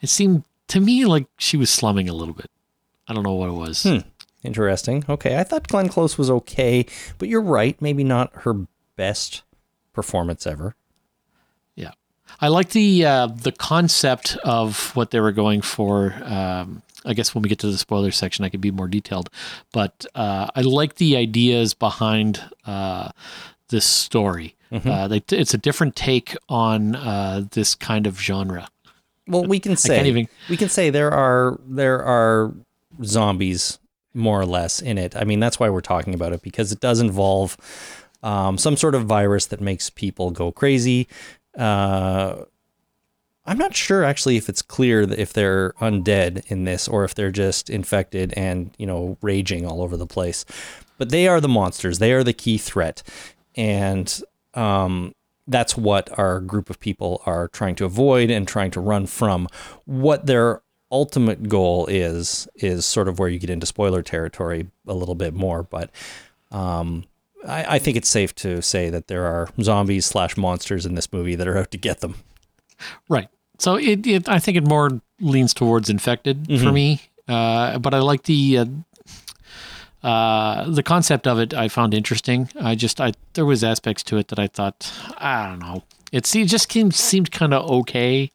it 0.00 0.08
seemed 0.08 0.44
to 0.68 0.80
me 0.80 1.04
like 1.06 1.26
she 1.38 1.56
was 1.56 1.68
slumming 1.70 2.08
a 2.08 2.12
little 2.14 2.34
bit. 2.34 2.50
I 3.08 3.12
don't 3.14 3.24
know 3.24 3.34
what 3.34 3.48
it 3.48 3.52
was. 3.58 3.82
Hmm. 3.82 3.98
Interesting. 4.42 5.04
Okay. 5.08 5.36
I 5.38 5.44
thought 5.44 5.68
Glenn 5.68 5.88
Close 5.88 6.16
was 6.16 6.30
okay, 6.30 6.86
but 7.18 7.28
you're 7.28 7.42
right. 7.42 7.80
Maybe 7.82 8.04
not 8.04 8.30
her 8.42 8.66
best 8.96 9.42
performance 9.92 10.46
ever. 10.46 10.74
Yeah, 11.74 11.90
I 12.40 12.48
like 12.48 12.70
the 12.70 13.04
uh, 13.04 13.26
the 13.26 13.52
concept 13.52 14.36
of 14.44 14.94
what 14.96 15.10
they 15.10 15.20
were 15.20 15.32
going 15.32 15.60
for. 15.60 16.14
Um, 16.24 16.82
I 17.04 17.14
guess 17.14 17.34
when 17.34 17.42
we 17.42 17.48
get 17.48 17.58
to 17.60 17.70
the 17.70 17.78
spoiler 17.78 18.10
section, 18.10 18.44
I 18.44 18.48
could 18.50 18.60
be 18.60 18.70
more 18.70 18.88
detailed. 18.88 19.30
But 19.72 20.04
uh, 20.14 20.48
I 20.54 20.60
like 20.62 20.94
the 20.96 21.16
ideas 21.16 21.74
behind 21.74 22.42
uh, 22.66 23.10
this 23.68 23.84
story. 23.86 24.54
Uh, 24.72 25.08
they, 25.08 25.22
it's 25.32 25.52
a 25.52 25.58
different 25.58 25.96
take 25.96 26.36
on 26.48 26.94
uh, 26.94 27.42
this 27.50 27.74
kind 27.74 28.06
of 28.06 28.20
genre. 28.20 28.68
Well, 29.26 29.44
we 29.44 29.58
can 29.58 29.76
say 29.76 29.96
can't 29.96 30.06
even- 30.06 30.28
we 30.48 30.56
can 30.56 30.68
say 30.68 30.90
there 30.90 31.10
are 31.10 31.58
there 31.66 32.02
are 32.04 32.52
zombies 33.02 33.79
more 34.14 34.40
or 34.40 34.46
less 34.46 34.80
in 34.80 34.98
it. 34.98 35.16
I 35.16 35.24
mean, 35.24 35.40
that's 35.40 35.60
why 35.60 35.68
we're 35.68 35.80
talking 35.80 36.14
about 36.14 36.32
it 36.32 36.42
because 36.42 36.72
it 36.72 36.80
does 36.80 37.00
involve 37.00 37.56
um, 38.22 38.58
some 38.58 38.76
sort 38.76 38.94
of 38.94 39.04
virus 39.06 39.46
that 39.46 39.60
makes 39.60 39.90
people 39.90 40.30
go 40.30 40.52
crazy. 40.52 41.08
Uh, 41.56 42.44
I'm 43.46 43.58
not 43.58 43.74
sure 43.74 44.04
actually 44.04 44.36
if 44.36 44.48
it's 44.48 44.62
clear 44.62 45.00
if 45.00 45.32
they're 45.32 45.72
undead 45.80 46.44
in 46.50 46.64
this 46.64 46.86
or 46.86 47.04
if 47.04 47.14
they're 47.14 47.30
just 47.30 47.70
infected 47.70 48.32
and 48.36 48.70
you 48.78 48.86
know 48.86 49.16
raging 49.22 49.66
all 49.66 49.82
over 49.82 49.96
the 49.96 50.06
place. 50.06 50.44
But 50.98 51.08
they 51.08 51.26
are 51.26 51.40
the 51.40 51.48
monsters. 51.48 51.98
They 51.98 52.12
are 52.12 52.22
the 52.22 52.34
key 52.34 52.58
threat, 52.58 53.02
and 53.56 54.22
um, 54.52 55.14
that's 55.46 55.76
what 55.76 56.16
our 56.18 56.40
group 56.40 56.68
of 56.68 56.78
people 56.78 57.22
are 57.24 57.48
trying 57.48 57.74
to 57.76 57.86
avoid 57.86 58.30
and 58.30 58.46
trying 58.46 58.70
to 58.72 58.80
run 58.80 59.06
from. 59.06 59.48
What 59.86 60.26
their 60.26 60.62
ultimate 60.90 61.48
goal 61.48 61.86
is 61.86 62.48
is 62.56 62.84
sort 62.86 63.08
of 63.08 63.18
where 63.18 63.28
you 63.28 63.38
get 63.38 63.50
into 63.50 63.66
spoiler 63.66 64.02
territory 64.02 64.68
a 64.86 64.94
little 64.94 65.14
bit 65.14 65.34
more, 65.34 65.62
but. 65.62 65.90
Um, 66.52 67.04
I, 67.46 67.76
I 67.76 67.78
think 67.78 67.96
it's 67.96 68.08
safe 68.08 68.34
to 68.34 68.60
say 68.60 68.90
that 68.90 69.08
there 69.08 69.24
are 69.24 69.48
zombies 69.62 70.04
slash 70.04 70.36
monsters 70.36 70.84
in 70.84 70.94
this 70.94 71.10
movie 71.10 71.36
that 71.36 71.48
are 71.48 71.56
out 71.56 71.70
to 71.70 71.78
get 71.78 72.00
them. 72.00 72.16
Right. 73.08 73.28
So 73.58 73.76
it, 73.76 74.06
it 74.06 74.28
I 74.28 74.38
think 74.38 74.56
it 74.58 74.66
more 74.66 75.00
leans 75.20 75.54
towards 75.54 75.88
infected 75.88 76.46
for 76.60 76.72
me. 76.72 77.00
Uh, 77.28 77.78
but 77.78 77.94
I 77.94 78.00
like 78.00 78.24
the 78.24 78.58
uh, 78.58 78.64
uh, 80.02 80.70
the 80.70 80.82
concept 80.82 81.26
of 81.26 81.38
it. 81.38 81.54
I 81.54 81.68
found 81.68 81.94
interesting. 81.94 82.48
I 82.60 82.74
just 82.74 83.00
I 83.00 83.12
there 83.34 83.46
was 83.46 83.62
aspects 83.62 84.02
to 84.04 84.16
it 84.16 84.28
that 84.28 84.38
I 84.38 84.46
thought 84.46 84.92
I 85.18 85.48
don't 85.48 85.58
know. 85.58 85.84
It 86.12 86.26
seemed, 86.26 86.48
just 86.48 86.68
came, 86.68 86.90
seemed 86.90 87.30
kind 87.30 87.54
of 87.54 87.70
okay 87.70 88.32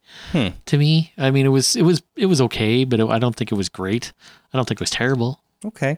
to 0.65 0.77
me. 0.77 1.11
I 1.17 1.29
mean, 1.31 1.45
it 1.45 1.49
was 1.49 1.75
it 1.75 1.83
was 1.83 2.01
it 2.15 2.27
was 2.27 2.39
okay, 2.41 2.85
but 2.85 2.99
it, 2.99 3.07
I 3.07 3.19
don't 3.19 3.35
think 3.35 3.51
it 3.51 3.55
was 3.55 3.69
great. 3.69 4.13
I 4.53 4.57
don't 4.57 4.65
think 4.67 4.79
it 4.79 4.83
was 4.83 4.91
terrible. 4.91 5.41
Okay. 5.65 5.97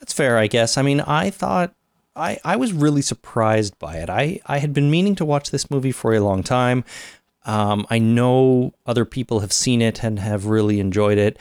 That's 0.00 0.12
fair, 0.12 0.38
I 0.38 0.46
guess. 0.46 0.76
I 0.76 0.82
mean, 0.82 1.00
I 1.00 1.30
thought 1.30 1.74
I, 2.16 2.38
I 2.44 2.56
was 2.56 2.72
really 2.72 3.02
surprised 3.02 3.78
by 3.78 3.96
it. 3.98 4.10
I, 4.10 4.40
I 4.46 4.58
had 4.58 4.72
been 4.72 4.90
meaning 4.90 5.14
to 5.16 5.24
watch 5.24 5.50
this 5.50 5.70
movie 5.70 5.92
for 5.92 6.14
a 6.14 6.20
long 6.20 6.42
time. 6.42 6.84
Um, 7.44 7.86
I 7.90 7.98
know 7.98 8.74
other 8.86 9.04
people 9.04 9.40
have 9.40 9.52
seen 9.52 9.80
it 9.80 10.02
and 10.02 10.18
have 10.18 10.46
really 10.46 10.80
enjoyed 10.80 11.18
it. 11.18 11.38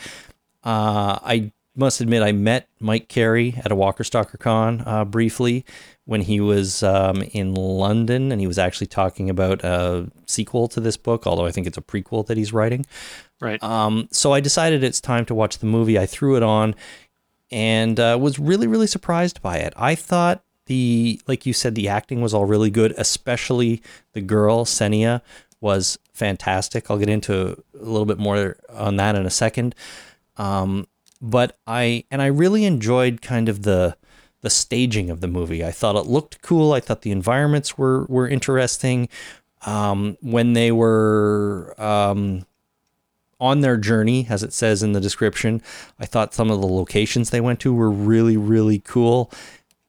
Uh, 0.64 1.20
I 1.24 1.52
must 1.78 2.02
admit, 2.02 2.24
I 2.24 2.32
met 2.32 2.68
Mike 2.80 3.08
Carey 3.08 3.60
at 3.64 3.72
a 3.72 3.76
Walker 3.76 4.04
Stalker 4.04 4.38
Con 4.38 4.84
uh, 4.86 5.06
briefly 5.06 5.64
when 6.06 6.22
he 6.22 6.40
was 6.40 6.84
um, 6.84 7.22
in 7.32 7.54
London, 7.54 8.32
and 8.32 8.42
he 8.42 8.48
was 8.48 8.58
actually 8.58 8.88
talking 8.88 9.30
about 9.30 9.64
a 9.64 10.10
sequel 10.26 10.68
to 10.70 10.80
this 10.80 10.98
book, 10.98 11.28
although 11.28 11.46
I 11.46 11.52
think 11.52 11.68
it's 11.68 11.78
a 11.78 11.82
prequel 11.82 12.26
that 12.28 12.38
he's 12.38 12.52
writing. 12.52 12.86
Right. 13.40 13.62
Um, 13.62 14.08
so 14.12 14.34
I 14.34 14.40
decided 14.40 14.84
it's 14.84 15.00
time 15.00 15.26
to 15.26 15.36
watch 15.36 15.60
the 15.60 15.66
movie. 15.66 16.00
I 16.00 16.06
threw 16.06 16.36
it 16.36 16.44
on 16.44 16.76
and 17.52 18.00
uh, 18.00 18.18
was 18.20 18.40
really, 18.40 18.68
really 18.68 18.88
surprised 18.88 19.42
by 19.42 19.58
it. 19.58 19.74
I 19.78 19.96
thought 19.96 20.44
the, 20.66 21.22
like 21.28 21.46
you 21.46 21.54
said, 21.54 21.76
the 21.76 21.88
acting 21.88 22.22
was 22.22 22.34
all 22.34 22.46
really 22.46 22.70
good, 22.70 22.94
especially 22.98 23.82
the 24.14 24.22
girl, 24.22 24.66
Sennia, 24.66 25.22
was 25.62 25.98
fantastic. 26.14 26.90
I'll 26.90 26.98
get 26.98 27.10
into 27.10 27.64
a 27.80 27.84
little 27.84 28.06
bit 28.06 28.18
more 28.18 28.58
on 28.74 28.98
that 28.98 29.16
in 29.16 29.26
a 29.26 29.30
second. 29.30 29.76
Um, 30.38 30.88
but 31.22 31.58
I, 31.66 32.06
and 32.12 32.22
I 32.22 32.28
really 32.28 32.66
enjoyed 32.66 33.22
kind 33.22 33.50
of 33.50 33.64
the, 33.64 33.98
the 34.42 34.50
staging 34.50 35.10
of 35.10 35.22
the 35.22 35.28
movie. 35.28 35.64
I 35.64 35.72
thought 35.72 35.96
it 35.96 36.06
looked 36.06 36.42
cool. 36.42 36.74
I 36.74 36.80
thought 36.80 37.02
the 37.02 37.12
environments 37.12 37.78
were, 37.78 38.06
were 38.06 38.28
interesting. 38.28 39.10
Um, 39.66 40.18
when 40.22 40.54
they 40.54 40.72
were, 40.72 41.74
um, 41.78 42.46
on 43.40 43.62
their 43.62 43.78
journey, 43.78 44.28
as 44.30 44.44
it 44.44 44.54
says 44.54 44.82
in 44.82 44.94
the 44.94 45.00
description. 45.00 45.62
I 46.00 46.06
thought 46.06 46.34
some 46.34 46.50
of 46.50 46.60
the 46.60 46.68
locations 46.68 47.30
they 47.30 47.42
went 47.42 47.60
to 47.62 47.74
were 47.74 47.92
really, 47.92 48.38
really 48.38 48.80
cool 48.80 49.32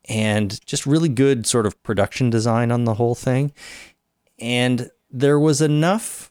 and 0.08 0.64
just 0.66 0.86
really 0.86 1.08
good 1.08 1.46
sort 1.46 1.66
of 1.66 1.82
production 1.82 2.30
design 2.30 2.70
on 2.70 2.84
the 2.84 2.94
whole 2.94 3.14
thing. 3.14 3.52
And 4.38 4.90
there 5.10 5.38
was 5.38 5.60
enough 5.60 6.30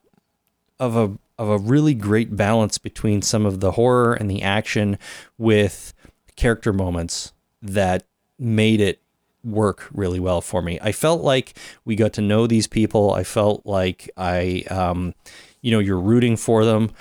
of 0.80 0.95
a 0.95 1.18
of 1.38 1.50
a 1.50 1.58
really 1.58 1.94
great 1.94 2.36
balance 2.36 2.78
between 2.78 3.22
some 3.22 3.46
of 3.46 3.60
the 3.60 3.74
horror 3.74 4.14
and 4.14 4.30
the 4.30 4.42
action 4.42 4.98
with 5.38 5.94
character 6.36 6.74
moments 6.74 7.34
that 7.62 8.04
made 8.40 8.80
it 8.80 9.02
work 9.44 9.88
really 9.92 10.20
well 10.20 10.42
for 10.42 10.62
me. 10.62 10.80
I 10.82 10.92
felt 10.92 11.22
like 11.22 11.58
we 11.86 11.96
got 11.96 12.14
to 12.14 12.22
know 12.22 12.48
these 12.48 12.68
people. 12.68 13.14
I 13.14 13.24
felt 13.24 13.66
like 13.66 14.10
I 14.18 14.64
um 14.70 15.14
you 15.62 15.72
know, 15.72 15.80
you're 15.80 16.00
rooting 16.00 16.38
for 16.38 16.66
them, 16.66 16.92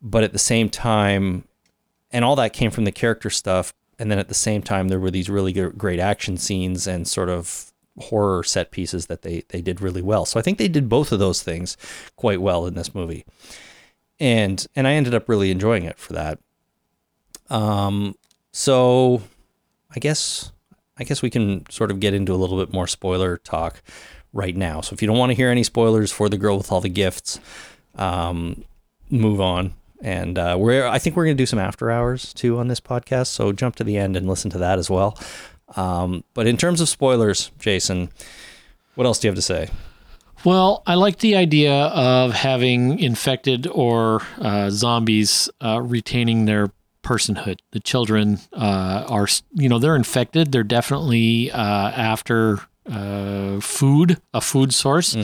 but 0.00 0.24
at 0.24 0.32
the 0.32 0.38
same 0.38 0.68
time, 0.68 1.44
and 2.10 2.24
all 2.24 2.36
that 2.36 2.52
came 2.52 2.70
from 2.70 2.84
the 2.84 2.92
character 2.92 3.30
stuff. 3.30 3.72
And 3.98 4.10
then 4.10 4.18
at 4.18 4.28
the 4.28 4.34
same 4.34 4.62
time, 4.62 4.88
there 4.88 4.98
were 4.98 5.10
these 5.10 5.30
really 5.30 5.52
great 5.52 6.00
action 6.00 6.36
scenes 6.36 6.86
and 6.86 7.06
sort 7.06 7.28
of 7.28 7.71
horror 7.98 8.42
set 8.42 8.70
pieces 8.70 9.06
that 9.06 9.22
they 9.22 9.42
they 9.48 9.60
did 9.60 9.80
really 9.80 10.02
well. 10.02 10.24
So 10.24 10.38
I 10.38 10.42
think 10.42 10.58
they 10.58 10.68
did 10.68 10.88
both 10.88 11.12
of 11.12 11.18
those 11.18 11.42
things 11.42 11.76
quite 12.16 12.40
well 12.40 12.66
in 12.66 12.74
this 12.74 12.94
movie, 12.94 13.24
and 14.18 14.66
and 14.74 14.86
I 14.86 14.92
ended 14.92 15.14
up 15.14 15.28
really 15.28 15.50
enjoying 15.50 15.84
it 15.84 15.98
for 15.98 16.12
that. 16.14 16.38
Um, 17.50 18.16
so 18.52 19.22
I 19.94 20.00
guess 20.00 20.52
I 20.98 21.04
guess 21.04 21.22
we 21.22 21.30
can 21.30 21.68
sort 21.70 21.90
of 21.90 22.00
get 22.00 22.14
into 22.14 22.34
a 22.34 22.36
little 22.36 22.58
bit 22.58 22.72
more 22.72 22.86
spoiler 22.86 23.36
talk 23.38 23.82
right 24.32 24.56
now. 24.56 24.80
So 24.80 24.94
if 24.94 25.02
you 25.02 25.08
don't 25.08 25.18
want 25.18 25.30
to 25.30 25.34
hear 25.34 25.50
any 25.50 25.62
spoilers 25.62 26.12
for 26.12 26.28
the 26.28 26.38
girl 26.38 26.56
with 26.56 26.72
all 26.72 26.80
the 26.80 26.88
gifts, 26.88 27.40
um, 27.96 28.64
move 29.10 29.40
on. 29.40 29.74
And 30.00 30.36
uh, 30.36 30.56
we're 30.58 30.86
I 30.86 30.98
think 30.98 31.14
we're 31.14 31.24
going 31.24 31.36
to 31.36 31.42
do 31.42 31.46
some 31.46 31.60
after 31.60 31.90
hours 31.90 32.32
too 32.34 32.58
on 32.58 32.68
this 32.68 32.80
podcast. 32.80 33.28
So 33.28 33.52
jump 33.52 33.76
to 33.76 33.84
the 33.84 33.96
end 33.96 34.16
and 34.16 34.28
listen 34.28 34.50
to 34.50 34.58
that 34.58 34.78
as 34.78 34.90
well. 34.90 35.16
Um, 35.76 36.24
but 36.34 36.46
in 36.46 36.56
terms 36.56 36.80
of 36.80 36.88
spoilers, 36.88 37.50
Jason, 37.58 38.10
what 38.94 39.06
else 39.06 39.18
do 39.18 39.26
you 39.26 39.30
have 39.30 39.36
to 39.36 39.42
say? 39.42 39.68
Well, 40.44 40.82
I 40.86 40.96
like 40.96 41.18
the 41.18 41.36
idea 41.36 41.72
of 41.72 42.32
having 42.32 42.98
infected 42.98 43.66
or 43.68 44.22
uh, 44.40 44.70
zombies 44.70 45.48
uh, 45.64 45.80
retaining 45.80 46.46
their 46.46 46.72
personhood. 47.04 47.58
The 47.70 47.80
children 47.80 48.38
uh, 48.52 49.04
are, 49.08 49.28
you 49.54 49.68
know, 49.68 49.78
they're 49.78 49.96
infected. 49.96 50.50
They're 50.50 50.64
definitely 50.64 51.50
uh, 51.52 51.56
after 51.90 52.58
uh, 52.90 53.60
food, 53.60 54.20
a 54.34 54.40
food 54.40 54.74
source, 54.74 55.16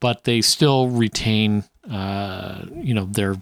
but 0.00 0.24
they 0.24 0.40
still 0.40 0.88
retain, 0.88 1.64
uh, 1.88 2.64
you 2.74 2.94
know, 2.94 3.04
their 3.06 3.36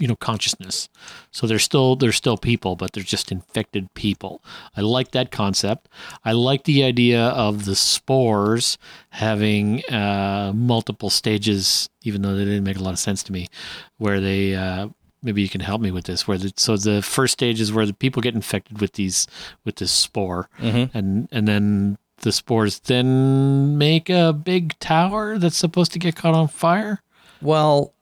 you 0.00 0.08
know 0.08 0.16
consciousness. 0.16 0.88
So 1.30 1.46
they're 1.46 1.58
still 1.58 1.94
they're 1.94 2.12
still 2.12 2.36
people 2.36 2.74
but 2.74 2.92
they're 2.92 3.04
just 3.04 3.30
infected 3.30 3.92
people. 3.94 4.42
I 4.76 4.80
like 4.80 5.12
that 5.12 5.30
concept. 5.30 5.88
I 6.24 6.32
like 6.32 6.64
the 6.64 6.82
idea 6.82 7.28
of 7.28 7.64
the 7.66 7.76
spores 7.76 8.78
having 9.10 9.84
uh, 9.86 10.52
multiple 10.54 11.10
stages 11.10 11.88
even 12.02 12.22
though 12.22 12.34
they 12.34 12.44
didn't 12.44 12.64
make 12.64 12.78
a 12.78 12.82
lot 12.82 12.94
of 12.94 12.98
sense 12.98 13.22
to 13.24 13.32
me 13.32 13.48
where 13.98 14.20
they 14.20 14.54
uh, 14.54 14.88
maybe 15.22 15.42
you 15.42 15.48
can 15.48 15.60
help 15.60 15.80
me 15.80 15.90
with 15.90 16.06
this 16.06 16.26
where 16.26 16.38
the, 16.38 16.52
so 16.56 16.76
the 16.76 17.02
first 17.02 17.34
stage 17.34 17.60
is 17.60 17.72
where 17.72 17.86
the 17.86 17.92
people 17.92 18.22
get 18.22 18.34
infected 18.34 18.80
with 18.80 18.94
these 18.94 19.26
with 19.64 19.76
this 19.76 19.92
spore. 19.92 20.48
And 20.94 21.28
and 21.30 21.46
then 21.46 21.98
the 22.20 22.32
spores 22.32 22.80
then 22.80 23.78
make 23.78 24.08
a 24.08 24.32
big 24.32 24.78
tower 24.78 25.38
that's 25.38 25.56
supposed 25.56 25.92
to 25.92 25.98
get 25.98 26.16
caught 26.16 26.34
on 26.34 26.48
fire? 26.48 27.02
Well, 27.40 27.94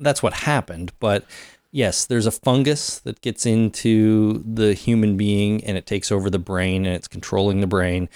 that's 0.00 0.22
what 0.22 0.32
happened, 0.32 0.92
but 1.00 1.24
yes, 1.70 2.06
there's 2.06 2.26
a 2.26 2.30
fungus 2.30 2.98
that 3.00 3.20
gets 3.20 3.46
into 3.46 4.42
the 4.46 4.74
human 4.74 5.16
being 5.16 5.62
and 5.64 5.76
it 5.76 5.86
takes 5.86 6.10
over 6.10 6.30
the 6.30 6.38
brain 6.38 6.86
and 6.86 6.94
it's 6.94 7.08
controlling 7.08 7.60
the 7.60 7.66
brain 7.66 8.08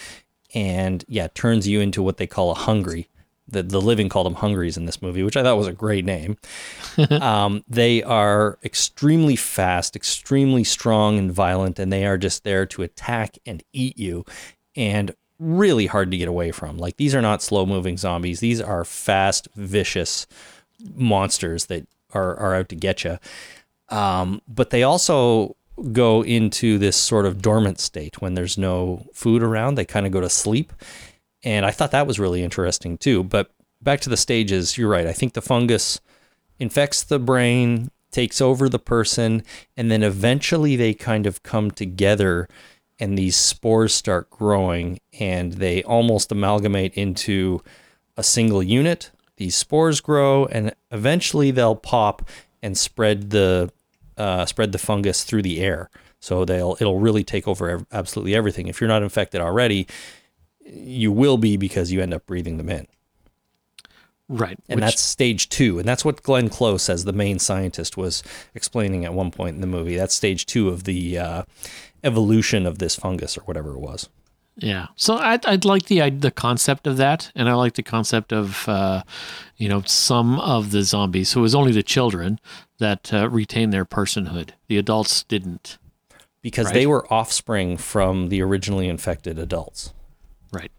and 0.55 1.05
yeah, 1.09 1.29
turns 1.35 1.67
you 1.67 1.81
into 1.81 2.03
what 2.03 2.17
they 2.17 2.27
call 2.27 2.51
a 2.51 2.55
hungry. 2.55 3.09
The, 3.49 3.63
the 3.63 3.81
living 3.81 4.09
called 4.09 4.27
them 4.27 4.37
hungries 4.37 4.79
in 4.79 4.87
this 4.87 5.03
movie, 5.03 5.23
which 5.23 5.37
I 5.37 5.43
thought 5.43 5.59
was 5.59 5.67
a 5.67 5.73
great 5.73 6.05
name. 6.05 6.39
um, 7.11 7.65
they 7.69 8.03
are 8.03 8.59
extremely 8.65 9.37
fast, 9.37 9.95
extremely 9.95 10.65
strong 10.65 11.19
and 11.19 11.31
violent, 11.31 11.79
and 11.79 11.93
they 11.93 12.07
are 12.07 12.17
just 12.17 12.45
there 12.45 12.65
to 12.67 12.83
attack 12.83 13.37
and 13.45 13.63
eat 13.73 13.99
you. 13.99 14.25
And 14.75 15.15
really 15.39 15.87
hard 15.87 16.11
to 16.13 16.17
get 16.17 16.29
away 16.29 16.53
from. 16.53 16.79
Like 16.79 16.97
these 16.97 17.15
are 17.15 17.21
not 17.21 17.43
slow 17.43 17.67
moving 17.67 17.99
zombies. 17.99 18.41
These 18.41 18.61
are 18.61 18.85
fast, 18.85 19.49
vicious 19.55 20.27
monsters 20.95 21.67
that 21.67 21.87
are, 22.13 22.37
are 22.37 22.55
out 22.55 22.69
to 22.71 22.77
get 22.77 23.05
you. 23.05 23.19
Um, 23.89 24.41
but 24.49 24.71
they 24.71 24.83
also 24.83 25.57
go 25.93 26.23
into 26.23 26.79
this 26.79 26.97
sort 26.97 27.27
of 27.27 27.43
dormant 27.43 27.81
state 27.81 28.21
when 28.21 28.35
there's 28.35 28.59
no 28.59 29.07
food 29.13 29.43
around. 29.43 29.75
They 29.75 29.85
kind 29.85 30.07
of 30.07 30.13
go 30.13 30.21
to 30.21 30.31
sleep. 30.31 30.73
And 31.43 31.67
I 31.67 31.71
thought 31.71 31.91
that 31.91 32.07
was 32.07 32.21
really 32.21 32.43
interesting 32.43 32.99
too. 32.99 33.25
But 33.25 33.51
back 33.81 34.01
to 34.03 34.11
the 34.11 34.17
stages, 34.17 34.79
you're 34.79 34.89
right. 34.89 35.07
I 35.07 35.13
think 35.13 35.33
the 35.33 35.43
fungus 35.43 36.01
infects 36.59 37.03
the 37.03 37.19
brain, 37.19 37.91
takes 38.11 38.41
over 38.41 38.69
the 38.69 38.79
person, 38.79 39.43
and 39.77 39.91
then 39.91 40.03
eventually 40.03 40.77
they 40.77 40.95
kind 40.95 41.27
of 41.27 41.43
come 41.43 41.71
together 41.71 42.49
and 43.01 43.19
these 43.19 43.37
spores 43.37 43.95
start 43.95 44.31
growing 44.31 45.01
and 45.19 45.55
they 45.55 45.83
almost 45.83 46.31
amalgamate 46.31 46.95
into 46.95 47.63
a 48.17 48.23
single 48.23 48.63
unit. 48.63 49.11
These 49.43 49.57
spores 49.57 50.01
grow 50.01 50.47
and 50.47 50.73
eventually 50.93 51.51
they'll 51.51 51.75
pop 51.75 52.23
and 52.63 52.79
spread 52.79 53.31
the 53.31 53.73
uh, 54.17 54.47
spread 54.47 54.71
the 54.71 54.79
fungus 54.79 55.25
through 55.25 55.43
the 55.43 55.61
air. 55.61 55.91
So 56.21 56.45
they'll 56.45 56.77
it'll 56.79 57.01
really 57.01 57.25
take 57.25 57.49
over 57.49 57.69
ev- 57.69 57.87
absolutely 57.91 58.37
everything. 58.37 58.69
If 58.69 58.81
you're 58.81 58.87
not 58.87 59.03
infected 59.03 59.41
already, 59.41 59.89
you 60.65 61.11
will 61.11 61.39
be 61.39 61.57
because 61.57 61.91
you 61.91 62.01
end 62.01 62.15
up 62.15 62.25
breathing 62.25 62.57
them 62.57 62.69
in. 62.69 62.87
right 64.29 64.57
And 64.69 64.79
which- 64.79 64.85
that's 64.93 65.03
stage 65.03 65.49
two. 65.49 65.81
And 65.81 65.89
that's 65.89 66.05
what 66.05 66.23
Glenn 66.23 66.49
Close, 66.49 66.89
as 66.89 67.05
the 67.05 67.13
main 67.13 67.41
scientist, 67.41 67.97
was 67.97 68.23
explaining 68.55 69.05
at 69.05 69.13
one 69.13 69.33
point 69.33 69.57
in 69.57 69.61
the 69.61 69.67
movie. 69.67 69.97
That's 69.97 70.15
stage 70.15 70.47
two 70.47 70.69
of 70.69 70.85
the 70.85 71.19
uh, 71.19 71.43
evolution 72.05 72.65
of 72.65 72.79
this 72.79 72.95
fungus 72.95 73.37
or 73.37 73.41
whatever 73.41 73.73
it 73.73 73.81
was. 73.81 74.09
Yeah. 74.57 74.89
So 74.97 75.17
I'd, 75.17 75.45
I'd 75.47 75.65
like 75.65 75.87
the 75.87 76.11
the 76.11 76.31
concept 76.31 76.87
of 76.87 76.97
that, 76.99 77.33
and 77.35 77.49
I 77.49 77.55
like 77.55 77.75
the 77.75 77.83
concept 77.83 78.33
of 78.33 78.69
uh, 78.69 79.03
you 79.57 79.69
know 79.69 79.83
some 79.87 80.39
of 80.41 80.71
the 80.73 80.83
zombies. 80.83 81.31
So 81.31 81.41
it 81.41 81.43
was 81.43 81.55
only 81.55 81.73
the 81.73 81.83
children 81.83 82.39
that 82.79 83.13
uh, 83.15 83.29
retained 83.31 83.73
their 83.73 83.85
personhood. 83.87 84.51
The 84.69 84.79
adults 84.79 85.23
didn't. 85.25 85.79
Because 86.43 86.67
Right. 86.67 86.75
they 86.75 86.87
were 86.89 87.11
offspring 87.13 87.77
from 87.77 88.29
the 88.29 88.43
originally 88.43 88.89
infected 88.89 89.39
adults, 89.39 89.93
Right. 90.53 90.73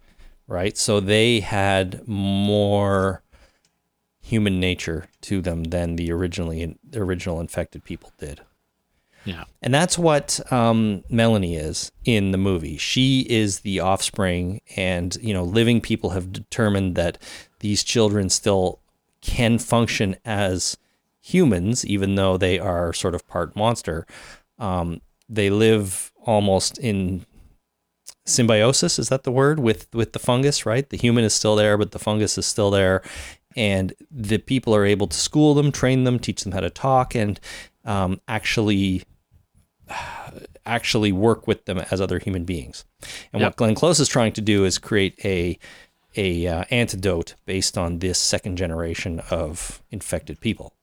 right? 0.45 0.77
So 0.77 0.99
they 0.99 1.39
had 1.39 2.05
more 2.05 3.23
human 4.21 4.59
nature 4.59 5.07
to 5.21 5.41
them 5.41 5.63
than 5.65 5.95
the 5.95 6.11
originally 6.11 6.77
the 6.87 6.99
original 6.99 7.39
infected 7.39 7.85
people 7.85 8.11
did. 8.19 8.41
Yeah. 9.25 9.43
And 9.61 9.73
that's 9.73 9.97
what 9.97 10.39
um, 10.51 11.03
Melanie 11.09 11.55
is 11.55 11.91
in 12.05 12.31
the 12.31 12.37
movie. 12.37 12.77
She 12.77 13.21
is 13.29 13.59
the 13.59 13.79
offspring, 13.79 14.61
and 14.75 15.15
you 15.21 15.33
know, 15.33 15.43
living 15.43 15.81
people 15.81 16.11
have 16.11 16.31
determined 16.31 16.95
that 16.95 17.17
these 17.59 17.83
children 17.83 18.29
still 18.29 18.79
can 19.21 19.57
function 19.57 20.15
as 20.25 20.77
humans, 21.21 21.85
even 21.85 22.15
though 22.15 22.37
they 22.37 22.59
are 22.59 22.91
sort 22.93 23.15
of 23.15 23.27
part 23.27 23.55
monster. 23.55 24.05
Um, 24.59 25.01
they 25.29 25.49
live 25.49 26.11
almost 26.25 26.77
in 26.77 27.25
symbiosis. 28.25 28.99
Is 28.99 29.09
that 29.09 29.23
the 29.23 29.31
word 29.31 29.59
with 29.59 29.87
with 29.93 30.13
the 30.13 30.19
fungus? 30.19 30.65
Right, 30.65 30.89
the 30.89 30.97
human 30.97 31.23
is 31.23 31.33
still 31.33 31.55
there, 31.55 31.77
but 31.77 31.91
the 31.91 31.99
fungus 31.99 32.37
is 32.37 32.45
still 32.45 32.71
there, 32.71 33.01
and 33.55 33.93
the 34.11 34.37
people 34.37 34.75
are 34.75 34.85
able 34.85 35.07
to 35.07 35.17
school 35.17 35.53
them, 35.53 35.71
train 35.71 36.03
them, 36.03 36.19
teach 36.19 36.43
them 36.43 36.51
how 36.51 36.59
to 36.59 36.69
talk, 36.69 37.15
and 37.15 37.39
um, 37.85 38.19
actually 38.27 39.03
actually 40.65 41.11
work 41.11 41.47
with 41.47 41.65
them 41.65 41.79
as 41.91 41.99
other 41.99 42.19
human 42.19 42.43
beings. 42.45 42.85
And 43.31 43.41
Yep. 43.41 43.49
what 43.51 43.55
Glenn 43.57 43.75
Close 43.75 43.99
is 43.99 44.07
trying 44.07 44.33
to 44.33 44.41
do 44.41 44.65
is 44.65 44.77
create 44.77 45.19
a 45.23 45.57
a 46.15 46.45
uh, 46.45 46.63
antidote 46.69 47.33
based 47.45 47.75
on 47.75 47.97
this 47.99 48.19
second 48.19 48.55
generation 48.55 49.19
of 49.31 49.81
infected 49.89 50.39
people, 50.39 50.73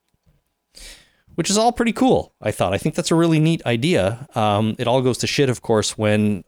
which 1.36 1.48
is 1.48 1.56
all 1.56 1.70
pretty 1.72 1.92
cool. 1.92 2.34
I 2.42 2.50
thought. 2.50 2.74
I 2.74 2.78
think 2.78 2.96
that's 2.96 3.12
a 3.12 3.14
really 3.14 3.38
neat 3.38 3.64
idea. 3.64 4.26
Um, 4.34 4.74
it 4.78 4.88
all 4.88 5.02
goes 5.02 5.18
to 5.18 5.28
shit, 5.28 5.48
of 5.48 5.62
course, 5.62 5.96
when 5.96 6.42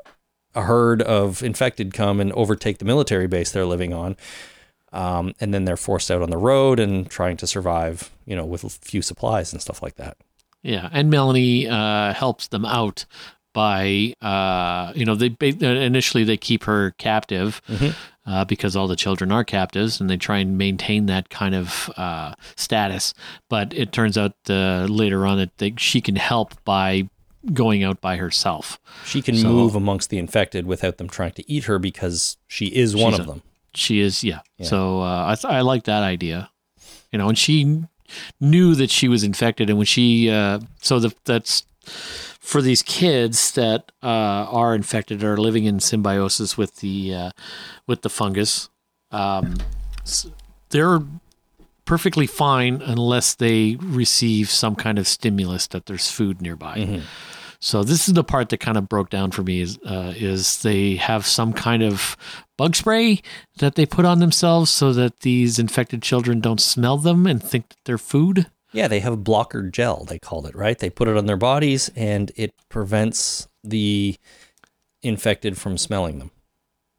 a 0.54 0.62
herd 0.62 1.00
of 1.00 1.42
infected 1.42 1.94
come 1.94 2.20
and 2.20 2.32
overtake 2.32 2.78
the 2.78 2.84
military 2.84 3.26
base 3.28 3.52
they're 3.52 3.64
living 3.64 3.92
on. 3.92 4.16
Um, 4.92 5.32
and 5.40 5.54
then 5.54 5.64
they're 5.64 5.78
forced 5.78 6.10
out 6.10 6.20
on 6.20 6.28
the 6.28 6.36
road 6.36 6.78
and 6.78 7.08
trying 7.08 7.38
to 7.38 7.46
survive, 7.46 8.10
you 8.26 8.36
know, 8.36 8.44
with 8.44 8.62
a 8.64 8.68
few 8.68 9.00
supplies 9.00 9.52
and 9.52 9.62
stuff 9.62 9.82
like 9.82 9.94
that. 9.96 10.18
Yeah. 10.62 10.88
And 10.92 11.10
Melanie 11.10 11.68
uh, 11.68 12.12
helps 12.14 12.48
them 12.48 12.64
out 12.64 13.04
by 13.54 14.14
uh, 14.22 14.92
you 14.94 15.04
know 15.04 15.14
they 15.14 15.34
initially 15.60 16.24
they 16.24 16.38
keep 16.38 16.64
her 16.64 16.92
captive 16.92 17.60
uh, 18.26 18.44
because 18.46 18.74
all 18.76 18.86
the 18.88 18.96
children 18.96 19.30
are 19.30 19.44
captives 19.44 20.00
and 20.00 20.08
they 20.08 20.16
try 20.16 20.38
and 20.38 20.56
maintain 20.56 21.04
that 21.06 21.28
kind 21.28 21.54
of 21.54 21.90
uh, 21.98 22.34
status. 22.56 23.12
But 23.50 23.74
it 23.74 23.92
turns 23.92 24.16
out 24.16 24.32
uh, 24.48 24.86
later 24.88 25.26
on 25.26 25.36
that 25.38 25.58
they, 25.58 25.74
she 25.76 26.00
can 26.00 26.16
help 26.16 26.54
by 26.64 27.10
going 27.52 27.82
out 27.84 28.00
by 28.00 28.16
herself. 28.16 28.80
She 29.04 29.20
can 29.20 29.36
So- 29.36 29.48
move 29.48 29.74
amongst 29.74 30.08
the 30.10 30.16
infected 30.18 30.64
without 30.66 30.96
them 30.98 31.08
trying 31.08 31.32
to 31.32 31.50
eat 31.50 31.64
her 31.64 31.78
because 31.78 32.38
she 32.46 32.66
is 32.66 32.96
one 32.96 33.12
of 33.14 33.20
a- 33.20 33.24
them. 33.24 33.42
She 33.74 34.00
is, 34.00 34.22
yeah. 34.22 34.40
So 34.62 35.00
uh, 35.02 35.26
I, 35.28 35.34
th- 35.34 35.52
I 35.52 35.60
like 35.62 35.84
that 35.84 36.02
idea, 36.02 36.50
you 37.10 37.18
know. 37.18 37.28
And 37.30 37.36
she 37.38 37.82
knew 38.40 38.74
that 38.74 38.90
she 38.90 39.08
was 39.08 39.24
infected, 39.24 39.68
and 39.68 39.78
when 39.78 39.86
she, 39.86 40.30
uh, 40.30 40.60
so 40.80 40.98
the, 40.98 41.14
that's 41.24 41.64
for 42.40 42.60
these 42.60 42.82
kids 42.82 43.52
that 43.52 43.92
uh, 44.02 44.06
are 44.06 44.74
infected 44.74 45.22
are 45.22 45.36
living 45.36 45.64
in 45.64 45.80
symbiosis 45.80 46.58
with 46.58 46.76
the 46.76 47.14
uh, 47.14 47.30
with 47.86 48.02
the 48.02 48.10
fungus. 48.10 48.68
Um, 49.10 49.56
they're 50.70 51.00
perfectly 51.84 52.26
fine 52.26 52.80
unless 52.82 53.34
they 53.34 53.76
receive 53.80 54.48
some 54.48 54.74
kind 54.74 54.98
of 54.98 55.06
stimulus 55.06 55.66
that 55.68 55.86
there's 55.86 56.10
food 56.10 56.40
nearby. 56.40 57.02
So 57.64 57.84
this 57.84 58.08
is 58.08 58.14
the 58.14 58.24
part 58.24 58.48
that 58.48 58.58
kind 58.58 58.76
of 58.76 58.88
broke 58.88 59.08
down 59.08 59.30
for 59.30 59.44
me 59.44 59.60
is 59.60 59.78
uh, 59.86 60.12
is 60.16 60.62
they 60.62 60.96
have 60.96 61.24
some 61.24 61.52
kind 61.52 61.84
of 61.84 62.16
bug 62.58 62.74
spray 62.74 63.22
that 63.58 63.76
they 63.76 63.86
put 63.86 64.04
on 64.04 64.18
themselves 64.18 64.68
so 64.68 64.92
that 64.94 65.20
these 65.20 65.60
infected 65.60 66.02
children 66.02 66.40
don't 66.40 66.60
smell 66.60 66.98
them 66.98 67.24
and 67.24 67.40
think 67.40 67.68
that 67.68 67.78
they're 67.84 67.98
food. 67.98 68.50
Yeah, 68.72 68.88
they 68.88 68.98
have 68.98 69.22
blocker 69.22 69.62
gel, 69.62 70.04
they 70.04 70.18
called 70.18 70.46
it, 70.46 70.56
right? 70.56 70.76
They 70.76 70.90
put 70.90 71.06
it 71.06 71.16
on 71.16 71.26
their 71.26 71.36
bodies 71.36 71.88
and 71.94 72.32
it 72.34 72.52
prevents 72.68 73.46
the 73.62 74.16
infected 75.00 75.56
from 75.56 75.78
smelling 75.78 76.18
them. 76.18 76.32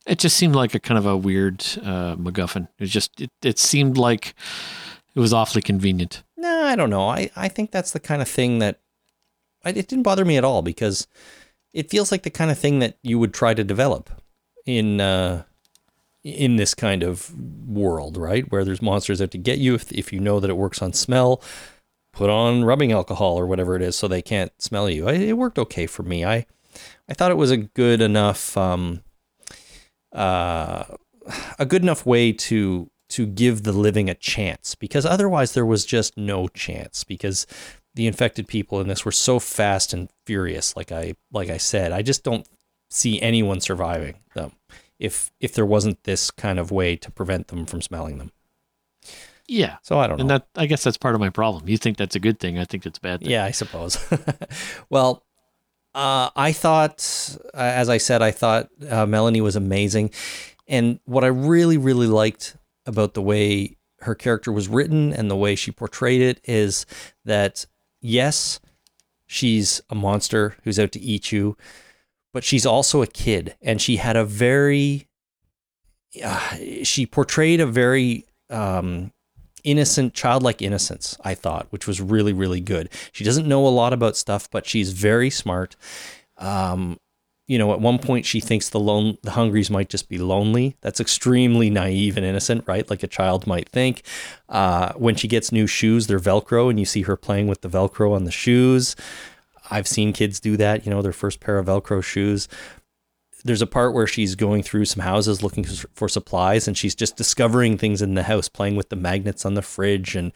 It 0.08 0.18
just 0.18 0.38
seemed 0.38 0.56
like 0.56 0.74
a 0.74 0.80
kind 0.80 0.98
of 0.98 1.06
a 1.06 1.18
weird 1.18 1.60
uh, 1.82 2.16
MacGuffin. 2.16 2.70
It 2.80 2.86
just 2.86 3.20
it, 3.20 3.32
it 3.42 3.60
seemed 3.60 3.98
like 3.98 4.34
it 5.14 5.20
was 5.20 5.34
awfully 5.34 5.62
convenient. 5.62 6.24
No, 6.38 6.64
I 6.64 6.78
don't 6.78 6.90
know. 6.90 7.10
I, 7.10 7.30
I 7.36 7.50
think 7.50 7.72
that's 7.72 7.92
the 7.92 8.00
kind 8.00 8.22
of 8.22 8.30
thing 8.30 8.60
that 8.60 8.80
it 9.66 9.88
didn't 9.88 10.04
bother 10.04 10.26
me 10.26 10.38
at 10.38 10.44
all 10.44 10.62
because 10.62 11.08
it 11.74 11.90
feels 11.90 12.12
like 12.12 12.24
the 12.24 12.30
kind 12.30 12.52
of 12.52 12.60
thing 12.60 12.80
that 12.80 12.98
you 13.02 13.18
would 13.20 13.34
try 13.34 13.54
to 13.54 13.64
develop 13.64 14.10
in 14.66 15.02
uh, 15.02 15.44
in 16.24 16.56
this 16.56 16.74
kind 16.74 17.04
of 17.04 17.34
world, 17.68 18.18
right? 18.18 18.50
Where 18.52 18.64
there's 18.64 18.82
monsters 18.82 19.22
out 19.22 19.32
to 19.32 19.38
get 19.38 19.60
you. 19.60 19.76
If, 19.76 19.92
if 19.92 20.14
you 20.14 20.20
know 20.20 20.40
that 20.40 20.50
it 20.50 20.58
works 20.58 20.82
on 20.82 20.94
smell, 20.94 21.42
put 22.14 22.30
on 22.30 22.64
rubbing 22.64 22.92
alcohol 22.92 23.38
or 23.38 23.46
whatever 23.46 23.76
it 23.76 23.82
is 23.82 23.96
so 23.96 24.08
they 24.08 24.22
can't 24.22 24.52
smell 24.62 24.90
you. 24.90 25.08
I, 25.08 25.14
it 25.14 25.38
worked 25.38 25.60
okay 25.60 25.88
for 25.88 26.04
me. 26.04 26.24
I 26.24 26.46
I 27.10 27.14
thought 27.14 27.32
it 27.32 27.38
was 27.38 27.52
a 27.52 27.58
good 27.58 28.02
enough 28.02 28.56
um, 28.58 29.02
uh, 30.14 30.86
a 31.60 31.66
good 31.66 31.82
enough 31.82 32.06
way 32.06 32.32
to 32.32 32.90
to 33.10 33.26
give 33.26 33.64
the 33.64 33.74
living 33.74 34.10
a 34.10 34.16
chance 34.16 34.76
because 34.76 35.06
otherwise 35.06 35.54
there 35.54 35.66
was 35.66 35.86
just 35.86 36.18
no 36.18 36.48
chance 36.48 37.04
because 37.04 37.46
the 37.96 38.08
infected 38.08 38.48
people 38.48 38.82
in 38.82 38.88
this 38.88 39.06
were 39.06 39.12
so 39.12 39.40
fast 39.40 39.94
and 39.94 40.10
furious 40.26 40.76
like 40.76 40.92
I 40.92 41.16
like 41.32 41.50
I 41.50 41.58
said 41.58 41.92
I 41.92 42.02
just 42.02 42.24
don't 42.24 42.48
see 42.90 43.22
anyone 43.22 43.60
surviving 43.62 44.16
them 44.36 44.52
if 45.00 45.32
if 45.40 45.54
there 45.54 45.66
wasn't 45.66 46.04
this 46.04 46.32
kind 46.32 46.60
of 46.60 46.72
way 46.72 46.96
to 46.96 47.12
prevent 47.12 47.48
them 47.48 47.66
from 47.66 47.82
smelling 47.82 48.18
them 48.20 48.32
Yeah. 49.48 49.78
so 49.82 50.00
I 50.00 50.08
don't 50.08 50.20
And 50.20 50.30
know 50.30 50.38
that 50.40 50.48
I 50.56 50.66
guess 50.66 50.84
that's 50.84 50.98
part 50.98 51.16
of 51.16 51.22
my 51.22 51.30
problem. 51.30 51.68
You 51.68 51.78
think 51.78 51.98
that's 51.98 52.16
a 52.16 52.20
good 52.20 52.40
thing. 52.40 52.58
I 52.60 52.66
think 52.66 52.86
it's 52.86 52.98
a 52.98 53.02
bad 53.02 53.22
thing. 53.22 53.30
Yeah, 53.32 53.44
I 53.46 53.52
suppose. 53.52 53.98
well, 54.90 55.24
uh, 55.96 56.30
I 56.36 56.54
thought, 56.54 57.38
uh, 57.54 57.58
as 57.58 57.88
I 57.90 57.98
said, 57.98 58.22
I 58.24 58.32
thought 58.32 58.70
uh, 58.90 59.06
Melanie 59.06 59.42
was 59.42 59.56
amazing. 59.56 60.10
And 60.68 61.00
what 61.06 61.24
I 61.24 61.28
really, 61.28 61.78
really 61.78 62.08
liked 62.08 62.58
about 62.88 63.14
the 63.14 63.22
way 63.22 63.78
her 64.02 64.16
character 64.16 64.52
was 64.52 64.68
written 64.68 65.14
and 65.14 65.30
the 65.30 65.36
way 65.36 65.56
she 65.56 65.72
portrayed 65.72 66.22
it 66.22 66.42
is 66.46 66.86
that, 67.26 67.66
yes, 68.04 68.60
she's 69.26 69.82
a 69.90 69.96
monster 69.96 70.56
who's 70.64 70.78
out 70.78 70.92
to 70.92 71.00
eat 71.00 71.32
you, 71.32 71.58
but 72.32 72.44
she's 72.44 72.66
also 72.66 73.02
a 73.02 73.08
kid. 73.08 73.56
And 73.62 73.82
she 73.82 73.96
had 73.96 74.16
a 74.16 74.26
very, 74.26 75.08
uh, 76.24 76.58
she 76.84 77.08
portrayed 77.08 77.60
a 77.60 77.66
very, 77.66 78.26
um, 78.52 79.12
innocent, 79.64 80.14
childlike 80.14 80.62
innocence, 80.62 81.18
I 81.24 81.34
thought, 81.34 81.68
which 81.70 81.88
was 81.88 82.02
really, 82.02 82.34
really 82.34 82.60
good. 82.60 82.90
She 83.14 83.24
doesn't 83.24 83.48
know 83.48 83.66
a 83.66 83.70
lot 83.70 83.94
about 83.94 84.18
stuff, 84.18 84.50
but 84.52 84.68
she's 84.68 84.92
very 84.92 85.30
smart. 85.30 85.76
Um, 86.38 87.00
you 87.54 87.60
know, 87.60 87.72
at 87.72 87.80
one 87.80 88.00
point 88.00 88.26
she 88.26 88.40
thinks 88.40 88.70
the 88.70 88.80
lone 88.80 89.20
the 89.22 89.30
hungries 89.30 89.70
might 89.70 89.88
just 89.88 90.10
be 90.10 90.18
lonely. 90.18 90.76
That's 90.82 91.00
extremely 91.00 91.70
naive 91.70 92.18
and 92.18 92.26
innocent, 92.26 92.64
right? 92.66 92.90
Like 92.90 93.04
a 93.04 93.08
child 93.08 93.46
might 93.46 93.70
think. 93.70 94.02
Uh, 94.50 94.94
when 94.94 95.14
she 95.14 95.28
gets 95.28 95.52
new 95.52 95.68
shoes, 95.68 96.08
they're 96.08 96.20
Velcro, 96.20 96.72
and 96.72 96.80
you 96.80 96.86
see 96.86 97.04
her 97.04 97.16
playing 97.16 97.46
with 97.46 97.62
the 97.62 97.70
Velcro 97.70 98.16
on 98.16 98.24
the 98.24 98.32
shoes. 98.32 98.96
I've 99.70 99.88
seen 99.88 100.14
kids 100.14 100.40
do 100.40 100.58
that, 100.58 100.84
you 100.84 100.90
know, 100.90 101.04
their 101.04 101.14
first 101.14 101.40
pair 101.40 101.60
of 101.60 101.68
Velcro 101.68 102.04
shoes 102.04 102.48
there's 103.44 103.62
a 103.62 103.68
part 103.68 103.94
where 103.94 104.08
she's 104.08 104.36
going 104.36 104.64
through 104.64 104.86
some 104.86 105.04
houses 105.04 105.44
looking 105.44 105.66
for 105.66 106.08
supplies 106.08 106.68
and 106.68 106.78
she's 106.78 106.96
just 106.96 107.18
discovering 107.18 107.78
things 107.78 108.02
in 108.02 108.14
the 108.14 108.24
house 108.24 108.48
playing 108.48 108.76
with 108.76 108.88
the 108.90 108.96
magnets 108.96 109.46
on 109.46 109.54
the 109.54 109.62
fridge 109.62 110.16
and 110.16 110.32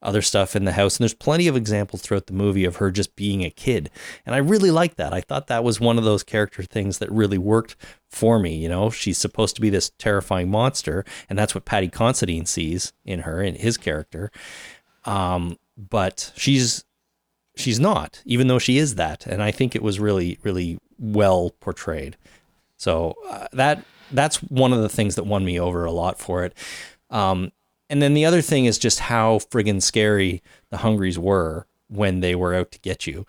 other 0.00 0.22
stuff 0.22 0.54
in 0.54 0.64
the 0.64 0.72
house 0.72 0.96
and 0.96 1.04
there's 1.04 1.14
plenty 1.14 1.48
of 1.48 1.56
examples 1.56 2.02
throughout 2.02 2.26
the 2.26 2.32
movie 2.32 2.64
of 2.64 2.76
her 2.76 2.90
just 2.90 3.16
being 3.16 3.44
a 3.44 3.50
kid 3.50 3.90
and 4.24 4.34
i 4.34 4.38
really 4.38 4.70
liked 4.70 4.96
that. 4.96 5.12
I 5.12 5.20
thought 5.20 5.48
that 5.48 5.64
was 5.64 5.80
one 5.80 5.98
of 5.98 6.04
those 6.04 6.22
character 6.22 6.62
things 6.62 6.98
that 6.98 7.10
really 7.10 7.38
worked 7.38 7.76
for 8.08 8.38
me 8.38 8.56
you 8.56 8.68
know? 8.68 8.90
She's 8.90 9.18
supposed 9.18 9.54
to 9.56 9.60
be 9.60 9.70
this 9.70 9.90
terrifying 9.98 10.50
monster 10.50 11.04
and 11.28 11.38
that's 11.38 11.54
what 11.54 11.64
Paddy 11.64 11.88
Considine 11.88 12.46
sees 12.46 12.92
in 13.04 13.20
her 13.20 13.42
in 13.42 13.56
his 13.56 13.76
character 13.76 14.30
um, 15.04 15.58
but 15.76 16.32
she's 16.36 16.84
she's 17.56 17.80
not 17.80 18.22
even 18.24 18.46
though 18.46 18.58
she 18.58 18.78
is 18.78 18.94
that 18.94 19.26
and 19.26 19.42
i 19.42 19.50
think 19.50 19.74
it 19.74 19.82
was 19.82 19.98
really 19.98 20.38
really 20.42 20.78
well 20.98 21.50
portrayed. 21.60 22.16
So 22.76 23.14
uh, 23.28 23.48
that 23.52 23.84
that's 24.10 24.36
one 24.42 24.72
of 24.72 24.80
the 24.80 24.88
things 24.88 25.14
that 25.16 25.24
won 25.24 25.44
me 25.44 25.60
over 25.60 25.84
a 25.84 25.92
lot 25.92 26.18
for 26.18 26.44
it. 26.44 26.54
Um, 27.10 27.52
and 27.90 28.02
then 28.02 28.14
the 28.14 28.24
other 28.24 28.42
thing 28.42 28.64
is 28.64 28.78
just 28.78 29.00
how 29.00 29.38
friggin' 29.38 29.82
scary 29.82 30.42
the 30.70 30.78
Hungries 30.78 31.18
were 31.18 31.66
when 31.88 32.20
they 32.20 32.34
were 32.34 32.54
out 32.54 32.70
to 32.72 32.78
get 32.80 33.06
you. 33.06 33.24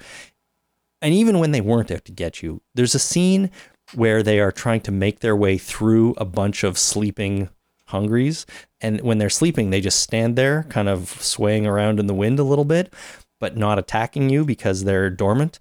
And 1.02 1.14
even 1.14 1.40
when 1.40 1.52
they 1.52 1.62
weren't 1.62 1.92
out 1.92 2.06
to 2.06 2.12
get 2.12 2.44
you, 2.44 2.62
there's 2.76 2.96
a 2.96 3.00
scene 3.00 3.52
where 3.94 4.22
they 4.22 4.40
are 4.40 4.52
trying 4.52 4.82
to 4.82 4.92
make 4.92 5.20
their 5.20 5.36
way 5.36 5.58
through 5.58 6.14
a 6.18 6.26
bunch 6.26 6.64
of 6.64 6.78
sleeping 6.78 7.50
Hungries. 7.86 8.46
And 8.82 9.02
when 9.02 9.18
they're 9.18 9.32
sleeping, 9.32 9.72
they 9.72 9.82
just 9.82 10.02
stand 10.02 10.36
there, 10.36 10.64
kind 10.70 10.88
of 10.88 11.10
swaying 11.22 11.66
around 11.66 12.00
in 12.00 12.06
the 12.06 12.14
wind 12.14 12.38
a 12.38 12.44
little 12.44 12.66
bit, 12.66 12.94
but 13.40 13.58
not 13.58 13.80
attacking 13.80 14.30
you 14.30 14.46
because 14.46 14.84
they're 14.84 15.10
dormant. 15.10 15.60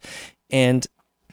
And 0.50 0.86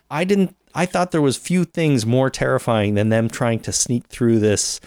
I 0.10 0.24
didn't 0.24 0.56
I 0.74 0.86
thought 0.86 1.12
there 1.12 1.22
was 1.22 1.38
few 1.38 1.64
things 1.64 2.06
more 2.06 2.30
terrifying 2.30 2.96
than 2.96 3.10
them 3.10 3.30
trying 3.30 3.60
to 3.62 3.72
sneak 3.72 4.08
through 4.08 4.40
this 4.40 4.82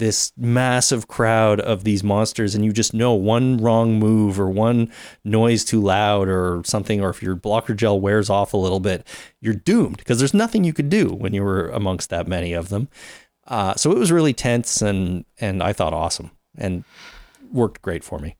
this 0.00 0.32
massive 0.36 1.06
crowd 1.06 1.60
of 1.60 1.84
these 1.84 2.02
monsters 2.02 2.54
and 2.56 2.64
you 2.64 2.72
just 2.72 2.92
know 2.92 3.14
one 3.14 3.56
wrong 3.58 3.98
move 3.98 4.40
or 4.40 4.50
one 4.50 4.90
noise 5.24 5.64
too 5.64 5.80
loud 5.80 6.26
or 6.28 6.62
something 6.64 7.00
or 7.00 7.10
if 7.10 7.22
your 7.22 7.36
blocker 7.36 7.74
gel 7.74 8.00
wears 8.00 8.28
off 8.28 8.52
a 8.52 8.56
little 8.56 8.80
bit 8.80 9.06
you're 9.40 9.54
doomed 9.54 9.98
because 9.98 10.18
there's 10.18 10.34
nothing 10.34 10.64
you 10.64 10.72
could 10.72 10.88
do 10.88 11.10
when 11.10 11.32
you 11.32 11.44
were 11.44 11.68
amongst 11.68 12.10
that 12.10 12.26
many 12.26 12.52
of 12.52 12.68
them 12.70 12.88
uh, 13.46 13.74
so 13.74 13.92
it 13.92 13.98
was 13.98 14.10
really 14.10 14.32
tense 14.32 14.82
and 14.82 15.24
and 15.38 15.62
i 15.62 15.72
thought 15.72 15.92
awesome 15.94 16.30
and 16.58 16.82
worked 17.52 17.80
great 17.82 18.02
for 18.02 18.18
me 18.18 18.36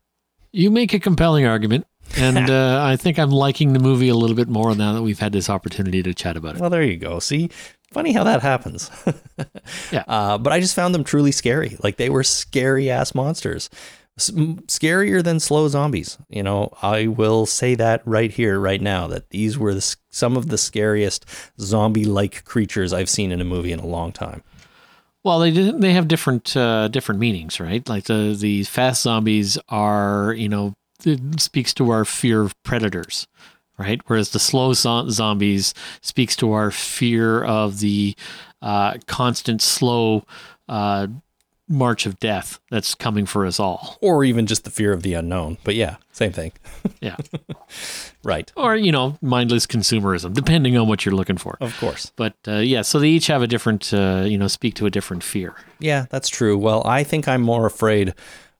You 0.53 0.71
make 0.71 0.93
a 0.95 0.99
compelling 0.99 1.47
argument, 1.47 1.87
and 2.17 2.51
uh, 2.61 2.83
I 2.83 2.97
think 2.97 3.19
I'm 3.19 3.31
liking 3.31 3.73
the 3.73 3.79
movie 3.79 4.09
a 4.09 4.17
little 4.17 4.35
bit 4.35 4.49
more 4.49 4.75
now 4.75 4.93
that 4.95 5.03
we've 5.03 5.21
had 5.21 5.33
this 5.33 5.49
opportunity 5.49 6.03
to 6.03 6.13
chat 6.13 6.37
about 6.37 6.57
it. 6.57 6.61
Well, 6.61 6.71
there 6.71 6.83
you 6.83 6.97
go. 6.97 7.21
See, 7.21 7.51
funny 7.93 8.13
how 8.13 8.25
that 8.25 8.43
happens. 8.43 8.91
Yeah. 9.91 10.05
Uh, 10.07 10.39
but 10.39 10.53
I 10.53 10.61
just 10.61 10.75
found 10.75 10.95
them 10.95 11.05
truly 11.05 11.33
scary. 11.33 11.77
Like 11.83 11.97
they 11.97 12.11
were 12.11 12.23
scary 12.23 12.91
ass 12.91 13.15
monsters, 13.15 13.71
S- 14.19 14.31
scarier 14.31 15.23
than 15.25 15.41
slow 15.41 15.67
zombies. 15.69 16.19
You 16.29 16.43
know, 16.43 16.73
I 16.83 17.07
will 17.07 17.47
say 17.47 17.75
that 17.77 18.03
right 18.05 18.31
here, 18.31 18.61
right 18.61 18.81
now, 18.81 19.07
that 19.09 19.31
these 19.31 19.57
were 19.59 19.73
the, 19.75 19.97
some 20.11 20.37
of 20.37 20.49
the 20.49 20.59
scariest 20.59 21.25
zombie-like 21.59 22.45
creatures 22.45 22.93
I've 22.93 23.09
seen 23.09 23.33
in 23.33 23.41
a 23.41 23.45
movie 23.45 23.73
in 23.73 23.81
a 23.81 23.87
long 23.87 24.13
time. 24.13 24.43
Well, 25.25 25.39
they 25.41 25.51
they 25.51 25.93
have 25.93 26.09
different 26.09 26.57
uh, 26.57 26.89
different 26.89 27.21
meanings, 27.21 27.59
right? 27.61 27.87
Like 27.89 28.05
the 28.05 28.37
the 28.39 28.65
fast 28.65 29.03
zombies 29.03 29.59
are, 29.69 30.35
you 30.35 30.49
know, 30.49 30.75
it 31.05 31.41
speaks 31.41 31.73
to 31.75 31.91
our 31.91 32.05
fear 32.05 32.43
of 32.43 32.55
predators, 32.63 33.27
right? 33.81 34.01
Whereas 34.07 34.31
the 34.31 34.39
slow 34.39 34.73
zo- 34.75 35.09
zombies 35.09 35.75
speaks 36.03 36.37
to 36.37 36.53
our 36.53 36.71
fear 36.71 37.43
of 37.43 37.81
the 37.81 38.15
uh, 38.63 38.99
constant 39.07 39.63
slow 39.63 40.25
uh, 40.69 41.07
march 41.67 42.05
of 42.05 42.19
death 42.21 42.59
that's 42.71 42.95
coming 42.95 43.25
for 43.27 43.47
us 43.47 43.59
all. 43.61 43.97
Or 44.01 44.23
even 44.25 44.47
just 44.47 44.65
the 44.65 44.71
fear 44.71 44.93
of 44.93 45.03
the 45.03 45.15
unknown. 45.15 45.57
But 45.65 45.75
yeah, 45.77 45.97
same 46.13 46.33
thing. 46.33 46.53
Yeah, 47.01 47.17
Right. 48.23 48.53
or 48.57 48.77
you 48.77 48.93
know, 48.93 49.17
mindless 49.23 49.67
consumerism, 49.67 50.35
depending 50.35 50.77
on 50.77 50.87
what 50.87 51.07
you're 51.07 51.15
looking 51.15 51.39
for. 51.39 51.57
Of 51.63 51.75
course. 51.79 52.13
But 52.17 52.35
uh, 52.47 52.57
yeah, 52.59 52.83
so 52.83 52.99
they 52.99 53.09
each 53.09 53.29
have 53.29 53.41
a 53.41 53.47
different, 53.47 53.95
uh, 53.95 54.25
you 54.27 54.37
know, 54.37 54.49
speak 54.49 54.75
to 54.75 54.87
a 54.87 54.91
different 54.91 55.23
fear. 55.25 55.55
Yeah, 55.79 56.05
that's 56.11 56.29
true. 56.29 56.59
Well, 56.59 56.83
I 56.87 57.05
think 57.05 57.27
I'm 57.27 57.41
more 57.41 57.65
afraid 57.65 58.13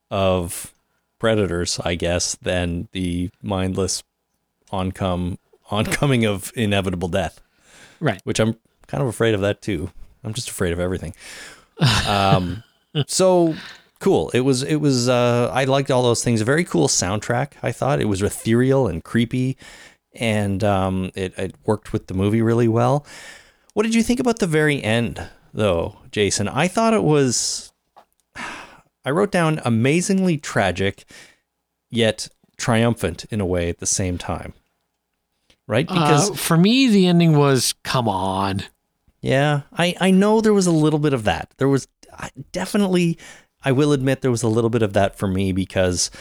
of 0.09 0.73
predators, 1.19 1.79
I 1.85 1.93
guess, 1.95 2.35
than 2.41 2.87
the 2.93 3.29
mindless 3.43 4.01
oncome 4.71 5.37
oncoming 5.69 6.25
of 6.25 6.51
inevitable 6.55 7.07
death, 7.07 7.39
Right. 7.99 8.19
which 8.25 8.39
I'm 8.39 8.55
kind 8.87 9.01
of 9.01 9.07
afraid 9.07 9.33
of 9.33 9.41
that 9.41 9.61
too. 9.61 9.89
I'm 10.23 10.33
just 10.33 10.49
afraid 10.49 10.73
of 10.73 10.79
everything. 10.79 11.13
Um, 12.07 12.63
so 13.07 13.55
cool. 13.99 14.29
It 14.31 14.41
was 14.41 14.63
it 14.63 14.75
was 14.77 15.07
uh, 15.09 15.49
I 15.53 15.63
liked 15.65 15.89
all 15.91 16.03
those 16.03 16.23
things. 16.23 16.41
A 16.41 16.45
very 16.45 16.63
cool 16.63 16.87
soundtrack. 16.87 17.53
I 17.63 17.71
thought 17.71 18.01
it 18.01 18.05
was 18.05 18.21
ethereal 18.21 18.87
and 18.87 19.03
creepy, 19.03 19.57
and 20.13 20.63
um, 20.63 21.11
it, 21.15 21.37
it 21.37 21.55
worked 21.65 21.93
with 21.93 22.07
the 22.07 22.13
movie 22.13 22.41
really 22.41 22.67
well. 22.67 23.05
What 23.73 23.83
did 23.83 23.95
you 23.95 24.03
think 24.03 24.19
about 24.19 24.39
the 24.39 24.47
very 24.47 24.83
end, 24.83 25.29
though, 25.53 25.97
Jason? 26.11 26.47
I 26.49 26.67
thought 26.67 26.93
it 26.93 27.03
was. 27.03 27.71
I 29.05 29.09
wrote 29.09 29.31
down 29.31 29.59
amazingly 29.65 30.37
tragic, 30.37 31.05
yet 31.89 32.27
triumphant 32.57 33.25
in 33.31 33.41
a 33.41 33.45
way 33.47 33.67
at 33.69 33.79
the 33.79 33.87
same 33.87 34.19
time. 34.19 34.53
Right? 35.71 35.87
Because 35.87 36.31
uh, 36.31 36.33
for 36.33 36.57
me, 36.57 36.89
the 36.89 37.07
ending 37.07 37.37
was 37.37 37.73
come 37.83 38.09
on. 38.09 38.63
yeah, 39.21 39.61
I, 39.71 39.95
I 40.01 40.11
know 40.11 40.41
there 40.41 40.53
was 40.53 40.67
a 40.67 40.71
little 40.71 40.99
bit 40.99 41.13
of 41.13 41.23
that. 41.23 41.53
There 41.59 41.69
was 41.69 41.87
definitely, 42.51 43.17
I 43.63 43.71
will 43.71 43.93
admit, 43.93 44.19
there 44.21 44.31
was 44.31 44.43
a 44.43 44.49
little 44.49 44.69
bit 44.69 44.81
of 44.81 44.91
that 44.93 45.15
for 45.17 45.27
me 45.29 45.53
because 45.53 46.11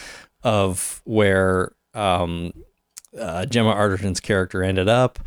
of 0.44 1.02
where 1.04 1.72
um, 1.94 2.52
uh, 3.18 3.44
Gemma 3.46 3.74
Arterton's 3.74 4.20
character 4.20 4.62
ended 4.62 4.88
up, 4.88 5.18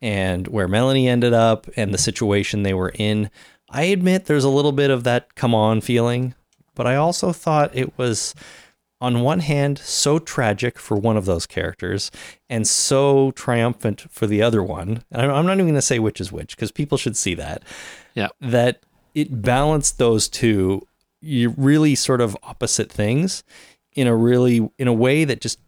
and 0.00 0.48
where 0.48 0.68
Melanie 0.68 1.06
ended 1.06 1.34
up, 1.34 1.66
and 1.76 1.92
the 1.92 1.98
situation 1.98 2.62
they 2.62 2.72
were 2.72 2.92
in. 2.94 3.30
I 3.68 3.82
admit 3.82 4.24
there's 4.24 4.44
a 4.44 4.48
little 4.48 4.72
bit 4.72 4.90
of 4.90 5.04
that 5.04 5.34
come 5.34 5.54
on 5.54 5.82
feeling, 5.82 6.34
but 6.74 6.86
I 6.86 6.96
also 6.96 7.30
thought 7.30 7.76
it 7.76 7.98
was, 7.98 8.34
on 9.06 9.20
one 9.20 9.38
hand, 9.38 9.78
so 9.78 10.18
tragic 10.18 10.80
for 10.80 10.96
one 10.96 11.16
of 11.16 11.26
those 11.26 11.46
characters 11.46 12.10
and 12.50 12.66
so 12.66 13.30
triumphant 13.30 14.04
for 14.10 14.26
the 14.26 14.42
other 14.42 14.64
one. 14.64 15.04
And 15.12 15.30
I'm 15.30 15.46
not 15.46 15.54
even 15.54 15.66
going 15.66 15.74
to 15.76 15.82
say 15.82 16.00
which 16.00 16.20
is 16.20 16.32
which 16.32 16.56
because 16.56 16.72
people 16.72 16.98
should 16.98 17.16
see 17.16 17.34
that. 17.34 17.62
Yeah. 18.14 18.28
That 18.40 18.80
it 19.14 19.42
balanced 19.42 19.98
those 19.98 20.28
two 20.28 20.88
you 21.20 21.54
really 21.56 21.94
sort 21.94 22.20
of 22.20 22.36
opposite 22.42 22.90
things 22.90 23.44
in 23.94 24.08
a 24.08 24.16
really 24.16 24.68
in 24.76 24.88
a 24.88 24.92
way 24.92 25.24
that 25.24 25.40
just 25.40 25.60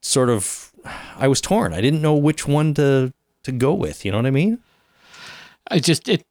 sort 0.00 0.30
of 0.30 0.72
I 1.16 1.26
was 1.26 1.40
torn. 1.40 1.72
I 1.72 1.80
didn't 1.80 2.02
know 2.02 2.14
which 2.14 2.46
one 2.46 2.72
to 2.74 3.12
to 3.42 3.52
go 3.52 3.74
with. 3.74 4.04
You 4.04 4.12
know 4.12 4.18
what 4.18 4.26
I 4.26 4.30
mean? 4.30 4.60
I 5.72 5.80
just 5.80 6.08
it, 6.08 6.24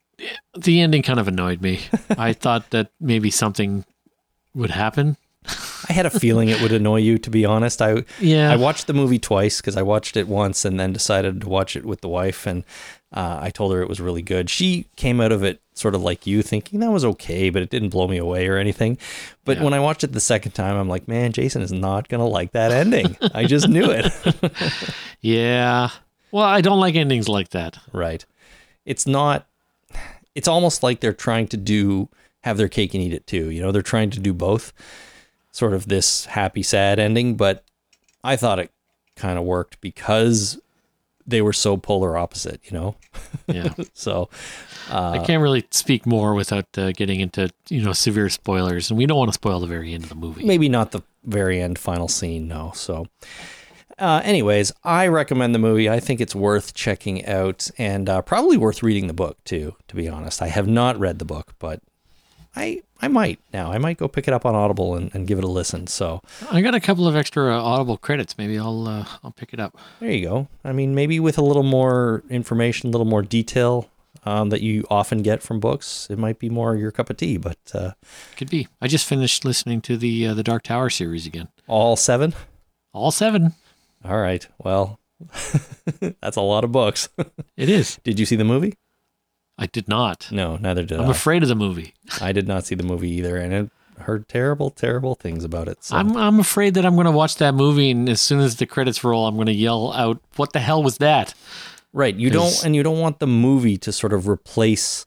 the 0.57 0.79
ending 0.79 1.01
kind 1.01 1.19
of 1.19 1.27
annoyed 1.27 1.61
me. 1.61 1.81
I 2.17 2.31
thought 2.31 2.69
that 2.69 2.91
maybe 3.01 3.29
something 3.29 3.83
would 4.53 4.71
happen. 4.71 5.17
I 5.89 5.93
had 5.93 6.05
a 6.05 6.09
feeling 6.09 6.49
it 6.49 6.61
would 6.61 6.71
annoy 6.73 6.97
you. 6.97 7.17
To 7.17 7.29
be 7.29 7.45
honest, 7.45 7.81
I 7.81 8.03
Yeah. 8.19 8.51
I 8.51 8.55
watched 8.57 8.87
the 8.87 8.93
movie 8.93 9.19
twice 9.19 9.61
because 9.61 9.77
I 9.77 9.81
watched 9.81 10.17
it 10.17 10.27
once 10.27 10.65
and 10.65 10.79
then 10.79 10.93
decided 10.93 11.41
to 11.41 11.49
watch 11.49 11.75
it 11.75 11.85
with 11.85 12.01
the 12.01 12.09
wife, 12.09 12.45
and 12.45 12.63
uh, 13.13 13.39
I 13.41 13.49
told 13.51 13.73
her 13.73 13.81
it 13.81 13.87
was 13.87 14.01
really 14.01 14.21
good. 14.21 14.49
She 14.49 14.87
came 14.97 15.21
out 15.21 15.31
of 15.31 15.43
it 15.43 15.61
sort 15.73 15.95
of 15.95 16.01
like 16.01 16.25
you, 16.27 16.41
thinking 16.41 16.79
that 16.81 16.91
was 16.91 17.05
okay, 17.05 17.49
but 17.49 17.61
it 17.61 17.69
didn't 17.69 17.89
blow 17.89 18.07
me 18.07 18.17
away 18.17 18.47
or 18.47 18.57
anything. 18.57 18.97
But 19.45 19.57
Yeah. 19.57 19.63
when 19.63 19.73
I 19.73 19.79
watched 19.79 20.03
it 20.03 20.11
the 20.11 20.19
second 20.19 20.51
time, 20.53 20.75
I'm 20.75 20.89
like, 20.89 21.07
man, 21.07 21.31
Jason 21.31 21.61
is 21.61 21.71
not 21.71 22.09
gonna 22.09 22.27
like 22.27 22.51
that 22.51 22.71
ending. 22.71 23.15
I 23.33 23.45
just 23.45 23.69
knew 23.69 23.89
it. 23.89 24.11
Yeah. 25.21 25.89
Well, 26.31 26.43
I 26.43 26.61
don't 26.61 26.79
like 26.79 26.95
endings 26.95 27.27
like 27.29 27.49
that. 27.49 27.77
Right. 27.93 28.25
It's 28.85 29.07
not 29.07 29.47
it's 30.35 30.47
almost 30.47 30.83
like 30.83 30.99
they're 30.99 31.13
trying 31.13 31.47
to 31.47 31.57
do 31.57 32.09
have 32.43 32.57
their 32.57 32.67
cake 32.69 32.93
and 32.93 33.01
eat 33.03 33.13
it 33.13 33.25
too. 33.25 33.49
You 33.49 33.61
know, 33.61 33.71
they're 33.71 33.81
trying 33.81 34.09
to 34.11 34.19
do 34.19 34.33
both. 34.33 34.71
Sort 35.57 35.73
of 35.73 35.87
this 35.87 36.25
happy 36.25 36.61
sad 36.61 36.99
ending, 36.99 37.35
but 37.35 37.63
I 38.23 38.35
thought 38.35 38.59
it 38.59 38.71
kind 39.15 39.39
of 39.39 39.43
worked 39.45 39.81
because 39.81 40.59
they 41.25 41.41
were 41.41 41.53
so 41.53 41.77
polar 41.77 42.15
opposite, 42.15 42.61
you 42.65 42.77
know. 42.77 42.95
Yeah. 43.47 43.73
So, 43.93 44.29
I 44.91 45.23
can't 45.25 45.41
really 45.41 45.65
speak 45.71 46.05
more 46.05 46.33
without 46.33 46.65
uh, 46.77 46.91
getting 46.91 47.21
into, 47.21 47.49
you 47.69 47.81
know, 47.81 47.93
severe 47.93 48.29
spoilers. 48.29 48.91
And 48.91 48.97
we 48.97 49.05
don't 49.05 49.17
want 49.17 49.29
to 49.29 49.33
spoil 49.33 49.59
the 49.59 49.67
very 49.67 49.93
end 49.93 50.03
of 50.03 50.09
the 50.09 50.15
movie. 50.15 50.45
maybe 50.45 50.69
not 50.69 50.91
the 50.91 51.01
very 51.23 51.61
end 51.61 51.79
final 51.79 52.07
scene, 52.07 52.47
no. 52.47 52.71
So 52.75 53.07
uh, 53.99 54.21
anyways, 54.23 54.71
I 54.83 55.07
recommend 55.07 55.55
the 55.55 55.59
movie. 55.59 55.89
I 55.89 55.99
think 55.99 56.21
it's 56.21 56.35
worth 56.35 56.73
checking 56.73 57.25
out 57.25 57.69
and 57.77 58.07
uh, 58.07 58.21
probably 58.21 58.57
worth 58.57 58.83
reading 58.83 59.07
the 59.07 59.13
book 59.13 59.43
too, 59.43 59.75
to 59.87 59.95
be 59.95 60.07
honest. 60.07 60.41
I 60.41 60.47
have 60.47 60.67
not 60.67 60.99
read 60.99 61.17
the 61.19 61.25
book, 61.25 61.53
but 61.57 61.81
I 62.55 62.83
I 63.01 63.07
might 63.07 63.39
now. 63.53 63.71
I 63.71 63.77
might 63.77 63.97
go 63.97 64.07
pick 64.07 64.27
it 64.27 64.33
up 64.33 64.45
on 64.45 64.55
Audible 64.55 64.95
and, 64.95 65.13
and 65.13 65.27
give 65.27 65.37
it 65.37 65.43
a 65.43 65.47
listen. 65.47 65.87
So 65.87 66.21
I 66.51 66.61
got 66.61 66.73
a 66.75 66.79
couple 66.79 67.07
of 67.07 67.15
extra 67.15 67.55
uh, 67.55 67.61
Audible 67.61 67.97
credits. 67.97 68.37
Maybe 68.37 68.57
I'll 68.57 68.87
uh, 68.87 69.05
I'll 69.23 69.31
pick 69.31 69.53
it 69.53 69.59
up. 69.59 69.77
there 69.99 70.11
you 70.11 70.25
go. 70.27 70.47
I 70.63 70.71
mean, 70.73 70.95
maybe 70.95 71.19
with 71.19 71.37
a 71.37 71.43
little 71.43 71.63
more 71.63 72.23
information, 72.29 72.89
a 72.89 72.91
little 72.91 73.05
more 73.05 73.21
detail 73.21 73.89
um, 74.25 74.49
that 74.49 74.61
you 74.61 74.83
often 74.89 75.21
get 75.21 75.41
from 75.43 75.59
books, 75.59 76.07
it 76.09 76.17
might 76.17 76.39
be 76.39 76.49
more 76.49 76.75
your 76.75 76.91
cup 76.91 77.09
of 77.09 77.17
tea. 77.17 77.37
But 77.37 77.59
uh, 77.73 77.91
Could 78.35 78.49
be. 78.49 78.67
I 78.81 78.87
just 78.87 79.05
finished 79.05 79.45
listening 79.45 79.81
to 79.81 79.95
the 79.97 80.27
uh, 80.27 80.33
the 80.33 80.43
Dark 80.43 80.63
Tower 80.63 80.89
series 80.89 81.25
again. 81.25 81.47
all 81.67 81.95
seven? 81.95 82.33
All 82.93 83.11
seven. 83.11 83.53
All 84.03 84.17
right. 84.19 84.47
Well, 84.57 84.99
that's 86.21 86.37
a 86.37 86.41
lot 86.41 86.63
of 86.63 86.71
books. 86.71 87.09
It 87.57 87.69
is. 87.69 87.99
Did 88.03 88.19
you 88.19 88.25
see 88.27 88.35
the 88.35 88.43
movie? 88.43 88.75
I 89.57 89.65
did 89.65 89.87
not. 89.87 90.27
No, 90.31 90.57
neither 90.57 90.83
did 90.83 90.97
I'm 90.97 91.01
I. 91.01 91.05
Am 91.05 91.11
afraid 91.11 91.43
of 91.43 91.49
the 91.49 91.55
movie. 91.55 91.93
I 92.21 92.31
did 92.31 92.47
not 92.47 92.65
see 92.65 92.75
the 92.75 92.83
movie 92.83 93.09
either, 93.11 93.37
and 93.37 93.71
I 93.99 94.03
heard 94.03 94.27
terrible, 94.27 94.69
terrible 94.69 95.15
things 95.15 95.43
about 95.43 95.67
it. 95.67 95.83
So 95.83 95.95
I'm 95.97 96.15
I'm 96.15 96.39
afraid 96.39 96.75
that 96.75 96.85
I'm 96.85 96.95
going 96.95 97.05
to 97.05 97.11
watch 97.11 97.37
that 97.37 97.53
movie, 97.53 97.89
and 97.91 98.07
as 98.07 98.21
soon 98.21 98.39
as 98.39 98.57
the 98.57 98.65
credits 98.65 99.03
roll, 99.03 99.27
I'm 99.27 99.35
going 99.35 99.47
to 99.47 99.53
yell 99.53 99.93
out, 99.93 100.21
"What 100.35 100.53
the 100.53 100.59
hell 100.59 100.83
was 100.83 100.97
that?" 100.97 101.33
right, 101.93 102.15
You 102.15 102.29
don't, 102.29 102.65
and 102.65 102.75
you 102.75 102.83
don't 102.83 102.99
want 102.99 103.17
the 103.19 103.27
movie 103.27 103.77
to 103.77 103.91
sort 103.91 104.13
of 104.13 104.27
replace 104.27 105.05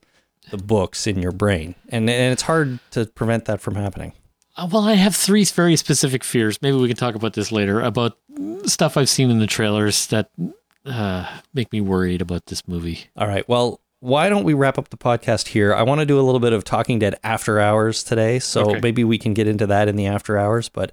the 0.51 0.57
books 0.57 1.07
in 1.07 1.23
your 1.23 1.33
brain, 1.33 1.77
and 1.89 2.11
and 2.11 2.33
it's 2.33 2.43
hard 2.43 2.81
to 2.91 3.07
prevent 3.07 3.45
that 3.45 3.61
from 3.61 3.77
happening. 3.77 4.13
Uh, 4.57 4.69
well, 4.71 4.83
I 4.89 4.95
have 4.95 5.15
three 5.15 5.45
very 5.45 5.77
specific 5.77 6.25
fears. 6.25 6.61
Maybe 6.61 6.77
we 6.77 6.89
can 6.89 6.97
talk 6.97 7.15
about 7.15 7.35
this 7.35 7.53
later 7.53 7.81
about 7.81 8.19
stuff 8.67 8.97
I've 8.97 9.09
seen 9.09 9.31
in 9.31 9.39
the 9.39 9.47
trailers 9.47 10.09
that 10.09 10.31
uh, 10.85 11.41
make 11.55 11.73
me 11.73 11.81
worried 11.81 12.21
about 12.21 12.47
this 12.47 12.67
movie. 12.67 13.07
All 13.17 13.29
right, 13.29 13.49
well. 13.49 13.81
Why 14.01 14.31
don't 14.31 14.45
we 14.45 14.55
wrap 14.55 14.79
up 14.79 14.89
the 14.89 14.97
podcast 14.97 15.49
here? 15.49 15.75
I 15.75 15.83
want 15.83 16.01
to 16.01 16.07
do 16.07 16.19
a 16.19 16.23
little 16.23 16.41
bit 16.41 16.55
of 16.55 16.65
Talking 16.65 16.99
Dead 16.99 17.17
after 17.23 17.61
hours 17.61 18.03
today, 18.03 18.39
so 18.39 18.71
Okay. 18.71 18.81
maybe 18.83 19.05
we 19.05 19.19
can 19.19 19.35
get 19.35 19.47
into 19.47 19.67
that 19.67 19.89
in 19.89 19.97
the 19.97 20.07
after 20.07 20.39
hours. 20.39 20.69
But 20.71 20.93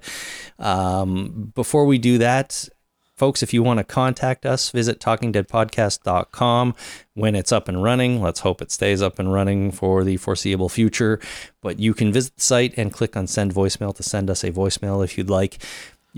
um, 0.58 1.50
before 1.54 1.86
we 1.86 1.96
do 1.96 2.18
that, 2.18 2.68
folks, 3.16 3.42
if 3.42 3.54
you 3.54 3.62
want 3.62 3.78
to 3.78 3.84
contact 3.84 4.44
us, 4.44 4.70
visit 4.70 5.00
talkingdeadpodcast.com 5.00 6.74
when 7.14 7.34
it's 7.34 7.50
up 7.50 7.66
and 7.66 7.82
running. 7.82 8.20
Let's 8.20 8.40
hope 8.40 8.60
it 8.60 8.70
stays 8.70 9.00
up 9.00 9.18
and 9.18 9.32
running 9.32 9.72
for 9.72 10.04
the 10.04 10.18
foreseeable 10.18 10.68
future. 10.68 11.18
But 11.62 11.78
you 11.80 11.94
can 11.94 12.12
visit 12.12 12.34
the 12.36 12.42
site 12.42 12.74
and 12.76 12.92
click 12.92 13.16
on 13.16 13.26
send 13.26 13.54
voicemail 13.54 13.94
to 13.96 14.02
send 14.02 14.28
us 14.28 14.44
a 14.44 14.50
voicemail 14.52 15.02
if 15.02 15.16
you'd 15.16 15.30
like. 15.30 15.56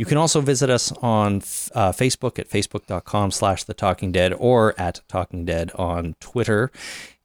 You 0.00 0.06
can 0.06 0.16
also 0.16 0.40
visit 0.40 0.70
us 0.70 0.92
on 1.02 1.42
uh, 1.74 1.92
Facebook 1.92 2.38
at 2.38 2.48
facebook.com 2.48 3.32
slash 3.32 3.64
the 3.64 3.74
talking 3.74 4.12
dead 4.12 4.32
or 4.32 4.74
at 4.80 5.02
talking 5.08 5.44
dead 5.44 5.72
on 5.74 6.16
Twitter. 6.20 6.72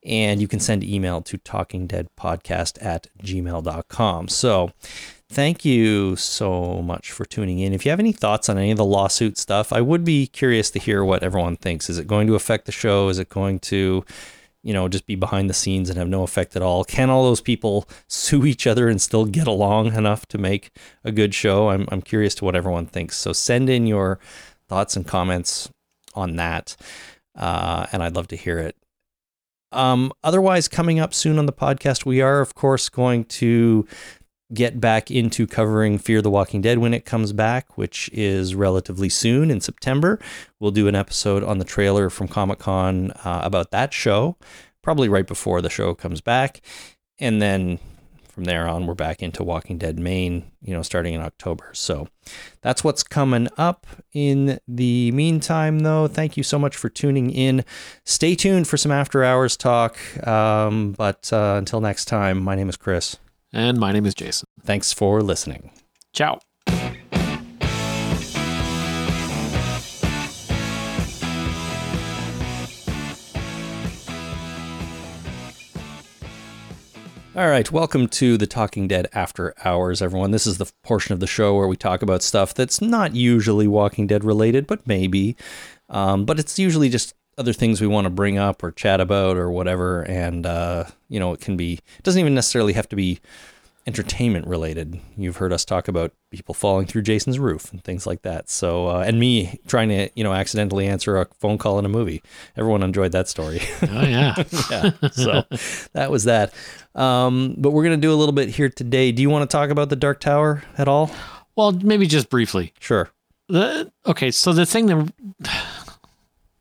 And 0.03 0.41
you 0.41 0.49
can 0.49 0.59
send 0.59 0.83
email 0.83 1.21
to 1.21 1.37
talkingdeadpodcast 1.37 2.83
at 2.83 3.07
gmail.com. 3.23 4.27
So 4.27 4.71
thank 5.29 5.63
you 5.63 6.17
so 6.17 6.81
much 6.81 7.13
for 7.13 7.23
tuning 7.23 7.59
in. 7.59 7.71
If 7.71 7.85
you 7.85 7.91
have 7.91 8.01
any 8.01 8.11
thoughts 8.11 8.49
on 8.49 8.57
any 8.57 8.71
of 8.71 8.77
the 8.77 8.83
lawsuit 8.83 9.37
stuff, 9.37 9.71
I 9.71 9.79
would 9.79 10.03
be 10.03 10.27
curious 10.27 10.69
to 10.71 10.79
hear 10.79 11.01
what 11.01 11.23
everyone 11.23 11.55
thinks. 11.55 11.89
Is 11.89 11.97
it 11.97 12.07
going 12.07 12.27
to 12.27 12.35
affect 12.35 12.65
the 12.65 12.73
show? 12.73 13.07
Is 13.07 13.19
it 13.19 13.29
going 13.29 13.59
to, 13.59 14.03
you 14.65 14.73
know, 14.73 14.87
just 14.89 15.05
be 15.05 15.13
behind 15.13 15.47
the 15.47 15.53
scenes 15.53 15.89
and 15.91 15.97
have 15.99 16.09
no 16.09 16.23
effect 16.23 16.55
at 16.55 16.63
all? 16.63 16.83
Can 16.83 17.11
all 17.11 17.23
those 17.23 17.39
people 17.39 17.87
sue 18.07 18.45
each 18.47 18.65
other 18.65 18.89
and 18.89 18.99
still 18.99 19.25
get 19.25 19.45
along 19.45 19.93
enough 19.93 20.25
to 20.29 20.39
make 20.39 20.71
a 21.03 21.11
good 21.11 21.35
show? 21.35 21.69
I'm, 21.69 21.87
I'm 21.91 22.01
curious 22.01 22.33
to 22.35 22.45
what 22.45 22.55
everyone 22.55 22.87
thinks. 22.87 23.15
So 23.15 23.31
send 23.31 23.69
in 23.69 23.85
your 23.85 24.17
thoughts 24.67 24.95
and 24.95 25.05
comments 25.05 25.69
on 26.15 26.37
that. 26.37 26.75
Uh, 27.37 27.85
and 27.91 28.01
I'd 28.01 28.15
love 28.15 28.27
to 28.29 28.35
hear 28.35 28.57
it. 28.57 28.75
Um, 29.71 30.11
otherwise, 30.23 30.67
coming 30.67 30.99
up 30.99 31.13
soon 31.13 31.37
on 31.37 31.45
the 31.45 31.53
podcast, 31.53 32.03
we 32.03 32.19
are, 32.21 32.41
of 32.41 32.55
course, 32.55 32.89
going 32.89 33.25
to 33.25 33.87
get 34.55 34.81
back 34.81 35.11
into 35.11 35.45
covering 35.45 35.97
Fear 35.97 36.21
the 36.21 36.31
Walking 36.31 36.61
Dead 36.61 36.79
when 36.79 36.93
it 36.93 37.05
comes 37.05 37.33
back, 37.33 37.77
which 37.77 38.09
is 38.13 38.55
relatively 38.55 39.09
soon 39.09 39.51
in 39.51 39.61
September. 39.61 40.19
We'll 40.59 40.71
do 40.71 40.87
an 40.87 40.95
episode 40.95 41.43
on 41.43 41.59
the 41.59 41.65
trailer 41.65 42.09
from 42.09 42.27
Comic 42.27 42.59
Con 42.59 43.11
uh, 43.11 43.41
about 43.43 43.71
that 43.71 43.93
show, 43.93 44.37
probably 44.81 45.09
right 45.09 45.27
before 45.27 45.61
the 45.61 45.69
show 45.69 45.93
comes 45.93 46.21
back. 46.21 46.61
And 47.19 47.41
then 47.41 47.79
from 48.35 48.43
there 48.43 48.67
on, 48.67 48.85
we're 48.85 48.95
back 48.95 49.23
into 49.23 49.43
Walking 49.45 49.77
Dead 49.77 49.97
Main, 49.97 50.51
you 50.61 50.73
know, 50.73 50.81
starting 50.81 51.13
in 51.13 51.21
October. 51.21 51.69
So 51.73 52.09
that's 52.61 52.83
what's 52.83 53.01
coming 53.01 53.47
up. 53.57 53.87
In 54.11 54.59
the 54.67 55.11
meantime, 55.13 55.79
though, 55.79 56.07
thank 56.07 56.35
you 56.35 56.43
so 56.43 56.59
much 56.59 56.75
for 56.75 56.89
tuning 56.89 57.29
in. 57.29 57.63
Stay 58.03 58.35
tuned 58.35 58.67
for 58.67 58.75
some 58.75 58.91
after 58.91 59.23
hours 59.23 59.55
talk. 59.55 59.97
Um, 60.27 60.91
but 60.91 61.31
uh, 61.31 61.55
until 61.57 61.79
next 61.79 62.05
time, 62.05 62.43
my 62.43 62.55
name 62.55 62.67
is 62.67 62.75
Chris. 62.75 63.17
And 63.55 63.79
my 63.79 63.93
name 63.93 64.05
is 64.05 64.13
Jason. 64.13 64.49
Thanks 64.65 64.91
for 64.91 65.21
listening. 65.21 65.71
Ciao. 66.11 66.39
All 77.33 77.49
right, 77.49 77.71
welcome 77.71 78.09
to 78.09 78.37
the 78.37 78.45
Talking 78.45 78.89
Dead 78.89 79.07
After 79.13 79.53
Hours, 79.63 80.01
everyone. 80.01 80.31
This 80.31 80.45
is 80.45 80.57
the 80.57 80.69
portion 80.83 81.13
of 81.13 81.21
the 81.21 81.27
show 81.27 81.55
where 81.55 81.67
we 81.67 81.77
talk 81.77 82.01
about 82.01 82.23
stuff 82.23 82.53
that's 82.53 82.81
not 82.81 83.15
usually 83.15 83.67
Walking 83.67 84.05
Dead 84.05 84.25
related, 84.25 84.67
but 84.67 84.85
maybe. 84.85 85.37
Um, 85.89 86.25
but 86.25 86.39
it's 86.39 86.59
usually 86.59 86.89
just 86.89 87.13
other 87.37 87.53
things 87.53 87.81
we 87.81 87.87
want 87.87 88.05
to 88.05 88.09
bring 88.09 88.37
up 88.37 88.63
or 88.63 88.71
chat 88.71 89.01
about 89.01 89.37
or 89.37 89.51
whatever. 89.51 90.01
And, 90.03 90.45
uh, 90.45 90.85
you 91.09 91.19
know, 91.19 91.33
it 91.33 91.41
can 91.41 91.57
be, 91.57 91.73
it 91.73 92.03
doesn't 92.03 92.19
even 92.19 92.33
necessarily 92.35 92.73
have 92.73 92.87
to 92.89 92.95
be 92.95 93.19
entertainment 93.87 94.47
related. 94.47 94.99
You've 95.15 95.37
heard 95.37 95.53
us 95.53 95.63
talk 95.63 95.87
about 95.87 96.11
people 96.31 96.55
falling 96.55 96.87
through 96.87 97.03
Jason's 97.03 97.37
roof 97.37 97.71
and 97.71 97.83
things 97.83 98.07
like 98.07 98.23
that. 98.23 98.49
So, 98.49 98.87
uh, 98.87 99.03
and 99.05 99.19
me 99.19 99.59
trying 99.67 99.89
to, 99.89 100.09
you 100.15 100.23
know, 100.23 100.33
accidentally 100.33 100.87
answer 100.87 101.17
a 101.17 101.27
phone 101.39 101.57
call 101.59 101.77
in 101.77 101.85
a 101.85 101.89
movie. 101.89 102.23
Everyone 102.57 102.81
enjoyed 102.81 103.11
that 103.11 103.27
story. 103.27 103.61
Oh 103.87 104.01
yeah. 104.01 104.33
yeah. 104.71 104.91
So 105.11 105.43
that 105.93 106.09
was 106.09 106.23
that. 106.23 106.53
Um, 106.95 107.55
but 107.57 107.71
we're 107.71 107.83
going 107.83 107.99
to 107.99 108.07
do 108.07 108.11
a 108.11 108.15
little 108.15 108.33
bit 108.33 108.49
here 108.49 108.69
today. 108.69 109.11
Do 109.11 109.21
you 109.21 109.29
want 109.29 109.47
to 109.47 109.55
talk 109.55 109.69
about 109.69 109.89
the 109.89 109.95
Dark 109.95 110.19
Tower 110.19 110.63
at 110.77 110.87
all? 110.87 111.11
well, 111.55 111.71
maybe 111.71 112.07
just 112.07 112.29
briefly. 112.29 112.73
Sure. 112.79 113.09
the 113.47 113.91
okay, 114.07 114.31
so 114.31 114.51
the 114.53 114.65
thing 114.65 114.87
that 114.87 115.13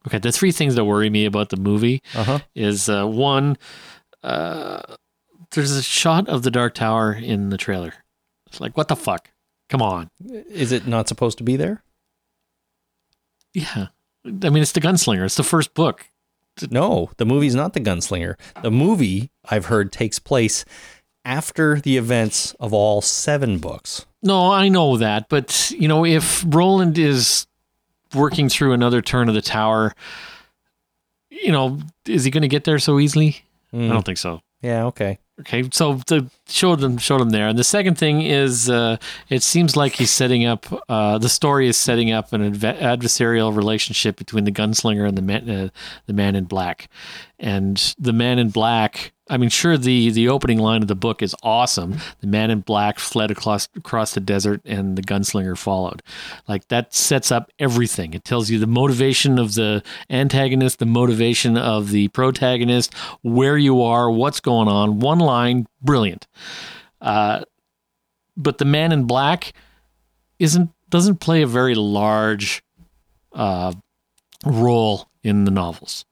okay, 0.07 0.19
the 0.19 0.33
three 0.33 0.53
things 0.53 0.75
that 0.75 0.85
worry 0.85 1.11
me 1.11 1.25
about 1.25 1.49
the 1.51 1.57
movie 1.57 2.03
Uh 2.15 2.25
huh. 2.25 2.39
is 2.55 2.89
uh, 2.89 3.07
one, 3.07 3.57
uh, 4.23 4.81
there's 5.53 5.73
a 5.73 5.83
shot 5.83 6.29
of 6.29 6.43
the 6.43 6.51
Dark 6.51 6.75
Tower 6.75 7.13
in 7.13 7.51
the 7.51 7.57
trailer. 7.57 7.95
It's 8.47 8.61
like, 8.61 8.77
what 8.77 8.89
the 8.89 8.97
fuck? 8.97 9.31
Come 9.69 9.83
on. 9.83 10.09
Is 10.29 10.73
it 10.73 10.87
not 10.87 11.09
supposed 11.09 11.39
to 11.39 11.45
be 11.45 11.57
there? 11.57 11.83
Yeah. 13.53 13.89
I 14.27 14.51
mean, 14.51 14.63
it's 14.63 14.73
the 14.73 14.81
Gunslinger. 14.81 15.25
It's 15.25 15.37
the 15.37 15.43
first 15.43 15.75
book. 15.75 16.07
No, 16.71 17.11
the 17.17 17.25
movie's 17.27 17.55
not 17.55 17.73
the 17.73 17.81
Gunslinger. 17.81 18.37
The 18.63 18.71
movie 18.71 19.31
I've 19.49 19.67
heard 19.67 19.91
takes 19.93 20.19
place 20.19 20.65
after 21.25 21.81
the 21.81 21.97
events 21.97 22.53
of 22.61 22.73
all 22.73 23.01
seven 23.01 23.59
books. 23.59 24.07
No, 24.23 24.53
I 24.53 24.69
know 24.69 24.97
that, 24.97 25.29
but 25.29 25.73
you 25.77 25.89
know, 25.89 26.05
if 26.05 26.45
Roland 26.49 26.97
is 26.99 27.47
working 28.15 28.49
through 28.49 28.73
another 28.73 29.03
turn 29.03 29.28
of 29.28 29.35
the 29.35 29.43
tower, 29.43 29.95
you 31.31 31.53
know, 31.53 31.81
is 32.07 32.24
he 32.24 32.31
going 32.31 32.43
to 32.43 32.49
get 32.49 32.65
there 32.65 32.78
so 32.78 32.99
easily? 32.99 33.43
Mm, 33.73 33.91
I 33.91 33.93
don't 33.93 34.05
think 34.07 34.19
so. 34.19 34.41
Yeah. 34.62 34.86
Okay. 34.86 35.19
Okay, 35.41 35.69
so 35.73 35.99
to 36.07 36.31
show 36.49 36.77
them 36.77 36.99
show 36.99 37.19
them 37.19 37.31
there. 37.31 37.49
And 37.49 37.59
the 37.59 37.65
second 37.65 37.99
thing 37.99 38.23
is, 38.23 38.69
uh, 38.69 38.97
it 39.29 39.43
seems 39.43 39.77
like 39.77 39.95
he's 39.95 40.11
setting 40.11 40.45
up. 40.45 40.66
Uh, 40.89 41.19
the 41.19 41.29
story 41.29 41.69
is 41.69 41.77
setting 41.77 42.11
up 42.11 42.33
an 42.33 42.53
adve- 42.53 42.81
adversarial 42.81 43.55
relationship 43.55 44.16
between 44.16 44.45
the 44.45 44.53
gunslinger 44.53 45.07
and 45.07 45.16
the 45.16 45.23
man, 45.23 45.49
uh, 45.49 45.69
the 46.07 46.12
man 46.12 46.37
in 46.37 46.45
black. 46.45 46.89
And 47.39 47.77
the 47.99 48.12
man 48.12 48.39
in 48.39 48.51
black. 48.51 49.12
I 49.29 49.39
mean, 49.39 49.49
sure, 49.49 49.79
the 49.79 50.11
the 50.11 50.29
opening 50.29 50.59
line 50.59 50.83
of 50.83 50.89
the 50.89 50.95
book 50.95 51.23
is 51.23 51.35
awesome. 51.43 51.97
The 52.21 52.27
man 52.27 52.51
in 52.51 52.61
black 52.61 52.99
fled 52.99 53.31
across 53.31 53.69
across 53.75 54.12
the 54.12 54.21
desert, 54.21 54.61
and 54.66 54.97
the 54.97 55.03
gunslinger 55.03 55.57
followed. 55.57 56.03
Like 56.47 56.69
that 56.69 56.95
sets 56.95 57.33
up 57.33 57.51
everything. 57.59 58.12
It 58.12 58.25
tells 58.25 58.51
you 58.51 58.59
the 58.59 58.66
motivation 58.66 59.39
of 59.39 59.55
the 59.55 59.83
antagonist, 60.11 60.79
the 60.79 60.87
motivation 60.87 61.57
of 61.57 61.91
the 61.91 62.09
protagonist, 62.09 62.95
where 63.23 63.57
you 63.57 63.81
are, 63.83 64.11
what's 64.11 64.41
going 64.41 64.69
on. 64.69 65.01
One 65.01 65.19
line, 65.19 65.66
brilliant. 65.85 66.27
Uh, 67.01 67.44
but 68.36 68.59
the 68.59 68.65
man 68.65 68.93
in 68.93 69.05
black 69.05 69.52
isn't 70.39 70.70
doesn't 70.90 71.16
play 71.16 71.43
a 71.43 71.47
very 71.47 71.74
large 71.74 72.62
uh, 73.32 73.73
role 74.44 75.09
in 75.23 75.44
the 75.44 75.51
novels, 75.51 76.05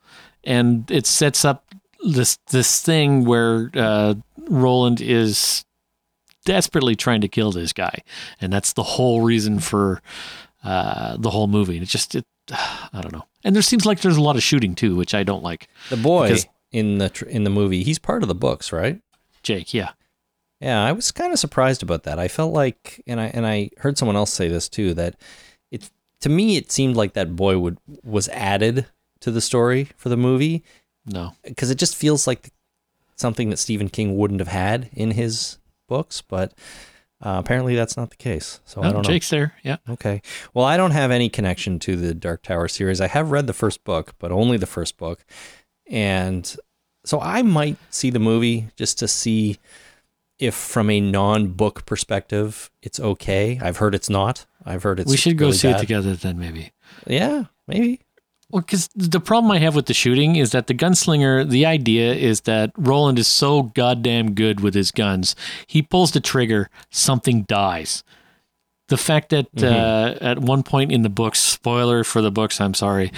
and 0.44 0.90
it 0.90 1.06
sets 1.06 1.44
up 1.44 1.66
this 2.04 2.38
this 2.50 2.80
thing 2.80 3.24
where 3.24 3.70
uh, 3.74 4.14
Roland 4.48 5.00
is 5.00 5.64
desperately 6.44 6.96
trying 6.96 7.20
to 7.20 7.28
kill 7.28 7.52
this 7.52 7.72
guy, 7.72 7.98
and 8.40 8.52
that's 8.52 8.72
the 8.72 8.82
whole 8.82 9.20
reason 9.20 9.58
for 9.60 10.02
uh, 10.64 11.16
the 11.18 11.30
whole 11.30 11.46
movie. 11.46 11.78
It 11.78 11.84
just 11.84 12.14
it, 12.14 12.26
I 12.50 13.00
don't 13.00 13.12
know. 13.12 13.24
And 13.44 13.54
there 13.54 13.62
seems 13.62 13.86
like 13.86 14.00
there's 14.00 14.16
a 14.16 14.22
lot 14.22 14.36
of 14.36 14.42
shooting 14.42 14.74
too, 14.74 14.94
which 14.96 15.14
I 15.14 15.22
don't 15.22 15.42
like. 15.42 15.68
The 15.90 15.96
boy 15.96 16.28
in 16.70 16.98
the 16.98 17.08
tr- 17.10 17.26
in 17.26 17.44
the 17.44 17.50
movie, 17.50 17.82
he's 17.82 17.98
part 17.98 18.22
of 18.22 18.28
the 18.28 18.34
books, 18.34 18.72
right? 18.72 19.00
Jake, 19.43 19.73
yeah. 19.74 19.90
Yeah, 20.60 20.85
I 20.85 20.93
was 20.93 21.10
kind 21.10 21.32
of 21.32 21.39
surprised 21.39 21.82
about 21.82 22.05
that. 22.05 22.19
I 22.20 22.28
felt 22.28 22.52
like, 22.52 23.02
and 23.06 23.20
I 23.20 23.27
and 23.27 23.47
I 23.47 23.70
heard 23.78 23.98
someone 23.98 24.16
else 24.16 24.32
say 24.32 24.48
this 24.48 24.69
too, 24.69 24.94
that 24.94 25.16
it 25.73 25.90
to 26.20 26.28
me 26.28 26.56
it 26.56 26.70
seemed 26.70 26.94
like 26.97 27.14
that 27.14 27.35
boy 27.35 27.59
would 27.59 27.78
was 28.05 28.28
added 28.28 28.86
to 29.20 29.31
the 29.32 29.40
story 29.40 29.89
for 29.97 30.09
the 30.09 30.16
movie 30.16 30.62
No. 31.06 31.32
because 31.43 31.70
it 31.70 31.78
just 31.78 31.97
feels 31.97 32.27
like 32.27 32.52
something 33.16 33.51
that 33.51 33.56
Stephen 33.59 33.89
King 33.89 34.16
wouldn't 34.16 34.40
have 34.40 34.48
had 34.48 34.89
in 34.93 35.12
his 35.12 35.59
books, 35.89 36.23
but 36.23 36.52
uh, 37.24 37.36
apparently 37.39 37.74
that's 37.77 37.97
not 37.97 38.10
the 38.10 38.16
case. 38.16 38.60
So 38.64 38.81
I 38.82 38.85
don't 38.90 38.94
know. 38.94 39.02
Jake's 39.02 39.31
there. 39.31 39.55
Yeah. 39.62 39.77
Okay. 39.89 40.23
Well, 40.55 40.64
I 40.64 40.77
don't 40.77 40.90
have 40.93 41.10
any 41.12 41.28
connection 41.28 41.78
to 41.81 41.94
the 41.97 42.14
Dark 42.14 42.43
Tower 42.43 42.66
series. 42.69 43.01
I 43.01 43.06
have 43.09 43.31
read 43.31 43.47
the 43.47 43.52
first 43.52 43.85
book, 43.85 44.14
but 44.19 44.32
only 44.32 44.56
the 44.56 44.66
first 44.66 44.97
book. 44.97 45.24
And 45.89 46.56
so 47.04 47.20
I 47.20 47.42
might 47.42 47.76
see 47.90 48.10
the 48.10 48.18
movie 48.18 48.68
just 48.76 48.98
to 49.00 49.08
see 49.08 49.58
if, 50.38 50.54
from 50.54 50.90
a 50.90 51.00
non 51.00 51.48
book 51.48 51.86
perspective, 51.86 52.70
it's 52.82 52.98
okay. 52.98 53.58
I've 53.62 53.76
heard 53.78 53.94
it's 53.94 54.10
not. 54.10 54.46
I've 54.64 54.82
heard 54.82 55.00
it's. 55.00 55.10
we 55.10 55.16
should 55.16 55.38
go 55.38 55.46
really 55.46 55.58
see 55.58 55.68
it 55.68 55.78
together 55.78 56.14
then, 56.14 56.38
maybe. 56.38 56.72
Yeah, 57.06 57.44
maybe. 57.66 58.00
Well, 58.50 58.60
because 58.60 58.90
the 58.94 59.20
problem 59.20 59.50
I 59.50 59.58
have 59.58 59.74
with 59.74 59.86
the 59.86 59.94
shooting 59.94 60.36
is 60.36 60.52
that 60.52 60.66
the 60.66 60.74
gunslinger, 60.74 61.48
the 61.48 61.64
idea 61.64 62.12
is 62.12 62.42
that 62.42 62.70
Roland 62.76 63.18
is 63.18 63.26
so 63.26 63.62
goddamn 63.62 64.34
good 64.34 64.60
with 64.60 64.74
his 64.74 64.90
guns. 64.90 65.34
He 65.66 65.80
pulls 65.80 66.12
the 66.12 66.20
trigger, 66.20 66.68
something 66.90 67.44
dies. 67.44 68.04
The 68.88 68.98
fact 68.98 69.30
that 69.30 69.46
uh, 69.62 70.18
at 70.20 70.40
one 70.40 70.62
point 70.64 70.92
in 70.92 71.00
the 71.00 71.08
books, 71.08 71.38
spoiler 71.38 72.04
for 72.04 72.20
the 72.20 72.30
books, 72.30 72.60
I'm 72.60 72.74
sorry, 72.74 73.10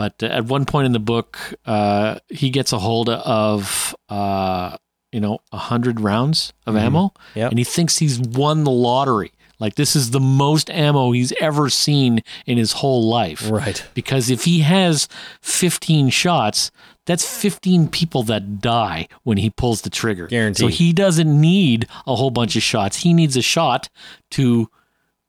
but 0.00 0.22
at 0.22 0.46
one 0.46 0.64
point 0.64 0.86
in 0.86 0.92
the 0.92 0.98
book, 0.98 1.38
uh, 1.66 2.18
he 2.30 2.48
gets 2.50 2.72
a 2.72 2.78
hold 2.78 3.08
of, 3.10 3.94
uh, 4.08 4.76
you 5.12 5.20
know, 5.20 5.38
a 5.52 5.58
hundred 5.58 6.00
rounds 6.00 6.52
of 6.66 6.76
ammo, 6.76 7.12
Yep. 7.34 7.50
and 7.50 7.58
he 7.58 7.64
thinks 7.64 7.98
he's 7.98 8.18
won 8.18 8.64
the 8.64 8.70
lottery. 8.70 9.32
Like 9.58 9.74
this 9.74 9.94
is 9.94 10.10
the 10.10 10.20
most 10.20 10.70
ammo 10.70 11.12
he's 11.12 11.34
ever 11.38 11.68
seen 11.68 12.22
in 12.46 12.56
his 12.56 12.72
whole 12.72 13.08
life 13.10 13.50
Right. 13.50 13.84
because 13.92 14.30
if 14.30 14.44
he 14.44 14.60
has 14.60 15.06
15 15.42 16.08
shots 16.10 16.70
that's 17.06 17.24
15 17.42 17.88
people 17.88 18.22
that 18.24 18.60
die 18.60 19.08
when 19.24 19.36
he 19.38 19.50
pulls 19.50 19.82
the 19.82 19.90
trigger 19.90 20.26
Guaranteed. 20.28 20.60
so 20.60 20.68
he 20.68 20.92
doesn't 20.92 21.40
need 21.40 21.86
a 22.06 22.14
whole 22.14 22.30
bunch 22.30 22.56
of 22.56 22.62
shots 22.62 22.98
he 22.98 23.12
needs 23.12 23.36
a 23.36 23.42
shot 23.42 23.88
to 24.30 24.70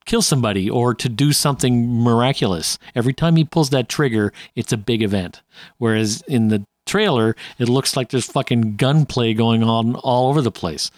kill 0.06 0.22
somebody 0.22 0.70
or 0.70 0.94
to 0.94 1.10
do 1.10 1.32
something 1.34 2.04
miraculous. 2.04 2.78
Every 2.96 3.14
time 3.14 3.36
he 3.36 3.44
pulls 3.44 3.70
that 3.70 3.90
trigger 3.90 4.34
it's 4.56 4.74
a 4.74 4.78
big 4.78 5.02
event. 5.02 5.42
Whereas 5.78 6.24
in 6.28 6.50
the 6.50 6.66
trailer 6.92 7.36
it 7.64 7.70
looks 7.70 7.96
like 7.98 8.08
there's 8.10 8.26
fucking 8.38 8.76
gunplay 8.76 9.34
going 9.34 9.64
on 9.64 9.96
all 10.10 10.30
over 10.30 10.42
the 10.42 10.52
place 10.52 10.92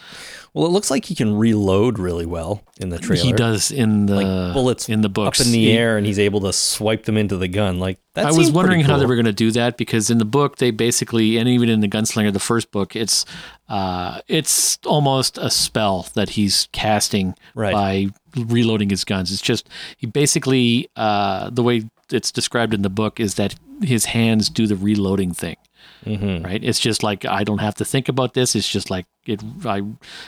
Well, 0.55 0.67
it 0.67 0.73
looks 0.75 0.91
like 0.93 1.05
he 1.05 1.15
can 1.15 1.31
reload 1.45 1.97
really 2.07 2.27
well 2.27 2.61
in 2.79 2.89
the 2.93 2.99
trailer. 2.99 3.25
he 3.25 3.33
does 3.33 3.71
in 3.71 4.05
the 4.05 4.15
Like 4.21 4.53
bullets 4.53 4.85
in 4.87 5.01
the 5.01 5.09
books 5.09 5.39
up 5.41 5.47
in 5.47 5.51
the 5.51 5.65
He- 5.65 5.77
air, 5.81 5.97
and 5.97 6.05
he's 6.05 6.19
able 6.19 6.41
to 6.41 6.53
swipe 6.53 7.03
them 7.07 7.17
into 7.17 7.37
the 7.37 7.47
gun. 7.47 7.79
Like. 7.85 7.97
I 8.15 8.31
was 8.31 8.51
wondering 8.51 8.81
how 8.85 8.97
they 8.99 9.07
were 9.09 9.15
going 9.21 9.33
to 9.35 9.41
do 9.47 9.49
that 9.59 9.77
because 9.77 10.11
in 10.13 10.19
the 10.19 10.29
book 10.39 10.57
they 10.61 10.69
basically, 10.69 11.37
and 11.39 11.49
even 11.49 11.69
in 11.69 11.79
the 11.81 11.87
Gunslinger, 11.95 12.31
the 12.31 12.47
first 12.53 12.69
book, 12.69 12.95
it's 12.95 13.25
uh, 13.67 14.21
it's 14.27 14.77
almost 14.85 15.39
a 15.39 15.49
spell 15.49 16.05
that 16.13 16.29
he's 16.37 16.67
casting 16.71 17.33
Right. 17.55 17.73
by 17.73 17.91
reloading 18.37 18.89
his 18.91 19.03
guns. 19.03 19.31
It's 19.33 19.41
just 19.41 19.67
he 19.97 20.05
basically 20.05 20.87
uh, 20.95 21.49
the 21.49 21.63
way 21.63 21.89
it's 22.11 22.31
described 22.31 22.73
in 22.75 22.83
the 22.83 22.93
book 23.01 23.19
is 23.19 23.33
that 23.41 23.55
his 23.81 24.05
hands 24.05 24.49
do 24.49 24.67
the 24.67 24.75
reloading 24.75 25.33
thing. 25.33 25.57
Mhm. 26.05 26.43
Right? 26.45 26.63
It's 26.63 26.79
just 26.79 27.03
like 27.03 27.25
I 27.25 27.43
don't 27.43 27.59
have 27.59 27.75
to 27.75 27.85
think 27.85 28.09
about 28.09 28.33
this. 28.33 28.55
It's 28.55 28.67
just 28.67 28.89
like 28.89 29.05
it. 29.25 29.41
I 29.65 29.81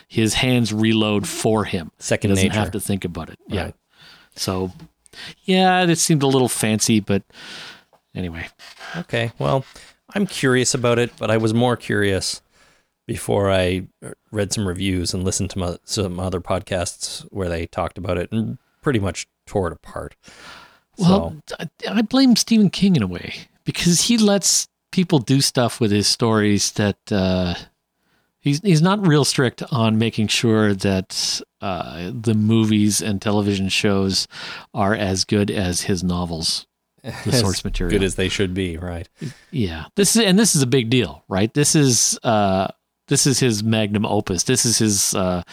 his 0.08 0.34
hands 0.36 0.72
reload 0.74 1.28
for 1.28 1.66
him. 1.66 1.92
Second 2.00 2.30
he 2.32 2.36
doesn't 2.36 2.50
nature. 2.50 2.60
have 2.60 2.72
to 2.72 2.80
think 2.80 3.06
about 3.06 3.30
it. 3.30 3.40
Yeah. 3.48 3.72
So, 4.36 4.72
yeah, 5.44 5.84
it 5.86 5.98
seemed 5.98 6.24
a 6.24 6.28
little 6.28 6.50
fancy, 6.50 7.00
but 7.00 7.24
anyway. 8.14 8.48
Okay. 8.98 9.32
Well, 9.40 9.66
I'm 10.14 10.28
curious 10.28 10.74
about 10.74 11.00
it, 11.00 11.12
but 11.18 11.32
I 11.32 11.38
was 11.38 11.54
more 11.54 11.76
curious 11.78 12.42
before 13.08 13.52
I 13.52 13.88
read 14.32 14.52
some 14.52 14.68
reviews 14.68 15.14
and 15.14 15.24
listened 15.24 15.52
to 15.52 15.60
mo- 15.60 15.78
some 15.86 16.20
other 16.20 16.42
podcasts 16.42 17.22
where 17.32 17.48
they 17.50 17.66
talked 17.68 17.98
about 17.98 18.18
it 18.18 18.32
and 18.32 18.58
pretty 18.82 19.00
much 19.00 19.28
tore 19.46 19.68
it 19.68 19.74
apart. 19.74 20.16
Well, 20.98 21.38
I, 21.60 21.70
I 21.90 22.02
blame 22.02 22.36
Stephen 22.36 22.70
King 22.70 22.96
in 22.96 23.04
a 23.04 23.08
way 23.08 23.34
because 23.64 24.02
he 24.04 24.18
lets 24.18 24.68
people 24.96 25.20
do 25.20 25.42
stuff 25.42 25.82
with 25.82 25.92
his 25.92 26.08
stories 26.08 26.72
that 26.72 26.98
uh, 27.12 27.54
he's 28.40 28.62
he's 28.62 28.82
not 28.82 29.06
real 29.06 29.26
strict 29.26 29.62
on 29.70 29.98
making 29.98 30.28
sure 30.28 30.74
that 30.74 31.42
uh, 31.60 32.12
the 32.14 32.34
movies 32.34 33.02
and 33.02 33.22
television 33.22 33.68
shows 33.68 34.26
are 34.74 34.96
as 34.96 35.26
good 35.26 35.52
as 35.52 35.82
his 35.82 36.02
novels, 36.02 36.66
the 37.04 37.10
As 37.26 37.42
source 37.42 37.66
material. 37.66 37.92
good 37.92 38.06
as 38.06 38.16
they 38.16 38.30
should 38.30 38.54
be, 38.54 38.78
right? 38.78 39.10
Yeah, 39.52 39.88
this 39.98 40.16
is 40.16 40.24
and 40.24 40.40
this 40.40 40.56
is 40.56 40.62
a 40.62 40.68
big 40.68 40.90
deal, 40.90 41.26
right? 41.28 41.54
This 41.54 41.76
is 41.76 42.18
uh, 42.24 42.68
this 43.10 43.28
is 43.28 43.40
his 43.40 43.64
magnum 43.64 44.06
opus. 44.06 44.44
This 44.44 44.66
is 44.66 44.78
his 44.78 45.14
uh, 45.14 45.44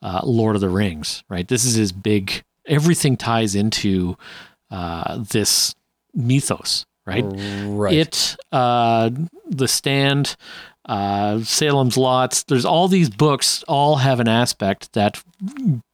uh, 0.00 0.20
Lord 0.24 0.54
of 0.54 0.62
the 0.62 0.70
Rings, 0.70 1.22
right? 1.28 1.46
This 1.46 1.66
is 1.66 1.74
his 1.74 1.92
big. 1.92 2.42
Everything 2.66 3.18
ties 3.18 3.54
into 3.54 4.16
uh, 4.70 5.18
this 5.18 5.74
mythos, 6.14 6.86
right? 7.06 7.24
Right. 7.64 7.94
It, 7.94 8.36
uh, 8.52 9.10
The 9.48 9.68
Stand, 9.68 10.36
uh, 10.84 11.40
Salem's 11.40 11.96
Lots. 11.96 12.42
There's 12.44 12.64
all 12.64 12.88
these 12.88 13.10
books. 13.10 13.64
All 13.66 13.96
have 13.96 14.20
an 14.20 14.28
aspect 14.28 14.92
that 14.92 15.22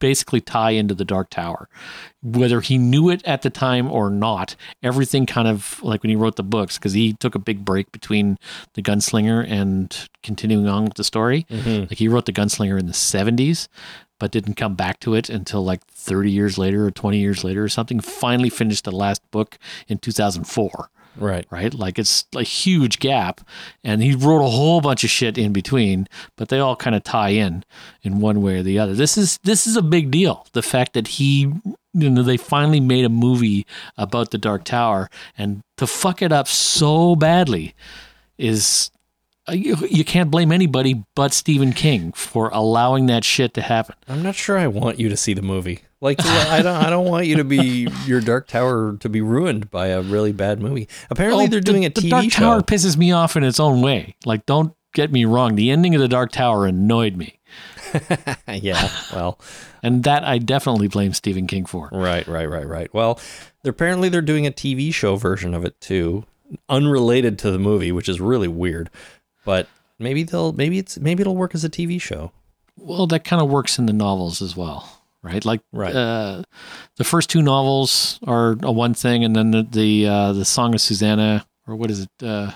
basically 0.00 0.40
tie 0.40 0.72
into 0.72 0.94
the 0.94 1.04
Dark 1.04 1.30
Tower, 1.30 1.68
whether 2.22 2.60
he 2.60 2.76
knew 2.78 3.08
it 3.08 3.22
at 3.24 3.42
the 3.42 3.50
time 3.50 3.90
or 3.90 4.10
not. 4.10 4.54
Everything 4.82 5.24
kind 5.26 5.48
of 5.48 5.82
like 5.82 6.02
when 6.02 6.10
he 6.10 6.16
wrote 6.16 6.36
the 6.36 6.42
books, 6.42 6.76
because 6.78 6.92
he 6.92 7.14
took 7.14 7.34
a 7.34 7.38
big 7.38 7.64
break 7.64 7.90
between 7.92 8.36
the 8.74 8.82
Gunslinger 8.82 9.46
and 9.48 10.08
continuing 10.22 10.68
on 10.68 10.84
with 10.84 10.94
the 10.94 11.04
story. 11.04 11.46
Mhm. 11.50 11.88
Like 11.90 11.98
he 11.98 12.08
wrote 12.08 12.26
the 12.26 12.32
Gunslinger 12.32 12.78
in 12.78 12.86
the 12.86 12.92
70s. 12.94 13.68
but 14.20 14.30
didn't 14.30 14.54
come 14.54 14.76
back 14.76 15.00
to 15.00 15.14
it 15.16 15.28
until 15.28 15.64
like 15.64 15.84
30 15.88 16.30
years 16.30 16.56
later 16.56 16.86
or 16.86 16.92
20 16.92 17.18
years 17.18 17.42
later 17.42 17.64
or 17.64 17.68
something. 17.68 17.98
Finally 17.98 18.50
finished 18.50 18.84
the 18.84 18.92
last 18.92 19.20
book 19.32 19.58
in 19.88 19.98
2004 19.98 20.90
Right. 21.16 21.46
right? 21.50 21.72
Like 21.74 21.98
it's 21.98 22.24
a 22.34 22.42
huge 22.42 22.98
gap. 22.98 23.40
And 23.84 24.02
he 24.02 24.14
wrote 24.14 24.44
a 24.44 24.50
whole 24.50 24.80
bunch 24.80 25.04
of 25.04 25.10
shit 25.10 25.38
in 25.38 25.52
between, 25.52 26.08
but 26.36 26.48
they 26.48 26.58
all 26.58 26.76
kind 26.76 26.96
of 26.96 27.04
tie 27.04 27.30
in 27.30 27.64
in 28.02 28.20
one 28.20 28.42
way 28.42 28.58
or 28.58 28.62
the 28.62 28.78
other. 28.78 28.94
This 28.94 29.18
is 29.18 29.38
this 29.44 29.66
is 29.66 29.76
a 29.76 29.82
big 29.82 30.10
deal. 30.10 30.46
The 30.52 30.62
fact 30.62 30.94
that 30.94 31.08
he 31.08 31.52
you 31.94 32.10
know 32.10 32.22
they 32.22 32.36
finally 32.36 32.80
made 32.80 33.04
a 33.04 33.10
movie 33.10 33.66
about 33.96 34.30
the 34.30 34.38
Dark 34.38 34.64
Tower 34.64 35.10
and 35.36 35.62
to 35.76 35.86
fuck 35.86 36.22
it 36.22 36.32
up 36.32 36.48
so 36.48 37.14
badly 37.16 37.74
is 38.38 38.90
uh, 39.48 39.52
you, 39.52 39.76
you 39.88 40.04
can't 40.04 40.30
blame 40.30 40.52
anybody 40.52 41.04
but 41.14 41.32
Stephen 41.32 41.72
King 41.72 42.12
for 42.12 42.48
allowing 42.52 43.06
that 43.06 43.24
shit 43.24 43.54
to 43.54 43.60
happen. 43.60 43.96
I'm 44.08 44.22
not 44.22 44.36
sure 44.36 44.58
I 44.58 44.68
want 44.68 44.98
you 44.98 45.08
to 45.08 45.16
see 45.16 45.34
the 45.34 45.42
movie. 45.42 45.82
Like 46.02 46.18
I 46.26 46.60
don't 46.60 46.84
I 46.84 46.90
don't 46.90 47.06
want 47.08 47.26
you 47.26 47.36
to 47.36 47.44
be 47.44 47.88
your 48.04 48.20
Dark 48.20 48.48
Tower 48.48 48.96
to 49.00 49.08
be 49.08 49.20
ruined 49.22 49.70
by 49.70 49.86
a 49.86 50.02
really 50.02 50.32
bad 50.32 50.60
movie. 50.60 50.88
Apparently 51.08 51.44
Oh, 51.44 51.48
they're 51.48 51.60
the- 51.60 51.64
doing 51.72 51.84
a 51.86 51.88
the 51.88 52.10
Dark 52.10 52.24
show. 52.24 52.40
Tower 52.40 52.60
pisses 52.60 52.96
me 52.98 53.12
off 53.12 53.36
in 53.36 53.44
its 53.44 53.58
own 53.60 53.80
way. 53.80 54.16
Like, 54.26 54.44
don't 54.44 54.74
get 54.94 55.10
me 55.12 55.24
wrong. 55.24 55.54
The 55.54 55.70
ending 55.70 55.94
of 55.94 56.00
the 56.02 56.08
Dark 56.08 56.32
Tower 56.32 56.66
annoyed 56.66 57.16
me, 57.16 57.38
yeah. 58.48 58.90
Well, 59.14 59.38
and 59.82 60.02
that 60.04 60.24
I 60.24 60.38
definitely 60.38 60.88
blame 60.88 61.12
Stephen 61.14 61.46
King 61.46 61.64
for. 61.66 61.88
right, 61.92 62.26
right, 62.26 62.46
right, 62.50 62.66
right. 62.66 62.92
Well, 62.92 63.18
they're, 63.62 63.70
apparently 63.70 64.08
they're 64.08 64.20
doing 64.22 64.46
a 64.46 64.50
TV 64.50 64.92
show 64.92 65.16
version 65.16 65.54
of 65.54 65.64
it 65.64 65.80
too, 65.80 66.24
unrelated 66.68 67.38
to 67.40 67.50
the 67.50 67.58
movie, 67.58 67.92
which 67.92 68.08
is 68.08 68.20
really 68.20 68.48
weird. 68.48 68.90
But 69.44 69.68
maybe 69.98 70.24
they'll 70.24 70.52
maybe 70.52 70.78
it's 70.78 70.98
maybe 70.98 71.20
it'll 71.20 71.36
work 71.36 71.54
as 71.54 71.64
a 71.64 71.70
TV 71.70 72.00
show. 72.00 72.32
Well, 72.76 73.06
that 73.08 73.24
kind 73.24 73.40
of 73.42 73.48
works 73.50 73.78
in 73.78 73.86
the 73.86 73.92
novels 73.92 74.40
as 74.42 74.56
well, 74.56 75.01
right? 75.22 75.44
Like, 75.44 75.60
Right. 75.72 75.94
uh, 75.94 76.42
the 76.96 77.04
first 77.04 77.30
two 77.30 77.42
novels 77.42 78.18
are 78.26 78.56
a 78.62 78.72
one 78.72 78.94
thing, 78.94 79.24
and 79.24 79.34
then 79.36 79.50
the 79.52 79.62
the, 79.62 80.06
uh, 80.06 80.32
the 80.32 80.44
Song 80.44 80.74
of 80.74 80.80
Susanna, 80.80 81.46
or 81.66 81.76
what 81.76 81.90
is 81.90 82.00
it? 82.00 82.10
Uh, 82.26 82.52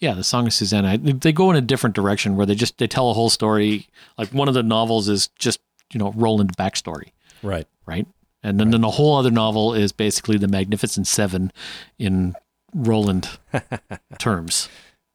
yeah, 0.00 0.14
the 0.14 0.24
Song 0.24 0.46
of 0.46 0.52
Susanna. 0.52 0.98
They 0.98 1.32
go 1.32 1.50
in 1.50 1.56
a 1.56 1.60
different 1.60 1.96
direction 1.96 2.36
where 2.36 2.44
they 2.46 2.54
just 2.54 2.78
they 2.78 2.86
tell 2.86 3.10
a 3.10 3.14
whole 3.14 3.30
story. 3.30 3.88
Like 4.18 4.30
one 4.30 4.48
of 4.48 4.54
the 4.54 4.62
novels 4.62 5.08
is 5.08 5.28
just 5.38 5.60
you 5.92 5.98
know 6.00 6.12
Roland 6.16 6.56
backstory. 6.56 7.12
Right. 7.42 7.66
right? 7.86 8.06
And 8.42 8.58
then, 8.60 8.70
then 8.70 8.80
the 8.82 8.90
whole 8.90 9.16
other 9.16 9.30
novel 9.30 9.72
is 9.74 9.92
basically 9.92 10.36
the 10.36 10.48
Magnificent 10.48 11.06
Seven 11.06 11.50
in 11.98 12.34
Roland 12.74 13.28
terms. 14.18 14.68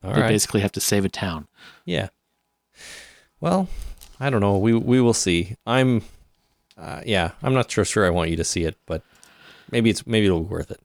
All 0.04 0.14
they 0.14 0.22
right. 0.22 0.30
basically 0.30 0.62
have 0.62 0.72
to 0.72 0.80
save 0.80 1.06
a 1.06 1.10
town. 1.10 1.48
Yeah. 1.86 2.10
Well, 3.40 3.68
I 4.20 4.30
don't 4.30 4.42
know. 4.42 4.58
We 4.58 4.74
we 4.74 5.00
will 5.02 5.14
see. 5.14 5.56
I'm 5.66 6.02
uh, 6.80 7.02
yeah, 7.06 7.32
I'm 7.44 7.54
not 7.54 7.70
sure 7.70 7.86
sure 7.86 8.06
I 8.06 8.10
want 8.10 8.30
you 8.30 8.38
to 8.38 8.44
see 8.44 8.64
it, 8.64 8.78
but 8.86 9.04
maybe 9.72 9.90
it's 9.90 10.06
maybe 10.08 10.26
it'll 10.28 10.42
be 10.42 10.48
worth 10.50 10.72
it. 10.72 10.80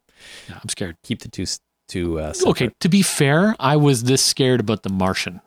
Yeah, 0.49 0.59
I'm 0.62 0.69
scared. 0.69 0.97
Keep 1.03 1.21
the 1.23 1.29
two 1.29 1.47
two 1.89 2.19
uh 2.19 2.33
Okay, 2.47 2.71
to 2.81 2.89
be 2.89 3.03
fair, 3.03 3.55
I 3.61 3.77
was 3.77 4.05
this 4.05 4.23
scared 4.23 4.61
about 4.61 4.83
The 4.83 4.91
Martian 4.91 5.41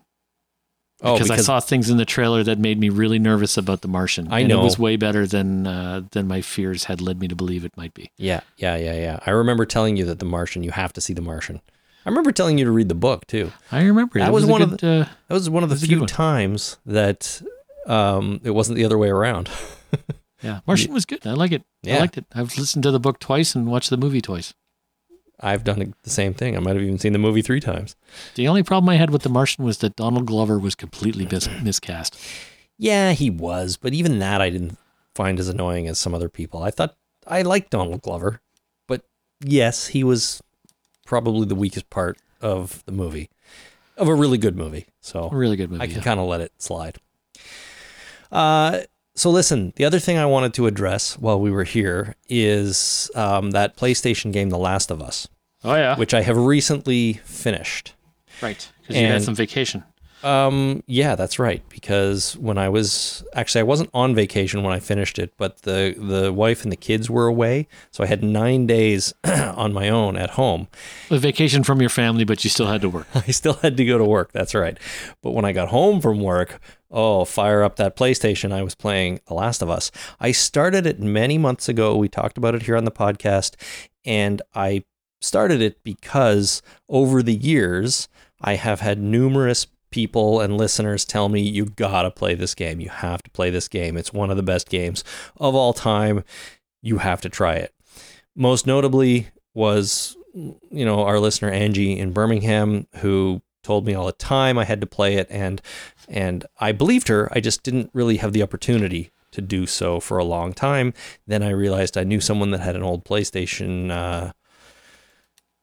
Oh, 1.03 1.13
because, 1.13 1.27
because 1.27 1.41
I 1.41 1.45
saw 1.45 1.59
things 1.59 1.91
in 1.91 1.97
the 1.97 2.05
trailer 2.05 2.43
that 2.43 2.57
made 2.57 2.79
me 2.79 2.89
really 2.89 3.19
nervous 3.19 3.55
about 3.55 3.81
The 3.81 3.87
Martian. 3.87 4.27
I 4.31 4.39
and 4.39 4.49
know. 4.49 4.61
it 4.61 4.63
was 4.63 4.79
way 4.79 4.95
better 4.95 5.27
than 5.27 5.67
uh, 5.67 6.01
than 6.11 6.27
my 6.27 6.41
fears 6.41 6.85
had 6.85 7.01
led 7.01 7.19
me 7.19 7.27
to 7.27 7.35
believe 7.35 7.63
it 7.63 7.77
might 7.77 7.93
be. 7.93 8.11
Yeah, 8.17 8.41
yeah, 8.57 8.75
yeah, 8.77 8.93
yeah. 8.93 9.19
I 9.23 9.29
remember 9.29 9.65
telling 9.65 9.95
you 9.95 10.05
that 10.05 10.17
The 10.17 10.25
Martian, 10.25 10.63
you 10.63 10.71
have 10.71 10.93
to 10.93 11.01
see 11.01 11.13
The 11.13 11.21
Martian. 11.21 11.61
I 12.03 12.09
remember 12.09 12.31
telling 12.31 12.57
you 12.57 12.65
to 12.65 12.71
read 12.71 12.89
the 12.89 12.95
book 12.95 13.27
too. 13.27 13.51
I 13.71 13.83
remember 13.83 14.17
That 14.17 14.29
it 14.29 14.31
was 14.31 14.45
a 14.45 14.47
one 14.47 14.61
of 14.63 14.77
good, 14.77 15.01
uh, 15.01 15.05
That 15.27 15.33
was 15.33 15.49
one 15.49 15.63
of 15.63 15.69
the 15.69 15.75
good 15.75 15.87
few 15.87 16.05
times 16.07 16.77
that 16.85 17.43
um, 17.85 18.41
it 18.43 18.51
wasn't 18.51 18.77
the 18.77 18.85
other 18.85 18.97
way 18.97 19.09
around. 19.09 19.49
yeah, 20.41 20.59
Martian 20.67 20.93
was 20.93 21.05
good. 21.05 21.25
I 21.25 21.33
like 21.33 21.51
it. 21.51 21.63
I 21.85 21.99
liked 21.99 22.17
it. 22.17 22.25
I've 22.33 22.57
listened 22.57 22.83
to 22.83 22.91
the 22.91 22.99
book 22.99 23.19
twice 23.19 23.55
and 23.55 23.67
watched 23.67 23.89
the 23.89 23.97
movie 23.97 24.21
twice. 24.21 24.53
I've 25.39 25.63
done 25.63 25.93
the 26.03 26.09
same 26.09 26.33
thing. 26.33 26.55
I 26.57 26.59
might 26.59 26.75
have 26.75 26.83
even 26.83 26.97
seen 26.97 27.13
the 27.13 27.19
movie 27.19 27.43
three 27.43 27.59
times. 27.59 27.95
The 28.35 28.47
only 28.47 28.63
problem 28.63 28.89
I 28.89 28.95
had 28.95 29.11
with 29.11 29.21
The 29.21 29.29
Martian 29.29 29.63
was 29.63 29.77
that 29.79 29.95
Donald 29.95 30.25
Glover 30.25 30.57
was 30.57 30.73
completely 30.73 31.27
mis- 31.31 31.49
miscast. 31.61 32.19
Yeah, 32.77 33.11
he 33.11 33.29
was, 33.29 33.77
but 33.77 33.93
even 33.93 34.19
that 34.19 34.41
I 34.41 34.49
didn't 34.49 34.77
find 35.13 35.39
as 35.39 35.47
annoying 35.47 35.87
as 35.87 35.99
some 35.99 36.15
other 36.15 36.29
people. 36.29 36.63
I 36.63 36.71
thought 36.71 36.95
I 37.27 37.41
liked 37.43 37.69
Donald 37.71 38.01
Glover, 38.01 38.41
but 38.87 39.03
yes, 39.43 39.87
he 39.87 40.03
was 40.03 40.41
probably 41.05 41.45
the 41.45 41.55
weakest 41.55 41.89
part 41.89 42.17
of 42.41 42.83
the 42.85 42.91
movie, 42.91 43.29
of 43.95 44.07
a 44.07 44.13
really 44.15 44.37
good 44.37 44.55
movie. 44.55 44.87
So 45.01 45.29
A 45.31 45.35
really 45.35 45.55
good 45.55 45.71
movie. 45.71 45.83
I 45.83 45.87
can 45.87 45.97
yeah. 45.97 46.03
kind 46.03 46.19
of 46.19 46.27
let 46.27 46.41
it 46.41 46.51
slide. 46.57 46.97
Uh, 48.31 48.81
so 49.17 49.29
listen, 49.31 49.73
the 49.75 49.83
other 49.85 49.99
thing 49.99 50.17
I 50.17 50.25
wanted 50.25 50.53
to 50.55 50.67
address 50.67 51.17
while 51.17 51.39
we 51.39 51.51
were 51.51 51.63
here 51.63 52.15
is 52.29 53.09
um, 53.15 53.51
that 53.51 53.75
PlayStation 53.75 54.31
game, 54.31 54.49
The 54.49 54.57
Last 54.57 54.91
of 54.91 55.01
Us, 55.01 55.27
Oh 55.63 55.75
yeah, 55.75 55.97
which 55.97 56.13
I 56.13 56.21
have 56.21 56.37
recently 56.37 57.13
finished. 57.25 57.93
right. 58.41 58.69
Because 58.81 59.01
you 59.01 59.07
had 59.07 59.23
some 59.23 59.35
vacation. 59.35 59.83
Um, 60.23 60.81
yeah, 60.87 61.15
that's 61.15 61.37
right. 61.39 61.61
Because 61.69 62.35
when 62.37 62.57
I 62.57 62.69
was 62.69 63.23
actually, 63.33 63.61
I 63.61 63.63
wasn't 63.63 63.89
on 63.93 64.15
vacation 64.15 64.63
when 64.63 64.73
I 64.73 64.79
finished 64.79 65.19
it, 65.19 65.33
but 65.37 65.61
the 65.63 65.95
the 65.97 66.33
wife 66.33 66.63
and 66.63 66.71
the 66.71 66.75
kids 66.77 67.09
were 67.09 67.27
away, 67.27 67.67
so 67.91 68.03
I 68.03 68.07
had 68.07 68.23
nine 68.23 68.65
days 68.65 69.13
on 69.23 69.73
my 69.73 69.89
own 69.89 70.17
at 70.17 70.31
home. 70.31 70.67
A 71.11 71.17
vacation 71.17 71.63
from 71.63 71.81
your 71.81 71.89
family, 71.89 72.23
but 72.23 72.43
you 72.43 72.49
still 72.49 72.67
had 72.67 72.81
to 72.81 72.89
work. 72.89 73.07
I 73.15 73.31
still 73.31 73.53
had 73.53 73.77
to 73.77 73.85
go 73.85 73.97
to 73.97 74.05
work. 74.05 74.31
That's 74.31 74.55
right. 74.55 74.77
But 75.21 75.31
when 75.31 75.45
I 75.45 75.51
got 75.51 75.69
home 75.69 76.01
from 76.01 76.19
work, 76.19 76.59
oh, 76.89 77.25
fire 77.25 77.63
up 77.63 77.75
that 77.77 77.95
PlayStation. 77.95 78.51
I 78.51 78.63
was 78.63 78.75
playing 78.75 79.19
The 79.27 79.33
Last 79.33 79.61
of 79.61 79.69
Us. 79.69 79.91
I 80.19 80.31
started 80.31 80.85
it 80.85 80.99
many 80.99 81.37
months 81.37 81.67
ago. 81.67 81.95
We 81.95 82.07
talked 82.07 82.37
about 82.37 82.55
it 82.55 82.63
here 82.63 82.77
on 82.77 82.85
the 82.85 82.91
podcast. 82.91 83.55
And 84.05 84.41
I 84.53 84.83
started 85.21 85.61
it 85.61 85.83
because 85.83 86.61
over 86.87 87.21
the 87.21 87.35
years, 87.35 88.07
I 88.41 88.55
have 88.55 88.81
had 88.81 88.99
numerous 88.99 89.67
people 89.89 90.41
and 90.41 90.57
listeners 90.57 91.05
tell 91.05 91.29
me, 91.29 91.41
you 91.41 91.65
gotta 91.65 92.11
play 92.11 92.35
this 92.35 92.53
game. 92.53 92.79
You 92.79 92.89
have 92.89 93.23
to 93.23 93.31
play 93.31 93.49
this 93.49 93.67
game. 93.67 93.97
It's 93.97 94.13
one 94.13 94.29
of 94.29 94.37
the 94.37 94.43
best 94.43 94.69
games 94.69 95.03
of 95.37 95.55
all 95.55 95.73
time. 95.73 96.23
You 96.81 96.99
have 96.99 97.21
to 97.21 97.29
try 97.29 97.55
it. 97.55 97.73
Most 98.35 98.67
notably 98.67 99.29
was 99.53 100.15
you 100.33 100.85
know, 100.85 101.03
our 101.03 101.19
listener 101.19 101.49
Angie 101.49 101.97
in 101.97 102.11
Birmingham 102.11 102.87
who 102.97 103.41
told 103.67 103.85
me 103.85 103.93
all 103.93 104.05
the 104.05 104.13
time 104.13 104.57
I 104.57 104.63
had 104.63 104.79
to 104.79 104.87
play 104.87 105.15
it 105.15 105.27
and 105.29 105.61
and 106.07 106.45
I 106.57 106.71
believed 106.71 107.09
her. 107.09 107.27
I 107.33 107.41
just 107.41 107.63
didn't 107.63 107.89
really 107.93 108.15
have 108.15 108.31
the 108.31 108.41
opportunity 108.41 109.11
to 109.31 109.41
do 109.41 109.65
so 109.65 109.99
for 109.99 110.17
a 110.17 110.23
long 110.23 110.53
time. 110.53 110.93
Then 111.27 111.43
I 111.43 111.49
realized 111.49 111.97
I 111.97 112.05
knew 112.05 112.21
someone 112.21 112.51
that 112.51 112.61
had 112.61 112.77
an 112.77 112.83
old 112.83 113.03
PlayStation 113.03 113.91
uh, 113.91 114.31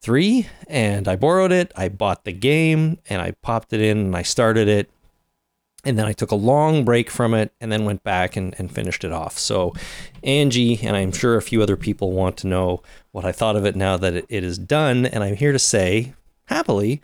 3 0.02 0.46
and 0.68 1.08
I 1.08 1.16
borrowed 1.16 1.50
it. 1.50 1.72
I 1.76 1.88
bought 1.88 2.24
the 2.24 2.32
game 2.32 2.98
and 3.08 3.22
I 3.22 3.30
popped 3.40 3.72
it 3.72 3.80
in 3.80 3.96
and 3.96 4.14
I 4.14 4.20
started 4.22 4.68
it. 4.68 4.90
And 5.86 5.98
then 5.98 6.04
I 6.04 6.12
took 6.12 6.30
a 6.30 6.36
long 6.36 6.84
break 6.84 7.08
from 7.10 7.32
it 7.32 7.54
and 7.58 7.72
then 7.72 7.86
went 7.86 8.02
back 8.02 8.36
and, 8.36 8.54
and 8.58 8.70
finished 8.70 9.02
it 9.02 9.12
off. 9.12 9.38
So, 9.38 9.72
Angie, 10.22 10.78
and 10.82 10.94
I'm 10.94 11.12
sure 11.12 11.36
a 11.36 11.42
few 11.42 11.62
other 11.62 11.76
people 11.76 12.12
want 12.12 12.36
to 12.38 12.46
know 12.46 12.82
what 13.12 13.24
I 13.24 13.32
thought 13.32 13.56
of 13.56 13.64
it 13.64 13.76
now 13.76 13.96
that 13.96 14.14
it, 14.14 14.26
it 14.28 14.44
is 14.44 14.58
done. 14.58 15.06
And 15.06 15.24
I'm 15.24 15.36
here 15.36 15.52
to 15.52 15.58
say, 15.58 16.12
happily, 16.46 17.00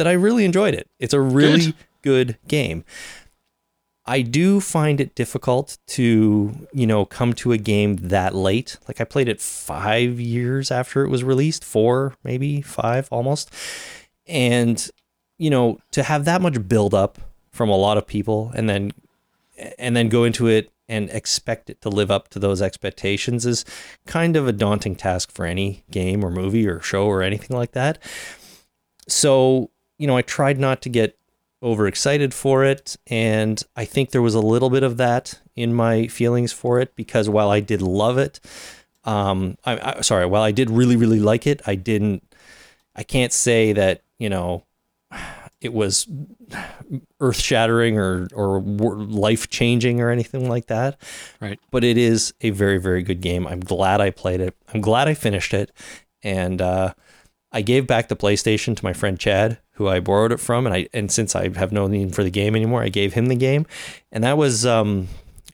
that 0.00 0.08
I 0.08 0.12
really 0.12 0.46
enjoyed 0.46 0.72
it. 0.72 0.88
It's 0.98 1.12
a 1.12 1.20
really 1.20 1.74
good 2.00 2.38
game. 2.48 2.84
I 4.06 4.22
do 4.22 4.58
find 4.58 4.98
it 4.98 5.14
difficult 5.14 5.76
to, 5.88 6.66
you 6.72 6.86
know, 6.86 7.04
come 7.04 7.34
to 7.34 7.52
a 7.52 7.58
game 7.58 7.96
that 7.96 8.34
late. 8.34 8.78
Like 8.88 8.98
I 8.98 9.04
played 9.04 9.28
it 9.28 9.42
five 9.42 10.18
years 10.18 10.70
after 10.70 11.04
it 11.04 11.10
was 11.10 11.22
released, 11.22 11.66
four, 11.66 12.14
maybe 12.24 12.62
five 12.62 13.08
almost. 13.10 13.52
And, 14.26 14.88
you 15.36 15.50
know, 15.50 15.80
to 15.90 16.02
have 16.02 16.24
that 16.24 16.40
much 16.40 16.66
build 16.66 16.94
up 16.94 17.18
from 17.50 17.68
a 17.68 17.76
lot 17.76 17.98
of 17.98 18.06
people 18.06 18.52
and 18.54 18.70
then 18.70 18.92
and 19.78 19.94
then 19.94 20.08
go 20.08 20.24
into 20.24 20.46
it 20.46 20.72
and 20.88 21.10
expect 21.10 21.68
it 21.68 21.82
to 21.82 21.90
live 21.90 22.10
up 22.10 22.28
to 22.28 22.38
those 22.38 22.62
expectations 22.62 23.44
is 23.44 23.66
kind 24.06 24.34
of 24.34 24.48
a 24.48 24.52
daunting 24.52 24.96
task 24.96 25.30
for 25.30 25.44
any 25.44 25.84
game 25.90 26.24
or 26.24 26.30
movie 26.30 26.66
or 26.66 26.80
show 26.80 27.04
or 27.04 27.22
anything 27.22 27.54
like 27.54 27.72
that. 27.72 27.98
So, 29.06 29.70
you 30.00 30.06
know, 30.06 30.16
I 30.16 30.22
tried 30.22 30.58
not 30.58 30.80
to 30.82 30.88
get 30.88 31.18
overexcited 31.62 32.32
for 32.32 32.64
it. 32.64 32.96
And 33.06 33.62
I 33.76 33.84
think 33.84 34.10
there 34.10 34.22
was 34.22 34.34
a 34.34 34.40
little 34.40 34.70
bit 34.70 34.82
of 34.82 34.96
that 34.96 35.38
in 35.54 35.74
my 35.74 36.06
feelings 36.06 36.52
for 36.54 36.80
it 36.80 36.96
because 36.96 37.28
while 37.28 37.50
I 37.50 37.60
did 37.60 37.82
love 37.82 38.16
it, 38.16 38.40
um, 39.04 39.58
I, 39.66 39.98
I 39.98 40.00
sorry, 40.00 40.24
while 40.24 40.42
I 40.42 40.52
did 40.52 40.70
really, 40.70 40.96
really 40.96 41.20
like 41.20 41.46
it, 41.46 41.60
I 41.66 41.74
didn't, 41.74 42.22
I 42.96 43.02
can't 43.02 43.32
say 43.32 43.74
that, 43.74 44.00
you 44.18 44.30
know, 44.30 44.64
it 45.60 45.74
was 45.74 46.08
earth 47.20 47.38
shattering 47.38 47.98
or, 47.98 48.26
or 48.32 48.62
life 48.62 49.50
changing 49.50 50.00
or 50.00 50.08
anything 50.08 50.48
like 50.48 50.66
that. 50.68 50.98
Right. 51.42 51.60
But 51.70 51.84
it 51.84 51.98
is 51.98 52.32
a 52.40 52.50
very, 52.50 52.78
very 52.78 53.02
good 53.02 53.20
game. 53.20 53.46
I'm 53.46 53.60
glad 53.60 54.00
I 54.00 54.08
played 54.08 54.40
it. 54.40 54.56
I'm 54.72 54.80
glad 54.80 55.08
I 55.08 55.14
finished 55.14 55.52
it. 55.52 55.72
And, 56.22 56.62
uh, 56.62 56.94
I 57.52 57.62
gave 57.62 57.86
back 57.86 58.08
the 58.08 58.16
PlayStation 58.16 58.76
to 58.76 58.84
my 58.84 58.92
friend 58.92 59.18
Chad, 59.18 59.58
who 59.80 59.88
I 59.88 59.98
borrowed 59.98 60.30
it 60.30 60.40
from, 60.40 60.66
and 60.66 60.74
I 60.74 60.88
and 60.92 61.10
since 61.10 61.34
I 61.34 61.48
have 61.58 61.72
no 61.72 61.86
need 61.88 62.14
for 62.14 62.22
the 62.22 62.30
game 62.30 62.54
anymore, 62.54 62.82
I 62.82 62.90
gave 62.90 63.14
him 63.14 63.26
the 63.26 63.34
game, 63.34 63.66
and 64.12 64.22
that 64.22 64.36
was 64.36 64.66
um, 64.66 65.08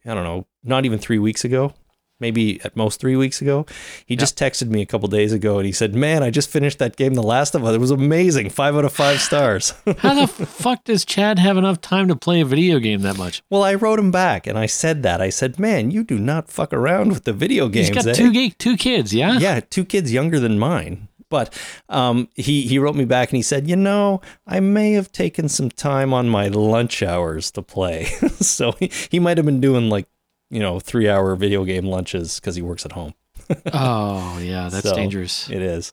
I 0.05 0.15
don't 0.15 0.25
know, 0.25 0.47
not 0.65 0.85
even 0.85 0.99
three 0.99 1.21
weeks 1.21 1.45
ago, 1.45 1.75
maybe 2.19 2.61
at 2.65 2.77
most 2.77 3.01
three 3.01 3.17
weeks 3.17 3.41
ago. 3.41 3.67
He 4.05 4.17
just 4.17 4.37
texted 4.39 4.69
me 4.69 4.83
a 4.83 4.87
couple 4.87 5.09
days 5.09 5.33
ago 5.33 5.59
and 5.59 5.67
he 5.67 5.73
said, 5.73 5.95
Man, 5.95 6.23
I 6.23 6.31
just 6.31 6.49
finished 6.51 6.79
that 6.79 6.97
game, 6.97 7.15
The 7.15 7.23
Last 7.23 7.55
of 7.55 7.65
Us. 7.65 7.75
It 7.75 7.81
was 7.81 7.91
amazing. 7.91 8.51
Five 8.51 8.77
out 8.77 8.85
of 8.85 8.93
five 8.93 9.21
stars. 9.21 9.75
How 9.99 10.15
the 10.15 10.27
fuck 10.27 10.85
does 10.85 11.05
Chad 11.05 11.39
have 11.39 11.57
enough 11.57 11.81
time 11.81 12.09
to 12.09 12.17
play 12.17 12.41
a 12.41 12.45
video 12.45 12.79
game 12.79 13.03
that 13.03 13.17
much? 13.17 13.43
well, 13.51 13.63
I 13.63 13.75
wrote 13.75 13.99
him 13.99 14.11
back 14.11 14.47
and 14.47 14.59
I 14.59 14.67
said 14.67 15.03
that. 15.03 15.21
I 15.21 15.31
said, 15.31 15.59
Man, 15.59 15.91
you 15.91 16.05
do 16.05 16.19
not 16.19 16.49
fuck 16.49 16.73
around 16.73 17.11
with 17.11 17.25
the 17.25 17.33
video 17.33 17.69
games. 17.69 17.89
He's 17.89 18.05
got 18.05 18.07
eh?" 18.07 18.15
two 18.15 18.51
two 18.51 18.77
kids, 18.77 19.15
yeah. 19.15 19.39
yeah, 19.39 19.61
two 19.61 19.85
kids 19.85 20.13
younger 20.13 20.41
than 20.41 20.59
mine. 20.59 21.09
But 21.29 21.53
um, 21.89 22.29
he 22.35 22.63
he 22.63 22.79
wrote 22.79 22.95
me 22.97 23.05
back 23.05 23.31
and 23.31 23.37
he 23.37 23.43
said, 23.43 23.69
you 23.69 23.77
know, 23.77 24.21
I 24.47 24.61
may 24.61 24.93
have 24.93 25.11
taken 25.11 25.49
some 25.49 25.71
time 25.71 26.13
on 26.15 26.29
my 26.29 26.49
lunch 26.49 27.03
hours 27.03 27.51
to 27.53 27.63
play. 27.63 28.05
so 28.41 28.73
he, 28.73 28.91
he 29.11 29.19
might 29.19 29.37
have 29.37 29.47
been 29.47 29.61
doing 29.61 29.89
like 29.91 30.07
you 30.51 30.61
know 30.61 30.79
three 30.79 31.09
hour 31.09 31.35
video 31.35 31.65
game 31.65 31.87
lunches 31.87 32.39
because 32.39 32.55
he 32.57 32.63
works 32.63 32.85
at 32.85 32.93
home. 32.93 33.15
Oh 33.73 34.39
yeah, 34.41 34.69
that's 34.69 34.89
So, 34.89 34.95
dangerous. 34.95 35.49
It 35.51 35.63
is. 35.63 35.93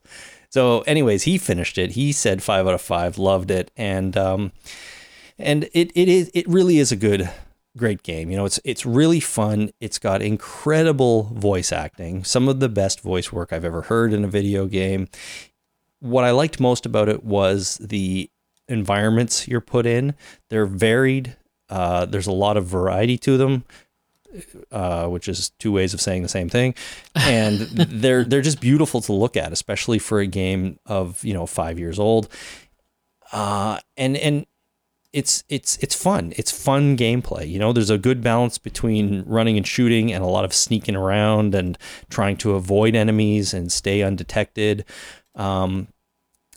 So, 0.50 0.82
anyways, 0.82 1.24
he 1.24 1.36
finished 1.38 1.78
it. 1.78 1.92
He 1.92 2.12
said 2.12 2.42
five 2.42 2.66
out 2.66 2.74
of 2.74 2.80
five, 2.80 3.18
loved 3.18 3.50
it, 3.50 3.70
and 3.76 4.16
um, 4.16 4.52
and 5.38 5.64
it 5.72 5.90
it 5.96 6.08
is 6.08 6.30
it 6.34 6.46
really 6.48 6.78
is 6.78 6.92
a 6.92 6.96
good 6.96 7.28
great 7.76 8.02
game. 8.02 8.30
You 8.30 8.36
know, 8.36 8.44
it's 8.44 8.60
it's 8.64 8.86
really 8.86 9.20
fun. 9.20 9.70
It's 9.80 9.98
got 9.98 10.22
incredible 10.22 11.24
voice 11.34 11.72
acting, 11.72 12.24
some 12.24 12.48
of 12.48 12.60
the 12.60 12.68
best 12.68 13.00
voice 13.00 13.32
work 13.32 13.52
I've 13.52 13.64
ever 13.64 13.82
heard 13.82 14.12
in 14.12 14.24
a 14.24 14.28
video 14.28 14.66
game. 14.66 15.08
What 16.00 16.24
I 16.24 16.30
liked 16.30 16.60
most 16.60 16.86
about 16.86 17.08
it 17.08 17.24
was 17.24 17.78
the 17.78 18.30
environments 18.68 19.48
you're 19.48 19.60
put 19.60 19.86
in. 19.86 20.14
They're 20.50 20.66
varied. 20.66 21.36
Uh, 21.70 22.04
there's 22.04 22.26
a 22.26 22.32
lot 22.32 22.56
of 22.56 22.66
variety 22.66 23.16
to 23.18 23.36
them 23.36 23.64
uh, 24.72 25.06
which 25.06 25.28
is 25.28 25.50
two 25.58 25.72
ways 25.72 25.94
of 25.94 26.00
saying 26.00 26.22
the 26.22 26.28
same 26.28 26.48
thing, 26.48 26.74
and 27.14 27.58
they're 27.60 28.24
they're 28.24 28.42
just 28.42 28.60
beautiful 28.60 29.00
to 29.02 29.12
look 29.12 29.36
at, 29.36 29.52
especially 29.52 29.98
for 29.98 30.20
a 30.20 30.26
game 30.26 30.78
of 30.86 31.24
you 31.24 31.34
know 31.34 31.46
five 31.46 31.78
years 31.78 31.98
old. 31.98 32.28
Uh, 33.32 33.78
and 33.96 34.16
and 34.16 34.46
it's 35.14 35.44
it's 35.48 35.78
it's 35.78 35.94
fun. 35.94 36.32
It's 36.36 36.50
fun 36.50 36.96
gameplay. 36.96 37.48
You 37.48 37.60
know, 37.60 37.72
there's 37.72 37.88
a 37.88 37.96
good 37.96 38.20
balance 38.20 38.58
between 38.58 39.22
running 39.26 39.56
and 39.56 39.66
shooting, 39.66 40.12
and 40.12 40.24
a 40.24 40.26
lot 40.26 40.44
of 40.44 40.52
sneaking 40.52 40.96
around 40.96 41.54
and 41.54 41.78
trying 42.10 42.36
to 42.38 42.54
avoid 42.54 42.96
enemies 42.96 43.54
and 43.54 43.70
stay 43.70 44.02
undetected. 44.02 44.84
Um, 45.36 45.86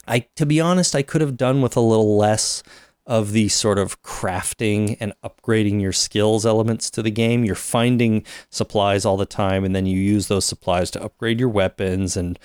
I, 0.08 0.26
to 0.38 0.46
be 0.48 0.60
honest, 0.60 0.96
I 0.96 1.04
could 1.04 1.22
have 1.22 1.38
done 1.38 1.62
with 1.62 1.78
a 1.78 1.82
little 1.82 2.18
less 2.18 2.64
of 3.06 3.32
the 3.32 3.48
sort 3.48 3.78
of 3.78 4.02
crafting 4.02 4.98
and 5.00 5.14
upgrading 5.24 5.80
your 5.80 5.94
skills 5.94 6.46
elements 6.46 6.90
to 6.90 7.04
the 7.04 7.12
game. 7.12 7.46
You're 7.46 7.56
finding 7.56 8.26
supplies 8.50 9.06
all 9.06 9.18
the 9.18 9.28
time, 9.28 9.66
and 9.66 9.76
then 9.76 9.86
you 9.86 10.00
use 10.02 10.30
those 10.30 10.46
supplies 10.46 10.90
to 10.92 11.04
upgrade 11.04 11.40
your 11.40 11.50
weapons 11.50 12.18
and 12.18 12.40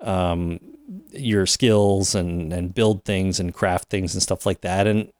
um, 0.00 0.58
your 1.12 1.46
skills 1.46 2.16
and 2.16 2.52
and 2.52 2.74
build 2.74 3.04
things 3.04 3.38
and 3.38 3.54
craft 3.54 3.88
things 3.88 4.14
and 4.14 4.22
stuff 4.22 4.44
like 4.44 4.62
that. 4.62 4.88
And 4.88 5.12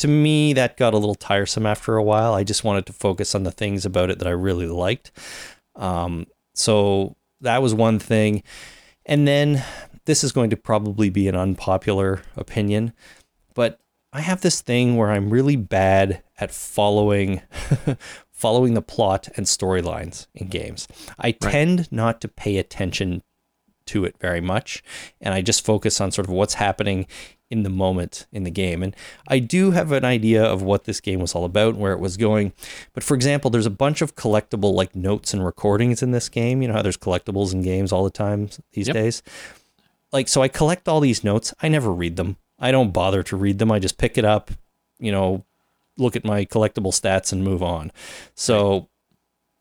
to 0.00 0.08
me, 0.08 0.54
that 0.54 0.78
got 0.78 0.94
a 0.94 0.98
little 0.98 1.14
tiresome 1.14 1.66
after 1.66 1.96
a 1.96 2.02
while. 2.02 2.32
I 2.32 2.42
just 2.42 2.64
wanted 2.64 2.86
to 2.86 2.92
focus 2.94 3.34
on 3.34 3.42
the 3.42 3.50
things 3.50 3.84
about 3.84 4.08
it 4.08 4.18
that 4.18 4.26
I 4.26 4.32
really 4.32 4.66
liked. 4.66 5.12
Um, 5.76 6.26
so 6.54 7.16
that 7.42 7.60
was 7.60 7.74
one 7.74 7.98
thing. 7.98 8.42
And 9.04 9.28
then 9.28 9.62
this 10.06 10.24
is 10.24 10.32
going 10.32 10.48
to 10.50 10.56
probably 10.56 11.10
be 11.10 11.28
an 11.28 11.36
unpopular 11.36 12.22
opinion, 12.34 12.94
but 13.54 13.78
I 14.10 14.22
have 14.22 14.40
this 14.40 14.62
thing 14.62 14.96
where 14.96 15.10
I'm 15.10 15.28
really 15.28 15.56
bad 15.56 16.22
at 16.38 16.50
following 16.50 17.42
following 18.32 18.72
the 18.72 18.82
plot 18.82 19.28
and 19.36 19.44
storylines 19.44 20.28
in 20.34 20.48
games. 20.48 20.88
I 21.18 21.32
tend 21.32 21.92
not 21.92 22.22
to 22.22 22.28
pay 22.28 22.56
attention 22.56 23.22
to 23.86 24.06
it 24.06 24.16
very 24.18 24.40
much 24.40 24.82
and 25.20 25.34
I 25.34 25.42
just 25.42 25.64
focus 25.64 26.00
on 26.00 26.10
sort 26.10 26.26
of 26.26 26.32
what's 26.32 26.54
happening 26.54 27.06
in 27.50 27.64
the 27.64 27.68
moment 27.70 28.26
in 28.32 28.44
the 28.44 28.50
game. 28.50 28.82
And 28.82 28.94
I 29.28 29.40
do 29.40 29.72
have 29.72 29.90
an 29.92 30.04
idea 30.04 30.42
of 30.42 30.62
what 30.62 30.84
this 30.84 31.00
game 31.00 31.20
was 31.20 31.34
all 31.34 31.44
about 31.44 31.74
and 31.74 31.78
where 31.82 31.92
it 31.92 31.98
was 32.00 32.16
going. 32.16 32.52
But 32.92 33.02
for 33.02 33.14
example, 33.14 33.50
there's 33.50 33.66
a 33.66 33.70
bunch 33.70 34.00
of 34.02 34.14
collectible 34.14 34.72
like 34.72 34.94
notes 34.94 35.34
and 35.34 35.44
recordings 35.44 36.02
in 36.02 36.12
this 36.12 36.28
game. 36.28 36.62
You 36.62 36.68
know 36.68 36.74
how 36.74 36.82
there's 36.82 36.96
collectibles 36.96 37.52
in 37.52 37.62
games 37.62 37.92
all 37.92 38.04
the 38.04 38.10
time 38.10 38.48
these 38.72 38.86
Yep. 38.86 38.94
days? 38.94 39.22
Like 40.12 40.28
so 40.28 40.42
I 40.42 40.48
collect 40.48 40.88
all 40.88 41.00
these 41.00 41.24
notes. 41.24 41.52
I 41.60 41.68
never 41.68 41.92
read 41.92 42.16
them. 42.16 42.36
I 42.58 42.70
don't 42.70 42.92
bother 42.92 43.22
to 43.24 43.36
read 43.36 43.58
them. 43.58 43.72
I 43.72 43.78
just 43.78 43.98
pick 43.98 44.16
it 44.16 44.24
up, 44.24 44.50
you 44.98 45.10
know, 45.10 45.44
look 45.96 46.14
at 46.16 46.24
my 46.24 46.44
collectible 46.44 46.92
stats 46.92 47.32
and 47.32 47.42
move 47.42 47.62
on. 47.62 47.90
So 48.34 48.88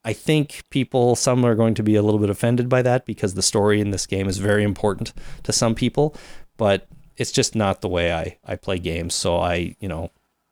I 0.03 0.13
think 0.13 0.63
people, 0.69 1.15
some 1.15 1.43
are 1.45 1.55
going 1.55 1.73
to 1.75 1.83
be 1.83 1.95
a 1.95 2.01
little 2.01 2.19
bit 2.19 2.29
offended 2.29 2.69
by 2.69 2.81
that 2.83 3.05
because 3.05 3.33
the 3.33 3.41
story 3.41 3.81
in 3.81 3.91
this 3.91 4.05
game 4.05 4.27
is 4.27 4.37
very 4.37 4.63
important 4.63 5.13
to 5.43 5.51
some 5.51 5.75
people, 5.75 6.15
but 6.57 6.87
it's 7.19 7.31
just 7.33 7.53
not 7.53 7.81
the 7.81 7.89
way 7.89 8.13
I, 8.13 8.37
I 8.45 8.55
play 8.55 8.79
games. 8.79 9.13
So 9.13 9.37
I, 9.37 9.75
you 9.79 9.89
know, 9.89 10.09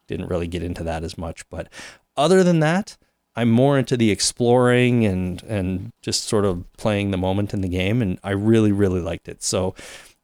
didn't 0.08 0.28
really 0.28 0.48
get 0.48 0.62
into 0.62 0.84
that 0.84 1.04
as 1.04 1.18
much. 1.18 1.50
But 1.50 1.70
other 2.16 2.44
than 2.44 2.60
that, 2.60 2.98
I'm 3.36 3.50
more 3.50 3.78
into 3.80 3.96
the 3.96 4.12
exploring 4.12 5.06
and, 5.06 5.42
and 5.44 5.94
just 6.02 6.26
sort 6.26 6.44
of 6.44 6.66
playing 6.74 7.12
the 7.12 7.18
moment 7.18 7.54
in 7.54 7.62
the 7.62 7.70
game. 7.70 8.02
And 8.02 8.20
I 8.24 8.32
really, 8.32 8.74
really 8.74 9.00
liked 9.00 9.30
it. 9.30 9.42
So 9.42 9.76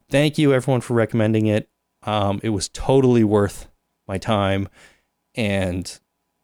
thank 0.09 0.37
you 0.37 0.53
everyone 0.53 0.81
for 0.81 0.93
recommending 0.93 1.47
it. 1.47 1.69
Um, 2.03 2.41
it 2.43 2.49
was 2.49 2.67
totally 2.69 3.23
worth 3.23 3.69
my 4.05 4.17
time. 4.17 4.67
And 5.35 5.97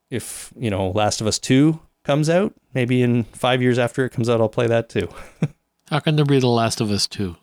if, 0.09 0.53
you 0.57 0.69
know, 0.69 0.91
Last 0.91 1.19
of 1.19 1.27
Us 1.27 1.39
2 1.39 1.77
comes 2.05 2.29
out, 2.29 2.53
maybe 2.73 3.01
in 3.01 3.25
five 3.25 3.61
years 3.61 3.77
after 3.77 4.05
it 4.05 4.11
comes 4.11 4.29
out, 4.29 4.39
I'll 4.39 4.47
play 4.47 4.67
that 4.67 4.87
too. 4.87 5.09
How 5.89 5.99
can 5.99 6.15
there 6.15 6.25
be 6.25 6.39
The 6.39 6.47
Last 6.47 6.79
of 6.79 6.89
Us 6.89 7.05
2? 7.07 7.35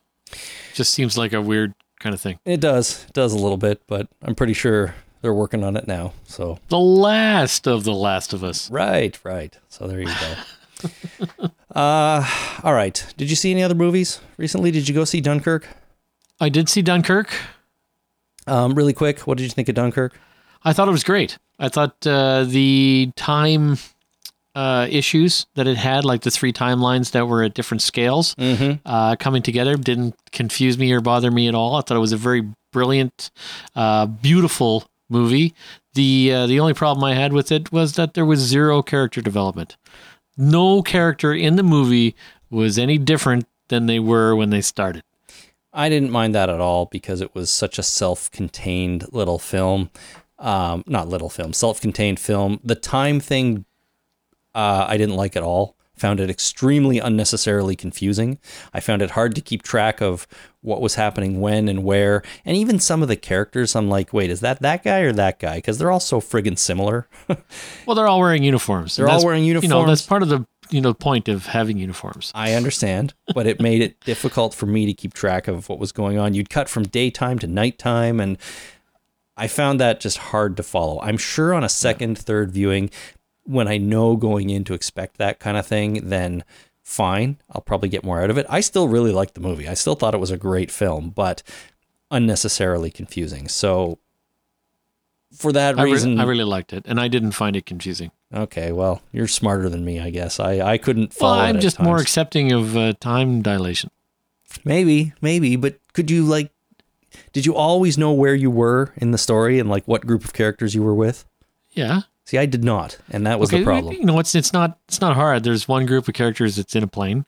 Just 0.72 0.94
seems 0.94 1.18
like 1.18 1.32
a 1.32 1.42
weird 1.42 1.74
kind 2.00 2.14
of 2.14 2.20
thing. 2.20 2.38
It 2.44 2.60
does. 2.60 3.04
It 3.08 3.12
does 3.12 3.32
a 3.32 3.38
little 3.38 3.56
bit, 3.56 3.82
but 3.86 4.08
I'm 4.22 4.34
pretty 4.34 4.52
sure 4.52 4.94
they're 5.22 5.34
working 5.34 5.64
on 5.64 5.76
it 5.76 5.86
now. 5.86 6.12
So, 6.24 6.58
The 6.68 6.78
last 6.78 7.66
of 7.66 7.84
The 7.84 7.92
Last 7.94 8.32
of 8.32 8.44
Us. 8.44 8.70
right, 8.70 9.18
right. 9.24 9.56
So 9.68 9.86
there 9.86 10.00
you 10.00 10.06
go. 10.06 11.48
uh, 11.74 12.60
all 12.62 12.74
right. 12.74 13.04
Did 13.16 13.30
you 13.30 13.36
see 13.36 13.50
any 13.50 13.62
other 13.62 13.74
movies 13.74 14.20
recently? 14.36 14.70
Did 14.70 14.88
you 14.88 14.94
go 14.94 15.04
see 15.04 15.20
Dunkirk? 15.20 15.66
I 16.40 16.48
did 16.48 16.68
see 16.68 16.82
Dunkirk. 16.82 17.32
Um, 18.46 18.74
really 18.74 18.92
quick, 18.92 19.20
what 19.20 19.38
did 19.38 19.44
you 19.44 19.50
think 19.50 19.68
of 19.68 19.74
Dunkirk? 19.74 20.12
I 20.62 20.72
thought 20.72 20.86
it 20.88 20.92
was 20.92 21.02
great. 21.02 21.38
I 21.58 21.68
thought 21.68 22.06
uh, 22.06 22.44
the 22.44 23.10
time 23.16 23.78
uh, 24.56 24.86
issues 24.90 25.46
that 25.54 25.66
it 25.68 25.76
had, 25.76 26.04
like 26.04 26.22
the 26.22 26.30
three 26.30 26.52
timelines 26.52 27.10
that 27.12 27.28
were 27.28 27.42
at 27.44 27.54
different 27.54 27.82
scales, 27.82 28.34
Mm-hmm. 28.36 28.80
uh, 28.84 29.14
coming 29.16 29.42
together, 29.42 29.76
didn't 29.76 30.14
confuse 30.32 30.76
me 30.78 30.90
or 30.92 31.00
bother 31.00 31.30
me 31.30 31.46
at 31.46 31.54
all. 31.54 31.76
I 31.76 31.82
thought 31.82 31.96
it 31.96 32.00
was 32.00 32.12
a 32.12 32.16
very 32.16 32.42
brilliant, 32.72 33.30
uh, 33.74 34.06
beautiful 34.06 34.88
movie. 35.08 35.54
The 35.94 36.32
uh, 36.32 36.46
the 36.46 36.58
only 36.60 36.74
problem 36.74 37.04
I 37.04 37.14
had 37.14 37.32
with 37.32 37.52
it 37.52 37.70
was 37.70 37.92
that 37.94 38.14
there 38.14 38.26
was 38.26 38.40
zero 38.40 38.82
character 38.82 39.20
development. 39.22 39.76
No 40.36 40.82
character 40.82 41.32
in 41.32 41.56
the 41.56 41.62
movie 41.62 42.14
was 42.50 42.78
any 42.78 42.98
different 42.98 43.46
than 43.68 43.86
they 43.86 43.98
were 43.98 44.34
when 44.36 44.50
they 44.50 44.60
started. 44.60 45.02
I 45.72 45.88
didn't 45.88 46.10
mind 46.10 46.34
that 46.34 46.48
at 46.48 46.60
all 46.60 46.86
because 46.86 47.20
it 47.20 47.34
was 47.34 47.50
such 47.50 47.78
a 47.78 47.82
self-contained 47.82 49.12
little 49.12 49.38
film. 49.38 49.90
Um, 50.38 50.84
not 50.86 51.08
little 51.08 51.30
film, 51.30 51.52
self-contained 51.52 52.20
film. 52.20 52.60
The 52.62 52.74
time 52.74 53.20
thing, 53.20 53.64
uh, 54.56 54.86
I 54.88 54.96
didn't 54.96 55.14
like 55.16 55.36
at 55.36 55.42
all. 55.44 55.76
Found 55.98 56.20
it 56.20 56.28
extremely 56.28 56.98
unnecessarily 56.98 57.74
confusing. 57.74 58.38
I 58.74 58.80
found 58.80 59.00
it 59.00 59.12
hard 59.12 59.34
to 59.34 59.40
keep 59.40 59.62
track 59.62 60.02
of 60.02 60.26
what 60.60 60.82
was 60.82 60.96
happening 60.96 61.40
when 61.40 61.68
and 61.68 61.84
where, 61.84 62.22
and 62.44 62.54
even 62.54 62.78
some 62.80 63.00
of 63.02 63.08
the 63.08 63.16
characters. 63.16 63.74
I'm 63.74 63.88
like, 63.88 64.12
wait, 64.12 64.28
is 64.28 64.40
that 64.40 64.60
that 64.60 64.84
guy 64.84 64.98
or 65.00 65.12
that 65.12 65.38
guy? 65.38 65.56
Because 65.56 65.78
they're 65.78 65.90
all 65.90 66.00
so 66.00 66.20
friggin' 66.20 66.58
similar. 66.58 67.06
Well, 67.86 67.94
they're 67.94 68.08
all 68.08 68.18
wearing 68.20 68.42
uniforms. 68.42 68.96
They're 68.96 69.08
all 69.08 69.24
wearing 69.24 69.44
You 69.44 69.54
know, 69.54 69.60
uniforms. 69.62 69.88
that's 69.88 70.02
part 70.06 70.22
of 70.22 70.28
the 70.28 70.44
you 70.68 70.80
know 70.80 70.92
point 70.92 71.28
of 71.28 71.46
having 71.46 71.78
uniforms. 71.78 72.30
I 72.34 72.52
understand, 72.54 73.14
but 73.34 73.46
it 73.46 73.60
made 73.60 73.80
it 73.80 73.98
difficult 74.04 74.52
for 74.54 74.66
me 74.66 74.84
to 74.86 74.92
keep 74.92 75.14
track 75.14 75.46
of 75.48 75.68
what 75.70 75.78
was 75.78 75.92
going 75.92 76.18
on. 76.18 76.34
You'd 76.34 76.50
cut 76.50 76.68
from 76.68 76.82
daytime 76.82 77.38
to 77.38 77.46
nighttime, 77.46 78.20
and 78.20 78.36
I 79.36 79.46
found 79.48 79.80
that 79.80 80.00
just 80.00 80.18
hard 80.18 80.56
to 80.58 80.62
follow. 80.62 81.00
I'm 81.00 81.16
sure 81.16 81.54
on 81.54 81.62
a 81.64 81.68
second, 81.68 82.18
third 82.18 82.50
viewing, 82.50 82.90
when 83.46 83.68
I 83.68 83.78
know 83.78 84.16
going 84.16 84.50
in 84.50 84.64
to 84.64 84.74
expect 84.74 85.18
that 85.18 85.38
kind 85.38 85.56
of 85.56 85.66
thing, 85.66 86.08
then 86.08 86.44
fine, 86.82 87.38
I'll 87.50 87.60
probably 87.62 87.88
get 87.88 88.04
more 88.04 88.20
out 88.22 88.30
of 88.30 88.38
it. 88.38 88.46
I 88.48 88.60
still 88.60 88.88
really 88.88 89.12
liked 89.12 89.34
the 89.34 89.40
movie. 89.40 89.66
I 89.68 89.74
still 89.74 89.94
thought 89.94 90.14
it 90.14 90.20
was 90.20 90.30
a 90.30 90.36
great 90.36 90.70
film, 90.70 91.10
but 91.10 91.42
unnecessarily 92.10 92.90
confusing. 92.90 93.48
So 93.48 93.98
for 95.34 95.52
that 95.52 95.78
I, 95.78 95.82
re- 95.82 95.92
reason, 95.92 96.20
I 96.20 96.24
really 96.24 96.44
liked 96.44 96.72
it, 96.72 96.84
and 96.86 97.00
I 97.00 97.08
didn't 97.08 97.32
find 97.32 97.56
it 97.56 97.66
confusing. 97.66 98.10
okay, 98.32 98.72
well, 98.72 99.02
you're 99.12 99.26
smarter 99.28 99.68
than 99.68 99.84
me, 99.84 100.00
I 100.00 100.10
guess. 100.10 100.38
I, 100.40 100.60
I 100.60 100.78
couldn't 100.78 101.14
Well, 101.20 101.30
follow. 101.34 101.42
it 101.44 101.48
I'm 101.48 101.60
just 101.60 101.80
more 101.80 101.98
accepting 101.98 102.52
of 102.52 102.76
uh, 102.76 102.92
time 103.00 103.42
dilation. 103.42 103.90
Maybe, 104.64 105.12
maybe, 105.20 105.56
but 105.56 105.78
could 105.92 106.10
you 106.10 106.24
like 106.24 106.50
did 107.32 107.46
you 107.46 107.54
always 107.54 107.96
know 107.96 108.12
where 108.12 108.34
you 108.34 108.50
were 108.50 108.92
in 108.96 109.10
the 109.10 109.18
story 109.18 109.58
and 109.58 109.68
like 109.70 109.86
what 109.86 110.06
group 110.06 110.24
of 110.24 110.32
characters 110.32 110.74
you 110.74 110.82
were 110.82 110.94
with? 110.94 111.24
Yeah, 111.72 112.02
See, 112.26 112.38
I 112.38 112.46
did 112.46 112.64
not, 112.64 112.98
and 113.10 113.24
that 113.24 113.38
was 113.38 113.50
okay, 113.50 113.60
the 113.60 113.64
problem. 113.64 113.94
You 113.94 114.04
know, 114.04 114.18
it's 114.18 114.34
it's 114.34 114.52
not 114.52 114.78
it's 114.88 115.00
not 115.00 115.14
hard. 115.14 115.44
There's 115.44 115.68
one 115.68 115.86
group 115.86 116.08
of 116.08 116.14
characters 116.14 116.56
that's 116.56 116.74
in 116.74 116.82
a 116.82 116.88
plane. 116.88 117.24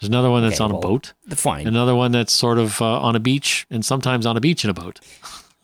There's 0.00 0.08
another 0.08 0.30
one 0.30 0.42
that's 0.42 0.58
Okay, 0.58 0.64
on 0.64 0.74
a 0.74 0.80
boat. 0.80 1.12
Fine. 1.28 1.66
Another 1.66 1.94
one 1.94 2.12
that's 2.12 2.32
sort 2.32 2.58
of 2.58 2.80
uh, 2.80 2.98
on 3.00 3.14
a 3.14 3.20
beach, 3.20 3.66
and 3.70 3.84
sometimes 3.84 4.24
on 4.24 4.38
a 4.38 4.40
beach 4.40 4.64
in 4.64 4.70
a 4.70 4.74
boat. 4.74 5.00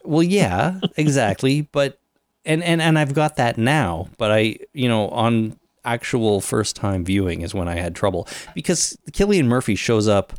Well, 0.05 0.23
yeah, 0.23 0.81
exactly. 0.99 1.63
But 1.63 1.99
and 2.45 2.63
and 2.63 2.83
and 2.83 2.99
I've 2.99 3.15
got 3.15 3.37
that 3.37 3.57
now. 3.57 4.09
But 4.19 4.31
I, 4.31 4.59
you 4.75 4.89
know, 4.89 5.09
on 5.09 5.59
actual 5.87 6.43
first 6.43 6.77
time 6.77 7.07
viewing 7.07 7.41
is 7.41 7.55
when 7.55 7.69
I 7.69 7.77
had 7.77 7.95
trouble 7.95 8.29
because 8.55 8.99
Cillian 9.13 9.47
Murphy 9.47 9.77
shows 9.77 10.09
up 10.09 10.35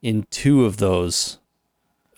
in 0.00 0.26
two 0.30 0.64
of 0.64 0.78
those 0.78 1.38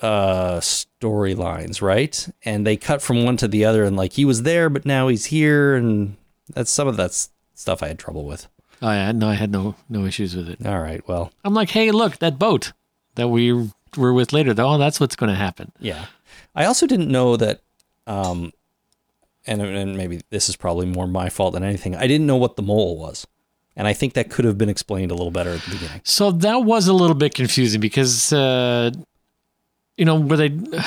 uh 0.02 0.60
storylines, 0.60 1.80
right? 1.80 2.28
And 2.44 2.66
they 2.66 2.76
cut 2.76 3.02
from 3.02 3.24
one 3.24 3.36
to 3.38 3.48
the 3.48 3.64
other, 3.64 3.84
and 3.84 3.96
like 3.96 4.12
he 4.12 4.24
was 4.24 4.42
there, 4.42 4.68
but 4.68 4.84
now 4.86 5.08
he's 5.08 5.26
here, 5.26 5.74
and 5.74 6.16
that's 6.52 6.70
some 6.70 6.88
of 6.88 6.96
that 6.96 7.28
stuff 7.54 7.82
I 7.82 7.88
had 7.88 7.98
trouble 7.98 8.24
with. 8.24 8.48
Oh 8.82 8.90
yeah, 8.90 9.12
no, 9.12 9.28
I 9.28 9.34
had 9.34 9.50
no 9.50 9.74
no 9.88 10.04
issues 10.04 10.36
with 10.36 10.48
it. 10.48 10.66
All 10.66 10.80
right, 10.80 11.06
well, 11.08 11.32
I'm 11.44 11.54
like, 11.54 11.70
hey, 11.70 11.90
look, 11.90 12.18
that 12.18 12.38
boat 12.38 12.72
that 13.14 13.28
we 13.28 13.70
were 13.96 14.12
with 14.12 14.32
later. 14.32 14.52
Though, 14.54 14.74
oh, 14.74 14.78
that's 14.78 15.00
what's 15.00 15.16
going 15.16 15.30
to 15.30 15.36
happen. 15.36 15.72
Yeah. 15.80 16.06
I 16.54 16.64
also 16.64 16.86
didn't 16.86 17.10
know 17.10 17.36
that, 17.36 17.60
um, 18.06 18.52
and, 19.46 19.60
and 19.60 19.96
maybe 19.96 20.20
this 20.30 20.48
is 20.48 20.56
probably 20.56 20.86
more 20.86 21.06
my 21.06 21.28
fault 21.28 21.54
than 21.54 21.62
anything. 21.62 21.94
I 21.94 22.06
didn't 22.06 22.26
know 22.26 22.36
what 22.36 22.56
the 22.56 22.62
mole 22.62 22.98
was. 22.98 23.26
And 23.78 23.86
I 23.86 23.92
think 23.92 24.14
that 24.14 24.30
could 24.30 24.46
have 24.46 24.56
been 24.56 24.70
explained 24.70 25.10
a 25.10 25.14
little 25.14 25.30
better 25.30 25.50
at 25.50 25.60
the 25.60 25.72
beginning. 25.72 26.00
So 26.02 26.30
that 26.30 26.64
was 26.64 26.88
a 26.88 26.94
little 26.94 27.14
bit 27.14 27.34
confusing 27.34 27.78
because, 27.78 28.32
uh, 28.32 28.90
you 29.96 30.04
know, 30.04 30.18
where 30.20 30.36
they. 30.38 30.50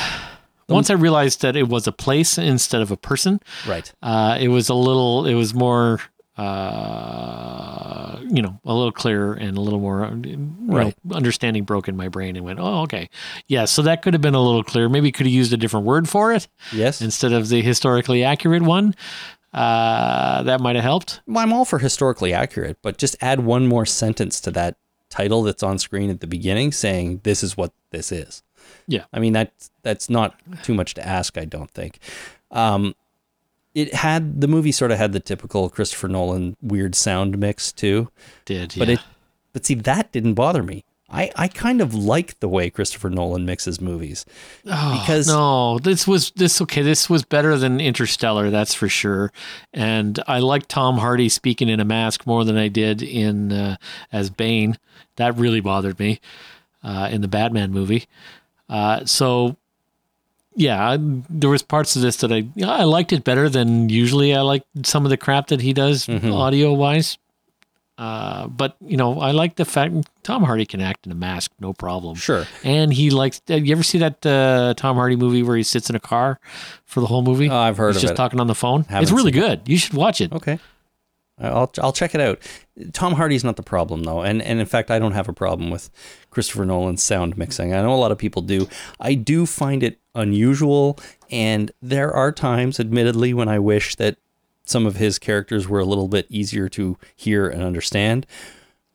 Once 0.70 0.92
I 0.92 0.94
realized 0.94 1.42
that 1.42 1.56
it 1.56 1.68
was 1.68 1.88
a 1.88 1.92
place 1.92 2.38
instead 2.38 2.80
of 2.84 2.92
a 2.92 2.96
person, 2.98 3.40
Right. 3.68 3.92
uh, 4.04 4.38
it 4.40 4.50
was 4.50 4.70
a 4.70 4.76
little, 4.76 5.26
it 5.26 5.34
was 5.34 5.52
more, 5.56 6.00
uh, 6.38 8.20
you 8.30 8.42
know, 8.42 8.60
a 8.66 8.74
little 8.74 8.92
clearer 8.92 9.34
and 9.34 9.58
a 9.58 9.62
little 9.62 9.80
more, 9.80 10.10
you 10.24 10.38
know, 10.38 10.94
understanding 11.12 11.64
broke 11.64 11.88
in 11.88 11.96
my 11.98 12.08
brain 12.08 12.36
and 12.36 12.46
went, 12.46 12.60
oh, 12.60 12.82
okay. 12.84 13.10
Yeah, 13.48 13.66
so 13.66 13.82
that 13.82 14.02
could 14.02 14.14
have 14.14 14.22
been 14.22 14.36
a 14.36 14.42
little 14.42 14.64
clearer. 14.64 14.90
Maybe 14.90 15.12
could 15.12 15.26
have 15.26 15.34
used 15.34 15.54
a 15.54 15.58
different 15.58 15.86
word 15.86 16.08
for 16.08 16.32
it 16.34 16.48
Yes. 16.72 17.02
instead 17.02 17.34
of 17.34 17.50
the 17.50 17.62
historically 17.62 18.24
accurate 18.24 18.62
one. 18.64 18.96
Uh, 19.52 20.44
that 20.44 20.62
might 20.62 20.76
have 20.76 20.84
helped. 20.86 21.22
Well, 21.26 21.40
I'm 21.44 21.52
all 21.52 21.66
for 21.66 21.80
historically 21.80 22.32
accurate, 22.34 22.78
but 22.84 22.98
just 23.00 23.16
add 23.22 23.40
one 23.40 23.66
more 23.66 23.86
sentence 23.88 24.40
to 24.42 24.52
that 24.52 24.78
title 25.10 25.42
that's 25.42 25.64
on 25.64 25.80
screen 25.80 26.12
at 26.12 26.20
the 26.20 26.28
beginning 26.28 26.72
saying 26.72 27.22
this 27.24 27.42
is 27.42 27.58
what 27.58 27.74
this 27.90 28.12
is. 28.12 28.44
Yeah. 28.90 29.06
I 29.14 29.20
mean 29.20 29.34
that 29.34 29.54
that's 29.84 30.10
not 30.10 30.36
too 30.64 30.74
much 30.74 30.96
to 30.96 31.08
ask, 31.08 31.38
I 31.38 31.46
don't 31.46 31.72
think. 31.72 32.00
Um, 32.52 32.96
it 33.76 33.94
had 33.94 34.42
the 34.42 34.48
movie 34.48 34.72
sort 34.72 34.92
of 34.92 34.98
had 34.98 35.14
the 35.14 35.20
typical 35.20 35.70
Christopher 35.70 36.08
Nolan 36.08 36.58
weird 36.62 36.96
sound 36.96 37.38
mix 37.38 37.72
too. 37.72 38.10
Did, 38.46 38.76
yeah. 38.76 38.82
But 38.82 38.90
it 38.90 39.00
but 39.54 39.66
see 39.66 39.76
that 39.76 40.12
didn't 40.12 40.34
bother 40.34 40.64
me. 40.64 40.84
I, 41.12 41.32
I 41.36 41.48
kind 41.48 41.82
of 41.82 41.96
like 41.96 42.40
the 42.40 42.48
way 42.48 42.70
Christopher 42.70 43.10
Nolan 43.10 43.44
mixes 43.46 43.82
movies. 43.82 44.26
Oh, 44.68 45.00
because- 45.00 45.28
no, 45.28 45.80
this 45.80 46.08
was 46.08 46.32
this 46.32 46.62
okay. 46.62 46.82
This 46.82 47.10
was 47.10 47.24
better 47.24 47.58
than 47.58 47.80
Interstellar, 47.80 48.50
that's 48.50 48.74
for 48.74 48.88
sure. 48.90 49.32
And 49.74 50.20
I 50.28 50.40
like 50.40 50.68
Tom 50.68 50.98
Hardy 51.00 51.30
speaking 51.30 51.68
in 51.70 51.80
a 51.80 51.86
mask 51.86 52.28
more 52.28 52.46
than 52.46 52.58
I 52.58 52.68
did 52.68 53.02
in 53.02 53.52
uh, 53.52 53.78
as 54.12 54.30
Bane. 54.30 54.78
That 55.16 55.36
really 55.38 55.62
bothered 55.62 55.98
me 56.00 56.20
uh, 56.84 57.10
in 57.12 57.22
the 57.22 57.28
Batman 57.28 57.72
movie. 57.72 58.06
Uh, 58.70 59.06
so 59.06 59.56
yeah, 60.56 60.92
I, 60.92 60.98
there 61.30 61.50
was 61.50 61.62
parts 61.62 61.96
of 61.96 62.02
this 62.02 62.18
that 62.18 62.32
I 62.32 62.46
I 62.64 62.84
liked 62.84 63.14
it 63.14 63.24
better 63.24 63.50
than 63.50 63.90
usually. 63.90 64.36
I 64.36 64.42
like 64.42 64.64
some 64.84 65.06
of 65.06 65.10
the 65.10 65.18
crap 65.18 65.48
that 65.48 65.62
he 65.62 65.74
does 65.74 66.06
Mhm. 66.08 66.34
audio 66.34 66.74
wise. 66.74 67.18
Uh, 67.98 68.48
but 68.48 68.78
you 68.80 68.96
know, 68.96 69.20
I 69.20 69.32
like 69.32 69.56
the 69.58 69.66
fact 69.66 69.94
Tom 70.24 70.44
Hardy 70.46 70.66
can 70.66 70.80
act 70.80 71.06
in 71.06 71.12
a 71.12 71.16
mask, 71.16 71.52
no 71.60 71.74
problem. 71.74 72.16
Sure. 72.16 72.46
And 72.64 72.94
he 72.94 73.10
likes. 73.10 73.42
uh, 73.50 73.56
You 73.56 73.74
ever 73.74 73.84
see 73.84 73.98
that 73.98 74.26
uh, 74.26 74.74
Tom 74.78 74.96
Hardy 74.96 75.18
movie 75.18 75.44
where 75.44 75.58
he 75.58 75.64
sits 75.64 75.90
in 75.90 75.98
a 75.98 76.00
car 76.00 76.40
for 76.86 77.02
the 77.02 77.08
whole 77.08 77.24
movie? 77.24 77.50
Oh, 77.50 77.58
I've 77.58 77.76
heard 77.76 77.90
He's 77.96 77.98
of 77.98 78.02
just 78.04 78.14
it. 78.14 78.16
talking 78.18 78.40
on 78.40 78.48
the 78.48 78.56
phone. 78.56 78.84
Haven't 78.84 79.04
it's 79.04 79.12
really 79.12 79.32
good. 79.32 79.68
You 79.68 79.78
should 79.78 79.94
watch 79.96 80.22
it. 80.22 80.32
Okay. 80.32 80.60
I'll 81.42 81.72
I'll 81.82 81.94
check 81.94 82.16
it 82.16 82.22
out. 82.22 82.40
Tom 82.94 83.14
Hardy's 83.16 83.44
not 83.44 83.56
the 83.58 83.64
problem 83.64 84.04
though, 84.04 84.22
and 84.22 84.42
and 84.42 84.60
in 84.62 84.66
fact, 84.66 84.90
I 84.92 85.00
don't 85.00 85.14
have 85.14 85.28
a 85.30 85.34
problem 85.34 85.70
with 85.70 85.90
Christopher 86.30 86.66
Nolan's 86.66 87.04
sound 87.04 87.38
mixing. 87.38 87.74
I 87.74 87.82
know 87.82 87.94
a 87.94 87.96
lot 87.96 88.12
of 88.12 88.18
people 88.18 88.42
do. 88.42 88.68
I 89.00 89.14
do 89.16 89.46
find 89.46 89.84
it 89.84 90.00
unusual, 90.16 91.00
and 91.30 91.72
there 91.82 92.12
are 92.14 92.32
times, 92.32 92.80
admittedly, 92.80 93.34
when 93.34 93.48
I 93.48 93.60
wish 93.60 93.96
that 93.96 94.18
some 94.66 94.86
of 94.86 94.98
his 94.98 95.18
characters 95.18 95.68
were 95.68 95.80
a 95.80 95.86
little 95.86 96.08
bit 96.08 96.28
easier 96.30 96.70
to 96.70 96.98
hear 97.16 97.48
and 97.48 97.64
understand. 97.64 98.28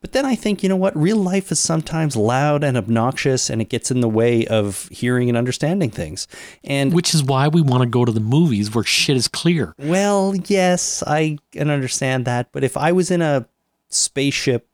But 0.01 0.11
then 0.11 0.25
I 0.25 0.35
think, 0.35 0.61
you 0.61 0.69
know 0.69 0.75
what? 0.75 0.95
Real 0.95 1.17
life 1.17 1.51
is 1.51 1.59
sometimes 1.59 2.15
loud 2.15 2.63
and 2.63 2.77
obnoxious, 2.77 3.49
and 3.49 3.59
it 3.59 3.69
gets 3.69 3.89
in 3.89 4.01
the 4.01 4.07
way 4.07 4.45
of 4.45 4.87
hearing 4.89 5.29
and 5.29 5.37
understanding 5.37 5.89
things. 5.89 6.27
And 6.63 6.93
Which 6.93 7.15
is 7.15 7.23
why 7.23 7.47
we 7.47 7.61
want 7.61 7.81
to 7.81 7.89
go 7.89 8.05
to 8.05 8.11
the 8.11 8.19
movies 8.19 8.73
where 8.73 8.83
shit 8.83 9.17
is 9.17 9.27
clear. 9.27 9.73
well, 9.79 10.35
yes, 10.45 11.03
I 11.07 11.39
can 11.51 11.71
understand 11.71 12.25
that, 12.25 12.51
but 12.51 12.63
if 12.63 12.77
I 12.77 12.91
was 12.91 13.09
in 13.09 13.23
a 13.23 13.47
spaceship 13.89 14.69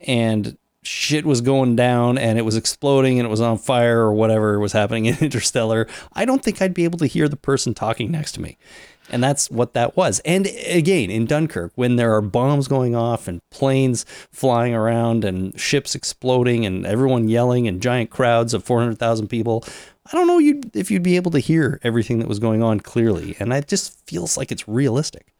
and 0.00 0.58
shit 0.82 1.24
was 1.24 1.40
going 1.40 1.76
down 1.76 2.18
and 2.18 2.38
it 2.38 2.42
was 2.42 2.56
exploding 2.56 3.18
and 3.18 3.26
it 3.26 3.30
was 3.30 3.40
on 3.40 3.56
fire 3.58 4.00
or 4.00 4.12
whatever 4.12 4.58
was 4.58 4.72
happening 4.72 5.06
in 5.06 5.16
Interstellar, 5.18 5.86
I 6.12 6.24
don't 6.24 6.42
think 6.42 6.60
I'd 6.60 6.74
be 6.74 6.84
able 6.84 6.98
to 6.98 7.06
hear 7.06 7.28
the 7.28 7.36
person 7.36 7.74
talking 7.74 8.10
next 8.10 8.32
to 8.32 8.40
me. 8.40 8.58
And 9.10 9.22
that's 9.22 9.50
what 9.50 9.74
that 9.74 9.96
was. 9.96 10.20
And 10.20 10.48
again, 10.66 11.10
in 11.10 11.26
Dunkirk, 11.26 11.72
when 11.74 11.96
there 11.96 12.14
are 12.14 12.22
bombs 12.22 12.68
going 12.68 12.94
off 12.94 13.28
and 13.28 13.40
planes 13.50 14.04
flying 14.30 14.74
around 14.74 15.24
and 15.24 15.58
ships 15.60 15.94
exploding 15.94 16.64
and 16.64 16.86
everyone 16.86 17.28
yelling 17.28 17.66
and 17.66 17.82
giant 17.82 18.10
crowds 18.10 18.54
of 18.54 18.64
400,000 18.64 19.28
people, 19.28 19.64
I 20.06 20.16
don't 20.16 20.26
know 20.26 20.38
you'd, 20.38 20.74
if 20.74 20.90
you'd 20.90 21.02
be 21.02 21.16
able 21.16 21.32
to 21.32 21.40
hear 21.40 21.80
everything 21.82 22.20
that 22.20 22.28
was 22.28 22.38
going 22.38 22.62
on 22.62 22.80
clearly. 22.80 23.36
And 23.38 23.52
it 23.52 23.68
just 23.68 24.00
feels 24.06 24.36
like 24.36 24.50
it's 24.50 24.66
realistic. 24.68 25.34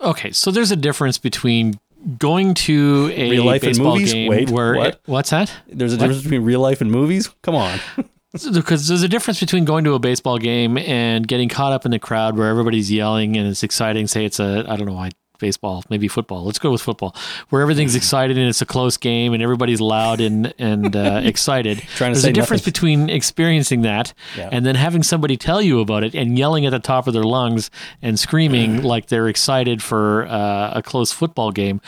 Okay, 0.00 0.30
so 0.30 0.50
there's 0.50 0.70
a 0.70 0.76
difference 0.76 1.16
between 1.16 1.80
going 2.18 2.54
to 2.54 3.10
a 3.14 3.30
Real 3.30 3.44
life 3.44 3.62
and 3.62 3.78
movies? 3.78 4.12
game 4.12 4.28
Wait, 4.28 4.50
where 4.50 4.74
what? 4.74 5.00
what's 5.06 5.30
that? 5.30 5.52
There's 5.66 5.92
a 5.92 5.96
difference 5.96 6.22
between 6.22 6.42
real 6.42 6.60
life 6.60 6.80
and 6.80 6.90
movies. 6.90 7.28
Come 7.42 7.54
on. 7.54 7.78
because 8.52 8.88
there's 8.88 9.02
a 9.02 9.08
difference 9.08 9.40
between 9.40 9.64
going 9.64 9.84
to 9.84 9.94
a 9.94 9.98
baseball 9.98 10.38
game 10.38 10.76
and 10.78 11.26
getting 11.26 11.48
caught 11.48 11.72
up 11.72 11.84
in 11.84 11.90
the 11.90 11.98
crowd 11.98 12.36
where 12.36 12.48
everybody's 12.48 12.90
yelling 12.92 13.36
and 13.36 13.48
it's 13.48 13.62
exciting. 13.62 14.06
Say 14.06 14.24
it's 14.24 14.40
a 14.40 14.64
I 14.68 14.76
don't 14.76 14.86
know 14.86 14.94
why 14.94 15.10
baseball, 15.38 15.84
maybe 15.90 16.08
football. 16.08 16.44
Let's 16.44 16.58
go 16.58 16.70
with 16.70 16.80
football, 16.82 17.14
where 17.50 17.62
everything's 17.62 17.94
excited 18.02 18.36
and 18.38 18.48
it's 18.48 18.62
a 18.62 18.66
close 18.66 18.96
game 18.96 19.32
and 19.34 19.42
everybody's 19.42 19.80
loud 19.80 20.20
and 20.20 20.52
and 20.58 20.94
uh, 20.96 21.20
excited. 21.24 21.78
Trying 21.96 22.10
to 22.12 22.14
there's 22.14 22.22
say 22.22 22.30
a 22.30 22.32
difference 22.32 22.62
nothing. 22.62 22.72
between 22.72 23.10
experiencing 23.10 23.82
that 23.82 24.12
Yeah. 24.36 24.48
and 24.52 24.64
then 24.66 24.74
having 24.74 25.02
somebody 25.02 25.36
tell 25.36 25.60
you 25.62 25.80
about 25.80 26.04
it 26.04 26.14
and 26.14 26.38
yelling 26.38 26.66
at 26.66 26.70
the 26.70 26.78
top 26.78 27.06
of 27.06 27.12
their 27.14 27.24
lungs 27.24 27.70
and 28.02 28.18
screaming 28.18 28.82
like 28.82 29.06
they're 29.06 29.28
excited 29.28 29.82
for 29.82 30.26
uh, 30.26 30.72
a 30.74 30.82
close 30.82 31.12
football 31.12 31.50
game. 31.52 31.80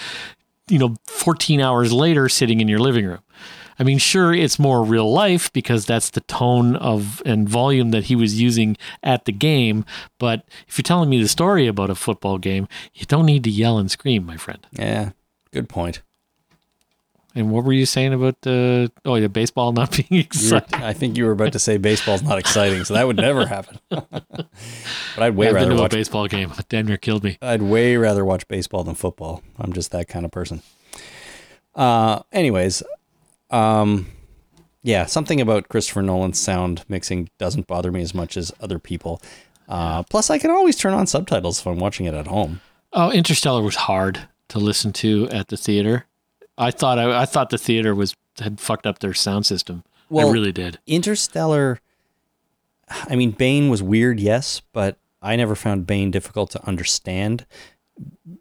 You 0.71 0.79
know, 0.79 0.97
14 1.07 1.61
hours 1.63 1.93
later, 1.93 2.29
sitting 2.29 2.61
in 2.61 2.69
your 2.69 2.79
living 2.79 3.07
room. 3.07 3.21
I 3.79 3.85
mean, 3.85 3.99
sure, 3.99 4.35
it's 4.35 4.59
more 4.59 4.83
real 4.83 5.11
life 5.11 5.53
because 5.53 5.87
that's 5.87 6.11
the 6.11 6.21
tone 6.23 6.77
of 6.77 7.23
and 7.25 7.49
volume 7.49 7.91
that 7.93 8.05
he 8.05 8.17
was 8.17 8.41
using 8.41 8.77
at 9.03 9.25
the 9.25 9.33
game. 9.33 9.85
But 10.19 10.45
if 10.67 10.79
you're 10.79 10.83
telling 10.83 11.11
me 11.11 11.23
the 11.23 11.29
story 11.29 11.67
about 11.67 11.91
a 11.91 11.95
football 11.95 12.39
game, 12.39 12.67
you 12.95 13.07
don't 13.07 13.27
need 13.27 13.45
to 13.45 13.51
yell 13.51 13.79
and 13.79 13.91
scream, 13.91 14.27
my 14.27 14.37
friend. 14.37 14.67
Yeah, 14.73 15.11
good 15.53 15.69
point. 15.69 16.03
And 17.35 17.53
what 17.53 17.63
were 17.63 17.73
you 17.73 17.87
saying 17.87 18.15
about 18.15 18.41
the 18.41 18.91
oh, 19.05 19.15
yeah, 19.15 19.29
baseball 19.29 19.73
not 19.73 19.93
being 20.09 20.21
exciting? 20.21 20.83
I 20.83 20.93
think 20.93 21.17
you 21.17 21.25
were 21.25 21.31
about 21.31 21.53
to 21.53 21.61
say 21.61 21.77
baseball's 21.77 22.23
not 22.23 22.37
exciting, 22.37 22.83
so 22.83 22.95
that 22.95 23.07
would 23.07 23.17
never 23.17 23.47
happen. 23.47 23.79
but 23.91 24.49
I'd 25.17 25.37
way 25.37 25.49
I've 25.49 25.55
rather 25.55 25.77
to 25.77 25.85
a 25.85 25.89
baseball 25.89 26.27
game. 26.27 26.53
Damn 26.69 26.87
near 26.87 26.97
killed 26.97 27.23
me. 27.23 27.39
I'd 27.41 27.63
way 27.63 27.97
rather 27.97 28.25
watch 28.25 28.49
baseball 28.49 28.83
than 28.83 28.97
football. 28.97 29.43
I'm 29.57 29.73
just 29.73 29.93
that 29.93 30.09
kind 30.09 30.25
of 30.25 30.33
person. 30.33 30.63
Uh, 31.77 32.23
anyways, 32.33 32.83
um, 33.51 34.07
yeah, 34.83 35.07
something 35.07 35.41
about 35.41 35.69
Christopher 35.69 36.03
Nolan's 36.03 36.39
sound 36.39 36.85
mixing 36.89 37.29
doesn't 37.39 37.67
bother 37.67 37.91
me 37.93 38.03
as 38.03 38.15
much 38.15 38.37
as 38.37 38.53
other 38.61 38.79
people. 38.79 39.21
Uh, 39.69 40.03
plus, 40.05 40.31
I 40.31 40.39
can 40.39 40.51
always 40.51 40.77
turn 40.77 40.95
on 40.95 41.07
subtitles 41.07 41.61
if 41.61 41.67
I'm 41.67 41.79
watching 41.79 42.07
it 42.07 42.15
at 42.15 42.27
home. 42.27 42.61
Oh, 42.93 43.11
Interstellar 43.11 43.63
was 43.63 43.77
hard 43.77 44.21
to 44.49 44.59
listen 44.59 44.93
to 44.95 45.29
at 45.31 45.49
the 45.49 45.57
theater. 45.57 46.07
I 46.57 46.71
thought 46.71 46.99
I, 46.99 47.23
I 47.23 47.25
thought 47.27 47.51
the 47.51 47.59
theater 47.59 47.95
was 47.95 48.15
had 48.39 48.61
fucked 48.61 48.87
up 48.87 49.01
their 49.01 49.15
sound 49.15 49.45
system. 49.47 49.85
Well- 50.09 50.29
I 50.29 50.33
really 50.33 50.53
did. 50.53 50.79
Interstellar. 50.87 51.81
I 52.89 53.17
mean, 53.17 53.33
Bane 53.33 53.69
was 53.69 53.83
weird, 53.83 54.19
yes, 54.19 54.63
but 54.73 54.97
I 55.21 55.37
never 55.37 55.55
found 55.55 55.87
Bane 55.87 56.11
difficult 56.11 56.51
to 56.53 56.67
understand 56.67 57.45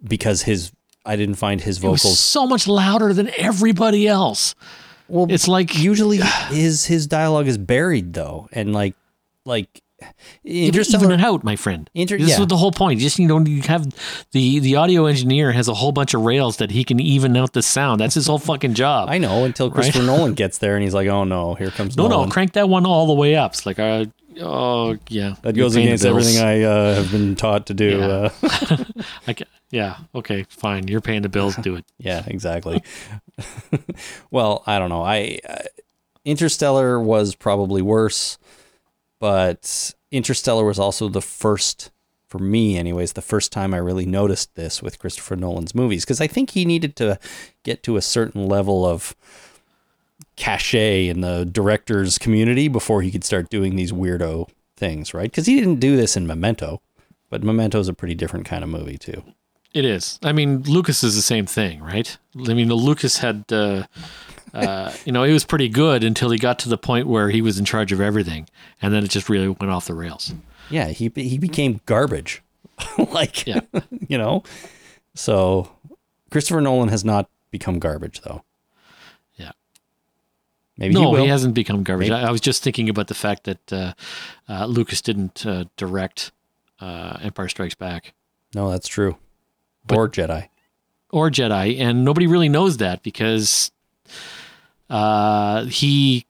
because 0.04 0.44
his. 0.44 0.72
I 1.06 1.16
didn't 1.16 1.36
find 1.36 1.62
his 1.62 1.78
vocals. 1.78 2.20
so 2.20 2.46
much 2.46 2.68
louder 2.68 3.14
than 3.14 3.30
everybody 3.38 4.08
else. 4.08 4.56
Well, 5.08 5.28
It's 5.30 5.48
like 5.48 5.78
usually 5.78 6.18
his 6.50 6.86
his 6.86 7.08
dialogue 7.08 7.48
is 7.48 7.58
buried 7.58 8.14
though, 8.14 8.48
and 8.52 8.74
like 8.74 8.96
like 9.46 9.82
Even 10.44 11.12
it 11.12 11.22
out, 11.22 11.44
my 11.44 11.56
friend. 11.56 11.90
Inter- 11.94 12.18
this 12.18 12.30
yeah. 12.30 12.42
is 12.42 12.48
the 12.48 12.58
whole 12.58 12.72
point. 12.72 13.00
Just 13.00 13.18
you 13.18 13.28
know, 13.28 13.40
you 13.40 13.62
have 13.64 13.88
the 14.32 14.60
the 14.60 14.76
audio 14.76 15.06
engineer 15.06 15.52
has 15.52 15.68
a 15.68 15.74
whole 15.74 15.92
bunch 15.92 16.14
of 16.14 16.22
rails 16.22 16.58
that 16.58 16.72
he 16.72 16.84
can 16.84 17.00
even 17.00 17.36
out 17.36 17.54
the 17.54 17.62
sound. 17.62 18.00
That's 18.00 18.16
his 18.16 18.28
whole 18.28 18.40
fucking 18.40 18.76
job. 18.76 19.10
I 19.10 19.18
know 19.18 19.46
until 19.46 19.72
Christopher 19.72 20.04
Nolan 20.06 20.34
gets 20.34 20.60
there 20.60 20.76
and 20.76 20.84
he's 20.84 20.94
like, 20.94 21.08
"Oh 21.08 21.24
no, 21.24 21.56
here 21.56 21.72
comes 21.72 21.98
no, 21.98 22.08
Nolan." 22.08 22.30
no, 22.30 22.32
crank 22.34 22.54
that 22.54 22.70
one 22.70 22.86
all 22.86 23.08
the 23.08 23.14
way 23.14 23.36
up. 23.36 23.54
It's 23.54 23.66
like, 23.66 23.80
uh, 23.80 24.06
oh 24.40 24.98
yeah, 25.10 25.36
that 25.42 25.54
goes 25.54 25.76
against 25.76 26.06
everything 26.06 26.44
I 26.44 26.64
uh, 26.64 26.96
have 26.96 27.12
been 27.12 27.36
taught 27.36 27.68
to 27.68 27.74
do. 27.74 28.00
Yeah. 28.00 28.08
Uh, 28.08 28.86
I 29.28 29.34
ca- 29.34 29.46
yeah, 29.70 29.98
okay, 30.16 30.46
fine. 30.50 30.88
You're 30.88 31.02
paying 31.02 31.22
the 31.22 31.30
bills. 31.30 31.56
Do 31.56 31.76
it. 31.76 31.86
yeah, 31.98 32.24
exactly. 32.28 32.84
well, 34.32 34.64
I 34.66 34.80
don't 34.80 34.90
know. 34.90 35.04
I 35.04 35.40
uh, 35.48 35.64
Interstellar 36.26 37.00
was 37.00 37.36
probably 37.36 37.82
worse, 37.82 38.38
but 39.20 39.94
Interstellar 40.12 40.66
was 40.66 40.80
also 40.80 41.10
the 41.10 41.22
first 41.22 41.92
for 42.28 42.40
me 42.40 42.78
anyways 42.78 43.14
the 43.14 43.22
first 43.22 43.54
time 43.54 43.74
I 43.74 43.78
really 43.78 44.06
noticed 44.06 44.56
this 44.56 44.84
with 44.84 45.00
Christopher 45.00 45.38
Nolan's 45.38 45.74
movies 45.74 46.04
because 46.04 46.20
I 46.20 46.28
think 46.28 46.50
he 46.50 46.66
needed 46.66 46.98
to 46.98 47.18
get 47.64 47.84
to 47.84 47.96
a 47.96 48.02
certain 48.02 48.48
level 48.48 48.86
of 48.86 49.16
cachet 50.38 51.08
in 51.08 51.22
the 51.22 51.46
director's 51.46 52.18
community 52.18 52.68
before 52.68 53.02
he 53.02 53.12
could 53.12 53.24
start 53.24 53.50
doing 53.50 53.76
these 53.76 53.92
weirdo 53.92 54.48
things, 54.78 55.14
right? 55.14 55.30
Because 55.30 55.48
he 55.48 55.60
didn't 55.60 55.80
do 55.80 55.98
this 55.98 56.16
in 56.16 56.26
Memento, 56.26 56.82
but 57.30 57.44
Memento 57.44 57.80
is 57.80 57.88
a 57.90 57.94
pretty 57.94 58.16
different 58.16 58.46
kind 58.46 58.64
of 58.64 58.70
movie 58.70 58.98
too. 58.98 59.24
It 59.74 59.84
is. 59.84 60.18
I 60.24 60.32
mean, 60.32 60.62
Lucas 60.64 61.04
is 61.04 61.16
the 61.16 61.22
same 61.22 61.46
thing, 61.46 61.82
right? 61.82 62.18
I 62.48 62.54
mean, 62.54 62.70
Lucas 62.70 63.18
had, 63.18 63.44
uh, 63.52 63.84
uh, 64.54 64.94
you 65.06 65.12
know, 65.12 65.24
he 65.24 65.34
was 65.34 65.44
pretty 65.44 65.70
good 65.70 66.04
until 66.04 66.30
he 66.30 66.40
got 66.40 66.58
to 66.60 66.70
the 66.70 66.78
point 66.78 67.08
where 67.08 67.30
he 67.30 67.42
was 67.42 67.60
in 67.60 67.66
charge 67.66 67.92
of 67.92 68.00
everything, 68.00 68.48
and 68.82 68.94
then 68.94 69.04
it 69.04 69.10
just 69.10 69.30
really 69.30 69.50
went 69.50 69.72
off 69.72 69.88
the 69.88 69.94
rails. 69.94 70.34
Yeah, 70.70 70.88
he 70.88 71.12
he 71.16 71.38
became 71.38 71.82
garbage, 71.86 72.42
like 72.98 73.46
Yeah. 73.46 73.62
you 74.08 74.18
know. 74.18 74.44
So 75.16 75.72
Christopher 76.32 76.62
Nolan 76.62 76.90
has 76.90 77.04
not 77.04 77.30
become 77.52 77.80
garbage 77.80 78.22
though. 78.22 78.44
Maybe 80.78 80.94
he 80.94 81.02
no, 81.02 81.10
will. 81.10 81.24
he, 81.24 81.30
hasn't 81.30 81.56
become 81.56 81.84
garbage. 81.84 82.12
I, 82.12 82.28
I 82.28 82.32
was 82.32 82.42
just 82.42 82.64
thinking 82.64 82.88
about 82.88 83.08
the 83.08 83.16
fact 83.16 83.46
that 83.46 83.74
uh, 83.74 83.94
uh, 84.48 84.66
Lucas 84.68 85.02
didn't 85.02 85.46
uh, 85.46 85.66
direct 85.76 86.32
uh, 86.80 87.18
Empire 87.22 87.50
Strikes 87.50 87.76
Back 87.76 88.14
no, 88.54 88.72
that's 88.72 88.88
true. 88.88 89.18
But- 89.86 89.98
or 89.98 90.10
Jedi. 90.10 90.50
or 91.12 91.30
Jedi, 91.30 91.80
and 91.80 92.04
nobody 92.04 92.28
really 92.28 92.50
knows 92.50 92.78
that 92.78 93.04
because 93.04 93.72
uh, 94.90 95.66
he 95.66 96.26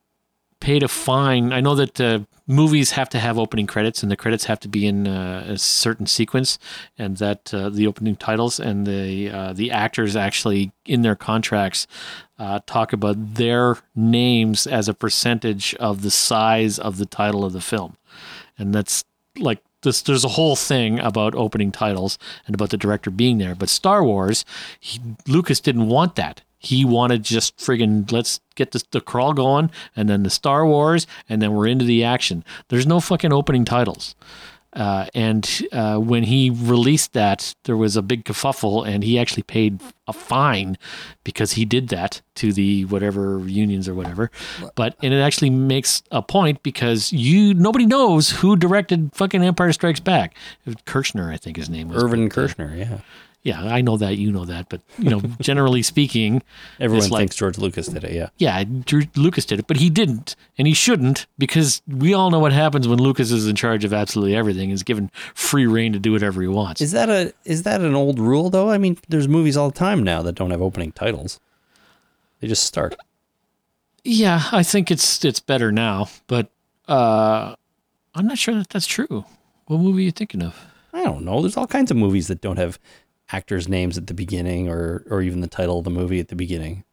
paid 0.68 0.84
a 0.84 0.88
fine. 0.90 1.54
I 1.54 1.62
know 1.62 1.76
that 1.76 2.02
uh, 2.02 2.20
movies 2.46 2.92
have 2.92 3.08
to 3.12 3.20
have 3.20 3.40
opening 3.40 3.68
credits, 3.68 4.04
and 4.04 4.12
the 4.12 4.18
credits 4.18 4.44
have 4.48 4.60
to 4.60 4.68
be 4.68 4.86
in 4.86 5.08
uh, 5.08 5.46
a 5.48 5.58
certain 5.58 6.06
sequence, 6.06 6.60
and 6.98 7.16
that 7.24 7.54
uh, 7.54 7.70
the 7.70 7.88
opening 7.88 8.18
titles 8.18 8.60
and 8.60 8.86
the 8.86 9.30
uh, 9.30 9.54
the 9.54 9.72
actors 9.72 10.18
actually 10.18 10.74
in 10.86 11.04
their 11.04 11.16
contracts 11.16 11.88
uh, 12.38 12.60
talk 12.66 12.92
about 12.92 13.36
their 13.36 13.78
names 13.96 14.68
as 14.68 14.90
a 14.90 14.94
percentage 14.94 15.74
of 15.76 16.02
the 16.02 16.12
size 16.12 16.78
of 16.78 16.98
the 16.98 17.06
title 17.06 17.46
of 17.46 17.54
the 17.54 17.62
film, 17.62 17.96
and 18.58 18.76
that's 18.76 19.06
like 19.40 19.64
this. 19.84 20.02
There's 20.02 20.26
a 20.26 20.36
whole 20.36 20.58
thing 20.58 21.00
about 21.00 21.34
opening 21.34 21.72
titles 21.72 22.20
and 22.46 22.54
about 22.54 22.72
the 22.72 22.84
director 22.86 23.10
being 23.10 23.38
there, 23.38 23.56
but 23.56 23.70
Star 23.70 24.04
Wars, 24.04 24.44
he, 24.82 25.00
Lucas 25.28 25.62
didn't 25.62 25.88
want 25.88 26.18
that. 26.18 26.42
He 26.58 26.86
wanted 26.86 27.24
just 27.24 27.58
friggin' 27.58 28.12
let's 28.12 28.40
get 28.56 28.72
the, 28.72 28.84
the 28.92 29.02
crawl 29.02 29.34
going, 29.34 29.72
and 29.96 30.10
then 30.10 30.24
the 30.24 30.30
Star 30.30 30.66
Wars, 30.66 31.08
and 31.30 31.42
then 31.42 31.54
we're 31.54 31.68
into 31.68 31.86
the 31.86 32.04
action. 32.04 32.44
There's 32.70 32.88
no 32.88 33.00
fucking 33.00 33.34
opening 33.34 33.66
titles. 33.66 34.16
Uh, 34.74 35.08
and 35.16 35.64
uh, 35.72 35.98
when 35.98 36.24
he 36.24 36.52
released 36.52 37.14
that, 37.14 37.56
there 37.64 37.76
was 37.76 37.96
a 37.96 38.02
big 38.02 38.26
kerfuffle, 38.26 38.88
and 38.88 39.04
he 39.04 39.18
actually 39.18 39.42
paid 39.42 39.82
a 40.08 40.14
fine 40.14 40.78
because 41.24 41.54
he 41.54 41.66
did 41.66 41.88
that 41.88 42.22
to 42.36 42.54
the 42.54 42.86
whatever 42.86 43.40
unions 43.48 43.88
or 43.88 43.96
whatever. 43.96 44.30
But 44.76 44.96
and 45.02 45.14
it 45.14 45.20
actually 45.20 45.50
makes 45.50 46.04
a 46.12 46.22
point 46.22 46.62
because 46.62 47.12
you 47.12 47.56
nobody 47.56 47.88
knows 47.88 48.30
who 48.30 48.56
directed 48.56 49.10
fucking 49.16 49.42
Empire 49.42 49.74
Strikes 49.74 50.00
Back. 50.00 50.36
Kershner, 50.86 51.34
I 51.34 51.38
think 51.38 51.58
his 51.58 51.70
name 51.70 51.90
was. 51.90 52.04
Irvin 52.04 52.32
uh, 52.32 52.74
yeah. 52.76 53.00
Yeah, 53.48 53.64
I 53.64 53.80
know 53.82 53.96
that. 53.98 54.18
You 54.18 54.32
know 54.32 54.44
that. 54.46 54.68
But 54.70 54.82
you 55.00 55.10
know, 55.10 55.20
generally 55.42 55.82
speaking, 55.82 56.44
Everyone 56.80 57.10
like- 57.10 57.20
thinks 57.22 57.36
George 57.38 57.58
Lucas 57.58 57.88
did 57.88 58.04
it, 58.04 58.12
yeah. 58.12 58.30
yeah, 58.38 58.64
Drew, 58.64 59.04
Lucas 59.16 59.46
did 59.46 59.60
it, 59.60 59.68
but 59.68 59.78
he 59.78 59.90
didn't, 59.90 60.36
and 60.58 60.68
he 60.68 60.74
shouldn't 60.74 61.26
because 61.38 61.82
we 61.88 62.14
all 62.14 62.30
know 62.30 62.40
what 62.40 62.52
happens 62.52 62.88
when 62.88 63.00
Lucas 63.00 63.32
is 63.32 63.48
in 63.48 63.56
charge 63.56 63.86
of 63.86 63.94
absolutely 63.94 64.36
everything. 64.36 64.70
Is 64.72 64.84
given 64.84 65.10
free 65.34 65.66
reign 65.66 65.94
to 65.94 66.00
do 66.00 66.12
whatever 66.12 66.42
he 66.42 66.48
wants. 66.48 66.82
Is 66.82 66.92
that 66.92 67.10
a 67.10 67.34
is 67.46 67.64
that 67.64 67.82
an 67.82 67.96
old 67.96 68.20
rule 68.20 68.50
though? 68.50 68.70
I 68.70 68.78
mean, 68.78 68.98
there's 69.08 69.28
movies 69.28 69.56
all 69.56 69.70
the 69.70 69.78
time 69.80 70.04
now 70.04 70.22
that 70.24 70.34
don't 70.36 70.52
have 70.52 70.62
opening 70.62 70.92
titles. 70.92 71.40
They 72.42 72.48
just 72.48 72.64
start. 72.64 72.96
yeah, 74.04 74.44
I 74.52 74.64
think 74.64 74.92
it's 74.92 75.24
it's 75.26 75.40
better 75.40 75.72
now, 75.72 76.08
but 76.28 76.50
uh, 76.88 77.56
I'm 78.14 78.28
not 78.28 78.38
sure 78.38 78.56
that 78.56 78.70
that's 78.70 78.88
true. 78.88 79.26
What 79.68 79.80
movie 79.80 80.04
are 80.04 80.06
you 80.06 80.12
thinking 80.12 80.44
of? 80.44 80.56
I 80.94 81.04
don't 81.04 81.26
know. 81.26 81.42
There's 81.42 81.58
all 81.58 81.68
kinds 81.68 81.92
of 81.92 81.98
movies 81.98 82.28
that 82.28 82.42
don't 82.42 82.58
have 82.58 82.80
actors' 83.32 83.68
names 83.68 83.98
at 83.98 84.08
the 84.08 84.14
beginning 84.14 84.70
or 84.70 85.04
or 85.10 85.22
even 85.22 85.42
the 85.42 85.48
title 85.48 85.78
of 85.80 85.84
the 85.84 85.90
movie 85.90 86.20
at 86.20 86.28
the 86.30 86.36
beginning. 86.36 86.84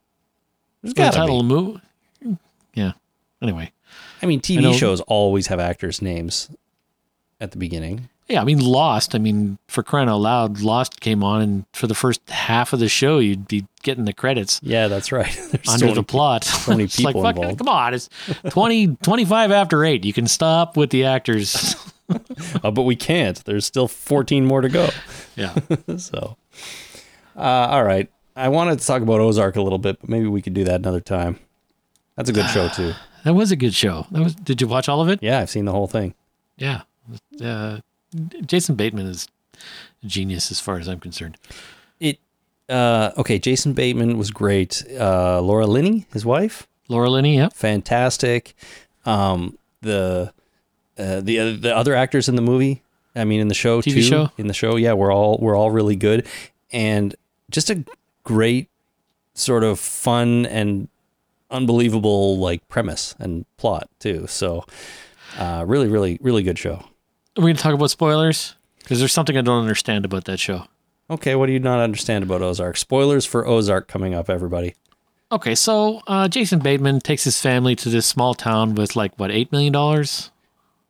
There's 0.83 0.95
The 0.95 0.99
got 1.03 1.13
to 1.13 1.19
title 1.19 1.43
be. 1.43 1.45
of 1.45 1.49
the 1.49 1.55
movie. 1.55 2.39
Yeah. 2.75 2.93
Anyway, 3.43 3.73
I 4.23 4.27
mean, 4.27 4.41
TV 4.41 4.63
know- 4.63 4.73
shows 4.73 5.01
always 5.03 5.47
have 5.49 5.61
actors' 5.61 6.03
names 6.03 6.51
at 7.41 7.51
the 7.53 7.59
beginning. 7.59 8.09
yeah. 8.29 8.41
I 8.41 8.45
mean, 8.45 8.59
Lost. 8.59 9.15
I 9.15 9.19
mean, 9.19 9.59
for 9.69 9.83
crying 9.83 10.09
out 10.09 10.19
loud, 10.19 10.61
Lost 10.61 11.01
came 11.01 11.23
on, 11.23 11.41
and 11.43 11.65
for 11.73 11.87
the 11.87 11.95
first 11.95 12.21
half 12.31 12.73
of 12.73 12.81
the 12.81 12.89
show, 12.89 13.19
you'd 13.19 13.47
be 13.49 13.67
getting 13.83 14.07
the 14.07 14.13
credits. 14.13 14.61
Yeah, 14.63 14.89
that's 14.89 15.13
right. 15.13 15.27
There's 15.53 15.65
so 15.67 15.73
under 15.73 15.85
many 15.87 15.95
the 15.97 16.03
plot. 16.03 16.51
many 16.67 16.85
it's 16.85 16.99
like, 17.01 17.13
people 17.15 17.23
fuck, 17.23 17.37
involved. 17.37 17.59
come 17.59 17.69
on, 17.69 17.93
it's 17.95 18.09
20, 18.51 18.97
25 19.03 19.51
after 19.53 19.85
eight. 19.85 20.05
You 20.05 20.13
can 20.13 20.27
stop 20.27 20.77
with 20.77 20.91
the 20.91 21.05
actors. 21.05 21.77
Uh, 22.63 22.71
but 22.71 22.83
we 22.83 22.97
can't. 22.97 23.45
There's 23.45 23.65
still 23.67 23.89
14 23.89 24.45
more 24.45 24.61
to 24.61 24.69
go. 24.69 24.89
yeah. 25.37 25.55
so, 25.97 26.37
uh, 27.37 27.41
all 27.41 27.85
right. 27.85 28.11
I 28.37 28.49
wanted 28.49 28.79
to 28.81 28.87
talk 28.87 29.03
about 29.03 29.21
Ozark 29.21 29.57
a 29.57 29.63
little 29.63 29.79
bit, 29.79 30.01
but 30.01 30.09
maybe 30.09 30.27
we 30.27 30.43
could 30.43 30.55
do 30.55 30.65
that 30.65 30.77
another 30.77 31.01
time. 31.01 31.39
That's 32.17 32.31
a 32.31 32.33
good 32.33 32.49
show 32.49 32.69
too. 32.69 32.93
That 33.25 33.33
was 33.33 33.51
a 33.51 33.57
good 33.57 33.73
show. 33.73 34.07
That 34.11 34.23
was. 34.23 34.35
Did 34.35 34.61
you 34.61 34.69
watch 34.69 34.87
all 34.87 35.01
of 35.01 35.09
it? 35.09 35.19
Yeah, 35.23 35.41
I've 35.41 35.49
seen 35.49 35.65
the 35.65 35.73
whole 35.73 35.87
thing. 35.87 36.13
Yeah. 36.59 36.83
Uh, 37.43 37.79
Jason 38.45 38.75
Bateman 38.75 39.07
is 39.07 39.29
a 40.03 40.07
genius 40.07 40.51
as 40.51 40.61
far 40.61 40.79
as 40.79 40.89
I'm 40.89 41.01
concerned. 41.01 41.39
It 42.01 42.19
uh, 42.69 43.13
okay. 43.17 43.39
Jason 43.39 43.73
Bateman 43.73 44.19
was 44.19 44.31
great. 44.31 44.83
Uh, 44.91 45.41
Laura 45.41 45.67
Linney, 45.67 46.07
his 46.13 46.27
wife, 46.27 46.69
Laura 46.89 47.09
Linney, 47.09 47.37
yep. 47.37 47.55
fantastic. 47.55 48.55
Um, 49.07 49.57
the 49.81 50.35
uh, 50.99 51.21
the 51.21 51.57
the 51.57 51.75
other 51.75 51.95
actors 51.95 52.29
in 52.29 52.37
the 52.37 52.43
movie, 52.43 52.83
I 53.15 53.25
mean, 53.25 53.41
in 53.41 53.49
the 53.49 53.55
show 53.55 53.81
TV 53.81 53.95
too, 53.95 54.03
show? 54.03 54.31
in 54.39 54.47
the 54.47 54.55
show, 54.55 54.77
yeah, 54.77 54.93
we're 54.93 55.13
all 55.13 55.39
we're 55.41 55.57
all 55.57 55.71
really 55.71 55.97
good, 55.97 56.27
and 56.73 57.15
just 57.51 57.71
a 57.71 57.85
great 58.25 58.69
sort 59.35 59.65
of 59.65 59.81
fun 59.81 60.47
and 60.47 60.89
unbelievable 61.51 62.39
like 62.39 62.67
premise 62.69 63.15
and 63.19 63.45
plot 63.57 63.89
too. 63.99 64.27
So, 64.29 64.65
uh, 65.39 65.65
really, 65.67 65.89
really, 65.89 66.19
really 66.21 66.43
good 66.43 66.59
show. 66.59 66.75
Are 67.37 67.43
we 67.43 67.45
going 67.45 67.57
to 67.57 67.63
talk 67.63 67.75
about 67.75 67.91
spoilers? 67.91 68.55
Because 68.79 68.99
there's 68.99 69.13
something 69.13 69.37
I 69.37 69.41
don't 69.41 69.63
understand 69.63 70.05
about 70.05 70.25
that 70.27 70.39
show. 70.39 70.67
Okay, 71.11 71.35
what 71.35 71.47
do 71.47 71.53
you 71.53 71.61
not 71.61 71.81
understand 71.81 72.23
about 72.23 72.43
Ozark? 72.43 72.77
Spoilers 72.77 73.27
for 73.27 73.47
Ozark 73.47 73.89
coming 73.89 74.15
up, 74.15 74.31
everybody. 74.31 74.75
Okay, 75.33 75.55
so 75.55 76.01
uh, 76.07 76.29
Jason 76.29 76.61
Bateman 76.61 77.01
takes 77.01 77.25
his 77.25 77.41
family 77.41 77.75
to 77.77 77.89
this 77.89 78.07
small 78.07 78.35
town 78.35 78.75
with 78.75 78.95
like 78.95 79.19
what 79.19 79.31
eight 79.31 79.51
million 79.51 79.73
dollars, 79.73 80.31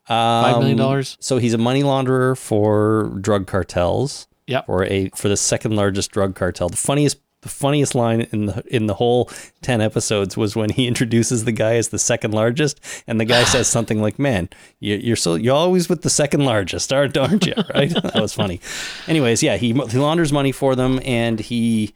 five 0.06 0.58
million 0.58 0.78
Um, 0.80 0.86
dollars. 0.86 1.16
So 1.20 1.38
he's 1.38 1.54
a 1.54 1.58
money 1.58 1.82
launderer 1.82 2.36
for 2.36 3.16
drug 3.20 3.46
cartels. 3.46 4.26
Yep. 4.46 4.66
For 4.66 4.84
a 4.84 5.08
for 5.14 5.28
the 5.28 5.36
second 5.36 5.74
largest 5.76 6.10
drug 6.10 6.34
cartel. 6.34 6.68
The 6.68 6.76
funniest 6.76 7.18
the 7.40 7.48
funniest 7.50 7.94
line 7.94 8.22
in 8.32 8.46
the 8.46 8.62
in 8.68 8.86
the 8.86 8.94
whole 8.94 9.30
ten 9.62 9.80
episodes 9.80 10.36
was 10.36 10.54
when 10.56 10.70
he 10.70 10.86
introduces 10.92 11.44
the 11.44 11.52
guy 11.52 11.76
as 11.76 11.88
the 11.88 11.98
second 11.98 12.32
largest, 12.32 12.78
and 13.06 13.18
the 13.20 13.24
guy 13.24 13.44
says 13.54 13.68
something 13.68 14.00
like, 14.02 14.18
"Man, 14.18 14.48
you, 14.80 14.96
you're 14.96 15.16
so 15.16 15.34
you're 15.34 15.54
always 15.54 15.88
with 15.88 16.02
the 16.02 16.10
second 16.10 16.44
largest, 16.44 16.92
aren't 16.92 17.16
aren't 17.16 17.46
you?" 17.46 17.54
Right? 17.74 17.90
that 17.90 18.20
was 18.20 18.34
funny. 18.34 18.60
Anyways, 19.08 19.42
yeah, 19.42 19.56
he 19.56 19.68
he 19.68 19.98
launders 19.98 20.32
money 20.32 20.52
for 20.52 20.74
them, 20.76 21.00
and 21.04 21.40
he 21.40 21.94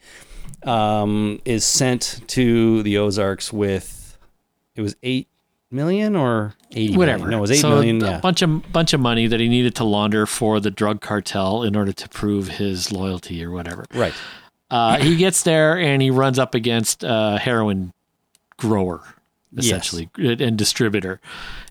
um, 0.62 1.40
is 1.44 1.64
sent 1.64 2.20
to 2.28 2.82
the 2.82 2.98
Ozarks 2.98 3.52
with 3.52 4.16
it 4.74 4.80
was 4.82 4.96
eight 5.02 5.28
million 5.70 6.16
or 6.16 6.54
eighty 6.72 6.96
million? 6.96 6.98
Whatever. 6.98 7.28
No, 7.30 7.38
it 7.38 7.40
was 7.40 7.50
eight 7.50 7.56
so 7.60 7.68
million. 7.70 8.02
A 8.02 8.06
Yeah. 8.06 8.20
bunch 8.20 8.42
of 8.42 8.72
bunch 8.72 8.92
of 8.92 9.00
money 9.00 9.26
that 9.26 9.40
he 9.40 9.48
needed 9.48 9.74
to 9.76 9.84
launder 9.84 10.26
for 10.26 10.60
the 10.60 10.70
drug 10.70 11.00
cartel 11.00 11.62
in 11.62 11.76
order 11.76 11.92
to 11.92 12.08
prove 12.08 12.48
his 12.48 12.90
loyalty 12.92 13.44
or 13.44 13.50
whatever. 13.50 13.84
Right. 13.94 14.14
Uh, 14.70 14.98
he 14.98 15.16
gets 15.16 15.42
there 15.44 15.78
and 15.78 16.02
he 16.02 16.10
runs 16.10 16.38
up 16.38 16.54
against 16.54 17.02
a 17.02 17.38
heroin 17.40 17.92
grower. 18.58 19.02
essentially 19.56 20.10
and 20.18 20.58
distributor. 20.58 21.20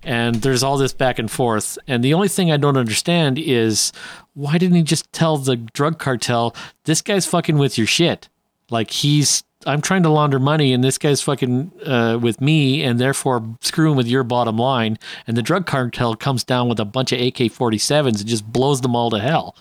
And 0.02 0.36
there's 0.36 0.64
all 0.64 0.78
this 0.78 0.94
back 0.94 1.20
and 1.20 1.30
forth. 1.30 1.78
And 1.88 2.04
the 2.04 2.16
only 2.16 2.28
thing 2.28 2.52
I 2.52 2.58
don't 2.58 2.76
understand 2.76 3.38
is 3.38 3.94
why 4.34 4.58
didn't 4.58 4.76
he 4.78 4.82
just 4.82 5.14
tell 5.14 5.38
the 5.38 5.56
drug 5.58 6.00
cartel, 6.00 6.56
this 6.86 7.04
guy's 7.04 7.28
fucking 7.28 7.60
with 7.60 7.78
your 7.78 7.86
shit? 7.86 8.30
Like 8.72 8.90
he's 8.90 9.44
I'm 9.68 9.82
trying 9.82 10.04
to 10.04 10.10
launder 10.10 10.40
money 10.40 10.74
and 10.74 10.84
this 10.84 10.98
guy's 10.98 11.22
fucking 11.22 11.72
uh, 11.86 12.18
with 12.22 12.40
me 12.42 12.84
and 12.84 13.00
therefore 13.00 13.44
screwing 13.62 13.96
with 13.98 14.08
your 14.08 14.24
bottom 14.24 14.58
line. 14.58 14.98
And 15.28 15.36
the 15.38 15.42
drug 15.42 15.66
cartel 15.66 16.16
comes 16.16 16.44
down 16.44 16.70
with 16.70 16.80
a 16.80 16.86
bunch 16.86 17.12
of 17.12 17.20
AK 17.20 17.36
47s 17.52 18.20
and 18.20 18.26
just 18.26 18.46
blows 18.52 18.82
them 18.82 18.96
all 18.96 19.10
to 19.12 19.20
hell. 19.20 19.56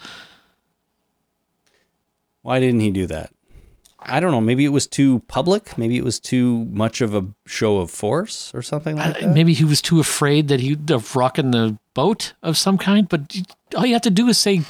Why 2.42 2.60
didn't 2.60 2.80
he 2.80 2.90
do 2.90 3.06
that? 3.08 3.30
I 4.08 4.20
don't 4.20 4.30
know. 4.30 4.40
Maybe 4.40 4.64
it 4.64 4.68
was 4.68 4.86
too 4.86 5.20
public. 5.26 5.76
Maybe 5.76 5.96
it 5.96 6.04
was 6.04 6.20
too 6.20 6.66
much 6.66 7.00
of 7.00 7.12
a 7.12 7.26
show 7.44 7.78
of 7.78 7.90
force 7.90 8.52
or 8.54 8.62
something 8.62 8.96
like 8.96 9.16
Uh, 9.16 9.20
that. 9.20 9.34
Maybe 9.34 9.52
he 9.52 9.64
was 9.64 9.82
too 9.82 9.98
afraid 9.98 10.46
that 10.48 10.60
he'd 10.60 10.88
of 10.92 11.16
rocking 11.16 11.50
the 11.50 11.76
boat 11.94 12.34
of 12.42 12.56
some 12.56 12.78
kind. 12.78 13.08
But 13.08 13.36
all 13.76 13.84
you 13.84 13.94
have 13.94 14.02
to 14.02 14.10
do 14.10 14.28
is 14.28 14.38
say, 14.38 14.60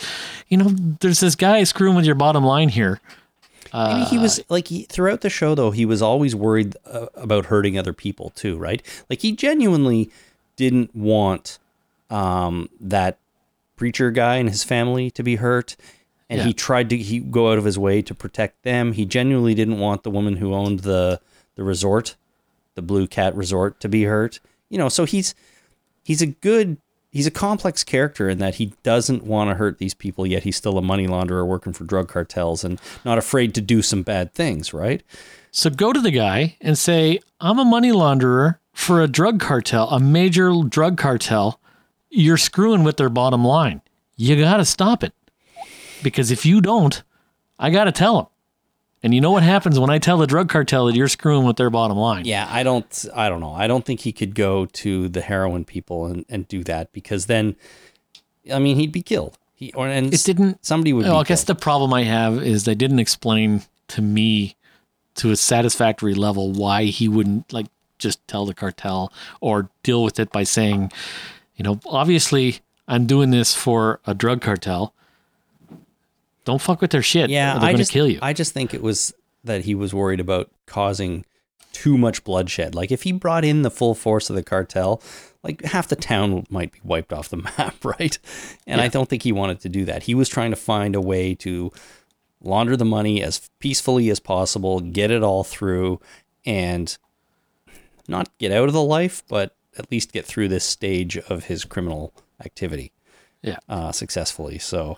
you 0.48 0.56
know, 0.56 0.70
there's 1.00 1.20
this 1.20 1.34
guy 1.34 1.62
screwing 1.64 1.96
with 1.96 2.06
your 2.06 2.14
bottom 2.14 2.44
line 2.44 2.70
here. 2.70 2.98
Maybe 3.76 4.04
he 4.06 4.18
was 4.18 4.40
like 4.48 4.68
he, 4.68 4.84
throughout 4.84 5.20
the 5.20 5.30
show 5.30 5.54
though. 5.54 5.70
He 5.70 5.84
was 5.84 6.00
always 6.02 6.34
worried 6.34 6.76
uh, 6.86 7.06
about 7.14 7.46
hurting 7.46 7.78
other 7.78 7.92
people 7.92 8.30
too, 8.30 8.56
right? 8.56 8.82
Like 9.10 9.20
he 9.22 9.32
genuinely 9.32 10.10
didn't 10.56 10.94
want 10.94 11.58
um, 12.10 12.68
that 12.80 13.18
preacher 13.76 14.10
guy 14.10 14.36
and 14.36 14.48
his 14.48 14.64
family 14.64 15.10
to 15.10 15.22
be 15.22 15.36
hurt, 15.36 15.76
and 16.30 16.38
Yeah. 16.38 16.46
he 16.46 16.52
tried 16.54 16.88
to 16.90 16.96
he 16.96 17.18
go 17.20 17.52
out 17.52 17.58
of 17.58 17.64
his 17.64 17.78
way 17.78 18.00
to 18.02 18.14
protect 18.14 18.62
them. 18.62 18.92
He 18.92 19.04
genuinely 19.04 19.54
didn't 19.54 19.78
want 19.78 20.02
the 20.02 20.10
woman 20.10 20.36
who 20.36 20.54
owned 20.54 20.80
the 20.80 21.20
the 21.56 21.64
resort, 21.64 22.16
the 22.74 22.82
Blue 22.82 23.06
Cat 23.06 23.34
Resort, 23.34 23.80
to 23.80 23.88
be 23.88 24.04
hurt. 24.04 24.40
You 24.70 24.78
know, 24.78 24.88
so 24.88 25.04
he's 25.04 25.34
he's 26.04 26.22
a 26.22 26.26
good 26.26 26.78
he's 27.16 27.26
a 27.26 27.30
complex 27.30 27.82
character 27.82 28.28
in 28.28 28.38
that 28.38 28.56
he 28.56 28.72
doesn't 28.82 29.24
want 29.24 29.50
to 29.50 29.54
hurt 29.56 29.78
these 29.78 29.94
people 29.94 30.26
yet 30.26 30.42
he's 30.42 30.56
still 30.56 30.78
a 30.78 30.82
money 30.82 31.06
launderer 31.06 31.46
working 31.46 31.72
for 31.72 31.84
drug 31.84 32.08
cartels 32.08 32.62
and 32.62 32.80
not 33.04 33.18
afraid 33.18 33.54
to 33.54 33.60
do 33.60 33.82
some 33.82 34.02
bad 34.02 34.32
things 34.34 34.72
right 34.74 35.02
So 35.50 35.70
go 35.70 35.92
to 35.92 36.00
the 36.00 36.10
guy 36.10 36.56
and 36.60 36.76
say, 36.76 37.18
I'm 37.40 37.58
a 37.58 37.64
money 37.64 37.90
launderer 37.90 38.58
for 38.74 39.00
a 39.00 39.08
drug 39.08 39.40
cartel, 39.40 39.88
a 39.88 39.98
major 39.98 40.52
drug 40.68 40.98
cartel. 40.98 41.58
You're 42.10 42.36
screwing 42.36 42.84
with 42.84 42.98
their 42.98 43.08
bottom 43.08 43.42
line. 43.42 43.80
You 44.16 44.38
got 44.38 44.58
to 44.58 44.66
stop 44.66 45.02
it. 45.02 45.14
Because 46.02 46.30
if 46.30 46.44
you 46.44 46.60
don't, 46.60 47.02
I 47.58 47.70
got 47.70 47.84
to 47.84 47.92
tell 47.92 48.16
them. 48.16 48.26
And 49.06 49.14
you 49.14 49.20
know 49.20 49.30
what 49.30 49.44
happens 49.44 49.78
when 49.78 49.88
I 49.88 49.98
tell 49.98 50.18
the 50.18 50.26
drug 50.26 50.48
cartel 50.48 50.86
that 50.86 50.96
you're 50.96 51.06
screwing 51.06 51.44
with 51.46 51.54
their 51.56 51.70
bottom 51.70 51.96
line? 51.96 52.24
yeah 52.24 52.48
i 52.50 52.64
don't 52.64 53.04
i 53.14 53.28
don't 53.28 53.38
know 53.40 53.52
i 53.52 53.68
don't 53.68 53.84
think 53.84 54.00
he 54.00 54.10
could 54.12 54.34
go 54.34 54.66
to 54.66 55.08
the 55.08 55.20
heroin 55.20 55.64
people 55.64 56.06
and, 56.06 56.24
and 56.28 56.48
do 56.48 56.64
that 56.64 56.92
because 56.92 57.26
then 57.26 57.54
i 58.52 58.58
mean 58.58 58.76
he'd 58.76 58.90
be 58.90 59.02
killed 59.02 59.38
he 59.54 59.72
or 59.74 59.86
and 59.86 60.12
It 60.12 60.24
didn't. 60.24 60.64
somebody 60.66 60.92
would 60.92 61.04
Well, 61.06 61.14
be 61.14 61.20
I 61.20 61.22
guess 61.22 61.44
killed. 61.44 61.56
the 61.58 61.62
problem 61.62 61.94
I 61.94 62.02
have 62.02 62.42
is 62.42 62.64
they 62.64 62.74
didn't 62.74 62.98
explain 62.98 63.62
to 63.88 64.02
me 64.02 64.56
to 65.16 65.30
a 65.30 65.36
satisfactory 65.36 66.14
level 66.14 66.50
why 66.52 66.84
he 66.86 67.06
wouldn't 67.08 67.52
like 67.52 67.66
just 67.98 68.26
tell 68.26 68.44
the 68.44 68.54
cartel 68.54 69.12
or 69.40 69.70
deal 69.84 70.02
with 70.02 70.18
it 70.18 70.30
by 70.32 70.42
saying, 70.42 70.90
you 71.56 71.62
know, 71.62 71.78
obviously 71.86 72.58
I'm 72.88 73.06
doing 73.06 73.30
this 73.30 73.54
for 73.54 74.00
a 74.04 74.14
drug 74.14 74.40
cartel. 74.42 74.92
Don't 76.46 76.62
fuck 76.62 76.80
with 76.80 76.90
their 76.92 77.02
shit. 77.02 77.28
yeah 77.28 77.54
they're 77.54 77.62
i 77.62 77.66
going 77.72 77.76
just, 77.76 77.92
kill 77.92 78.08
you. 78.08 78.18
I 78.22 78.32
just 78.32 78.54
think 78.54 78.72
it 78.72 78.80
was 78.82 79.12
that 79.44 79.66
he 79.66 79.74
was 79.74 79.92
worried 79.92 80.20
about 80.20 80.50
causing 80.66 81.24
too 81.72 81.98
much 81.98 82.24
bloodshed 82.24 82.74
like 82.74 82.90
if 82.90 83.02
he 83.02 83.12
brought 83.12 83.44
in 83.44 83.60
the 83.60 83.70
full 83.70 83.94
force 83.94 84.30
of 84.30 84.36
the 84.36 84.42
cartel 84.42 85.02
like 85.42 85.62
half 85.62 85.88
the 85.88 85.94
town 85.96 86.46
might 86.48 86.72
be 86.72 86.80
wiped 86.82 87.12
off 87.12 87.28
the 87.28 87.36
map 87.58 87.84
right 87.84 88.18
and 88.66 88.80
i 88.80 88.88
don't 88.88 89.10
think 89.10 89.22
he 89.22 89.30
wanted 89.30 89.60
to 89.60 89.68
do 89.68 89.84
that 89.84 90.04
he 90.04 90.14
was 90.14 90.26
trying 90.26 90.50
to 90.50 90.56
find 90.56 90.94
a 90.94 91.00
way 91.02 91.34
to 91.34 91.70
launder 92.42 92.78
the 92.78 92.84
money 92.86 93.22
as 93.22 93.50
peacefully 93.58 94.08
as 94.08 94.18
possible 94.18 94.80
get 94.80 95.10
it 95.10 95.22
all 95.22 95.44
through 95.44 96.00
and 96.46 96.96
not 98.08 98.30
get 98.38 98.50
out 98.52 98.68
of 98.68 98.72
the 98.72 98.82
life 98.82 99.22
but 99.28 99.54
at 99.78 99.90
least 99.92 100.12
get 100.12 100.24
through 100.24 100.48
this 100.48 100.64
stage 100.64 101.18
of 101.18 101.44
his 101.44 101.64
criminal 101.66 102.14
activity 102.42 102.90
Yeah. 103.42 103.58
uh, 103.68 103.92
successfully 103.92 104.58
so 104.58 104.96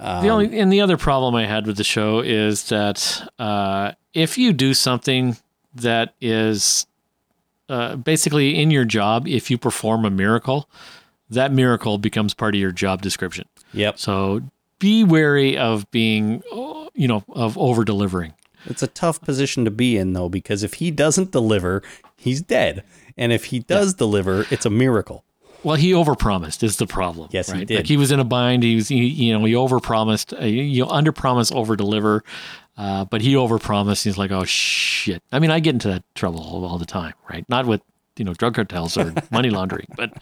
the 0.00 0.28
only 0.28 0.58
and 0.58 0.72
the 0.72 0.80
other 0.80 0.96
problem 0.96 1.34
I 1.34 1.46
had 1.46 1.66
with 1.66 1.76
the 1.76 1.84
show 1.84 2.20
is 2.20 2.68
that 2.68 3.28
uh, 3.38 3.92
if 4.14 4.38
you 4.38 4.52
do 4.52 4.74
something 4.74 5.36
that 5.74 6.14
is 6.20 6.86
uh, 7.68 7.96
basically 7.96 8.60
in 8.60 8.70
your 8.70 8.84
job, 8.84 9.28
if 9.28 9.50
you 9.50 9.58
perform 9.58 10.04
a 10.04 10.10
miracle, 10.10 10.68
that 11.28 11.52
miracle 11.52 11.98
becomes 11.98 12.34
part 12.34 12.54
of 12.54 12.60
your 12.60 12.72
job 12.72 13.02
description. 13.02 13.46
yep 13.72 13.98
So 13.98 14.42
be 14.78 15.04
wary 15.04 15.56
of 15.56 15.88
being, 15.90 16.42
you 16.94 17.06
know, 17.06 17.22
of 17.28 17.56
over 17.58 17.84
delivering. 17.84 18.34
It's 18.66 18.82
a 18.82 18.88
tough 18.88 19.20
position 19.20 19.64
to 19.64 19.70
be 19.70 19.96
in, 19.96 20.12
though, 20.12 20.28
because 20.28 20.62
if 20.62 20.74
he 20.74 20.90
doesn't 20.90 21.30
deliver, 21.30 21.82
he's 22.16 22.42
dead. 22.42 22.84
And 23.16 23.32
if 23.32 23.46
he 23.46 23.60
does 23.60 23.94
deliver, 23.94 24.46
it's 24.50 24.66
a 24.66 24.70
miracle. 24.70 25.24
Well, 25.62 25.76
he 25.76 25.92
overpromised 25.92 26.62
is 26.62 26.76
the 26.76 26.86
problem. 26.86 27.28
Yes, 27.32 27.50
he 27.50 27.64
did. 27.64 27.76
Like 27.76 27.86
he 27.86 27.96
was 27.96 28.10
in 28.10 28.20
a 28.20 28.24
bind. 28.24 28.62
He 28.62 28.76
was, 28.76 28.88
he, 28.88 29.06
you 29.06 29.38
know, 29.38 29.44
he 29.44 29.52
overpromised. 29.52 30.40
Uh, 30.40 30.44
you 30.44 30.62
you 30.62 30.86
under 30.86 31.12
promise, 31.12 31.52
over 31.52 31.76
deliver. 31.76 32.24
Uh, 32.76 33.04
but 33.04 33.20
he 33.20 33.34
overpromised. 33.34 34.04
He's 34.04 34.16
like, 34.16 34.30
oh 34.30 34.44
shit. 34.44 35.22
I 35.32 35.38
mean, 35.38 35.50
I 35.50 35.60
get 35.60 35.74
into 35.74 35.88
that 35.88 36.04
trouble 36.14 36.40
all, 36.40 36.64
all 36.64 36.78
the 36.78 36.86
time, 36.86 37.12
right? 37.28 37.44
Not 37.48 37.66
with 37.66 37.82
you 38.16 38.24
know 38.24 38.32
drug 38.34 38.54
cartels 38.54 38.96
or 38.96 39.12
money 39.30 39.50
laundering, 39.50 39.86
but 39.96 40.12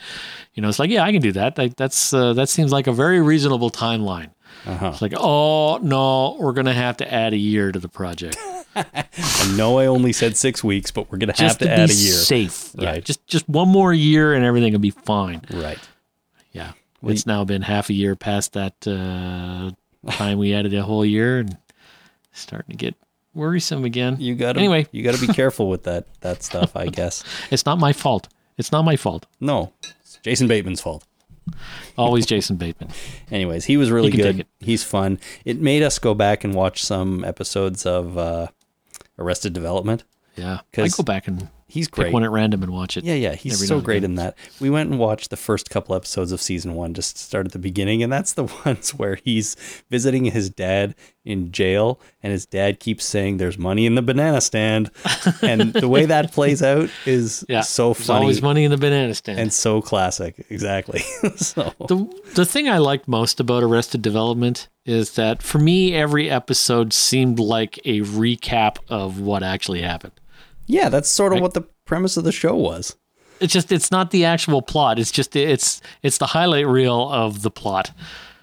you 0.55 0.63
know, 0.63 0.69
it's 0.69 0.79
like, 0.79 0.91
yeah, 0.91 1.05
I 1.05 1.13
can 1.13 1.23
do 1.23 1.33
that. 1.33 1.57
Like, 1.57 1.77
that's 1.77 2.13
uh, 2.13 2.33
that 2.33 2.49
seems 2.49 2.73
like 2.73 2.87
a 2.87 2.93
very 2.93 3.21
reasonable 3.21 3.71
timeline. 3.71 4.31
Uh-huh. 4.67 4.91
It's 4.93 5.03
like, 5.03 5.15
oh 5.17 5.79
no, 5.79 6.37
we're 6.41 6.53
gonna 6.53 6.75
have 6.75 6.97
to 6.99 7.13
add 7.13 7.33
a 7.33 7.37
year 7.37 7.71
to 7.71 7.79
the 7.79 7.89
project. 7.89 8.37
I 8.93 9.55
know 9.57 9.79
I 9.79 9.87
only 9.87 10.13
said 10.13 10.37
six 10.37 10.63
weeks, 10.63 10.91
but 10.91 11.11
we're 11.11 11.19
going 11.19 11.33
to 11.33 11.41
have 11.43 11.49
just 11.51 11.59
to, 11.61 11.65
to, 11.67 11.71
add 11.73 11.91
a 11.91 11.95
year. 11.95 12.13
safe. 12.13 12.71
Yeah, 12.75 12.91
Right. 12.91 13.05
just 13.05 13.27
just 13.27 13.49
one 13.49 13.69
more 13.69 13.93
year 13.93 14.35
and 14.35 14.45
everything 14.45 14.73
will 14.73 14.81
be 14.81 14.91
fine. 14.91 15.43
Right. 15.53 15.79
Yeah, 16.53 16.73
it's 17.03 17.27
now 17.27 17.45
been 17.45 17.63
half 17.63 17.91
a 17.91 17.95
year 17.95 18.17
past 18.17 18.55
that 18.55 18.75
uh, 18.87 19.71
time 20.13 20.39
we 20.39 20.55
added 20.55 20.75
a 20.75 20.83
whole 20.83 21.05
year, 21.05 21.41
and 21.41 21.57
starting 22.33 22.71
to 22.73 22.77
get 22.77 22.95
worrisome 23.35 23.85
again. 23.85 24.17
You 24.19 24.35
got 24.35 24.53
to 24.55 24.59
Anyway. 24.59 24.87
You 24.93 25.03
got 25.03 25.15
to 25.15 25.21
be 25.27 25.33
careful 25.33 25.69
with 25.69 25.85
that 25.85 26.07
that 26.21 26.43
stuff. 26.43 26.75
I 26.77 26.87
guess. 26.87 27.23
It's 27.51 27.65
not 27.67 27.79
my 27.79 27.93
fault. 27.93 28.29
It's 28.57 28.73
not 28.73 28.83
my 28.85 28.97
fault. 28.97 29.27
No, 29.41 29.73
it's 29.83 30.19
Jason 30.23 30.49
Bateman's 30.49 30.81
fault. 30.81 31.05
Always 31.97 32.27
Jason 32.27 32.57
Bateman. 32.57 32.91
Anyways, 33.31 33.65
he 33.65 33.77
was 33.77 33.91
really 33.91 34.11
He 34.11 34.17
good. 34.19 34.47
He's 34.61 34.85
fun. 34.85 35.19
It 35.45 35.61
made 35.61 35.83
us 35.83 35.99
go 35.99 36.15
back 36.15 36.45
and 36.45 36.55
watch 36.55 36.83
some 36.85 37.25
episodes 37.25 37.87
of 37.87 38.19
uh, 38.19 38.49
Arrested 39.19 39.53
Development. 39.53 40.05
Yeah, 40.37 40.61
I 40.77 40.89
go 40.89 41.03
back 41.03 41.27
and 41.29 41.49
He's 41.71 41.87
great. 41.87 42.07
pick 42.07 42.15
one 42.15 42.25
at 42.25 42.31
random 42.31 42.63
and 42.63 42.73
watch 42.73 42.97
it. 42.97 43.05
Yeah, 43.05 43.15
yeah, 43.15 43.35
he's 43.35 43.69
so 43.69 43.79
great 43.83 44.03
in 44.03 44.15
that. 44.15 44.39
We 44.59 44.71
went 44.71 44.89
and 44.89 44.99
watched 44.99 45.29
the 45.29 45.37
first 45.37 45.69
couple 45.69 45.95
episodes 45.95 46.33
of 46.33 46.41
season 46.41 46.75
one, 46.75 46.95
just 46.95 47.17
to 47.17 47.23
start 47.23 47.45
at 47.45 47.53
the 47.53 47.59
beginning, 47.59 48.03
and 48.03 48.11
that's 48.11 48.33
the 48.33 48.45
ones 48.65 48.95
where 48.95 49.17
he's 49.17 49.55
visiting 49.91 50.25
his 50.25 50.49
dad 50.49 50.95
in 51.27 51.53
jail, 51.53 52.01
and 52.23 52.33
his 52.33 52.47
dad 52.47 52.81
keeps 52.81 53.05
saying, 53.05 53.37
"There's 53.37 53.59
money 53.59 53.85
in 53.85 53.97
the 53.97 54.03
banana 54.03 54.41
stand," 54.41 54.91
and 55.43 55.75
the 55.75 55.89
way 55.89 56.07
that 56.07 56.33
plays 56.33 56.63
out 56.63 56.89
is 57.05 57.45
Yeah, 57.51 57.61
so 57.61 57.93
There's 57.93 58.07
funny 58.07 58.21
always 58.23 58.41
money 58.41 58.65
in 58.65 58.71
the 58.71 58.79
banana 58.79 59.15
stand. 59.15 59.39
and 59.39 59.53
so 59.53 59.83
classic. 59.83 60.47
Exactly. 60.49 61.01
so 61.37 61.75
the 61.87 62.09
the 62.35 62.47
thing 62.47 62.67
I 62.71 62.79
liked 62.79 63.07
most 63.09 63.41
about 63.41 63.63
Arrested 63.63 64.01
Development 64.01 64.69
is 64.87 65.17
that 65.17 65.43
for 65.43 65.59
me, 65.59 65.93
every 65.95 66.31
episode 66.31 66.95
seemed 66.95 67.39
like 67.39 67.79
a 67.85 68.01
recap 68.01 68.79
of 68.89 69.21
what 69.21 69.43
actually 69.43 69.83
happened. 69.83 70.13
Yeah, 70.69 70.89
that's 70.89 71.09
sort 71.09 71.33
of 71.33 71.41
what 71.41 71.55
the 71.55 71.63
premise 71.85 72.17
of 72.17 72.23
the 72.23 72.31
show 72.33 72.55
was. 72.55 72.97
It's 73.41 73.53
just 73.53 73.73
it's 73.73 73.91
not 73.91 74.11
the 74.13 74.25
actual 74.25 74.63
plot. 74.63 74.99
It's 75.01 75.11
just 75.11 75.35
it's 75.35 75.81
it's 76.03 76.19
the 76.19 76.27
highlight 76.27 76.67
reel 76.69 77.09
of 77.11 77.43
the 77.43 77.51
plot. 77.51 77.91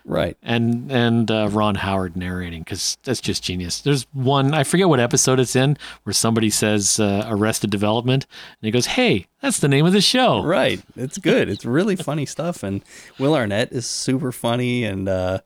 Right. 0.08 0.38
and 0.44 0.92
and 0.92 1.32
uh, 1.32 1.50
Ron 1.52 1.74
Howard 1.76 2.16
narrating 2.16 2.62
because 2.62 2.98
that's 3.04 3.20
just 3.20 3.44
genius. 3.44 3.82
There's 3.82 4.04
one 4.14 4.54
I 4.54 4.64
forget 4.64 4.88
what 4.88 5.00
episode 5.00 5.40
it's 5.40 5.56
in 5.56 5.78
where 6.04 6.14
somebody 6.14 6.52
says 6.52 7.00
uh, 7.00 7.26
Arrested 7.28 7.72
Development 7.72 8.24
and 8.62 8.68
he 8.68 8.72
goes, 8.72 8.86
"Hey, 8.86 9.26
that's 9.42 9.60
the 9.60 9.68
name 9.68 9.86
of 9.88 9.94
the 9.94 10.02
show." 10.02 10.44
Right. 10.44 10.80
It's 10.96 11.18
good. 11.18 11.50
It's 11.50 11.66
really 11.66 11.96
funny 11.96 12.28
stuff. 12.28 12.62
And 12.62 12.84
Will 13.18 13.34
Arnett 13.36 13.72
is 13.72 13.88
super 13.88 14.32
funny. 14.32 14.84
And 14.84 15.10
uh, 15.10 15.40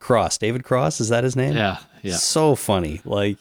Cross, 0.00 0.38
David 0.38 0.64
Cross, 0.64 1.00
is 1.00 1.08
that 1.10 1.22
his 1.24 1.36
name? 1.36 1.54
Yeah, 1.56 1.78
yeah. 2.02 2.16
So 2.16 2.56
funny. 2.56 3.00
Like 3.04 3.38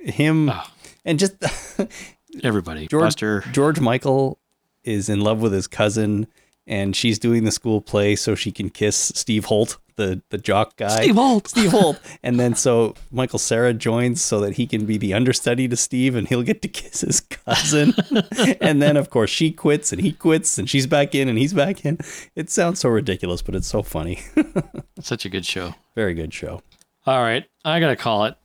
him 0.00 0.50
Oh. 0.50 0.62
And 1.04 1.18
just 1.18 1.34
Everybody, 2.42 2.86
George, 2.86 3.02
Buster. 3.02 3.40
George 3.52 3.80
Michael 3.80 4.38
is 4.84 5.08
in 5.08 5.20
love 5.20 5.40
with 5.40 5.52
his 5.52 5.66
cousin 5.66 6.26
and 6.66 6.94
she's 6.94 7.18
doing 7.18 7.44
the 7.44 7.50
school 7.50 7.80
play 7.80 8.14
so 8.14 8.34
she 8.34 8.52
can 8.52 8.70
kiss 8.70 9.12
Steve 9.14 9.46
Holt, 9.46 9.78
the 9.96 10.22
the 10.30 10.38
jock 10.38 10.76
guy. 10.76 11.02
Steve 11.02 11.16
Holt. 11.16 11.48
Steve 11.48 11.70
Holt. 11.72 11.98
And 12.22 12.38
then 12.38 12.54
so 12.54 12.94
Michael 13.10 13.40
Cera 13.40 13.74
joins 13.74 14.22
so 14.22 14.40
that 14.40 14.54
he 14.54 14.66
can 14.66 14.86
be 14.86 14.96
the 14.96 15.12
understudy 15.12 15.66
to 15.68 15.76
Steve 15.76 16.14
and 16.14 16.28
he'll 16.28 16.44
get 16.44 16.62
to 16.62 16.68
kiss 16.68 17.00
his 17.00 17.20
cousin. 17.20 17.94
and 18.60 18.80
then 18.80 18.96
of 18.96 19.10
course 19.10 19.30
she 19.30 19.50
quits 19.50 19.92
and 19.92 20.00
he 20.00 20.12
quits 20.12 20.58
and 20.58 20.70
she's 20.70 20.86
back 20.86 21.14
in 21.14 21.28
and 21.28 21.38
he's 21.38 21.52
back 21.52 21.84
in. 21.84 21.98
It 22.36 22.50
sounds 22.50 22.78
so 22.80 22.88
ridiculous, 22.88 23.42
but 23.42 23.54
it's 23.54 23.66
so 23.66 23.82
funny. 23.82 24.20
Such 25.00 25.24
a 25.24 25.28
good 25.28 25.44
show. 25.44 25.74
Very 25.96 26.14
good 26.14 26.32
show. 26.32 26.62
All 27.06 27.22
right, 27.22 27.44
I 27.64 27.80
gotta 27.80 27.96
call 27.96 28.26
it. 28.26 28.36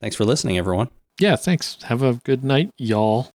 Thanks 0.00 0.16
for 0.16 0.24
listening, 0.24 0.56
everyone. 0.56 0.88
Yeah, 1.20 1.36
thanks. 1.36 1.82
Have 1.84 2.02
a 2.02 2.14
good 2.24 2.44
night, 2.44 2.70
y'all. 2.78 3.30